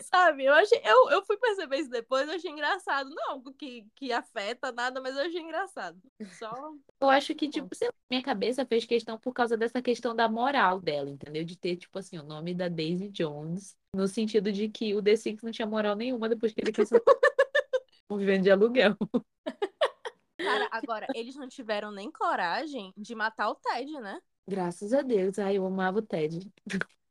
sabe? 0.00 0.44
Eu, 0.44 0.54
achei, 0.54 0.80
eu, 0.84 1.10
eu 1.10 1.24
fui 1.24 1.36
perceber 1.36 1.78
isso 1.78 1.90
depois, 1.90 2.28
eu 2.28 2.34
achei 2.34 2.50
engraçado. 2.50 3.10
Não 3.10 3.30
algo 3.30 3.52
que, 3.52 3.86
que 3.94 4.12
afeta 4.12 4.72
nada, 4.72 5.00
mas 5.00 5.16
eu 5.16 5.22
achei 5.22 5.40
engraçado. 5.40 6.00
Só. 6.38 6.52
Eu 7.00 7.10
acho 7.10 7.34
que, 7.34 7.48
tipo, 7.48 7.74
sei 7.74 7.88
lá, 7.88 7.94
minha 8.10 8.22
cabeça 8.22 8.66
fez 8.66 8.84
questão 8.84 9.18
por 9.18 9.32
causa 9.32 9.56
dessa 9.56 9.82
questão 9.82 10.14
da 10.14 10.28
moral 10.28 10.80
dela, 10.80 11.10
entendeu? 11.10 11.44
De 11.44 11.56
ter, 11.56 11.76
tipo 11.76 11.98
assim, 11.98 12.18
o 12.18 12.22
nome 12.22 12.54
da 12.54 12.68
Daisy 12.68 13.08
Jones, 13.08 13.76
no 13.94 14.06
sentido 14.06 14.52
de 14.52 14.68
que 14.68 14.94
o 14.94 15.02
The 15.02 15.16
Six 15.16 15.42
não 15.42 15.50
tinha 15.50 15.66
moral 15.66 15.96
nenhuma 15.96 16.28
depois 16.28 16.52
que 16.52 16.60
ele 16.60 16.72
cancelou. 16.72 17.02
vivendo 18.16 18.44
de 18.44 18.50
aluguel. 18.50 18.96
Cara, 20.38 20.68
agora, 20.70 21.06
eles 21.14 21.36
não 21.36 21.48
tiveram 21.48 21.90
nem 21.90 22.10
coragem 22.10 22.92
de 22.96 23.14
matar 23.14 23.50
o 23.50 23.56
Ted, 23.56 23.92
né? 24.00 24.20
Graças 24.46 24.92
a 24.92 25.02
Deus. 25.02 25.38
Ai, 25.38 25.58
eu 25.58 25.66
amava 25.66 25.98
o 25.98 26.02
Ted. 26.02 26.50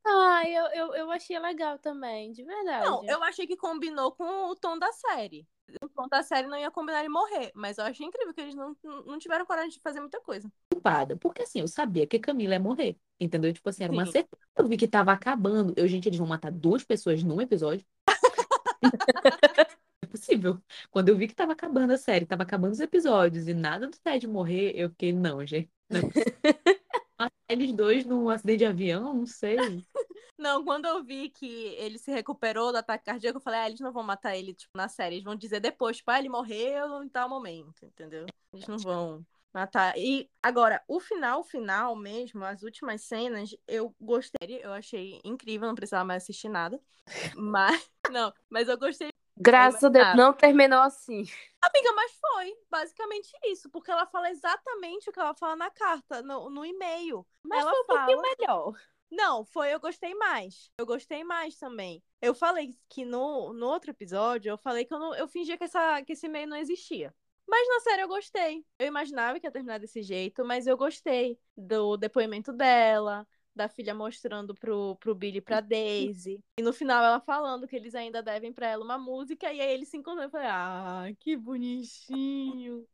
Ah, 0.05 0.43
eu, 0.47 0.65
eu, 0.67 0.95
eu 0.95 1.11
achei 1.11 1.37
legal 1.37 1.77
também, 1.77 2.31
de 2.31 2.43
verdade. 2.43 2.85
Não, 2.85 3.03
eu 3.05 3.21
achei 3.23 3.45
que 3.45 3.57
combinou 3.57 4.13
com 4.13 4.49
o 4.49 4.55
tom 4.55 4.79
da 4.79 4.91
série. 4.93 5.45
O 5.81 5.89
tom 5.89 6.07
da 6.07 6.23
série 6.23 6.47
não 6.47 6.57
ia 6.57 6.71
combinar 6.71 6.99
ele 7.01 7.09
morrer, 7.09 7.51
mas 7.53 7.77
eu 7.77 7.83
achei 7.83 8.05
incrível 8.05 8.33
que 8.33 8.39
eles 8.39 8.55
não, 8.55 8.75
não 9.05 9.19
tiveram 9.19 9.45
coragem 9.45 9.69
de 9.69 9.79
fazer 9.81 9.99
muita 9.99 10.21
coisa. 10.21 10.49
Culpada, 10.71 11.17
porque 11.17 11.43
assim, 11.43 11.59
eu 11.59 11.67
sabia 11.67 12.07
que 12.07 12.19
Camila 12.19 12.53
ia 12.53 12.59
morrer, 12.59 12.97
entendeu? 13.19 13.51
Tipo 13.51 13.69
assim, 13.69 13.83
era 13.83 13.91
uma 13.91 14.05
certeza. 14.05 14.41
Eu 14.55 14.67
vi 14.67 14.77
que 14.77 14.87
tava 14.87 15.11
acabando. 15.11 15.73
Eu, 15.75 15.87
gente, 15.87 16.07
eles 16.07 16.17
vão 16.17 16.27
matar 16.27 16.51
duas 16.51 16.83
pessoas 16.83 17.21
num 17.21 17.41
episódio. 17.41 17.85
é 20.03 20.07
possível. 20.07 20.61
Quando 20.89 21.09
eu 21.09 21.17
vi 21.17 21.27
que 21.27 21.35
tava 21.35 21.51
acabando 21.51 21.91
a 21.91 21.97
série, 21.97 22.25
tava 22.25 22.43
acabando 22.43 22.71
os 22.71 22.79
episódios 22.79 23.47
e 23.47 23.53
nada 23.53 23.87
do 23.87 23.97
Ted 23.97 24.25
morrer, 24.27 24.71
eu 24.75 24.89
fiquei, 24.89 25.11
não, 25.11 25.45
gente. 25.45 25.69
Não 25.89 25.99
é 25.99 26.03
eles 27.47 27.71
dois 27.73 28.05
num 28.05 28.29
acidente 28.29 28.59
de 28.59 28.65
avião, 28.65 29.13
não 29.13 29.25
sei. 29.25 29.57
Não, 30.37 30.63
quando 30.63 30.85
eu 30.85 31.03
vi 31.03 31.29
que 31.29 31.47
ele 31.77 31.97
se 31.97 32.11
recuperou 32.11 32.71
do 32.71 32.77
ataque 32.77 33.05
cardíaco, 33.05 33.37
eu 33.37 33.41
falei, 33.41 33.59
ah, 33.59 33.67
eles 33.67 33.79
não 33.79 33.91
vão 33.91 34.03
matar 34.03 34.37
ele, 34.37 34.53
tipo, 34.53 34.77
na 34.77 34.87
série. 34.87 35.15
Eles 35.15 35.23
vão 35.23 35.35
dizer 35.35 35.59
depois, 35.59 35.97
tipo, 35.97 36.11
ah, 36.11 36.19
ele 36.19 36.29
morreu 36.29 37.01
em 37.03 37.09
tal 37.09 37.27
momento, 37.27 37.83
entendeu? 37.83 38.27
Eles 38.53 38.67
não 38.67 38.77
vão 38.77 39.25
matar. 39.51 39.97
E 39.97 40.29
agora, 40.43 40.83
o 40.87 40.99
final, 40.99 41.43
final 41.43 41.95
mesmo, 41.95 42.45
as 42.45 42.61
últimas 42.61 43.01
cenas, 43.01 43.49
eu 43.67 43.95
gostei, 43.99 44.59
eu 44.63 44.71
achei 44.71 45.19
incrível, 45.23 45.67
não 45.67 45.73
precisava 45.73 46.05
mais 46.05 46.21
assistir 46.21 46.49
nada. 46.49 46.79
Mas, 47.35 47.89
não, 48.11 48.33
mas 48.49 48.67
eu 48.67 48.77
gostei 48.77 49.09
Graças 49.39 49.83
a 49.83 49.89
Deus, 49.89 50.15
não 50.15 50.33
terminou 50.33 50.79
assim. 50.81 51.23
Amiga, 51.61 51.93
mas 51.95 52.11
foi 52.13 52.57
basicamente 52.69 53.31
isso, 53.45 53.69
porque 53.69 53.91
ela 53.91 54.05
fala 54.05 54.29
exatamente 54.29 55.09
o 55.09 55.13
que 55.13 55.19
ela 55.19 55.33
fala 55.33 55.55
na 55.55 55.69
carta, 55.69 56.21
no, 56.21 56.49
no 56.49 56.65
e-mail. 56.65 57.25
Mas 57.43 57.61
ela 57.61 57.71
foi 57.71 57.81
um 57.81 57.85
fala... 57.85 57.99
pouquinho 57.99 58.21
melhor. 58.21 58.73
Não, 59.09 59.45
foi 59.45 59.73
eu 59.73 59.79
gostei 59.79 60.13
mais. 60.15 60.71
Eu 60.77 60.85
gostei 60.85 61.23
mais 61.23 61.57
também. 61.57 62.03
Eu 62.21 62.33
falei 62.33 62.75
que 62.89 63.05
no, 63.05 63.53
no 63.53 63.67
outro 63.67 63.91
episódio, 63.91 64.49
eu 64.49 64.57
falei 64.57 64.85
que 64.85 64.93
eu, 64.93 64.99
não, 64.99 65.15
eu 65.15 65.27
fingia 65.27 65.57
que, 65.57 65.63
essa, 65.63 66.01
que 66.03 66.13
esse 66.13 66.25
e-mail 66.25 66.47
não 66.47 66.57
existia. 66.57 67.13
Mas 67.47 67.67
na 67.69 67.79
série 67.79 68.01
eu 68.01 68.07
gostei. 68.07 68.65
Eu 68.77 68.87
imaginava 68.87 69.39
que 69.39 69.47
ia 69.47 69.51
terminar 69.51 69.79
desse 69.79 70.03
jeito, 70.03 70.43
mas 70.43 70.67
eu 70.67 70.75
gostei 70.75 71.39
do 71.55 71.95
depoimento 71.95 72.51
dela, 72.51 73.25
da 73.57 73.67
filha 73.67 73.93
mostrando 73.93 74.55
pro, 74.55 74.95
pro 74.97 75.15
Billy 75.15 75.39
e 75.39 75.41
pra 75.41 75.59
Daisy. 75.59 76.39
E 76.57 76.63
no 76.63 76.71
final 76.71 77.03
ela 77.03 77.19
falando 77.19 77.67
que 77.67 77.75
eles 77.75 77.95
ainda 77.95 78.23
devem 78.23 78.53
pra 78.53 78.67
ela 78.67 78.85
uma 78.85 78.97
música. 78.97 79.51
E 79.51 79.59
aí 79.59 79.73
eles 79.73 79.89
se 79.89 79.97
encontram. 79.97 80.23
Eu 80.23 80.29
falei, 80.29 80.47
ah, 80.49 81.07
que 81.19 81.35
bonitinho. 81.35 82.87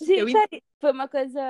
Gente, 0.00 0.34
eu... 0.52 0.62
foi 0.78 0.92
uma 0.92 1.08
coisa. 1.08 1.40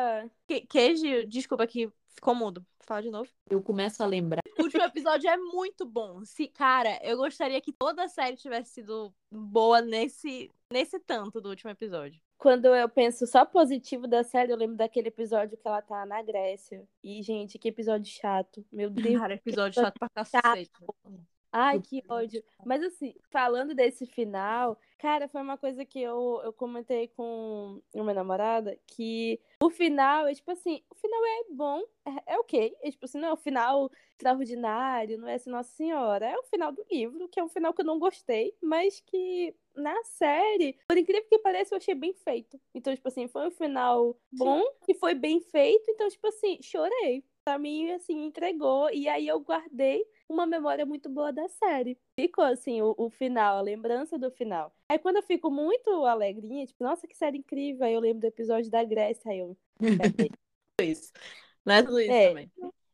Que, 0.46 0.62
que, 0.62 1.26
desculpa 1.26 1.66
que 1.66 1.90
ficou 2.08 2.34
mudo. 2.34 2.64
Fala 2.80 3.02
de 3.02 3.10
novo. 3.10 3.30
Eu 3.50 3.60
começo 3.62 4.02
a 4.02 4.06
lembrar. 4.06 4.40
O 4.58 4.62
último 4.62 4.82
episódio 4.82 5.28
é 5.28 5.36
muito 5.36 5.84
bom. 5.84 6.24
Se, 6.24 6.48
cara, 6.48 6.98
eu 7.02 7.18
gostaria 7.18 7.60
que 7.60 7.70
toda 7.70 8.04
a 8.04 8.08
série 8.08 8.36
tivesse 8.36 8.72
sido 8.72 9.14
boa 9.30 9.82
nesse, 9.82 10.50
nesse 10.72 10.98
tanto 10.98 11.38
do 11.38 11.50
último 11.50 11.70
episódio. 11.70 12.18
Quando 12.38 12.66
eu 12.66 12.88
penso 12.88 13.26
só 13.26 13.44
positivo 13.44 14.06
da 14.06 14.22
série, 14.22 14.52
eu 14.52 14.56
lembro 14.56 14.76
daquele 14.76 15.08
episódio 15.08 15.58
que 15.58 15.66
ela 15.66 15.82
tá 15.82 16.06
na 16.06 16.22
Grécia. 16.22 16.86
E, 17.02 17.20
gente, 17.20 17.58
que 17.58 17.68
episódio 17.68 18.10
chato. 18.10 18.64
Meu 18.70 18.88
Deus. 18.88 19.18
Cara, 19.18 19.34
episódio 19.34 19.82
chato 19.82 19.98
pra 19.98 20.08
cacete. 20.08 20.70
Ai, 21.52 21.80
que 21.80 22.02
ódio. 22.08 22.42
Mas 22.64 22.82
assim, 22.82 23.14
falando 23.30 23.74
desse 23.74 24.04
final, 24.06 24.78
cara, 24.98 25.28
foi 25.28 25.40
uma 25.40 25.56
coisa 25.56 25.84
que 25.84 26.00
eu, 26.00 26.40
eu 26.44 26.52
comentei 26.52 27.08
com 27.08 27.80
minha 27.94 28.14
namorada, 28.14 28.78
que 28.86 29.40
o 29.62 29.70
final, 29.70 30.26
é 30.26 30.34
tipo 30.34 30.50
assim, 30.50 30.82
o 30.90 30.94
final 30.94 31.24
é 31.24 31.44
bom, 31.50 31.82
é, 32.04 32.34
é 32.34 32.38
ok. 32.38 32.76
É, 32.82 32.90
tipo 32.90 33.04
assim, 33.04 33.18
não 33.18 33.28
é 33.28 33.32
o 33.32 33.36
final 33.36 33.90
extraordinário, 34.12 35.18
não 35.18 35.28
é 35.28 35.34
assim, 35.34 35.50
Nossa 35.50 35.70
Senhora. 35.70 36.26
É 36.26 36.36
o 36.36 36.42
final 36.44 36.72
do 36.72 36.84
livro, 36.90 37.28
que 37.28 37.40
é 37.40 37.44
um 37.44 37.48
final 37.48 37.72
que 37.72 37.80
eu 37.80 37.86
não 37.86 37.98
gostei, 37.98 38.54
mas 38.60 39.00
que 39.00 39.54
na 39.74 40.02
série, 40.04 40.76
por 40.88 40.98
incrível 40.98 41.26
que 41.28 41.38
pareça, 41.38 41.74
eu 41.74 41.78
achei 41.78 41.94
bem 41.94 42.12
feito. 42.12 42.60
Então, 42.74 42.94
tipo 42.94 43.08
assim, 43.08 43.28
foi 43.28 43.46
um 43.46 43.50
final 43.50 44.16
bom 44.32 44.62
e 44.86 44.94
foi 44.94 45.14
bem 45.14 45.40
feito. 45.40 45.90
Então, 45.90 46.08
tipo 46.08 46.26
assim, 46.26 46.58
chorei. 46.60 47.24
Pra 47.48 47.58
mim, 47.58 47.90
assim, 47.92 48.26
entregou. 48.26 48.90
E 48.90 49.08
aí 49.08 49.26
eu 49.26 49.40
guardei 49.40 50.04
uma 50.28 50.44
memória 50.44 50.84
muito 50.84 51.08
boa 51.08 51.32
da 51.32 51.48
série. 51.48 51.96
Ficou 52.20 52.44
assim, 52.44 52.82
o, 52.82 52.94
o, 52.98 53.08
final, 53.08 53.56
a 53.56 53.62
lembrança 53.62 54.18
do 54.18 54.30
final. 54.30 54.70
Aí 54.86 54.98
quando 54.98 55.16
eu 55.16 55.22
fico 55.22 55.50
muito 55.50 56.04
alegrinha, 56.04 56.66
tipo, 56.66 56.84
nossa, 56.84 57.08
que 57.08 57.16
série 57.16 57.38
incrível, 57.38 57.86
aí 57.86 57.94
eu 57.94 58.00
lembro 58.00 58.20
do 58.20 58.26
episódio 58.26 58.70
da 58.70 58.84
Grécia, 58.84 59.32
aí 59.32 59.38
eu. 59.38 59.56
isso. 60.82 61.10
Não 61.64 61.74
é 61.74 61.82
tudo 61.82 61.98
isso 61.98 62.12
é, 62.12 62.28
também. 62.28 62.52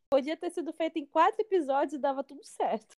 Podia 0.09 0.37
ter 0.37 0.49
sido 0.51 0.71
feito 0.71 0.99
em 0.99 1.05
quatro 1.05 1.41
episódios 1.41 1.91
e 1.91 1.97
dava 1.97 2.23
tudo 2.23 2.45
certo. 2.45 2.95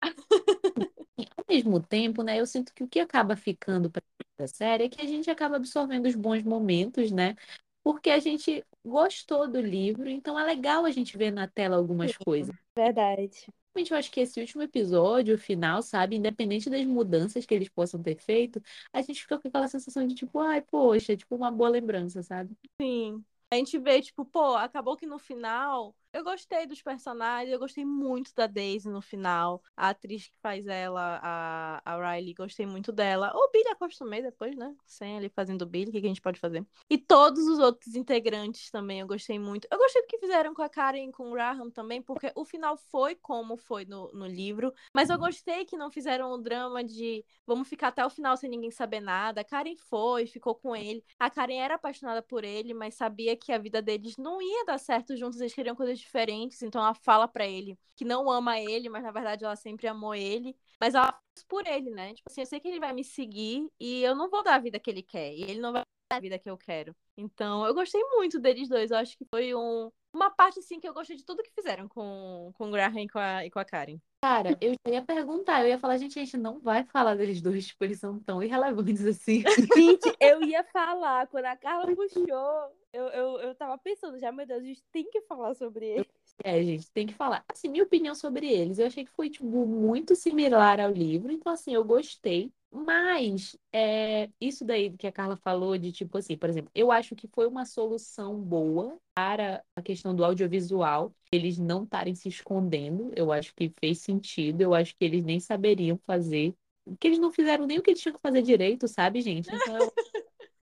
E 1.18 1.26
ao 1.36 1.46
mesmo 1.50 1.82
tempo, 1.82 2.22
né, 2.22 2.40
eu 2.40 2.46
sinto 2.46 2.72
que 2.72 2.84
o 2.84 2.88
que 2.88 3.00
acaba 3.00 3.36
ficando 3.36 3.90
para 3.90 4.04
a 4.38 4.48
série 4.48 4.84
é 4.84 4.90
que 4.90 5.02
a 5.02 5.08
gente 5.08 5.28
acaba 5.32 5.56
absorvendo 5.56 6.06
os 6.06 6.14
bons 6.14 6.44
momentos, 6.44 7.12
né? 7.12 7.36
Porque 7.84 8.12
a 8.12 8.20
gente 8.20 8.64
gostou 8.88 9.48
do 9.48 9.60
livro, 9.60 10.10
então 10.10 10.40
é 10.40 10.44
legal 10.44 10.86
a 10.86 10.92
gente 10.92 11.18
ver 11.18 11.32
na 11.32 11.48
tela 11.48 11.76
algumas 11.78 12.16
coisas. 12.18 12.56
Verdade 12.76 13.48
eu 13.86 13.98
acho 13.98 14.12
que 14.12 14.22
esse 14.22 14.40
último 14.40 14.64
episódio, 14.64 15.36
o 15.36 15.38
final, 15.38 15.82
sabe, 15.82 16.16
independente 16.16 16.70
das 16.70 16.84
mudanças 16.86 17.46
que 17.46 17.54
eles 17.54 17.70
possam 17.70 18.02
ter 18.02 18.18
feito, 18.18 18.62
a 18.92 19.02
gente 19.02 19.22
fica 19.22 19.38
com 19.38 19.48
aquela 19.48 19.68
sensação 19.68 20.06
de 20.08 20.16
tipo, 20.16 20.40
ai, 20.40 20.62
poxa, 20.62 21.16
tipo 21.16 21.36
uma 21.36 21.52
boa 21.52 21.70
lembrança, 21.70 22.24
sabe? 22.24 22.56
Sim. 22.82 23.24
A 23.52 23.56
gente 23.56 23.78
vê, 23.80 24.02
tipo, 24.02 24.26
pô, 24.26 24.56
acabou 24.56 24.98
que 24.98 25.06
no 25.06 25.20
final 25.20 25.96
eu 26.14 26.24
gostei 26.24 26.66
dos 26.66 26.82
personagens, 26.82 27.52
eu 27.52 27.60
gostei 27.60 27.86
muito 27.86 28.34
da 28.34 28.48
Daisy 28.48 28.90
no 28.90 29.02
final. 29.02 29.62
A 29.76 29.90
atriz 29.90 30.28
que 30.28 30.38
faz 30.42 30.66
ela, 30.66 31.20
a, 31.22 31.82
a 31.86 32.14
Riley, 32.14 32.34
gostei 32.34 32.66
muito 32.66 32.92
dela. 32.92 33.32
O 33.36 33.52
Billy 33.52 33.70
acostumei 33.70 34.22
depois, 34.22 34.56
né? 34.56 34.76
Sem 34.86 35.18
ele 35.18 35.30
fazendo 35.30 35.62
o 35.64 35.66
Billy, 35.66 35.90
o 35.90 35.92
que, 35.92 36.00
que 36.02 36.08
a 36.08 36.10
gente 36.10 36.22
pode 36.22 36.40
fazer? 36.40 36.66
E 36.90 36.98
todos 36.98 37.46
os 37.48 37.60
outros 37.60 37.96
integrantes 37.96 38.72
também 38.72 39.00
eu 39.02 39.08
gostei 39.08 39.38
muito. 39.38 39.68
Eu 39.72 39.78
gostei 39.78 40.02
do 40.02 40.08
que 40.08 40.18
fizeram 40.18 40.54
com 40.54 40.62
a 40.62 40.70
Karen 40.70 41.10
e 41.10 41.12
com 41.12 41.30
o 41.30 41.32
Graham 41.34 41.70
também, 41.70 42.02
porque 42.02 42.32
o 42.36 42.46
final 42.46 42.78
foi 42.78 43.16
como 43.16 43.58
foi 43.58 43.86
no, 43.86 44.12
no 44.14 44.26
livro. 44.26 44.74
Mas 44.94 45.10
eu 45.10 45.18
gostei 45.18 45.66
que 45.66 45.78
não 45.78 45.92
fizeram 45.92 46.32
o 46.32 46.38
drama 46.38 46.84
de 46.84 47.24
vamos 47.46 47.68
ficar 47.68 47.90
até 47.90 48.06
o 48.06 48.10
final 48.10 48.36
sem 48.38 48.50
ninguém 48.50 48.72
saber 48.72 49.02
nada. 49.02 49.42
A 49.42 49.44
Karen 49.44 49.76
foi, 49.90 50.26
ficou 50.26 50.56
com 50.56 50.76
ele. 50.76 51.04
A 51.20 51.30
Karen 51.30 51.58
era 51.58 51.76
apaixonada 51.76 52.22
por 52.22 52.44
ele, 52.44 52.74
mas 52.74 52.96
sabia 52.96 53.36
que 53.36 53.52
a 53.52 53.58
vida 53.58 53.82
deles 53.82 54.18
não 54.18 54.42
ia 54.42 54.66
dar 54.66 54.78
certo 54.78 55.16
juntos, 55.16 55.40
eles 55.40 55.54
queriam 55.54 55.76
coisas 55.76 55.97
diferentes, 56.00 56.62
então 56.62 56.82
ela 56.82 56.94
fala 56.94 57.28
para 57.28 57.48
ele 57.48 57.78
que 57.96 58.06
não 58.06 58.30
ama 58.30 58.60
ele, 58.60 58.90
mas 58.90 59.04
na 59.04 59.12
verdade 59.12 59.44
ela 59.44 59.56
sempre 59.56 59.88
amou 59.88 60.14
ele. 60.14 60.56
Mas 60.80 60.94
ela 60.94 61.12
faz 61.12 61.44
por 61.48 61.66
ele, 61.66 61.90
né? 61.90 62.14
Tipo 62.14 62.30
assim, 62.30 62.42
eu 62.42 62.46
sei 62.46 62.60
que 62.60 62.68
ele 62.68 62.80
vai 62.80 62.94
me 62.94 63.04
seguir 63.04 63.68
e 63.80 64.04
eu 64.04 64.16
não 64.16 64.30
vou 64.30 64.44
dar 64.44 64.56
a 64.56 64.60
vida 64.60 64.80
que 64.80 64.90
ele 64.90 65.02
quer. 65.02 65.34
E 65.34 65.42
ele 65.44 65.60
não 65.60 65.74
vai 65.74 65.82
dar 66.10 66.18
a 66.18 66.20
vida 66.20 66.38
que 66.38 66.50
eu 66.50 66.58
quero. 66.58 66.96
Então, 67.18 67.66
eu 67.66 67.74
gostei 67.74 68.02
muito 68.12 68.40
deles 68.40 68.70
dois. 68.70 68.92
Eu 68.92 68.98
acho 68.98 69.18
que 69.18 69.26
foi 69.26 69.56
um, 69.56 69.92
uma 70.14 70.30
parte, 70.30 70.60
assim, 70.60 70.80
que 70.80 70.88
eu 70.88 70.94
gostei 70.94 71.16
de 71.16 71.26
tudo 71.26 71.42
que 71.42 71.52
fizeram 71.52 71.88
com, 71.88 72.52
com 72.54 72.68
o 72.68 72.72
Graham 72.72 73.02
e 73.02 73.10
com 73.10 73.18
a, 73.18 73.46
e 73.46 73.50
com 73.50 73.60
a 73.60 73.66
Karen. 73.66 73.98
Cara, 74.24 74.56
eu 74.62 74.76
ia 74.88 75.02
perguntar, 75.02 75.62
eu 75.62 75.70
ia 75.70 75.80
falar, 75.80 75.98
gente, 75.98 76.20
a 76.20 76.24
gente 76.24 76.38
não 76.38 76.60
vai 76.60 76.84
falar 76.84 77.16
deles 77.16 77.42
dois, 77.42 77.68
tipo, 77.68 77.84
eles 77.84 78.00
são 78.00 78.20
tão 78.20 78.42
irrelevantes 78.44 79.06
assim. 79.06 79.44
Gente, 79.76 80.16
eu 80.20 80.44
ia 80.44 80.64
falar, 80.66 81.28
quando 81.28 81.46
a 81.46 81.56
Carla 81.56 81.96
puxou, 81.96 82.77
eu, 82.94 83.06
eu, 83.10 83.40
eu 83.40 83.56
tava 83.56 83.78
pensando 83.78 84.20
já, 84.20 84.32
meu 84.32 84.46
Deus, 84.46 84.62
a 84.62 84.66
gente 84.66 84.84
tem 84.92 85.10
que 85.10 85.22
falar 85.22 85.54
sobre 85.56 85.86
eles. 85.86 86.08
É, 86.44 86.64
gente, 86.64 86.90
tem 86.92 87.08
que 87.08 87.14
falar. 87.14 87.44
Assim, 87.52 87.68
minha 87.68 87.84
opinião 87.84 88.14
sobre 88.14 88.48
eles, 88.48 88.80
eu 88.80 88.88
achei 88.88 89.04
que 89.06 89.12
foi, 89.12 89.30
tipo, 89.30 89.46
muito 89.66 90.16
similar 90.16 90.80
ao 90.80 90.92
livro, 90.92 91.32
então, 91.32 91.52
assim, 91.52 91.74
eu 91.74 91.84
gostei. 91.84 92.52
Mas 92.70 93.56
é, 93.72 94.30
isso 94.42 94.66
daí 94.66 94.92
que 94.96 95.08
a 95.08 95.12
Carla 95.12 95.38
falou 95.38 95.78
de 95.78 95.92
tipo 95.92 96.18
assim, 96.18 96.38
por 96.38 96.50
exemplo, 96.50 96.70
eu 96.76 96.92
acho 96.92 97.16
que 97.16 97.26
foi 97.28 97.48
uma 97.48 97.66
solução 97.66 98.40
boa 98.42 99.00
para 99.16 99.64
a 99.74 99.82
questão 99.82 100.14
do 100.14 100.24
audiovisual, 100.24 101.14
eles 101.32 101.58
não 101.58 101.86
estarem 101.86 102.14
se 102.14 102.28
escondendo. 102.28 103.12
Eu 103.16 103.32
acho 103.32 103.56
que 103.56 103.74
fez 103.80 104.00
sentido, 104.00 104.62
eu 104.62 104.74
acho 104.74 104.94
que 104.98 105.06
eles 105.06 105.24
nem 105.24 105.40
saberiam 105.40 105.98
fazer, 106.06 106.54
que 107.00 107.08
eles 107.08 107.20
não 107.20 107.32
fizeram 107.32 107.66
nem 107.66 107.80
o 107.80 107.82
que 107.82 107.92
eles 107.92 108.02
tinham 108.02 108.16
que 108.16 108.22
fazer 108.22 108.42
direito, 108.42 108.88
sabe, 108.88 109.22
gente? 109.22 109.50
Então. 109.50 109.78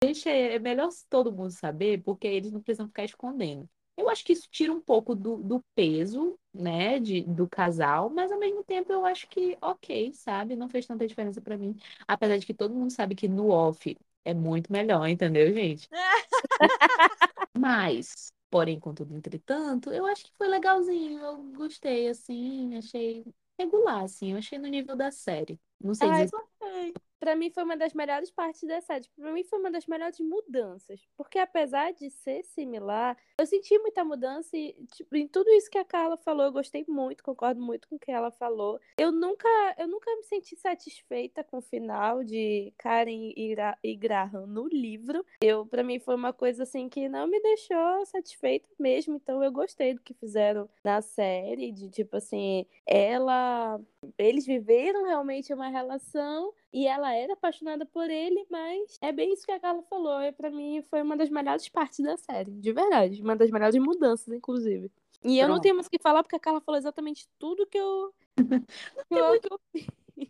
deixa, 0.06 0.30
é 0.30 0.60
melhor 0.60 0.90
todo 1.10 1.32
mundo 1.32 1.52
saber, 1.52 2.02
porque 2.04 2.28
eles 2.28 2.52
não 2.52 2.62
precisam 2.62 2.88
ficar 2.88 3.06
escondendo. 3.06 3.70
Eu 3.96 4.10
acho 4.10 4.24
que 4.26 4.34
isso 4.34 4.48
tira 4.50 4.74
um 4.74 4.82
pouco 4.82 5.14
do, 5.16 5.38
do 5.38 5.64
peso, 5.76 6.38
né, 6.54 7.00
de, 7.00 7.22
do 7.22 7.48
casal, 7.48 8.10
mas 8.10 8.32
ao 8.32 8.40
mesmo 8.40 8.64
tempo 8.64 8.92
eu 8.92 9.06
acho 9.06 9.28
que, 9.30 9.56
ok, 9.62 10.12
sabe? 10.14 10.56
Não 10.56 10.68
fez 10.68 10.86
tanta 10.88 11.08
diferença 11.08 11.40
para 11.42 11.58
mim. 11.58 11.76
Apesar 12.08 12.38
de 12.38 12.46
que 12.46 12.54
todo 12.54 12.74
mundo 12.74 12.92
sabe 12.92 13.16
que 13.16 13.28
no 13.28 13.50
off 13.50 13.96
é 14.26 14.34
muito 14.34 14.72
melhor, 14.72 15.08
entendeu, 15.08 15.54
gente? 15.54 15.88
mas, 17.58 18.32
porém, 18.50 18.80
contudo, 18.80 19.16
entretanto, 19.16 19.92
eu 19.92 20.06
acho 20.06 20.26
que 20.26 20.34
foi 20.38 20.48
legalzinho. 20.48 21.20
Eu 21.20 21.38
gostei, 21.54 22.08
assim, 22.10 22.76
achei 22.78 23.26
regular, 23.60 24.04
assim. 24.04 24.32
Eu 24.32 24.38
achei 24.40 24.58
no 24.58 24.68
nível 24.68 24.96
da 24.96 25.12
série. 25.12 25.60
Não 25.84 25.94
sei 25.94 26.08
Ai, 26.08 26.26
dizer. 26.26 26.38
Gostei 26.38 26.94
para 27.24 27.38
mim 27.38 27.50
foi 27.50 27.64
uma 27.64 27.78
das 27.78 27.94
melhores 27.94 28.30
partes 28.30 28.68
da 28.68 28.82
série. 28.82 29.08
Para 29.16 29.32
mim 29.32 29.46
foi 29.46 29.58
uma 29.58 29.72
das 29.72 29.88
melhores 29.88 30.20
mudanças, 30.20 31.08
porque 31.16 31.40
apesar 31.40 31.94
de 31.94 32.10
ser 32.10 32.44
similar, 32.44 33.18
eu 33.40 33.46
senti 33.46 33.80
muita 33.80 34.04
mudança 34.04 34.58
e 34.58 34.76
tipo, 34.94 35.16
em 35.16 35.26
tudo 35.26 35.50
isso 35.52 35.72
que 35.72 35.78
a 35.78 35.86
Carla 35.86 36.18
falou, 36.18 36.46
eu 36.46 36.52
gostei 36.52 36.84
muito, 36.86 37.24
concordo 37.24 37.62
muito 37.62 37.88
com 37.88 37.96
o 37.96 38.00
que 38.00 38.12
ela 38.12 38.30
falou. 38.30 38.78
Eu 38.98 39.10
nunca, 39.10 39.48
eu 39.78 39.88
nunca 39.88 40.14
me 40.18 40.24
senti 40.24 40.58
satisfeita 40.58 41.46
com 41.46 41.60
o 41.60 41.62
final 41.62 42.26
de 42.26 42.74
Karen 42.78 43.32
e, 43.38 43.56
e 43.82 43.96
Graham 43.96 44.46
no 44.46 44.68
livro. 44.68 45.26
Eu, 45.42 45.66
para 45.66 45.82
mim 45.82 46.00
foi 46.00 46.16
uma 46.16 46.34
coisa 46.34 46.64
assim 46.64 46.90
que 46.90 47.08
não 47.08 47.26
me 47.26 47.40
deixou 47.42 48.06
satisfeita 48.06 48.68
mesmo, 48.78 49.16
então 49.16 49.42
eu 49.42 49.50
gostei 49.50 49.94
do 49.94 50.02
que 50.02 50.14
fizeram 50.14 50.70
na 50.84 51.02
série, 51.02 51.72
de 51.72 51.90
tipo 51.90 52.18
assim, 52.18 52.66
ela 52.86 53.80
eles 54.18 54.46
viveram 54.46 55.06
realmente 55.06 55.54
uma 55.54 55.70
relação 55.74 56.54
e 56.72 56.88
ela 56.88 57.14
era 57.14 57.34
apaixonada 57.34 57.86
por 57.86 58.10
ele, 58.10 58.46
mas 58.50 58.98
é 59.02 59.12
bem 59.12 59.34
isso 59.34 59.46
que 59.46 59.52
a 59.52 59.60
Carla 59.60 59.84
falou. 59.84 60.22
E 60.22 60.32
para 60.32 60.50
mim 60.50 60.82
foi 60.84 61.02
uma 61.02 61.18
das 61.18 61.30
melhores 61.30 61.68
partes 61.68 62.00
da 62.00 62.16
série, 62.18 62.52
de 62.52 62.72
verdade. 62.72 63.22
Uma 63.22 63.36
das 63.36 63.52
melhores 63.52 63.76
mudanças, 63.76 64.34
inclusive. 64.34 64.92
E 65.24 65.40
eu 65.40 65.48
não 65.48 65.60
tenho 65.60 65.76
mais 65.76 65.88
o 65.88 65.90
que 65.90 66.00
falar 66.00 66.24
porque 66.24 66.36
a 66.36 66.40
Carla 66.40 66.62
falou 66.62 66.78
exatamente 66.78 67.28
tudo 67.40 67.66
que 67.66 67.78
eu. 67.78 68.14
que 69.08 69.16
eu, 69.16 69.40
que 69.40 69.48
eu... 69.52 70.28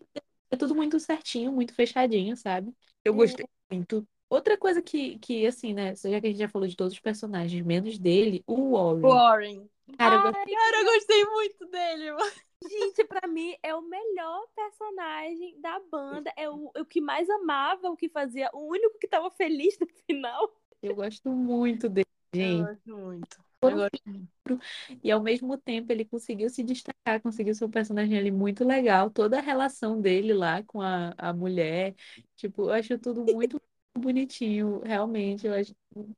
É 0.52 0.56
tudo 0.56 0.76
muito 0.76 1.00
certinho, 1.00 1.52
muito 1.52 1.74
fechadinho, 1.74 2.38
sabe? 2.38 2.74
Eu 3.04 3.14
é. 3.14 3.16
gostei 3.18 3.46
é. 3.46 3.76
muito. 3.76 4.08
Outra 4.30 4.58
coisa 4.58 4.82
que, 4.82 5.18
que, 5.20 5.46
assim, 5.46 5.74
né? 5.74 5.96
Já 5.96 6.20
que 6.20 6.28
a 6.28 6.30
gente 6.30 6.40
já 6.40 6.50
falou 6.50 6.68
de 6.68 6.76
todos 6.76 6.94
os 6.94 7.00
personagens, 7.00 7.64
menos 7.66 7.98
dele, 7.98 8.44
o 8.48 8.72
Warren. 8.72 9.02
Warren. 9.02 9.70
Cara, 9.98 10.16
Ai, 10.16 10.28
eu 10.28 10.34
gostei... 10.34 10.56
cara, 10.56 10.78
eu 10.78 10.86
gostei 10.86 11.26
muito 11.26 11.68
dele, 11.68 12.12
mano. 12.14 12.32
Gente, 12.70 13.04
pra 13.06 13.28
mim 13.28 13.56
é 13.62 13.76
o 13.76 13.82
melhor 13.82 14.48
personagem 14.56 15.60
da 15.60 15.80
banda. 15.80 16.32
É 16.36 16.50
o, 16.50 16.72
o 16.76 16.86
que 16.86 17.02
mais 17.02 17.30
amava, 17.30 17.90
o 17.90 17.98
que 17.98 18.10
fazia, 18.10 18.50
o 18.54 18.70
único 18.70 18.98
que 19.00 19.08
tava 19.08 19.30
feliz 19.32 19.78
no 19.80 19.88
final. 20.06 20.54
Eu 20.82 20.96
gosto 20.96 21.30
muito 21.30 21.90
dele, 21.90 22.08
gente. 22.34 22.60
Eu 22.60 22.66
gosto 22.66 22.98
muito. 22.98 23.38
Eu 23.62 23.72
gosto 23.76 24.02
muito. 24.06 24.64
E 25.02 25.10
ao 25.10 25.22
mesmo 25.22 25.58
tempo 25.58 25.92
ele 25.92 26.04
conseguiu 26.04 26.50
se 26.50 26.62
destacar, 26.64 27.22
conseguiu 27.22 27.56
ser 27.56 27.64
um 27.66 27.72
personagem 27.72 28.18
ali 28.18 28.32
muito 28.32 28.66
legal. 28.66 29.10
Toda 29.10 29.38
a 29.38 29.42
relação 29.42 30.02
dele 30.02 30.34
lá 30.34 30.62
com 30.64 30.82
a, 30.82 31.14
a 31.18 31.34
mulher. 31.34 31.96
Tipo, 32.36 32.64
eu 32.64 32.72
acho 32.72 32.98
tudo 33.00 33.24
muito 33.24 33.62
bonitinho, 33.96 34.82
realmente. 34.84 35.46
Eu 35.48 35.54
acho... 35.54 35.76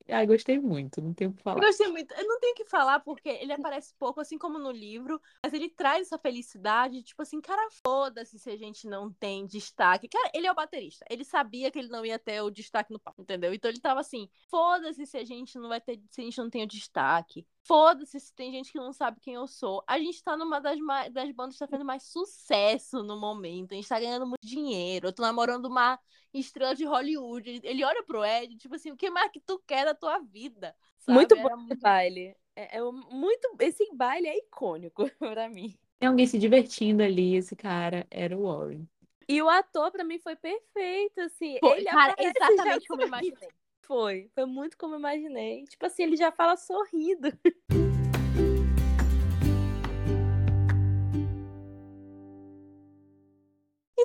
Ai, 0.07 0.25
gostei 0.25 0.57
muito, 0.57 1.01
não 1.01 1.13
tenho 1.13 1.31
o 1.31 1.33
que 1.33 1.43
falar. 1.43 1.57
Eu 1.57 1.67
gostei 1.67 1.87
muito. 1.89 2.13
Eu 2.13 2.25
não 2.25 2.39
tenho 2.39 2.53
o 2.53 2.55
que 2.55 2.65
falar 2.65 2.99
porque 3.01 3.27
ele 3.27 3.51
aparece 3.51 3.93
pouco, 3.99 4.21
assim 4.21 4.37
como 4.37 4.57
no 4.57 4.71
livro, 4.71 5.21
mas 5.43 5.53
ele 5.53 5.69
traz 5.69 6.07
essa 6.07 6.17
felicidade, 6.17 7.03
tipo 7.03 7.21
assim, 7.21 7.41
cara, 7.41 7.67
foda-se 7.85 8.39
se 8.39 8.49
a 8.49 8.57
gente 8.57 8.87
não 8.87 9.11
tem 9.11 9.45
destaque. 9.45 10.07
Cara, 10.07 10.31
ele 10.33 10.47
é 10.47 10.51
o 10.51 10.55
baterista. 10.55 11.05
Ele 11.09 11.25
sabia 11.25 11.69
que 11.69 11.79
ele 11.79 11.89
não 11.89 12.05
ia 12.05 12.17
ter 12.17 12.41
o 12.41 12.49
destaque 12.49 12.93
no 12.93 12.99
palco, 12.99 13.21
entendeu? 13.21 13.53
Então 13.53 13.69
ele 13.69 13.81
tava 13.81 13.99
assim, 13.99 14.29
foda-se 14.49 15.05
se 15.05 15.17
a 15.17 15.25
gente 15.25 15.57
não 15.59 15.67
vai 15.67 15.81
ter, 15.81 16.01
se 16.09 16.21
a 16.21 16.23
gente 16.23 16.37
não 16.37 16.49
tem 16.49 16.63
o 16.63 16.67
destaque. 16.67 17.45
Foda-se 17.65 18.19
se 18.19 18.33
tem 18.33 18.51
gente 18.51 18.71
que 18.71 18.77
não 18.77 18.93
sabe 18.93 19.19
quem 19.19 19.33
eu 19.33 19.47
sou. 19.47 19.83
A 19.87 19.97
gente 19.97 20.23
tá 20.23 20.37
numa 20.37 20.59
das, 20.59 20.77
das 21.11 21.31
bandas 21.31 21.55
que 21.55 21.59
tá 21.59 21.67
fazendo 21.67 21.85
mais 21.85 22.03
sucesso 22.03 23.01
no 23.01 23.19
momento. 23.19 23.71
A 23.71 23.75
gente 23.75 23.89
tá 23.89 23.99
ganhando 23.99 24.27
muito 24.27 24.45
dinheiro. 24.45 25.07
Eu 25.07 25.13
tô 25.13 25.23
namorando 25.23 25.65
uma 25.65 25.99
estrela 26.31 26.75
de 26.75 26.85
Hollywood. 26.85 27.61
Ele 27.63 27.83
olha 27.83 28.03
pro 28.03 28.23
Ed, 28.23 28.55
tipo 28.57 28.75
assim, 28.75 28.91
o 28.91 28.95
que 28.95 29.09
mais 29.09 29.31
que 29.31 29.39
tu 29.39 29.59
quer 29.65 29.83
da 29.83 29.95
tua 29.95 30.19
vida? 30.19 30.75
Sabe? 30.99 31.15
Muito 31.15 31.35
bom 31.35 31.57
muito... 31.57 31.81
baile. 31.81 32.37
É, 32.55 32.77
é, 32.77 32.81
muito... 32.83 33.55
Esse 33.59 33.89
baile 33.93 34.27
é 34.27 34.37
icônico 34.37 35.09
pra 35.17 35.49
mim. 35.49 35.75
Tem 35.97 36.07
alguém 36.07 36.27
se 36.27 36.37
divertindo 36.37 37.01
ali, 37.01 37.35
esse 37.35 37.55
cara 37.55 38.05
era 38.11 38.37
o 38.37 38.43
Warren. 38.43 38.87
E 39.27 39.41
o 39.41 39.49
ator, 39.49 39.91
pra 39.91 40.03
mim, 40.03 40.19
foi 40.19 40.35
perfeito, 40.35 41.19
assim. 41.21 41.57
Foi, 41.59 41.77
ele 41.79 41.85
cara, 41.85 42.15
exatamente 42.19 42.87
como 42.87 43.01
eu 43.01 43.07
imaginei. 43.07 43.49
Foi, 43.87 44.29
foi 44.33 44.45
muito 44.45 44.77
como 44.77 44.95
eu 44.95 44.99
imaginei. 44.99 45.63
Tipo 45.65 45.85
assim, 45.85 46.03
ele 46.03 46.15
já 46.15 46.31
fala 46.31 46.57
sorrindo. 46.57 47.31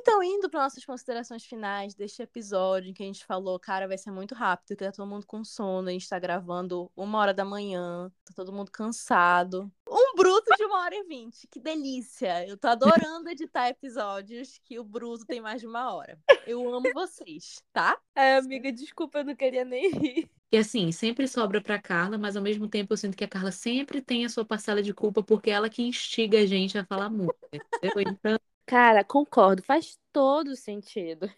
Então, 0.01 0.23
indo 0.23 0.49
para 0.49 0.63
nossas 0.63 0.83
considerações 0.83 1.45
finais 1.45 1.95
deste 1.95 2.23
episódio, 2.23 2.89
em 2.89 2.95
que 2.95 3.03
a 3.03 3.07
gente 3.07 3.23
falou, 3.27 3.61
cara, 3.61 3.87
vai 3.87 3.99
ser 3.99 4.11
muito 4.11 4.35
rápido, 4.35 4.69
que 4.69 4.77
tá 4.77 4.91
todo 4.91 5.07
mundo 5.07 5.27
com 5.27 5.45
sono, 5.45 5.91
a 5.91 5.93
gente 5.93 6.09
tá 6.09 6.19
gravando 6.19 6.91
uma 6.97 7.19
hora 7.19 7.35
da 7.35 7.45
manhã, 7.45 8.11
tá 8.25 8.33
todo 8.35 8.51
mundo 8.51 8.71
cansado. 8.71 9.71
Um 9.87 10.17
bruto 10.17 10.57
de 10.57 10.65
uma 10.65 10.81
hora 10.81 10.95
e 10.95 11.05
vinte, 11.05 11.47
que 11.49 11.61
delícia! 11.61 12.49
Eu 12.49 12.57
tô 12.57 12.69
adorando 12.69 13.29
editar 13.29 13.69
episódios 13.69 14.59
que 14.65 14.79
o 14.79 14.85
bruto 14.85 15.27
tem 15.27 15.39
mais 15.39 15.61
de 15.61 15.67
uma 15.67 15.93
hora. 15.93 16.19
Eu 16.47 16.75
amo 16.75 16.91
vocês, 16.95 17.63
tá? 17.71 17.99
Ai, 18.15 18.39
amiga, 18.39 18.73
desculpa, 18.73 19.19
eu 19.19 19.25
não 19.25 19.37
queria 19.37 19.67
nem 19.67 19.91
rir. 19.91 20.31
E 20.51 20.57
assim, 20.57 20.91
sempre 20.93 21.29
sobra 21.29 21.61
pra 21.61 21.79
Carla, 21.79 22.17
mas 22.17 22.37
ao 22.37 22.43
mesmo 22.43 22.67
tempo 22.67 22.95
eu 22.95 22.97
sinto 22.97 23.17
que 23.17 23.25
a 23.25 23.29
Carla 23.29 23.53
sempre 23.53 24.01
tem 24.01 24.25
a 24.25 24.31
sua 24.31 24.47
parcela 24.47 24.83
de 24.83 24.95
culpa, 24.95 25.23
porque 25.23 25.51
é 25.51 25.53
ela 25.53 25.69
que 25.69 25.83
instiga 25.83 26.39
a 26.39 26.47
gente 26.47 26.79
a 26.79 26.87
falar 26.87 27.11
muito, 27.11 27.37
entendeu? 27.53 28.13
Então, 28.13 28.39
Cara, 28.71 29.03
concordo, 29.03 29.65
faz 29.65 29.99
todo 30.13 30.55
sentido. 30.55 31.29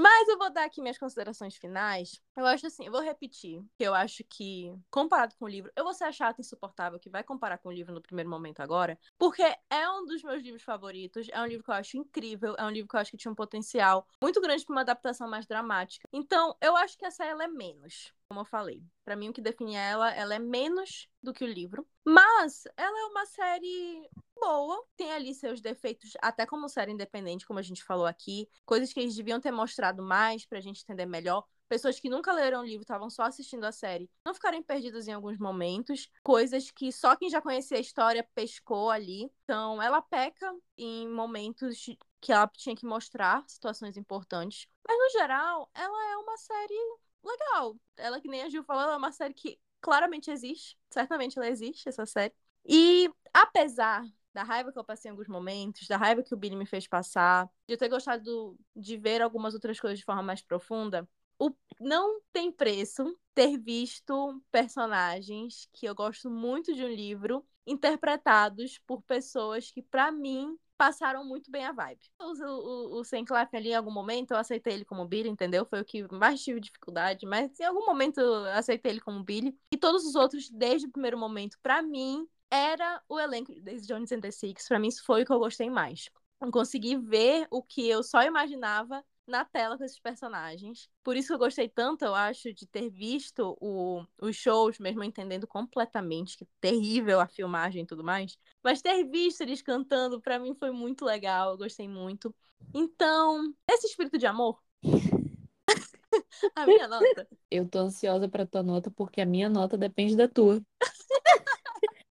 Mas 0.00 0.28
eu 0.28 0.38
vou 0.38 0.48
dar 0.48 0.62
aqui 0.62 0.80
minhas 0.80 0.96
considerações 0.96 1.56
finais. 1.56 2.22
Eu 2.36 2.46
acho 2.46 2.68
assim, 2.68 2.86
eu 2.86 2.92
vou 2.92 3.00
repetir, 3.00 3.60
que 3.76 3.82
eu 3.82 3.92
acho 3.92 4.22
que, 4.22 4.72
comparado 4.92 5.34
com 5.34 5.44
o 5.44 5.48
livro, 5.48 5.72
eu 5.74 5.82
vou 5.82 5.92
ser 5.92 6.04
a 6.04 6.12
chata 6.12 6.40
insuportável 6.40 7.00
que 7.00 7.10
vai 7.10 7.24
comparar 7.24 7.58
com 7.58 7.68
o 7.68 7.72
livro 7.72 7.92
no 7.92 8.00
primeiro 8.00 8.30
momento 8.30 8.60
agora, 8.60 8.96
porque 9.18 9.42
é 9.42 9.90
um 9.90 10.06
dos 10.06 10.22
meus 10.22 10.40
livros 10.40 10.62
favoritos, 10.62 11.26
é 11.32 11.42
um 11.42 11.46
livro 11.46 11.64
que 11.64 11.70
eu 11.70 11.74
acho 11.74 11.96
incrível, 11.96 12.54
é 12.56 12.64
um 12.64 12.70
livro 12.70 12.88
que 12.88 12.94
eu 12.94 13.00
acho 13.00 13.10
que 13.10 13.16
tinha 13.16 13.32
um 13.32 13.34
potencial 13.34 14.06
muito 14.22 14.40
grande 14.40 14.64
para 14.64 14.72
uma 14.72 14.82
adaptação 14.82 15.28
mais 15.28 15.46
dramática. 15.46 16.08
Então, 16.12 16.56
eu 16.60 16.76
acho 16.76 16.96
que 16.96 17.04
essa 17.04 17.24
ela 17.24 17.42
é 17.42 17.48
menos, 17.48 18.12
como 18.28 18.42
eu 18.42 18.44
falei. 18.44 18.84
Pra 19.04 19.16
mim, 19.16 19.30
o 19.30 19.32
que 19.32 19.40
define 19.40 19.74
ela, 19.74 20.14
ela 20.14 20.34
é 20.34 20.38
menos 20.38 21.08
do 21.22 21.32
que 21.32 21.42
o 21.42 21.48
livro. 21.48 21.84
Mas 22.04 22.64
ela 22.76 22.98
é 23.00 23.04
uma 23.06 23.26
série 23.26 24.08
boa, 24.40 24.84
tem 24.96 25.10
ali 25.12 25.34
seus 25.34 25.60
defeitos, 25.60 26.12
até 26.20 26.46
como 26.46 26.68
série 26.68 26.92
independente, 26.92 27.46
como 27.46 27.58
a 27.58 27.62
gente 27.62 27.82
falou 27.82 28.06
aqui, 28.06 28.48
coisas 28.64 28.92
que 28.92 29.00
eles 29.00 29.16
deviam 29.16 29.40
ter 29.40 29.50
mostrado 29.50 29.87
mais 29.96 30.44
pra 30.44 30.60
gente 30.60 30.82
entender 30.82 31.06
melhor. 31.06 31.44
Pessoas 31.68 32.00
que 32.00 32.08
nunca 32.08 32.32
leram 32.32 32.60
o 32.60 32.64
livro, 32.64 32.80
estavam 32.80 33.10
só 33.10 33.24
assistindo 33.24 33.64
a 33.64 33.72
série, 33.72 34.10
não 34.24 34.32
ficarem 34.32 34.62
perdidas 34.62 35.06
em 35.06 35.12
alguns 35.12 35.38
momentos. 35.38 36.08
Coisas 36.22 36.70
que 36.70 36.90
só 36.90 37.14
quem 37.14 37.28
já 37.28 37.42
conhecia 37.42 37.76
a 37.76 37.80
história 37.80 38.26
pescou 38.34 38.90
ali. 38.90 39.30
Então, 39.44 39.82
ela 39.82 40.00
peca 40.00 40.50
em 40.78 41.06
momentos 41.08 41.84
que 42.20 42.32
ela 42.32 42.48
tinha 42.48 42.74
que 42.74 42.86
mostrar 42.86 43.44
situações 43.46 43.98
importantes. 43.98 44.66
Mas, 44.86 44.96
no 44.98 45.20
geral, 45.20 45.70
ela 45.74 46.12
é 46.12 46.16
uma 46.16 46.36
série 46.38 46.98
legal. 47.22 47.76
Ela, 47.98 48.20
que 48.20 48.28
nem 48.28 48.42
a 48.42 48.48
Gil 48.48 48.64
falou, 48.64 48.84
ela 48.84 48.94
é 48.94 48.96
uma 48.96 49.12
série 49.12 49.34
que 49.34 49.60
claramente 49.80 50.30
existe. 50.30 50.78
Certamente 50.90 51.38
ela 51.38 51.48
existe, 51.48 51.86
essa 51.86 52.06
série. 52.06 52.32
E, 52.64 53.10
apesar 53.32 54.04
da 54.32 54.42
raiva 54.42 54.72
que 54.72 54.78
eu 54.78 54.84
passei 54.84 55.08
em 55.08 55.12
alguns 55.12 55.28
momentos, 55.28 55.86
da 55.88 55.96
raiva 55.96 56.22
que 56.22 56.34
o 56.34 56.36
Billy 56.36 56.56
me 56.56 56.66
fez 56.66 56.86
passar, 56.86 57.46
de 57.66 57.74
eu 57.74 57.78
ter 57.78 57.88
gostado 57.88 58.56
de 58.74 58.96
ver 58.96 59.22
algumas 59.22 59.54
outras 59.54 59.80
coisas 59.80 59.98
de 59.98 60.04
forma 60.04 60.22
mais 60.22 60.42
profunda, 60.42 61.08
o... 61.38 61.50
não 61.80 62.20
tem 62.32 62.50
preço 62.50 63.16
ter 63.34 63.56
visto 63.58 64.42
personagens 64.50 65.68
que 65.72 65.86
eu 65.86 65.94
gosto 65.94 66.30
muito 66.30 66.74
de 66.74 66.84
um 66.84 66.88
livro 66.88 67.46
interpretados 67.66 68.78
por 68.86 69.02
pessoas 69.02 69.70
que, 69.70 69.82
para 69.82 70.10
mim, 70.10 70.58
passaram 70.76 71.24
muito 71.24 71.50
bem 71.50 71.64
a 71.66 71.72
vibe. 71.72 72.00
O, 72.18 72.98
o, 72.98 73.00
o 73.00 73.26
Claflin 73.26 73.58
ali, 73.58 73.68
em 73.70 73.74
algum 73.74 73.90
momento, 73.90 74.30
eu 74.30 74.36
aceitei 74.36 74.72
ele 74.74 74.84
como 74.84 75.06
Billy, 75.06 75.28
entendeu? 75.28 75.66
Foi 75.66 75.80
o 75.80 75.84
que 75.84 76.06
mais 76.14 76.42
tive 76.42 76.60
dificuldade, 76.60 77.26
mas 77.26 77.58
em 77.58 77.64
algum 77.64 77.84
momento 77.84 78.20
eu 78.20 78.44
aceitei 78.46 78.92
ele 78.92 79.00
como 79.00 79.22
Billy. 79.22 79.58
E 79.72 79.76
todos 79.76 80.04
os 80.04 80.14
outros, 80.14 80.48
desde 80.48 80.86
o 80.86 80.90
primeiro 80.90 81.18
momento, 81.18 81.58
para 81.62 81.82
mim, 81.82 82.26
era 82.50 83.02
o 83.08 83.18
elenco 83.18 83.52
de 83.54 83.60
Daisy 83.60 83.86
Jones 83.86 84.12
and 84.12 84.20
the 84.20 84.30
Six. 84.30 84.66
Pra 84.68 84.78
mim, 84.78 84.88
isso 84.88 85.04
foi 85.04 85.22
o 85.22 85.26
que 85.26 85.32
eu 85.32 85.38
gostei 85.38 85.70
mais. 85.70 86.08
Eu 86.40 86.50
consegui 86.50 86.96
ver 86.96 87.46
o 87.50 87.62
que 87.62 87.88
eu 87.88 88.02
só 88.02 88.22
imaginava 88.22 89.04
na 89.26 89.44
tela 89.44 89.76
com 89.76 89.84
esses 89.84 90.00
personagens. 90.00 90.88
Por 91.04 91.16
isso 91.16 91.28
que 91.28 91.34
eu 91.34 91.38
gostei 91.38 91.68
tanto, 91.68 92.04
eu 92.04 92.14
acho, 92.14 92.52
de 92.54 92.66
ter 92.66 92.88
visto 92.88 93.56
o, 93.60 94.04
os 94.20 94.34
shows, 94.34 94.78
mesmo 94.78 95.04
entendendo 95.04 95.46
completamente 95.46 96.38
que 96.38 96.46
terrível 96.60 97.20
a 97.20 97.26
filmagem 97.26 97.82
e 97.82 97.86
tudo 97.86 98.02
mais. 98.02 98.38
Mas 98.62 98.80
ter 98.80 99.04
visto 99.04 99.42
eles 99.42 99.60
cantando, 99.60 100.20
pra 100.20 100.38
mim 100.38 100.54
foi 100.54 100.70
muito 100.70 101.04
legal, 101.04 101.50
eu 101.50 101.58
gostei 101.58 101.86
muito. 101.86 102.34
Então, 102.72 103.52
esse 103.68 103.86
espírito 103.86 104.16
de 104.16 104.26
amor. 104.26 104.62
a 106.54 106.66
minha 106.66 106.88
nota. 106.88 107.28
eu 107.50 107.68
tô 107.68 107.80
ansiosa 107.80 108.28
pra 108.28 108.46
tua 108.46 108.62
nota, 108.62 108.90
porque 108.90 109.20
a 109.20 109.26
minha 109.26 109.48
nota 109.50 109.76
depende 109.76 110.16
da 110.16 110.26
tua. 110.26 110.62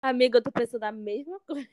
Amiga, 0.05 0.37
eu 0.37 0.43
tô 0.43 0.51
pensando 0.51 0.83
a 0.83 0.91
mesma 0.91 1.39
coisa. 1.39 1.67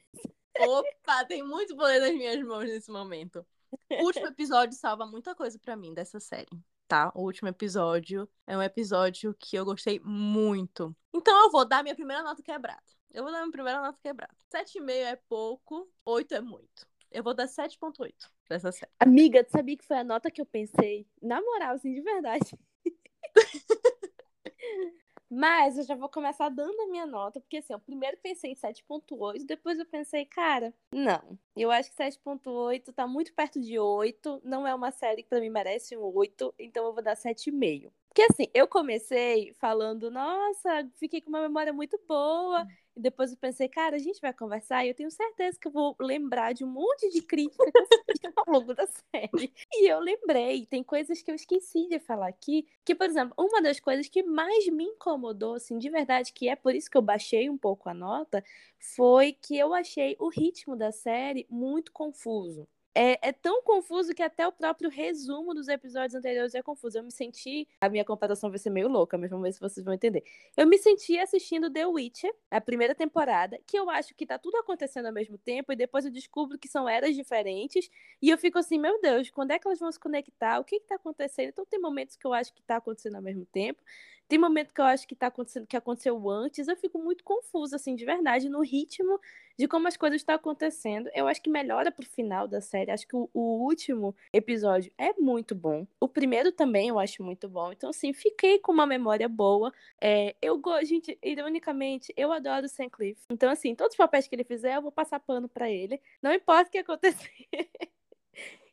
Opa, 0.59 1.23
tem 1.27 1.43
muito 1.43 1.77
poder 1.77 2.01
nas 2.01 2.15
minhas 2.15 2.43
mãos 2.43 2.65
nesse 2.65 2.91
momento. 2.91 3.45
O 3.91 4.07
último 4.07 4.27
episódio 4.27 4.75
salva 4.75 5.05
muita 5.05 5.35
coisa 5.35 5.59
pra 5.59 5.77
mim 5.77 5.93
dessa 5.93 6.19
série, 6.19 6.49
tá? 6.89 7.13
O 7.15 7.25
último 7.25 7.51
episódio 7.51 8.27
é 8.47 8.57
um 8.57 8.63
episódio 8.63 9.37
que 9.39 9.55
eu 9.55 9.67
gostei 9.67 10.01
muito. 10.03 10.97
Então 11.13 11.45
eu 11.45 11.51
vou 11.51 11.67
dar 11.67 11.83
minha 11.83 11.95
primeira 11.95 12.23
nota 12.23 12.43
quebrada. 12.43 12.83
Eu 13.13 13.23
vou 13.23 13.31
dar 13.31 13.41
minha 13.41 13.53
primeira 13.53 13.83
nota 13.83 13.99
quebrada. 14.03 14.35
7,5 14.51 14.91
é 14.91 15.17
pouco, 15.29 15.93
8 16.03 16.33
é 16.33 16.41
muito. 16.41 16.87
Eu 17.11 17.23
vou 17.23 17.35
dar 17.35 17.47
7,8 17.47 18.15
dessa 18.49 18.73
série. 18.73 18.91
Amiga, 18.99 19.45
tu 19.45 19.51
sabia 19.51 19.77
que 19.77 19.85
foi 19.85 19.99
a 19.99 20.05
nota 20.05 20.31
que 20.31 20.41
eu 20.41 20.47
pensei? 20.47 21.07
Na 21.21 21.39
moral, 21.43 21.75
assim, 21.75 21.93
de 21.93 22.01
verdade. 22.01 22.59
Mas 25.35 25.79
eu 25.79 25.85
já 25.85 25.95
vou 25.95 26.11
começar 26.11 26.51
dando 26.51 26.79
a 26.83 26.87
minha 26.89 27.07
nota, 27.07 27.41
porque 27.41 27.57
assim, 27.57 27.73
eu 27.73 27.81
primeiro 27.81 28.19
pensei 28.19 28.51
em 28.53 28.55
7.8, 28.55 29.47
depois 29.47 29.79
eu 29.79 29.87
pensei, 29.87 30.27
cara, 30.27 30.75
não. 30.93 31.39
Eu 31.57 31.71
acho 31.71 31.89
que 31.89 31.97
7.8 31.97 32.93
tá 32.93 33.07
muito 33.07 33.33
perto 33.33 33.59
de 33.59 33.79
8, 33.79 34.43
não 34.45 34.67
é 34.67 34.75
uma 34.75 34.91
série 34.91 35.23
que 35.23 35.31
pra 35.31 35.41
mim 35.41 35.49
merece 35.49 35.97
um 35.97 36.03
8, 36.03 36.55
então 36.59 36.85
eu 36.85 36.93
vou 36.93 37.03
dar 37.03 37.17
7,5. 37.17 37.91
Porque 38.09 38.23
assim, 38.31 38.47
eu 38.53 38.69
comecei 38.69 39.55
falando, 39.55 40.11
nossa, 40.11 40.87
fiquei 40.97 41.23
com 41.23 41.31
uma 41.31 41.41
memória 41.41 41.73
muito 41.73 41.99
boa. 42.07 42.67
E 42.97 43.01
depois 43.01 43.31
eu 43.33 43.39
pensei, 43.39 43.69
cara, 43.69 43.97
a 43.97 43.99
gente 43.99 44.21
vai 44.21 44.33
conversar 44.35 44.85
e 44.85 44.89
eu 44.89 44.95
tenho 44.95 45.11
certeza 45.11 45.59
que 45.59 45.67
eu 45.67 45.73
vou 45.73 45.97
lembrar 46.01 46.53
de 46.53 46.65
um 46.65 46.69
monte 46.69 47.09
de 47.11 47.23
crítica 47.23 47.73
que 47.73 47.83
eu 47.83 47.89
fiz 48.11 48.33
ao 48.37 48.53
longo 48.53 48.75
da 48.75 48.87
série. 48.87 49.53
E 49.73 49.89
eu 49.91 49.99
lembrei, 50.01 50.67
tem 50.67 50.83
coisas 50.83 51.23
que 51.23 51.31
eu 51.31 51.35
esqueci 51.35 51.89
de 51.89 51.99
falar 51.99 52.29
aqui. 52.29 52.67
Que, 52.85 52.95
por 52.95 53.07
exemplo, 53.07 53.35
uma 53.39 53.63
das 53.63 53.81
coisas 53.81 54.09
que 54.09 54.23
mais 54.23 54.67
me 54.69 54.85
incomodou, 54.85 55.55
assim, 55.55 55.79
de 55.79 55.89
verdade, 55.91 56.33
que 56.33 56.49
é 56.49 56.57
por 56.57 56.75
isso 56.75 56.91
que 56.91 56.97
eu 56.97 57.03
baixei 57.03 57.49
um 57.49 57.57
pouco 57.59 57.89
a 57.89 57.95
nota, 57.95 58.45
foi 58.79 59.33
que 59.33 59.57
eu 59.57 59.73
achei 59.73 60.17
o 60.19 60.29
ritmo 60.29 60.77
da 60.77 60.93
série 60.93 61.47
muito 61.49 61.93
confuso. 61.93 62.69
É, 62.95 63.29
é, 63.29 63.33
tão 63.33 63.63
confuso 63.63 64.15
que 64.15 64.23
até 64.23 64.47
o 64.47 64.53
próprio 64.53 64.91
resumo 64.91 65.55
dos 65.55 65.67
episódios 65.69 66.15
anteriores 66.15 66.55
é 66.55 66.63
confuso. 66.63 66.99
Eu 66.99 67.03
me 67.03 67.11
senti. 67.11 67.67
A 67.81 67.89
minha 67.89 68.05
comparação 68.05 68.51
vai 68.51 68.59
ser 68.59 68.71
meio 68.71 68.89
louca, 68.89 69.17
mas 69.17 69.31
vamos 69.31 69.45
ver 69.45 69.53
se 69.53 69.61
vocês 69.61 69.85
vão 69.85 69.95
entender. 69.95 70.23
Eu 70.57 70.67
me 70.67 70.77
senti 70.77 71.19
assistindo 71.19 71.71
The 71.71 71.87
Witcher, 71.87 72.33
a 72.51 72.61
primeira 72.61 72.95
temporada, 72.95 73.59
que 73.67 73.79
eu 73.79 73.89
acho 73.89 74.15
que 74.15 74.27
tá 74.27 74.39
tudo 74.39 74.57
acontecendo 74.59 75.07
ao 75.07 75.13
mesmo 75.13 75.39
tempo, 75.39 75.73
e 75.73 75.77
depois 75.77 76.05
eu 76.05 76.11
descubro 76.11 76.59
que 76.59 76.69
são 76.69 76.89
eras 76.89 77.17
diferentes, 77.17 77.89
e 78.21 78.29
eu 78.29 78.37
fico 78.37 78.59
assim, 78.59 78.79
meu 78.79 79.01
Deus, 79.01 79.31
quando 79.31 79.53
é 79.53 79.59
que 79.59 79.67
elas 79.67 79.79
vão 79.79 79.91
se 79.91 79.99
conectar? 79.99 80.59
O 80.61 80.65
que 80.65 80.81
que 80.81 80.87
tá 80.87 80.97
acontecendo? 80.97 81.49
Então 81.49 81.65
tem 81.65 81.81
momentos 81.81 82.17
que 82.17 82.27
eu 82.27 82.35
acho 82.35 82.53
que 82.53 82.63
tá 82.63 82.77
acontecendo 82.77 83.17
ao 83.17 83.23
mesmo 83.23 83.47
tempo, 83.47 83.83
tem 84.29 84.39
momento 84.39 84.73
que 84.73 84.81
eu 84.81 84.85
acho 84.85 85.07
que 85.07 85.15
tá 85.15 85.27
acontecendo 85.27 85.67
que 85.67 85.77
aconteceu 85.77 86.31
antes, 86.31 86.69
eu 86.69 86.77
fico 86.77 86.99
muito 86.99 87.23
confusa, 87.23 87.77
assim, 87.77 87.95
de 87.95 88.05
verdade, 88.05 88.49
no 88.49 88.63
ritmo 88.63 89.21
de 89.59 89.69
como 89.69 89.87
as 89.87 89.97
coisas 89.97 90.21
estão 90.21 90.35
acontecendo. 90.35 91.11
Eu 91.15 91.29
acho 91.29 91.43
que 91.43 91.51
melhora 91.51 91.91
pro 91.91 92.07
final 92.07 92.49
da 92.49 92.61
série. 92.61 92.91
Acho 92.91 93.07
que 93.07 93.17
o, 93.17 93.29
o, 93.33 93.65
último 93.65 94.15
episódio 94.33 94.93
é 94.97 95.13
muito 95.15 95.55
bom. 95.55 95.87
O 96.01 96.09
primeiro 96.09 96.51
também 96.51 96.89
eu 96.89 96.99
acho 96.99 97.23
muito 97.23 97.49
bom. 97.49 97.73
Então, 97.73 97.91
assim, 97.91 98.13
fiquei 98.13 98.59
com 98.59 98.73
uma 98.73 98.87
memória 98.87 99.29
boa. 99.29 99.73
É, 100.01 100.35
eu 100.41 100.59
gosto, 100.59 100.87
gente, 100.87 101.19
ironicamente, 101.23 102.13
eu 102.17 102.33
adoro 102.33 102.69
Sam 102.69 102.89
Cliff. 102.89 103.21
Então, 103.31 103.51
assim, 103.51 103.75
todos 103.75 103.93
os 103.93 103.99
papéis 103.99 104.27
que 104.27 104.35
ele 104.35 104.45
fizer, 104.45 104.77
eu 104.77 104.83
vou 104.83 104.93
passar 104.93 105.21
pano 105.21 105.49
para 105.49 105.71
ele. 105.71 106.01
Não 106.23 106.33
importa 106.33 106.69
o 106.69 106.73
que 106.73 106.79
acontecer. 106.79 107.47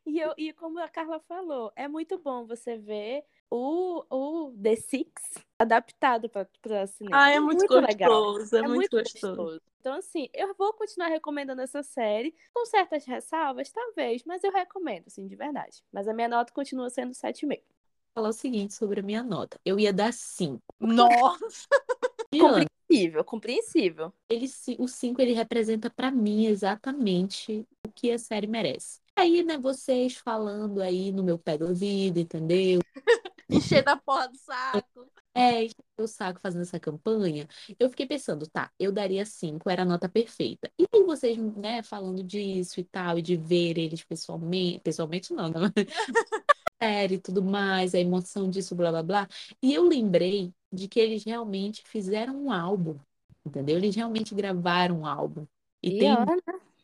e, 0.05 0.19
eu, 0.19 0.33
e 0.37 0.53
como 0.53 0.79
a 0.79 0.87
Carla 0.87 1.19
falou, 1.19 1.71
é 1.75 1.87
muito 1.87 2.17
bom 2.17 2.45
você 2.45 2.77
ver 2.77 3.23
o, 3.51 4.03
o 4.09 4.51
The 4.61 4.75
Six 4.75 5.09
adaptado 5.57 6.29
para 6.29 6.87
cinema. 6.87 7.17
Ah, 7.23 7.29
é 7.31 7.39
muito, 7.39 7.59
muito 7.59 7.67
gostoso, 7.69 7.87
legal. 7.87 8.39
é, 8.39 8.57
É 8.59 8.61
muito, 8.61 8.75
muito 8.75 8.91
gostoso. 8.91 9.35
gostoso. 9.35 9.61
Então, 9.81 9.93
assim, 9.93 10.29
eu 10.33 10.53
vou 10.55 10.73
continuar 10.73 11.07
recomendando 11.07 11.61
essa 11.61 11.81
série, 11.81 12.33
com 12.53 12.65
certas 12.65 13.05
ressalvas, 13.05 13.71
talvez, 13.71 14.23
mas 14.25 14.43
eu 14.43 14.51
recomendo, 14.51 15.05
assim, 15.07 15.25
de 15.25 15.35
verdade. 15.35 15.83
Mas 15.91 16.07
a 16.07 16.13
minha 16.13 16.27
nota 16.27 16.53
continua 16.53 16.89
sendo 16.89 17.13
7,5. 17.13 17.47
Vou 17.49 18.23
falar 18.23 18.29
o 18.29 18.33
seguinte 18.33 18.73
sobre 18.73 18.99
a 18.99 19.03
minha 19.03 19.23
nota. 19.23 19.59
Eu 19.63 19.79
ia 19.79 19.93
dar 19.93 20.11
5. 20.11 20.61
Nossa! 20.79 21.67
Compreensível, 22.89 23.23
compreensível. 23.23 24.13
Ele, 24.29 24.47
o 24.77 24.87
5 24.87 25.21
ele 25.21 25.33
representa 25.33 25.89
para 25.89 26.11
mim 26.11 26.45
exatamente 26.45 27.65
o 27.85 27.91
que 27.91 28.11
a 28.11 28.17
série 28.19 28.47
merece. 28.47 28.99
Aí, 29.15 29.43
né, 29.43 29.57
vocês 29.57 30.15
falando 30.15 30.81
aí 30.81 31.11
no 31.11 31.23
meu 31.23 31.37
pé 31.37 31.57
do 31.57 31.67
ouvido, 31.67 32.19
entendeu? 32.19 32.79
Encher 33.81 33.83
da 33.83 33.97
porra 33.97 34.27
do 34.27 34.37
saco. 34.37 35.11
É, 35.33 35.63
encher 35.63 35.75
o 35.97 36.07
saco 36.07 36.39
fazendo 36.39 36.61
essa 36.61 36.79
campanha. 36.79 37.47
Eu 37.79 37.89
fiquei 37.89 38.05
pensando, 38.05 38.47
tá, 38.47 38.71
eu 38.79 38.91
daria 38.91 39.25
cinco, 39.25 39.69
era 39.69 39.81
a 39.81 39.85
nota 39.85 40.07
perfeita. 40.07 40.71
E 40.77 40.85
aí 40.93 41.03
vocês, 41.03 41.37
né, 41.55 41.81
falando 41.81 42.23
disso 42.23 42.79
e 42.79 42.83
tal, 42.83 43.17
e 43.17 43.21
de 43.21 43.35
ver 43.35 43.77
eles 43.77 44.03
pessoalmente, 44.03 44.79
pessoalmente 44.81 45.33
não, 45.33 45.49
né? 45.49 45.59
série 46.81 47.15
e 47.15 47.19
tudo 47.19 47.43
mais, 47.43 47.93
a 47.93 47.99
emoção 47.99 48.49
disso, 48.49 48.75
blá 48.75 48.91
blá 48.91 49.03
blá. 49.03 49.27
E 49.61 49.73
eu 49.73 49.83
lembrei 49.83 50.53
de 50.71 50.87
que 50.87 50.99
eles 50.99 51.23
realmente 51.23 51.83
fizeram 51.85 52.35
um 52.35 52.51
álbum, 52.51 52.97
entendeu? 53.45 53.77
Eles 53.77 53.95
realmente 53.95 54.33
gravaram 54.33 55.01
um 55.01 55.05
álbum. 55.05 55.45
E, 55.83 55.95
e 55.95 55.99
tem 55.99 56.15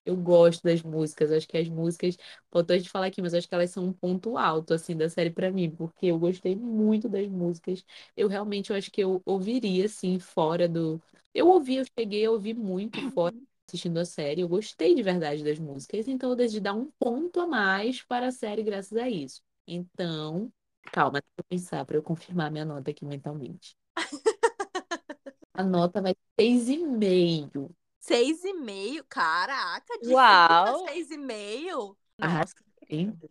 eu 0.05 0.15
gosto 0.15 0.63
das 0.63 0.81
músicas, 0.83 1.31
acho 1.31 1.47
que 1.47 1.57
as 1.57 1.67
músicas, 1.69 2.17
faltou 2.51 2.77
de 2.77 2.89
falar 2.89 3.07
aqui, 3.07 3.21
mas 3.21 3.33
acho 3.33 3.47
que 3.47 3.55
elas 3.55 3.71
são 3.71 3.85
um 3.85 3.93
ponto 3.93 4.37
alto, 4.37 4.73
assim, 4.73 4.95
da 4.95 5.09
série 5.09 5.29
para 5.31 5.51
mim, 5.51 5.69
porque 5.71 6.07
eu 6.07 6.19
gostei 6.19 6.55
muito 6.55 7.09
das 7.09 7.27
músicas. 7.27 7.83
Eu 8.15 8.27
realmente, 8.27 8.69
eu 8.71 8.75
acho 8.77 8.91
que 8.91 9.01
eu 9.01 9.21
ouviria, 9.25 9.85
assim, 9.85 10.19
fora 10.19 10.67
do... 10.67 11.01
Eu 11.33 11.47
ouvi, 11.47 11.75
eu 11.77 11.85
cheguei 11.97 12.25
a 12.25 12.31
ouvir 12.31 12.53
muito 12.55 13.01
fora 13.11 13.35
assistindo 13.67 13.97
a 13.99 14.05
série, 14.05 14.41
eu 14.41 14.47
gostei 14.47 14.93
de 14.95 15.01
verdade 15.03 15.43
das 15.43 15.57
músicas, 15.59 16.07
então 16.07 16.29
eu 16.29 16.35
decidi 16.35 16.59
dar 16.59 16.73
um 16.75 16.91
ponto 16.99 17.39
a 17.39 17.47
mais 17.47 18.01
para 18.03 18.27
a 18.27 18.31
série 18.31 18.61
graças 18.63 18.95
a 18.97 19.09
isso. 19.09 19.41
Então, 19.67 20.51
calma, 20.91 21.19
deixa 21.21 21.33
eu 21.39 21.43
pensar 21.45 21.83
para 21.85 21.97
eu 21.97 22.03
confirmar 22.03 22.51
minha 22.51 22.63
nota 22.65 22.91
aqui 22.91 23.03
mentalmente. 23.05 23.75
A 25.53 25.63
nota 25.63 26.01
vai 26.01 26.13
ser 26.13 26.41
6,5. 26.41 27.75
Seis 28.05 28.43
e 28.43 28.53
meio? 28.53 29.03
Caraca, 29.05 29.97
de 29.99 30.13
Uau! 30.13 30.87
seis 30.87 31.09
e 31.09 31.17
meio? 31.17 31.97
Nossa. 32.19 32.53